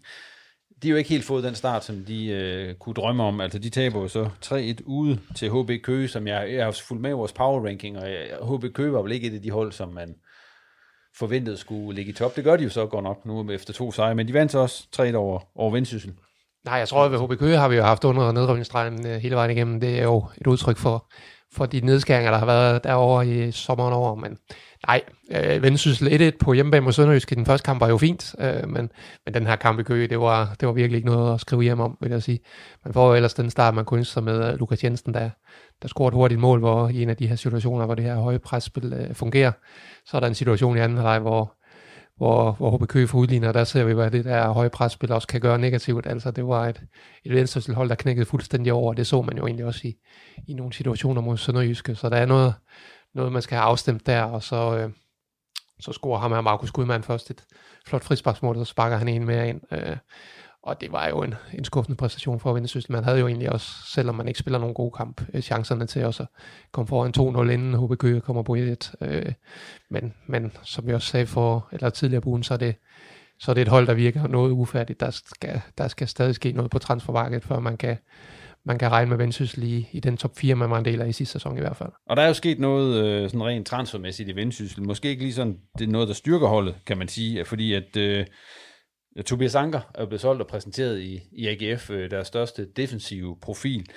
de 0.82 0.88
har 0.88 0.90
jo 0.90 0.96
ikke 0.96 1.10
helt 1.10 1.26
fået 1.26 1.44
den 1.44 1.56
start, 1.56 1.86
som 1.86 2.06
de 2.06 2.28
øh, 2.28 2.76
kunne 2.76 2.94
drømme 2.94 3.24
om. 3.24 3.42
Altså, 3.42 3.60
de 3.60 3.70
taber 3.70 4.02
jo 4.02 4.08
så 4.08 4.30
3-1 4.46 4.84
ude 4.86 5.20
til 5.36 5.50
HB 5.50 5.84
Køge, 5.84 6.08
som 6.08 6.28
jeg, 6.28 6.54
jeg 6.54 6.66
har 6.66 6.72
fulgt 6.72 7.02
med 7.02 7.10
i 7.10 7.14
vores 7.14 7.34
power 7.34 7.66
ranking, 7.68 7.98
og 7.98 8.10
øh, 8.10 8.14
jeg, 8.14 8.38
HB 8.42 8.74
Køge 8.74 8.94
var 8.94 9.02
vel 9.02 9.12
ikke 9.12 9.28
et 9.28 9.36
af 9.36 9.42
de 9.42 9.52
hold, 9.52 9.72
som 9.72 9.90
man 9.90 10.16
forventede 11.16 11.58
skulle 11.58 11.96
ligge 11.96 12.12
i 12.12 12.14
top. 12.14 12.36
Det 12.36 12.44
gør 12.44 12.56
de 12.56 12.64
jo 12.64 12.70
så 12.70 12.86
godt 12.86 13.04
nok 13.04 13.26
nu 13.26 13.52
efter 13.52 13.74
to 13.74 13.92
sejre, 13.92 14.16
men 14.16 14.28
de 14.28 14.34
vandt 14.34 14.52
så 14.52 14.60
også 14.60 14.88
3 14.92 15.16
over, 15.16 15.40
over 15.56 15.72
Vendsyssel. 15.72 16.14
Nej, 16.66 16.76
jeg 16.76 16.88
tror, 16.88 17.06
at 17.06 17.12
ved 17.12 17.20
HB 17.20 17.40
Køge 17.40 17.58
har 17.58 17.68
vi 17.68 17.76
jo 17.76 17.84
haft 17.84 18.04
under 18.04 18.32
nedrykningsstregen 18.32 19.08
øh, 19.08 19.16
hele 19.16 19.36
vejen 19.36 19.52
igennem. 19.52 19.80
Det 19.80 20.00
er 20.00 20.04
jo 20.04 20.26
et 20.42 20.48
udtryk 20.48 20.78
for, 20.78 21.12
for 21.54 21.66
de 21.66 21.82
nedskæringer, 21.82 22.32
der 22.32 22.38
har 22.38 22.46
været 22.46 22.84
derovre 22.84 23.28
i 23.28 23.52
sommeren 23.52 23.94
over, 23.94 24.16
men 24.16 24.38
nej, 24.88 25.02
øh, 25.32 25.64
Vendsyssel 25.64 26.32
1-1 26.34 26.38
på 26.40 26.54
hjemmebane 26.54 26.84
mod 26.84 26.94
Sønderjysk 26.94 27.32
i 27.32 27.36
den 27.36 27.46
første 27.46 27.66
kamp 27.66 27.82
var 27.82 27.88
jo 27.88 27.98
fint, 27.98 28.36
øh, 28.40 28.70
men, 28.70 28.90
men 29.26 29.34
den 29.34 29.48
her 29.48 29.56
kamp 29.56 29.80
i 29.80 29.84
Køge, 29.84 30.08
det 30.08 30.20
var, 30.20 30.56
det 30.60 30.68
var 30.68 30.74
virkelig 30.74 30.98
ikke 30.98 31.10
noget 31.10 31.34
at 31.34 31.42
skrive 31.42 31.64
hjem 31.64 31.80
om, 31.80 31.98
vil 32.02 32.12
jeg 32.12 32.24
sige. 32.24 32.40
Man 32.86 32.94
får 32.94 33.08
jo 33.10 33.16
ellers 33.16 33.34
den 33.34 33.50
start, 33.50 33.74
man 33.74 33.86
kunne 33.86 33.98
ønske 33.98 34.14
sig 34.14 34.24
med 34.24 34.54
uh, 34.54 34.60
Lukas 34.60 34.84
Jensen, 34.84 35.14
der, 35.14 35.30
der 35.82 35.88
scorer 35.88 36.08
et 36.08 36.14
hurtigt 36.14 36.42
mål, 36.42 36.60
hvor 36.60 36.90
i 36.90 37.04
en 37.04 37.10
af 37.10 37.18
de 37.18 37.28
her 37.28 37.36
situationer, 37.36 37.86
hvor 37.86 37.96
det 37.96 38.06
her 38.06 38.16
høje 38.16 38.40
presspil 38.40 38.94
øh, 38.94 39.16
fungerer, 39.16 39.52
så 40.06 40.18
er 40.18 40.20
der 40.20 40.28
en 40.28 40.36
situation 40.36 40.78
i 40.78 40.80
anden 40.80 40.98
halvleg, 40.98 41.20
hvor 41.20 41.54
hvor, 42.18 42.52
hvor 42.52 42.78
HB 42.78 42.88
Køge 42.88 43.08
for 43.08 43.18
udligner, 43.18 43.52
der 43.52 43.64
ser 43.64 43.84
vi, 43.84 43.94
hvad 43.94 44.12
det 44.12 44.26
der 44.26 44.50
høje 44.50 44.70
presspil 44.70 45.12
også 45.12 45.28
kan 45.28 45.42
gøre 45.42 45.60
negativt. 45.60 46.08
Altså, 46.08 46.32
det 46.32 46.48
var 46.48 46.68
et, 46.68 46.82
et 47.24 47.34
venstrehold, 47.34 47.90
der 47.90 47.96
knækkede 47.96 48.26
fuldstændig 48.26 48.74
over, 48.74 48.90
og 48.90 48.98
det 48.98 49.08
så 49.08 49.22
man 49.22 49.38
jo 49.38 49.46
egentlig 49.46 49.66
også 49.66 49.82
i, 49.84 49.94
i 50.48 50.54
nogle 50.54 50.74
situationer 50.74 51.22
mod 51.22 51.38
Sønderjyske. 51.38 51.96
Så 51.96 52.10
der 52.10 52.18
er 52.18 52.26
noget, 52.26 52.54
noget 53.16 53.32
man 53.32 53.42
skal 53.42 53.58
have 53.58 53.66
afstemt 53.66 54.06
der, 54.06 54.24
og 54.24 54.44
så, 54.44 54.78
øh, 54.78 54.90
så 55.80 55.92
scorer 55.92 56.20
ham 56.20 56.32
her 56.32 56.42
Markus 56.42 56.72
Gudmann 56.72 57.04
først 57.04 57.32
et 57.32 57.44
flot 57.88 58.04
frisparksmål, 58.04 58.58
og 58.58 58.66
så 58.66 58.70
sparker 58.70 58.98
han 58.98 59.08
en 59.08 59.26
mere 59.26 59.50
ind. 59.50 59.62
Øh, 59.72 59.98
og 60.64 60.82
det 60.82 60.92
var 60.92 61.08
jo 61.08 61.24
en, 61.24 61.34
en 61.54 61.64
skuffende 61.64 61.98
præstation 61.98 62.40
for 62.40 62.54
Vendsyssel. 62.54 62.92
Man 62.92 63.04
havde 63.04 63.20
jo 63.20 63.28
egentlig 63.28 63.52
også, 63.52 63.68
selvom 63.94 64.16
man 64.16 64.28
ikke 64.28 64.40
spiller 64.40 64.60
nogen 64.60 64.76
gode 64.76 64.92
kamp, 64.92 65.22
øh, 65.34 65.42
chancerne 65.42 65.88
til 65.88 66.06
også 66.06 66.24
at 66.24 66.30
komme 66.72 66.88
foran 66.88 67.14
2-0 67.48 67.52
inden 67.52 67.86
HB 67.86 67.98
Køge 67.98 68.22
kommer 68.22 68.44
på 68.44 68.56
1 68.56 68.92
øh, 69.02 69.32
men, 69.90 70.14
men 70.28 70.52
som 70.64 70.88
jeg 70.88 70.96
også 70.96 71.08
sagde 71.08 71.26
for, 71.26 71.68
eller 71.72 71.90
tidligere 71.90 72.22
på 72.22 72.30
ugen, 72.30 72.44
så 72.44 72.54
er 72.54 72.58
det, 72.58 72.76
så 73.40 73.52
er 73.52 73.54
det 73.54 73.62
et 73.62 73.68
hold, 73.68 73.88
der 73.88 73.94
virker 73.94 74.28
noget 74.28 74.52
ufærdigt. 74.52 75.00
Der 75.00 75.10
skal, 75.10 75.62
der 75.78 75.88
skal 75.88 76.08
stadig 76.08 76.36
ske 76.36 76.52
noget 76.52 76.72
på 76.72 76.80
transfermarkedet, 76.80 77.44
før 77.44 77.60
man 77.60 77.78
kan, 77.78 77.98
man 78.66 78.78
kan 78.78 78.92
regne 78.92 79.10
med 79.10 79.18
Vendsyssel 79.18 79.64
i, 79.64 79.90
i 79.92 80.00
den 80.00 80.18
top 80.18 80.38
4, 80.38 80.56
man 80.56 80.70
var 80.70 80.78
en 80.78 80.86
del 80.86 81.02
af 81.02 81.08
i 81.08 81.12
sidste 81.12 81.34
sæson 81.34 81.58
i 81.58 81.62
hvert 81.62 81.78
fald. 81.78 81.90
Og 82.10 82.18
der 82.18 82.24
er 82.24 82.28
jo 82.28 82.34
sket 82.34 82.60
noget 82.60 83.06
øh, 83.06 83.30
sådan 83.30 83.44
rent 83.44 83.68
transfermæssigt 83.68 84.30
i 84.30 84.36
Vendsyssel. 84.36 84.84
Måske 84.84 85.10
ikke 85.10 85.24
lige 85.24 85.34
sådan, 85.34 85.58
det 85.80 85.88
er 85.88 85.92
noget, 85.92 86.08
der 86.08 86.14
styrker 86.14 86.48
holdet, 86.48 86.76
kan 86.86 86.98
man 86.98 87.08
sige, 87.08 87.46
fordi 87.46 87.74
at 87.74 87.98
øh, 87.98 88.26
Tobias 89.22 89.56
Anker 89.56 89.82
er 89.96 90.06
blevet 90.06 90.22
solgt 90.22 90.42
og 90.42 90.48
præsenteret 90.48 91.00
i, 91.00 91.22
i 91.32 91.48
AGF, 91.48 91.90
øh, 91.90 92.12
deres 92.12 92.28
største 92.28 92.72
defensive 92.72 93.38
profil. 93.42 93.90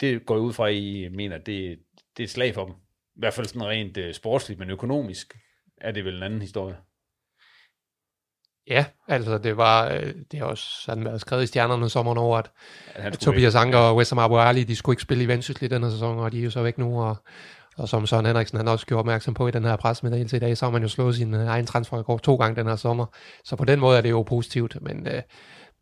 Det 0.00 0.26
går 0.26 0.36
ud 0.36 0.52
fra, 0.52 0.68
at 0.68 0.74
I 0.74 1.08
mener, 1.08 1.36
at 1.36 1.46
det, 1.46 1.78
det 2.16 2.22
er 2.22 2.24
et 2.24 2.30
slag 2.30 2.54
for 2.54 2.64
dem. 2.64 2.74
I 3.16 3.20
hvert 3.20 3.34
fald 3.34 3.46
sådan 3.46 3.66
rent 3.66 3.96
uh, 3.96 4.12
sportsligt, 4.12 4.60
men 4.60 4.70
økonomisk 4.70 5.34
er 5.80 5.92
det 5.92 6.04
vel 6.04 6.16
en 6.16 6.22
anden 6.22 6.40
historie. 6.40 6.76
Ja, 8.66 8.84
altså 9.08 9.38
det 9.38 9.56
var, 9.56 9.92
øh, 9.92 10.14
det 10.30 10.38
har 10.38 10.46
også 10.46 10.64
sådan 10.82 11.04
været 11.04 11.20
skrevet 11.20 11.42
i 11.42 11.46
stjernerne 11.46 11.88
sommeren 11.88 12.18
over, 12.18 12.38
at, 12.38 12.50
at 12.94 13.18
Tobias 13.18 13.54
Anker 13.54 13.78
og 13.78 13.96
Wessam 13.96 14.18
Abu 14.18 14.38
Ali, 14.38 14.64
de 14.64 14.76
skulle 14.76 14.94
ikke 14.94 15.02
spille 15.02 15.24
i 15.24 15.28
Vendsyssel 15.28 15.64
i 15.64 15.68
denne 15.68 15.90
sæson, 15.90 16.18
og 16.18 16.32
de 16.32 16.38
er 16.40 16.44
jo 16.44 16.50
så 16.50 16.62
væk 16.62 16.78
nu, 16.78 17.02
og, 17.02 17.16
og 17.80 17.88
som 17.88 18.06
Søren 18.06 18.26
Henriksen 18.26 18.58
han 18.58 18.68
også 18.68 18.86
gjorde 18.86 18.98
opmærksom 18.98 19.34
på 19.34 19.48
i 19.48 19.50
den 19.50 19.64
her 19.64 19.76
pressemeddelelse 19.76 20.36
i 20.36 20.40
dag, 20.40 20.56
så 20.56 20.64
har 20.64 20.72
man 20.72 20.82
jo 20.82 20.88
slået 20.88 21.14
sin 21.14 21.34
øh, 21.34 21.46
egen 21.46 21.66
transferrekord 21.66 22.20
to 22.20 22.36
gange 22.36 22.56
den 22.56 22.66
her 22.66 22.76
sommer. 22.76 23.06
Så 23.44 23.56
på 23.56 23.64
den 23.64 23.80
måde 23.80 23.98
er 23.98 24.00
det 24.00 24.10
jo 24.10 24.22
positivt, 24.22 24.76
men, 24.80 25.06
øh, 25.06 25.22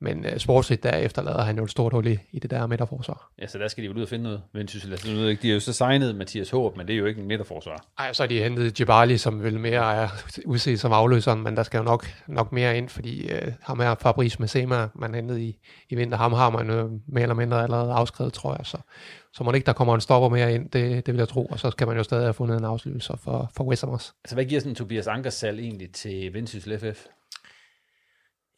men 0.00 0.18
uh, 0.18 0.36
sportsligt 0.36 0.82
der 0.82 0.90
efterlader 0.96 1.42
han 1.42 1.56
jo 1.56 1.64
et 1.64 1.70
stort 1.70 1.92
hul 1.92 2.06
i, 2.06 2.18
i 2.32 2.38
det 2.38 2.50
der 2.50 2.66
midterforsvar. 2.66 3.30
Ja, 3.40 3.46
så 3.46 3.58
der 3.58 3.68
skal 3.68 3.82
de 3.82 3.88
jo 3.88 3.94
ud 3.94 4.02
og 4.02 4.08
finde 4.08 4.22
noget. 4.22 4.42
Men 4.54 4.68
synes, 4.68 5.06
nu, 5.06 5.30
de 5.30 5.38
har 5.42 5.54
jo 5.54 5.60
så 5.60 5.72
signet 5.72 6.16
Mathias 6.16 6.50
Håb, 6.50 6.76
men 6.76 6.86
det 6.86 6.94
er 6.94 6.98
jo 6.98 7.06
ikke 7.06 7.20
en 7.20 7.28
midterforsvar. 7.28 7.84
Nej, 7.98 8.12
så 8.12 8.22
har 8.22 8.28
de 8.28 8.42
hentet 8.42 8.80
Jibali, 8.80 9.18
som 9.18 9.42
vil 9.42 9.60
mere 9.60 9.94
er 9.94 10.08
udset 10.46 10.80
som 10.80 10.92
afløseren, 10.92 11.42
men 11.42 11.56
der 11.56 11.62
skal 11.62 11.78
jo 11.78 11.84
nok, 11.84 12.06
nok 12.28 12.52
mere 12.52 12.78
ind, 12.78 12.88
fordi 12.88 13.32
uh, 13.32 13.52
ham 13.62 13.80
her 13.80 13.94
Fabrice 14.00 14.36
Messema, 14.40 14.88
man 14.94 15.14
hentede 15.14 15.42
i, 15.42 15.58
i 15.90 15.94
vinter, 15.94 16.18
ham 16.18 16.32
har 16.32 16.50
man 16.50 16.70
jo 16.70 17.00
mere 17.06 17.22
eller 17.22 17.34
mindre 17.34 17.62
allerede 17.62 17.92
afskrevet, 17.92 18.32
tror 18.32 18.56
jeg. 18.56 18.66
Så, 18.66 18.78
så 19.38 19.44
må 19.44 19.52
ikke, 19.52 19.66
der 19.66 19.72
kommer 19.72 19.94
en 19.94 20.00
stopper 20.00 20.28
mere 20.28 20.54
ind, 20.54 20.70
det, 20.70 21.06
det 21.06 21.14
vil 21.14 21.18
jeg 21.18 21.28
tro, 21.28 21.46
og 21.46 21.60
så 21.60 21.70
skal 21.70 21.86
man 21.86 21.96
jo 21.96 22.02
stadig 22.02 22.24
have 22.24 22.34
fundet 22.34 22.58
en 22.58 22.64
afslutning 22.64 23.02
for, 23.18 23.50
for 23.56 23.64
West 23.64 23.84
også. 23.84 24.12
Altså, 24.24 24.36
hvad 24.36 24.44
giver 24.44 24.60
sådan 24.60 24.74
Tobias 24.74 25.06
Ankers 25.06 25.34
salg 25.34 25.60
egentlig 25.60 25.92
til 25.92 26.34
Vendsyssel 26.34 26.78
FF? 26.78 27.06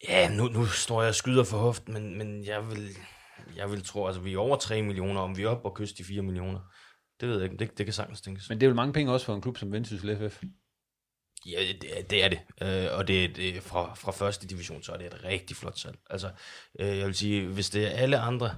Ja, 0.09 0.29
nu, 0.29 0.47
nu 0.47 0.65
står 0.65 1.01
jeg 1.01 1.09
og 1.09 1.15
skyder 1.15 1.43
for 1.43 1.57
hoft, 1.57 1.89
men, 1.89 2.17
men 2.17 2.45
jeg 2.45 2.67
vil, 2.69 2.89
jeg 3.55 3.71
vil 3.71 3.83
tro, 3.83 4.07
altså 4.07 4.21
vi 4.21 4.33
er 4.33 4.37
over 4.37 4.55
3 4.55 4.81
millioner, 4.81 5.21
om 5.21 5.37
vi 5.37 5.43
er 5.43 5.49
oppe 5.49 5.69
og 5.69 5.75
kyster 5.75 5.97
de 5.97 6.07
4 6.07 6.21
millioner. 6.21 6.59
Det 7.19 7.29
ved 7.29 7.35
jeg 7.35 7.51
ikke, 7.51 7.57
det, 7.57 7.77
det 7.77 7.85
kan 7.85 7.93
sagtens 7.93 8.21
tænkes. 8.21 8.49
Men 8.49 8.59
det 8.59 8.65
er 8.65 8.69
vel 8.69 8.75
mange 8.75 8.93
penge 8.93 9.13
også 9.13 9.25
for 9.25 9.35
en 9.35 9.41
klub 9.41 9.57
som 9.57 9.71
Vendsyssel 9.71 10.29
FF? 10.29 10.43
Ja, 11.45 11.59
det, 11.81 12.09
det 12.09 12.23
er 12.23 12.29
det. 12.29 12.39
Øh, 12.61 12.97
og 12.97 13.07
det, 13.07 13.35
det 13.35 13.63
fra, 13.63 13.93
fra 13.93 14.11
første 14.11 14.47
division, 14.47 14.83
så 14.83 14.91
er 14.91 14.97
det 14.97 15.07
et 15.07 15.23
rigtig 15.23 15.57
flot 15.57 15.79
salg. 15.79 15.97
Altså, 16.09 16.29
øh, 16.79 16.97
jeg 16.97 17.05
vil 17.05 17.15
sige, 17.15 17.47
hvis 17.47 17.69
det 17.69 17.85
er 17.85 17.89
alle 17.89 18.19
andre 18.19 18.55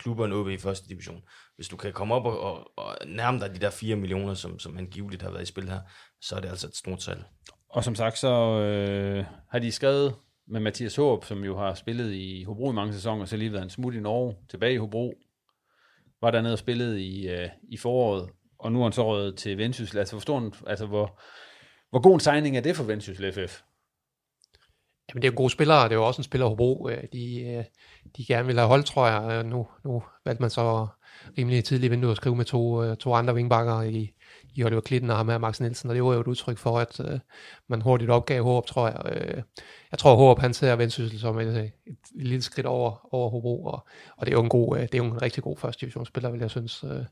klubber 0.00 0.24
end 0.24 0.34
OB 0.34 0.48
i 0.48 0.58
første 0.58 0.88
division, 0.88 1.22
hvis 1.56 1.68
du 1.68 1.76
kan 1.76 1.92
komme 1.92 2.14
op 2.14 2.26
og, 2.26 2.40
og, 2.40 2.70
og 2.76 2.96
nærme 3.06 3.40
dig 3.40 3.54
de 3.54 3.58
der 3.58 3.70
4 3.70 3.96
millioner, 3.96 4.34
som, 4.34 4.58
som 4.58 4.78
angiveligt 4.78 5.22
har 5.22 5.30
været 5.30 5.42
i 5.42 5.46
spil 5.46 5.68
her, 5.68 5.80
så 6.20 6.36
er 6.36 6.40
det 6.40 6.48
altså 6.48 6.66
et 6.66 6.76
stort 6.76 6.98
tal. 6.98 7.24
Og 7.68 7.84
som 7.84 7.94
sagt, 7.94 8.18
så 8.18 8.60
øh, 8.60 9.24
har 9.50 9.58
de 9.58 9.72
skrevet 9.72 10.14
med 10.48 10.60
Mathias 10.60 10.96
Håb, 10.96 11.24
som 11.24 11.44
jo 11.44 11.58
har 11.58 11.74
spillet 11.74 12.12
i 12.12 12.44
Hobro 12.44 12.70
i 12.70 12.74
mange 12.74 12.92
sæsoner, 12.92 13.24
så 13.24 13.36
lige 13.36 13.52
været 13.52 13.62
en 13.62 13.70
smut 13.70 13.94
i 13.94 14.00
Norge, 14.00 14.36
tilbage 14.50 14.74
i 14.74 14.76
Hobro, 14.76 15.14
var 16.20 16.30
dernede 16.30 16.52
og 16.54 16.58
spillede 16.58 17.02
i, 17.02 17.28
øh, 17.28 17.48
i 17.68 17.76
foråret, 17.76 18.30
og 18.58 18.72
nu 18.72 18.78
er 18.78 18.82
han 18.82 18.92
så 18.92 19.06
røget 19.06 19.36
til 19.36 19.58
Vendsyssel. 19.58 19.98
Altså, 19.98 20.16
forstår 20.16 20.52
altså 20.66 20.86
hvor, 20.86 21.20
hvor 21.90 22.02
god 22.02 22.14
en 22.14 22.20
signing 22.20 22.56
er 22.56 22.60
det 22.60 22.76
for 22.76 22.84
Vendsyssel 22.84 23.32
FF? 23.32 23.60
Jamen, 25.10 25.22
det 25.22 25.28
er 25.28 25.32
jo 25.32 25.36
gode 25.36 25.50
spillere, 25.50 25.84
det 25.84 25.92
er 25.92 25.96
jo 25.96 26.06
også 26.06 26.20
en 26.20 26.24
spiller 26.24 26.46
Hobro. 26.46 26.88
Øh, 26.88 27.04
de, 27.12 27.40
øh, 27.40 27.64
de 28.16 28.24
gerne 28.24 28.46
vil 28.46 28.58
have 28.58 28.68
hold, 28.68 28.84
tror 28.84 29.06
jeg. 29.06 29.44
Nu, 29.44 29.66
nu 29.84 30.02
valgte 30.24 30.42
man 30.42 30.50
så 30.50 30.86
rimelig 31.38 31.64
tidligt 31.64 31.90
vindue 31.90 32.10
at 32.10 32.16
skrive 32.16 32.36
med 32.36 32.44
to, 32.44 32.82
øh, 32.84 32.96
to 32.96 33.14
andre 33.14 33.34
vingbakker 33.34 33.82
i, 33.82 34.12
i 34.54 34.64
Oliver 34.64 34.80
Klitten 34.80 35.10
og 35.10 35.16
ham 35.16 35.28
her, 35.28 35.38
Max 35.38 35.60
Nielsen, 35.60 35.90
og 35.90 35.96
det 35.96 36.04
var 36.04 36.14
jo 36.14 36.20
et 36.20 36.26
udtryk 36.26 36.58
for, 36.58 36.78
at 36.78 37.00
øh, 37.00 37.18
man 37.68 37.82
hurtigt 37.82 38.10
opgav 38.10 38.42
Håb, 38.42 38.66
tror 38.66 38.88
jeg. 38.88 39.02
Øh, 39.12 39.42
jeg 39.90 39.98
tror, 39.98 40.16
Håb, 40.16 40.38
han 40.38 40.54
ser 40.54 40.76
Vendsyssel 40.76 41.20
som 41.20 41.38
et, 41.38 41.48
et, 41.48 41.72
et, 41.86 41.96
lille 42.14 42.42
skridt 42.42 42.66
over, 42.66 43.14
over 43.14 43.30
Hobro, 43.30 43.64
og, 43.64 43.86
og 44.16 44.26
det 44.26 44.32
er 44.32 44.36
jo 44.36 44.42
en 44.42 44.48
god, 44.48 44.76
øh, 44.76 44.82
det 44.82 44.94
er 44.94 44.98
jo 44.98 45.04
en 45.04 45.22
rigtig 45.22 45.42
god 45.42 45.56
første 45.56 45.80
divisionsspiller, 45.80 46.30
vil 46.30 46.40
jeg 46.40 46.50
synes. 46.50 46.84
Øh, 46.84 47.04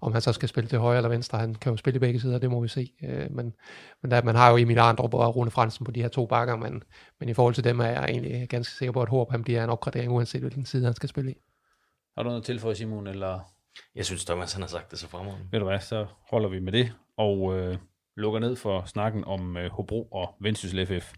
om 0.00 0.12
han 0.12 0.22
så 0.22 0.32
skal 0.32 0.48
spille 0.48 0.68
til 0.68 0.78
højre 0.78 0.96
eller 0.96 1.08
venstre, 1.08 1.38
han 1.38 1.54
kan 1.54 1.72
jo 1.72 1.76
spille 1.76 1.96
i 1.96 2.00
begge 2.00 2.20
sider, 2.20 2.38
det 2.38 2.50
må 2.50 2.60
vi 2.60 2.68
se. 2.68 2.92
Øh, 3.02 3.30
men 3.30 3.54
men 4.02 4.10
der, 4.10 4.22
man 4.22 4.34
har 4.34 4.50
jo 4.50 4.56
Emil 4.56 4.78
Arndrup 4.78 5.14
og 5.14 5.36
Rune 5.36 5.50
Fransen 5.50 5.84
på 5.84 5.90
de 5.90 6.02
her 6.02 6.08
to 6.08 6.26
bakker, 6.26 6.56
men, 6.56 6.82
men 7.20 7.28
i 7.28 7.34
forhold 7.34 7.54
til 7.54 7.64
dem 7.64 7.80
er 7.80 7.86
jeg 7.86 8.04
egentlig 8.04 8.48
ganske 8.48 8.74
sikker 8.74 8.92
på, 8.92 9.02
at 9.02 9.08
Håb, 9.08 9.30
han 9.30 9.42
bliver 9.42 9.64
en 9.64 9.70
opgradering, 9.70 10.12
uanset 10.12 10.40
hvilken 10.40 10.64
side 10.64 10.84
han 10.84 10.94
skal 10.94 11.08
spille 11.08 11.30
i. 11.30 11.34
Har 12.16 12.22
du 12.22 12.28
noget 12.28 12.44
til 12.44 12.60
for 12.60 12.72
Simon, 12.72 13.06
eller 13.06 13.57
jeg 13.94 14.04
synes, 14.04 14.24
Thomas 14.24 14.52
han 14.52 14.62
har 14.62 14.68
sagt 14.68 14.90
det 14.90 14.98
så 14.98 15.08
fremragende. 15.08 15.46
Ved 15.50 15.58
du 15.58 15.66
hvad, 15.66 15.80
så 15.80 16.06
holder 16.30 16.48
vi 16.48 16.60
med 16.60 16.72
det, 16.72 16.92
og 17.16 17.58
øh, 17.58 17.76
lukker 18.16 18.40
ned 18.40 18.56
for 18.56 18.84
snakken 18.86 19.24
om 19.24 19.56
øh, 19.56 19.70
Hobro 19.70 20.02
og 20.02 20.34
Vendsyssel 20.40 20.86
FF. 20.86 21.12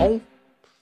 Og 0.00 0.20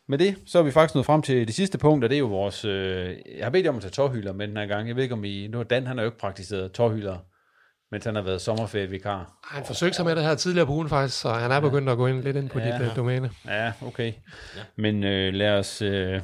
med 0.09 0.19
det, 0.19 0.37
så 0.47 0.59
er 0.59 0.63
vi 0.63 0.71
faktisk 0.71 0.95
nået 0.95 1.07
frem 1.07 1.23
til 1.23 1.47
det 1.47 1.55
sidste 1.55 1.79
punkt, 1.79 2.05
og 2.05 2.11
det 2.11 2.17
er 2.17 2.21
jo 2.21 2.27
vores... 2.27 2.65
Øh, 2.65 3.17
jeg 3.37 3.45
har 3.47 3.51
bedt 3.51 3.65
jer 3.65 3.71
om 3.71 3.77
at 3.77 3.83
tage 3.83 3.91
tårhylder 3.91 4.33
med 4.33 4.49
den 4.49 4.57
her 4.57 4.67
gang. 4.67 4.89
Jeg 4.89 4.97
ved 4.97 5.03
ikke, 5.03 5.15
om 5.15 5.25
I... 5.25 5.47
Nu 5.47 5.63
Dan, 5.63 5.87
han 5.87 5.97
har 5.97 6.05
jo 6.05 6.11
ikke 6.11 6.19
praktiseret 6.19 6.73
tårhylder, 6.73 7.19
mens 7.91 8.05
han 8.05 8.15
har 8.15 8.23
været 8.23 8.41
sommerferievikar. 8.41 9.39
Han 9.45 9.65
forsøgte 9.65 9.97
sig 9.97 10.05
med 10.05 10.17
det 10.17 10.25
her 10.25 10.35
tidligere 10.35 10.67
på 10.67 10.73
ugen 10.73 10.89
faktisk, 10.89 11.21
så 11.21 11.33
han 11.33 11.51
er 11.51 11.61
begyndt 11.61 11.89
at 11.89 11.97
gå 11.97 12.07
ind 12.07 12.23
lidt 12.23 12.37
ind 12.37 12.51
på 12.51 12.59
ja, 12.59 12.79
dit 12.79 12.89
uh, 12.89 12.97
domæne. 12.97 13.31
Ja, 13.47 13.73
okay. 13.83 14.13
Ja. 14.57 14.63
Men 14.77 15.05
øh, 15.05 15.35
lad 15.35 15.59
os... 15.59 15.83
Øh, 15.83 16.23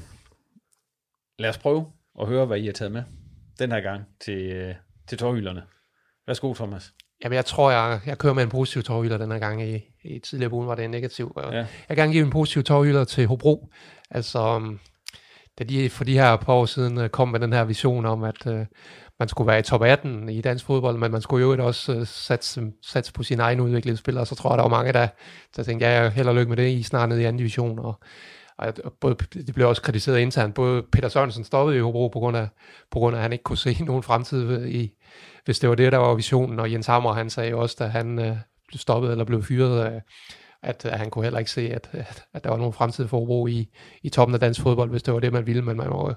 lad 1.39 1.51
os 1.51 1.59
prøve 1.59 1.87
og 2.17 2.29
høre, 2.29 2.47
hvad 2.47 2.59
I 2.59 2.67
har 2.67 2.73
taget 2.73 2.93
med 2.93 3.03
den 3.59 3.73
her 3.73 3.81
gang 3.81 4.05
til, 4.21 4.53
øh, 4.53 4.75
til 5.09 5.19
tårhylderne. 5.19 5.63
Værsgo, 6.27 6.55
Thomas. 6.55 6.93
Jamen, 7.25 7.37
jeg 7.37 7.45
tror, 7.45 7.71
jeg, 7.71 8.01
jeg 8.07 8.19
kører 8.19 8.35
med 8.35 8.43
en 8.43 8.49
positiv 8.49 8.83
tårhylder 8.83 9.19
den 9.19 9.31
her 9.31 9.39
gang. 9.39 9.69
I, 9.69 9.81
i 10.05 10.19
tidligere 10.19 10.53
ugen 10.53 10.69
var 10.69 10.75
det 10.75 10.85
en 10.85 10.91
negativ. 10.91 11.33
Ja. 11.37 11.51
Jeg 11.51 11.67
kan 11.89 11.97
gerne 11.97 12.13
give 12.13 12.25
en 12.25 12.31
positiv 12.31 12.63
tårhylder 12.63 13.05
til 13.05 13.27
Hobro. 13.27 13.69
Altså, 14.11 14.57
um, 14.57 14.81
da 15.59 15.65
de 15.65 15.91
for 15.91 16.05
de 16.05 16.13
her 16.13 16.37
par 16.37 16.53
år 16.53 16.67
siden 16.67 16.99
øh, 16.99 17.09
kom 17.09 17.29
med 17.29 17.41
den 17.41 17.53
her 17.53 17.65
vision 17.65 18.07
om, 18.07 18.25
at 18.25 18.47
uh, 18.47 18.61
man 19.19 19.29
skulle 19.29 19.49
være 19.49 19.59
i 19.59 19.63
top 19.63 19.83
18 19.83 20.29
i 20.29 20.41
dansk 20.41 20.65
fodbold, 20.65 20.99
men 20.99 21.13
man 21.13 21.23
skulle 21.23 21.47
jo 21.47 21.67
også 21.67 21.97
uh, 21.97 22.07
satse, 22.07 22.73
satse 22.83 23.13
på 23.13 23.23
sine 23.23 23.43
egne 23.43 23.63
udviklingsspillere, 23.63 24.27
så 24.27 24.35
tror 24.35 24.51
jeg, 24.51 24.59
der 24.59 24.65
var 24.65 24.77
mange, 24.77 24.93
der, 24.93 25.09
der 25.57 25.63
tænkte, 25.63 25.87
ja, 25.87 26.09
held 26.09 26.29
og 26.29 26.35
lykke 26.35 26.49
med 26.49 26.57
det, 26.57 26.71
I 26.71 26.83
snart 26.83 27.09
ned 27.09 27.19
i 27.19 27.25
anden 27.25 27.39
division, 27.39 27.79
og, 27.79 28.01
og 28.59 28.93
både, 29.01 29.15
det 29.15 29.55
blev 29.55 29.69
også 29.69 29.83
kritiseret 29.83 30.19
internt, 30.19 30.55
både 30.55 30.83
Peter 30.93 31.09
Sørensen 31.09 31.45
stoppede 31.45 31.77
i 31.77 31.81
Hobro 31.81 32.09
på 32.09 32.19
grund 32.19 32.37
af, 32.37 32.49
på 32.91 32.99
grund 32.99 33.17
af 33.17 33.19
at 33.19 33.23
han 33.23 33.33
ikke 33.33 33.45
kunne 33.45 33.59
se 33.59 33.85
nogen 33.85 34.03
fremtid 34.03 34.67
i, 34.67 34.93
hvis 35.45 35.59
det 35.59 35.69
var 35.69 35.75
det, 35.75 35.93
der 35.93 35.99
var 35.99 36.15
visionen, 36.15 36.61
og 36.61 36.73
Jens 36.73 36.87
Hammer, 36.87 37.13
han 37.13 37.31
sagde 37.31 37.55
også, 37.55 37.77
da 37.79 37.87
han 37.87 38.19
øh, 38.19 38.37
stoppede 38.75 39.13
eller 39.13 39.25
blev 39.25 39.43
fyret, 39.43 39.95
uh, 39.95 40.01
at, 40.67 40.85
at 40.85 40.99
han 40.99 41.11
kunne 41.11 41.25
heller 41.25 41.39
ikke 41.39 41.51
se, 41.51 41.71
at, 41.71 41.91
at, 41.93 42.25
at 42.35 42.45
der 42.45 42.51
var 42.51 42.57
nogen 42.57 42.73
fremtid 42.73 43.09
for 43.09 43.47
i, 43.49 43.69
i 44.03 44.09
toppen 44.09 44.35
af 44.35 44.41
dansk 44.41 44.61
fodbold, 44.61 44.91
hvis 44.91 45.03
det 45.03 45.15
var 45.15 45.21
det, 45.21 45.33
man 45.33 45.47
ville, 45.47 45.63
men 45.63 45.77
man 45.77 45.89
må, 45.89 46.13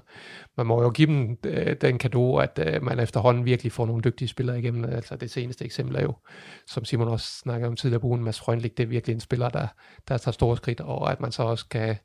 man 0.56 0.66
må 0.66 0.82
jo 0.82 0.90
give 0.90 1.06
dem 1.06 1.38
øh, 1.46 1.76
den 1.80 1.98
kado, 1.98 2.36
at 2.36 2.58
øh, 2.66 2.82
man 2.82 2.98
efterhånden 2.98 3.44
virkelig 3.44 3.72
får 3.72 3.86
nogle 3.86 4.02
dygtige 4.02 4.28
spillere 4.28 4.58
igennem. 4.58 4.84
Altså 4.84 5.16
det 5.16 5.30
seneste 5.30 5.64
eksempel 5.64 5.96
er 5.96 6.02
jo, 6.02 6.14
som 6.66 6.84
Simon 6.84 7.08
også 7.08 7.26
snakkede 7.42 7.68
om 7.68 7.76
tidligere 7.76 8.00
på 8.00 8.06
ugen, 8.06 8.24
Mads 8.24 8.40
Frønlik, 8.40 8.76
det 8.76 8.82
er 8.82 8.88
virkelig 8.88 9.14
en 9.14 9.20
spiller, 9.20 9.48
der, 9.48 9.66
der 10.08 10.18
tager 10.18 10.32
store 10.32 10.56
skridt, 10.56 10.80
og 10.80 11.12
at 11.12 11.20
man 11.20 11.32
så 11.32 11.42
også 11.42 11.68
kan 11.68 11.96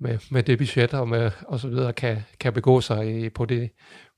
med, 0.00 0.18
med 0.30 0.42
det 0.42 0.58
budget 0.58 0.94
og, 0.94 1.08
med, 1.08 1.30
og 1.46 1.60
så 1.60 1.68
videre, 1.68 1.92
kan, 1.92 2.18
kan 2.40 2.52
begå 2.52 2.80
sig 2.80 3.24
i, 3.24 3.28
på, 3.28 3.44
det, 3.44 3.70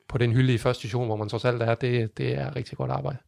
på 0.09 0.18
den 0.18 0.32
hylde 0.32 0.54
i 0.54 0.59
første 0.59 0.82
division, 0.82 1.06
hvor 1.06 1.16
man 1.16 1.28
trods 1.28 1.44
alt 1.44 1.62
er, 1.62 1.74
det, 1.74 2.18
det 2.18 2.34
er 2.34 2.56
rigtig 2.56 2.78
godt 2.78 2.90
arbejde. 2.90 3.18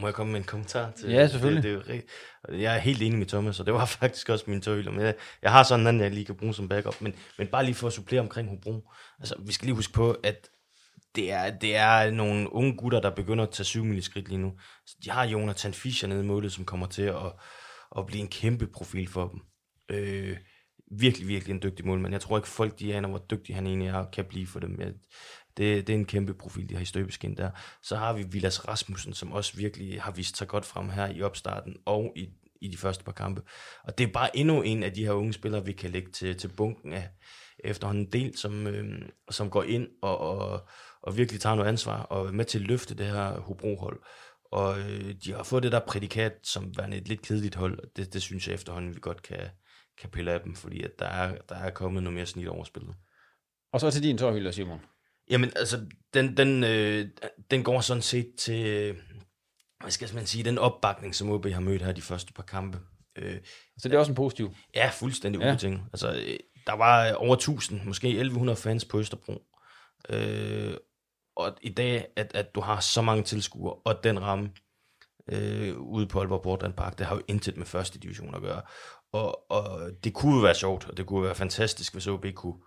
Må 0.00 0.06
jeg 0.06 0.14
komme 0.14 0.32
med 0.32 0.40
en 0.40 0.46
kommentar 0.46 0.90
til 0.90 1.10
Ja, 1.10 1.28
selvfølgelig. 1.28 1.62
Det, 1.62 1.86
det 1.86 2.04
jo, 2.48 2.58
jeg 2.58 2.74
er 2.74 2.78
helt 2.78 3.02
enig 3.02 3.18
med 3.18 3.26
Thomas, 3.26 3.60
og 3.60 3.66
det 3.66 3.74
var 3.74 3.84
faktisk 4.00 4.28
også 4.28 4.44
min 4.48 4.60
tøjler. 4.60 4.90
Men 4.90 5.00
jeg, 5.00 5.14
jeg 5.42 5.52
har 5.52 5.62
sådan 5.62 5.86
en 5.86 6.00
jeg 6.00 6.10
lige 6.10 6.24
kan 6.24 6.34
bruge 6.34 6.54
som 6.54 6.68
backup. 6.68 7.00
Men, 7.00 7.14
men 7.38 7.46
bare 7.46 7.64
lige 7.64 7.74
for 7.74 7.86
at 7.86 7.92
supplere 7.92 8.20
omkring 8.20 8.48
Hobro. 8.48 8.90
Altså, 9.18 9.34
vi 9.46 9.52
skal 9.52 9.66
lige 9.66 9.76
huske 9.76 9.92
på, 9.92 10.16
at 10.22 10.48
det 11.14 11.32
er, 11.32 11.58
det 11.58 11.76
er 11.76 12.10
nogle 12.10 12.52
unge 12.52 12.76
gutter, 12.76 13.00
der 13.00 13.10
begynder 13.10 13.44
at 13.44 13.50
tage 13.50 13.64
syv 13.64 14.02
skridt 14.02 14.28
lige 14.28 14.38
nu. 14.38 14.52
De 15.04 15.10
har 15.10 15.24
Jonathan 15.24 15.74
Fischer 15.74 16.08
nede 16.08 16.20
i 16.20 16.26
målet, 16.26 16.52
som 16.52 16.64
kommer 16.64 16.86
til 16.86 17.02
at, 17.02 17.32
at 17.98 18.06
blive 18.06 18.20
en 18.20 18.28
kæmpe 18.28 18.66
profil 18.66 19.08
for 19.08 19.28
dem. 19.28 19.40
Øh, 19.96 20.36
virkelig, 20.90 21.28
virkelig 21.28 21.54
en 21.54 21.62
dygtig 21.62 21.86
målmand. 21.86 22.14
Jeg 22.14 22.20
tror 22.20 22.36
ikke, 22.36 22.48
folk 22.48 22.78
de 22.78 22.94
aner, 22.94 23.08
hvor 23.08 23.18
dygtig 23.30 23.54
han 23.54 23.66
egentlig 23.66 23.88
er, 23.88 24.04
kan 24.12 24.24
blive 24.24 24.46
for 24.46 24.60
dem. 24.60 24.80
Jeg, 24.80 24.92
det, 25.58 25.86
det 25.86 25.92
er 25.92 25.98
en 25.98 26.04
kæmpe 26.04 26.34
profil, 26.34 26.68
de 26.68 26.74
har 26.74 26.82
i 26.82 26.84
støbeskin 26.84 27.36
der. 27.36 27.50
Så 27.82 27.96
har 27.96 28.12
vi 28.12 28.22
Vilas 28.22 28.68
Rasmussen, 28.68 29.14
som 29.14 29.32
også 29.32 29.56
virkelig 29.56 30.02
har 30.02 30.12
vist 30.12 30.36
sig 30.36 30.48
godt 30.48 30.64
frem 30.64 30.88
her 30.88 31.06
i 31.06 31.22
opstarten 31.22 31.76
og 31.86 32.12
i, 32.16 32.28
i 32.60 32.68
de 32.68 32.76
første 32.76 33.04
par 33.04 33.12
kampe. 33.12 33.42
Og 33.84 33.98
det 33.98 34.08
er 34.08 34.12
bare 34.12 34.36
endnu 34.36 34.62
en 34.62 34.82
af 34.82 34.92
de 34.92 35.04
her 35.04 35.12
unge 35.12 35.32
spillere, 35.32 35.64
vi 35.64 35.72
kan 35.72 35.90
lægge 35.90 36.10
til, 36.10 36.36
til 36.36 36.48
bunken 36.48 36.92
af 36.92 37.08
efterhånden 37.64 38.04
en 38.04 38.12
del, 38.12 38.38
som, 38.38 38.66
øh, 38.66 39.02
som 39.30 39.50
går 39.50 39.62
ind 39.62 39.88
og, 40.02 40.18
og, 40.18 40.68
og 41.02 41.16
virkelig 41.16 41.40
tager 41.40 41.56
noget 41.56 41.68
ansvar 41.68 42.02
og 42.02 42.26
er 42.26 42.32
med 42.32 42.44
til 42.44 42.58
at 42.58 42.64
løfte 42.64 42.94
det 42.94 43.06
her 43.06 43.40
Hobro-hold. 43.40 44.02
Og 44.52 44.80
øh, 44.80 45.14
de 45.24 45.32
har 45.32 45.42
fået 45.42 45.62
det 45.62 45.72
der 45.72 45.80
prædikat 45.80 46.32
som 46.42 46.72
værende 46.76 46.96
et 46.96 47.08
lidt 47.08 47.22
kedeligt 47.22 47.54
hold, 47.54 47.78
og 47.78 47.88
det, 47.96 48.12
det 48.12 48.22
synes 48.22 48.48
jeg 48.48 48.54
efterhånden, 48.54 48.94
vi 48.94 49.00
godt 49.00 49.22
kan, 49.22 49.48
kan 50.00 50.10
pille 50.10 50.32
af 50.32 50.40
dem, 50.40 50.54
fordi 50.54 50.82
at 50.82 50.90
der, 50.98 51.06
er, 51.06 51.38
der 51.48 51.54
er 51.54 51.70
kommet 51.70 52.02
noget 52.02 52.14
mere 52.14 52.26
snit 52.26 52.48
over 52.48 52.64
spillet. 52.64 52.94
Og 53.72 53.80
så 53.80 53.90
til 53.90 54.02
din 54.02 54.18
tårhylder, 54.18 54.50
Simon. 54.50 54.80
Jamen, 55.30 55.52
altså, 55.56 55.86
den, 56.14 56.36
den, 56.36 56.64
øh, 56.64 57.08
den 57.50 57.62
går 57.64 57.80
sådan 57.80 58.02
set 58.02 58.34
til, 58.38 58.66
øh, 58.66 58.96
hvad 59.80 59.90
skal 59.90 60.14
man 60.14 60.26
sige, 60.26 60.44
den 60.44 60.58
opbakning, 60.58 61.14
som 61.14 61.30
OB 61.30 61.46
har 61.46 61.60
mødt 61.60 61.82
her 61.82 61.92
de 61.92 62.02
første 62.02 62.32
par 62.32 62.42
kampe. 62.42 62.78
Øh, 63.18 63.40
så 63.78 63.88
det 63.88 63.94
er 63.94 63.98
også 63.98 64.12
en 64.12 64.16
positiv? 64.16 64.54
Ja, 64.74 64.90
fuldstændig 64.94 65.40
ja. 65.40 65.50
ubetinget. 65.50 65.82
Altså, 65.92 66.12
øh, 66.12 66.38
der 66.66 66.72
var 66.72 67.12
over 67.12 67.34
1000, 67.34 67.80
måske 67.84 68.08
1100 68.08 68.56
fans 68.56 68.84
på 68.84 68.98
Østerbro. 68.98 69.42
Øh, 70.08 70.74
og 71.36 71.56
i 71.62 71.68
dag, 71.68 72.06
at, 72.16 72.30
at 72.34 72.54
du 72.54 72.60
har 72.60 72.80
så 72.80 73.02
mange 73.02 73.22
tilskuere, 73.22 73.74
og 73.74 74.04
den 74.04 74.22
ramme 74.22 74.50
øh, 75.32 75.78
ude 75.78 76.06
på 76.06 76.18
Aalborg 76.18 76.42
Portland 76.42 76.74
Park, 76.74 76.98
det 76.98 77.06
har 77.06 77.14
jo 77.14 77.22
intet 77.28 77.56
med 77.56 77.66
første 77.66 77.98
division 77.98 78.34
at 78.34 78.42
gøre. 78.42 78.62
Og, 79.12 79.50
og 79.50 79.90
det 80.04 80.14
kunne 80.14 80.34
jo 80.34 80.40
være 80.40 80.54
sjovt, 80.54 80.88
og 80.88 80.96
det 80.96 81.06
kunne 81.06 81.22
være 81.22 81.34
fantastisk, 81.34 81.92
hvis 81.92 82.06
OB 82.06 82.26
kunne 82.34 82.62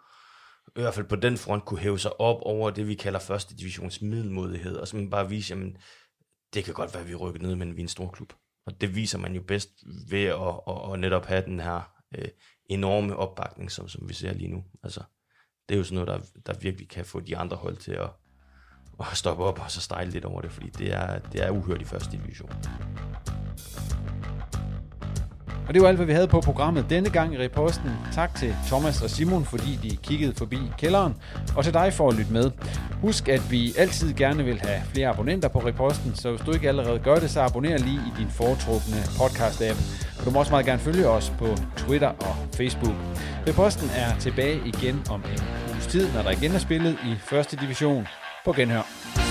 i 0.78 0.82
hvert 0.82 0.94
fald 0.94 1.06
på 1.06 1.16
den 1.16 1.38
front 1.38 1.66
kunne 1.66 1.80
hæve 1.80 2.00
sig 2.00 2.22
op 2.22 2.38
over 2.42 2.70
det, 2.70 2.88
vi 2.88 2.94
kalder 2.94 3.20
første 3.20 3.56
divisions 3.56 4.02
middelmodighed, 4.02 4.76
og 4.76 4.88
så 4.88 5.08
bare 5.12 5.30
vise, 5.30 5.54
jamen, 5.54 5.78
det 6.54 6.64
kan 6.64 6.74
godt 6.74 6.94
være, 6.94 7.04
at 7.04 7.10
vi 7.10 7.16
rykker 7.16 7.42
ned, 7.42 7.56
men 7.56 7.76
vi 7.76 7.82
er 7.82 7.86
en 7.86 7.88
stor 7.88 8.10
klub. 8.10 8.34
Og 8.66 8.82
det 8.82 8.96
viser 8.96 9.18
man 9.18 9.36
jo 9.36 9.42
bedst 9.42 9.70
ved 10.10 10.24
at, 10.24 10.60
at, 10.68 10.94
at 10.94 11.00
netop 11.00 11.26
have 11.26 11.46
den 11.46 11.60
her 11.60 11.82
øh, 12.18 12.28
enorme 12.66 13.16
opbakning, 13.16 13.72
som, 13.72 13.88
som 13.88 14.10
vi 14.10 14.14
ser 14.14 14.34
lige 14.34 14.52
nu. 14.52 14.64
Altså, 14.84 15.04
det 15.70 15.76
er 15.76 15.78
jo 15.78 15.84
sådan 15.84 16.06
noget, 16.06 16.22
der, 16.36 16.52
der 16.54 16.60
virkelig 16.60 16.90
kan 16.90 17.06
få 17.06 17.20
de 17.20 17.38
andre 17.38 17.58
hold 17.58 17.78
til 17.78 17.92
at, 17.92 18.10
at 19.00 19.06
stoppe 19.14 19.44
op 19.44 19.60
og 19.60 19.72
så 19.72 19.82
stejle 19.82 20.12
lidt 20.12 20.26
over 20.26 20.42
det, 20.42 20.52
fordi 20.52 20.70
det 20.70 20.94
er, 20.94 21.20
det 21.20 21.44
er 21.44 21.50
uhørt 21.52 21.82
i 21.82 21.86
første 21.86 22.18
division. 22.18 22.52
Og 25.72 25.76
det 25.76 25.82
var 25.82 25.88
alt, 25.88 25.98
hvad 25.98 26.06
vi 26.06 26.14
havde 26.14 26.28
på 26.28 26.42
programmet 26.42 26.86
denne 26.90 27.10
gang 27.10 27.34
i 27.34 27.38
reposten. 27.38 27.92
Tak 28.14 28.36
til 28.36 28.56
Thomas 28.68 29.02
og 29.02 29.10
Simon, 29.10 29.46
fordi 29.46 29.80
de 29.84 29.96
kiggede 29.96 30.34
forbi 30.38 30.58
kælderen, 30.78 31.16
og 31.56 31.64
til 31.64 31.74
dig 31.74 31.94
for 31.94 32.10
at 32.10 32.16
lytte 32.18 32.34
med. 32.34 32.52
Husk, 33.02 33.30
at 33.30 33.52
vi 33.52 33.74
altid 33.78 34.14
gerne 34.14 34.44
vil 34.44 34.60
have 34.60 34.82
flere 34.94 35.08
abonnenter 35.08 35.48
på 35.48 35.60
reposten, 35.60 36.16
så 36.16 36.30
hvis 36.30 36.42
du 36.42 36.52
ikke 36.52 36.68
allerede 36.68 37.00
gør 37.00 37.16
det, 37.16 37.30
så 37.32 37.42
abonner 37.42 37.78
lige 37.78 38.00
i 38.08 38.22
din 38.22 38.30
foretrukne 38.30 38.98
podcast-app. 38.98 39.78
Og 40.20 40.26
du 40.26 40.32
må 40.32 40.40
også 40.40 40.52
meget 40.52 40.66
gerne 40.66 40.80
følge 40.80 41.08
os 41.08 41.34
på 41.40 41.48
Twitter 41.78 42.10
og 42.10 42.36
Facebook. 42.54 42.96
Reposten 43.48 43.90
er 43.96 44.20
tilbage 44.20 44.62
igen 44.66 45.02
om 45.10 45.24
en 45.34 45.44
uges 45.74 45.88
tid, 45.88 46.14
når 46.14 46.22
der 46.22 46.32
igen 46.32 46.52
er 46.52 46.60
spillet 46.60 46.98
i 47.06 47.16
første 47.20 47.58
division. 47.58 48.08
På 48.46 48.52
genhør. 48.52 49.31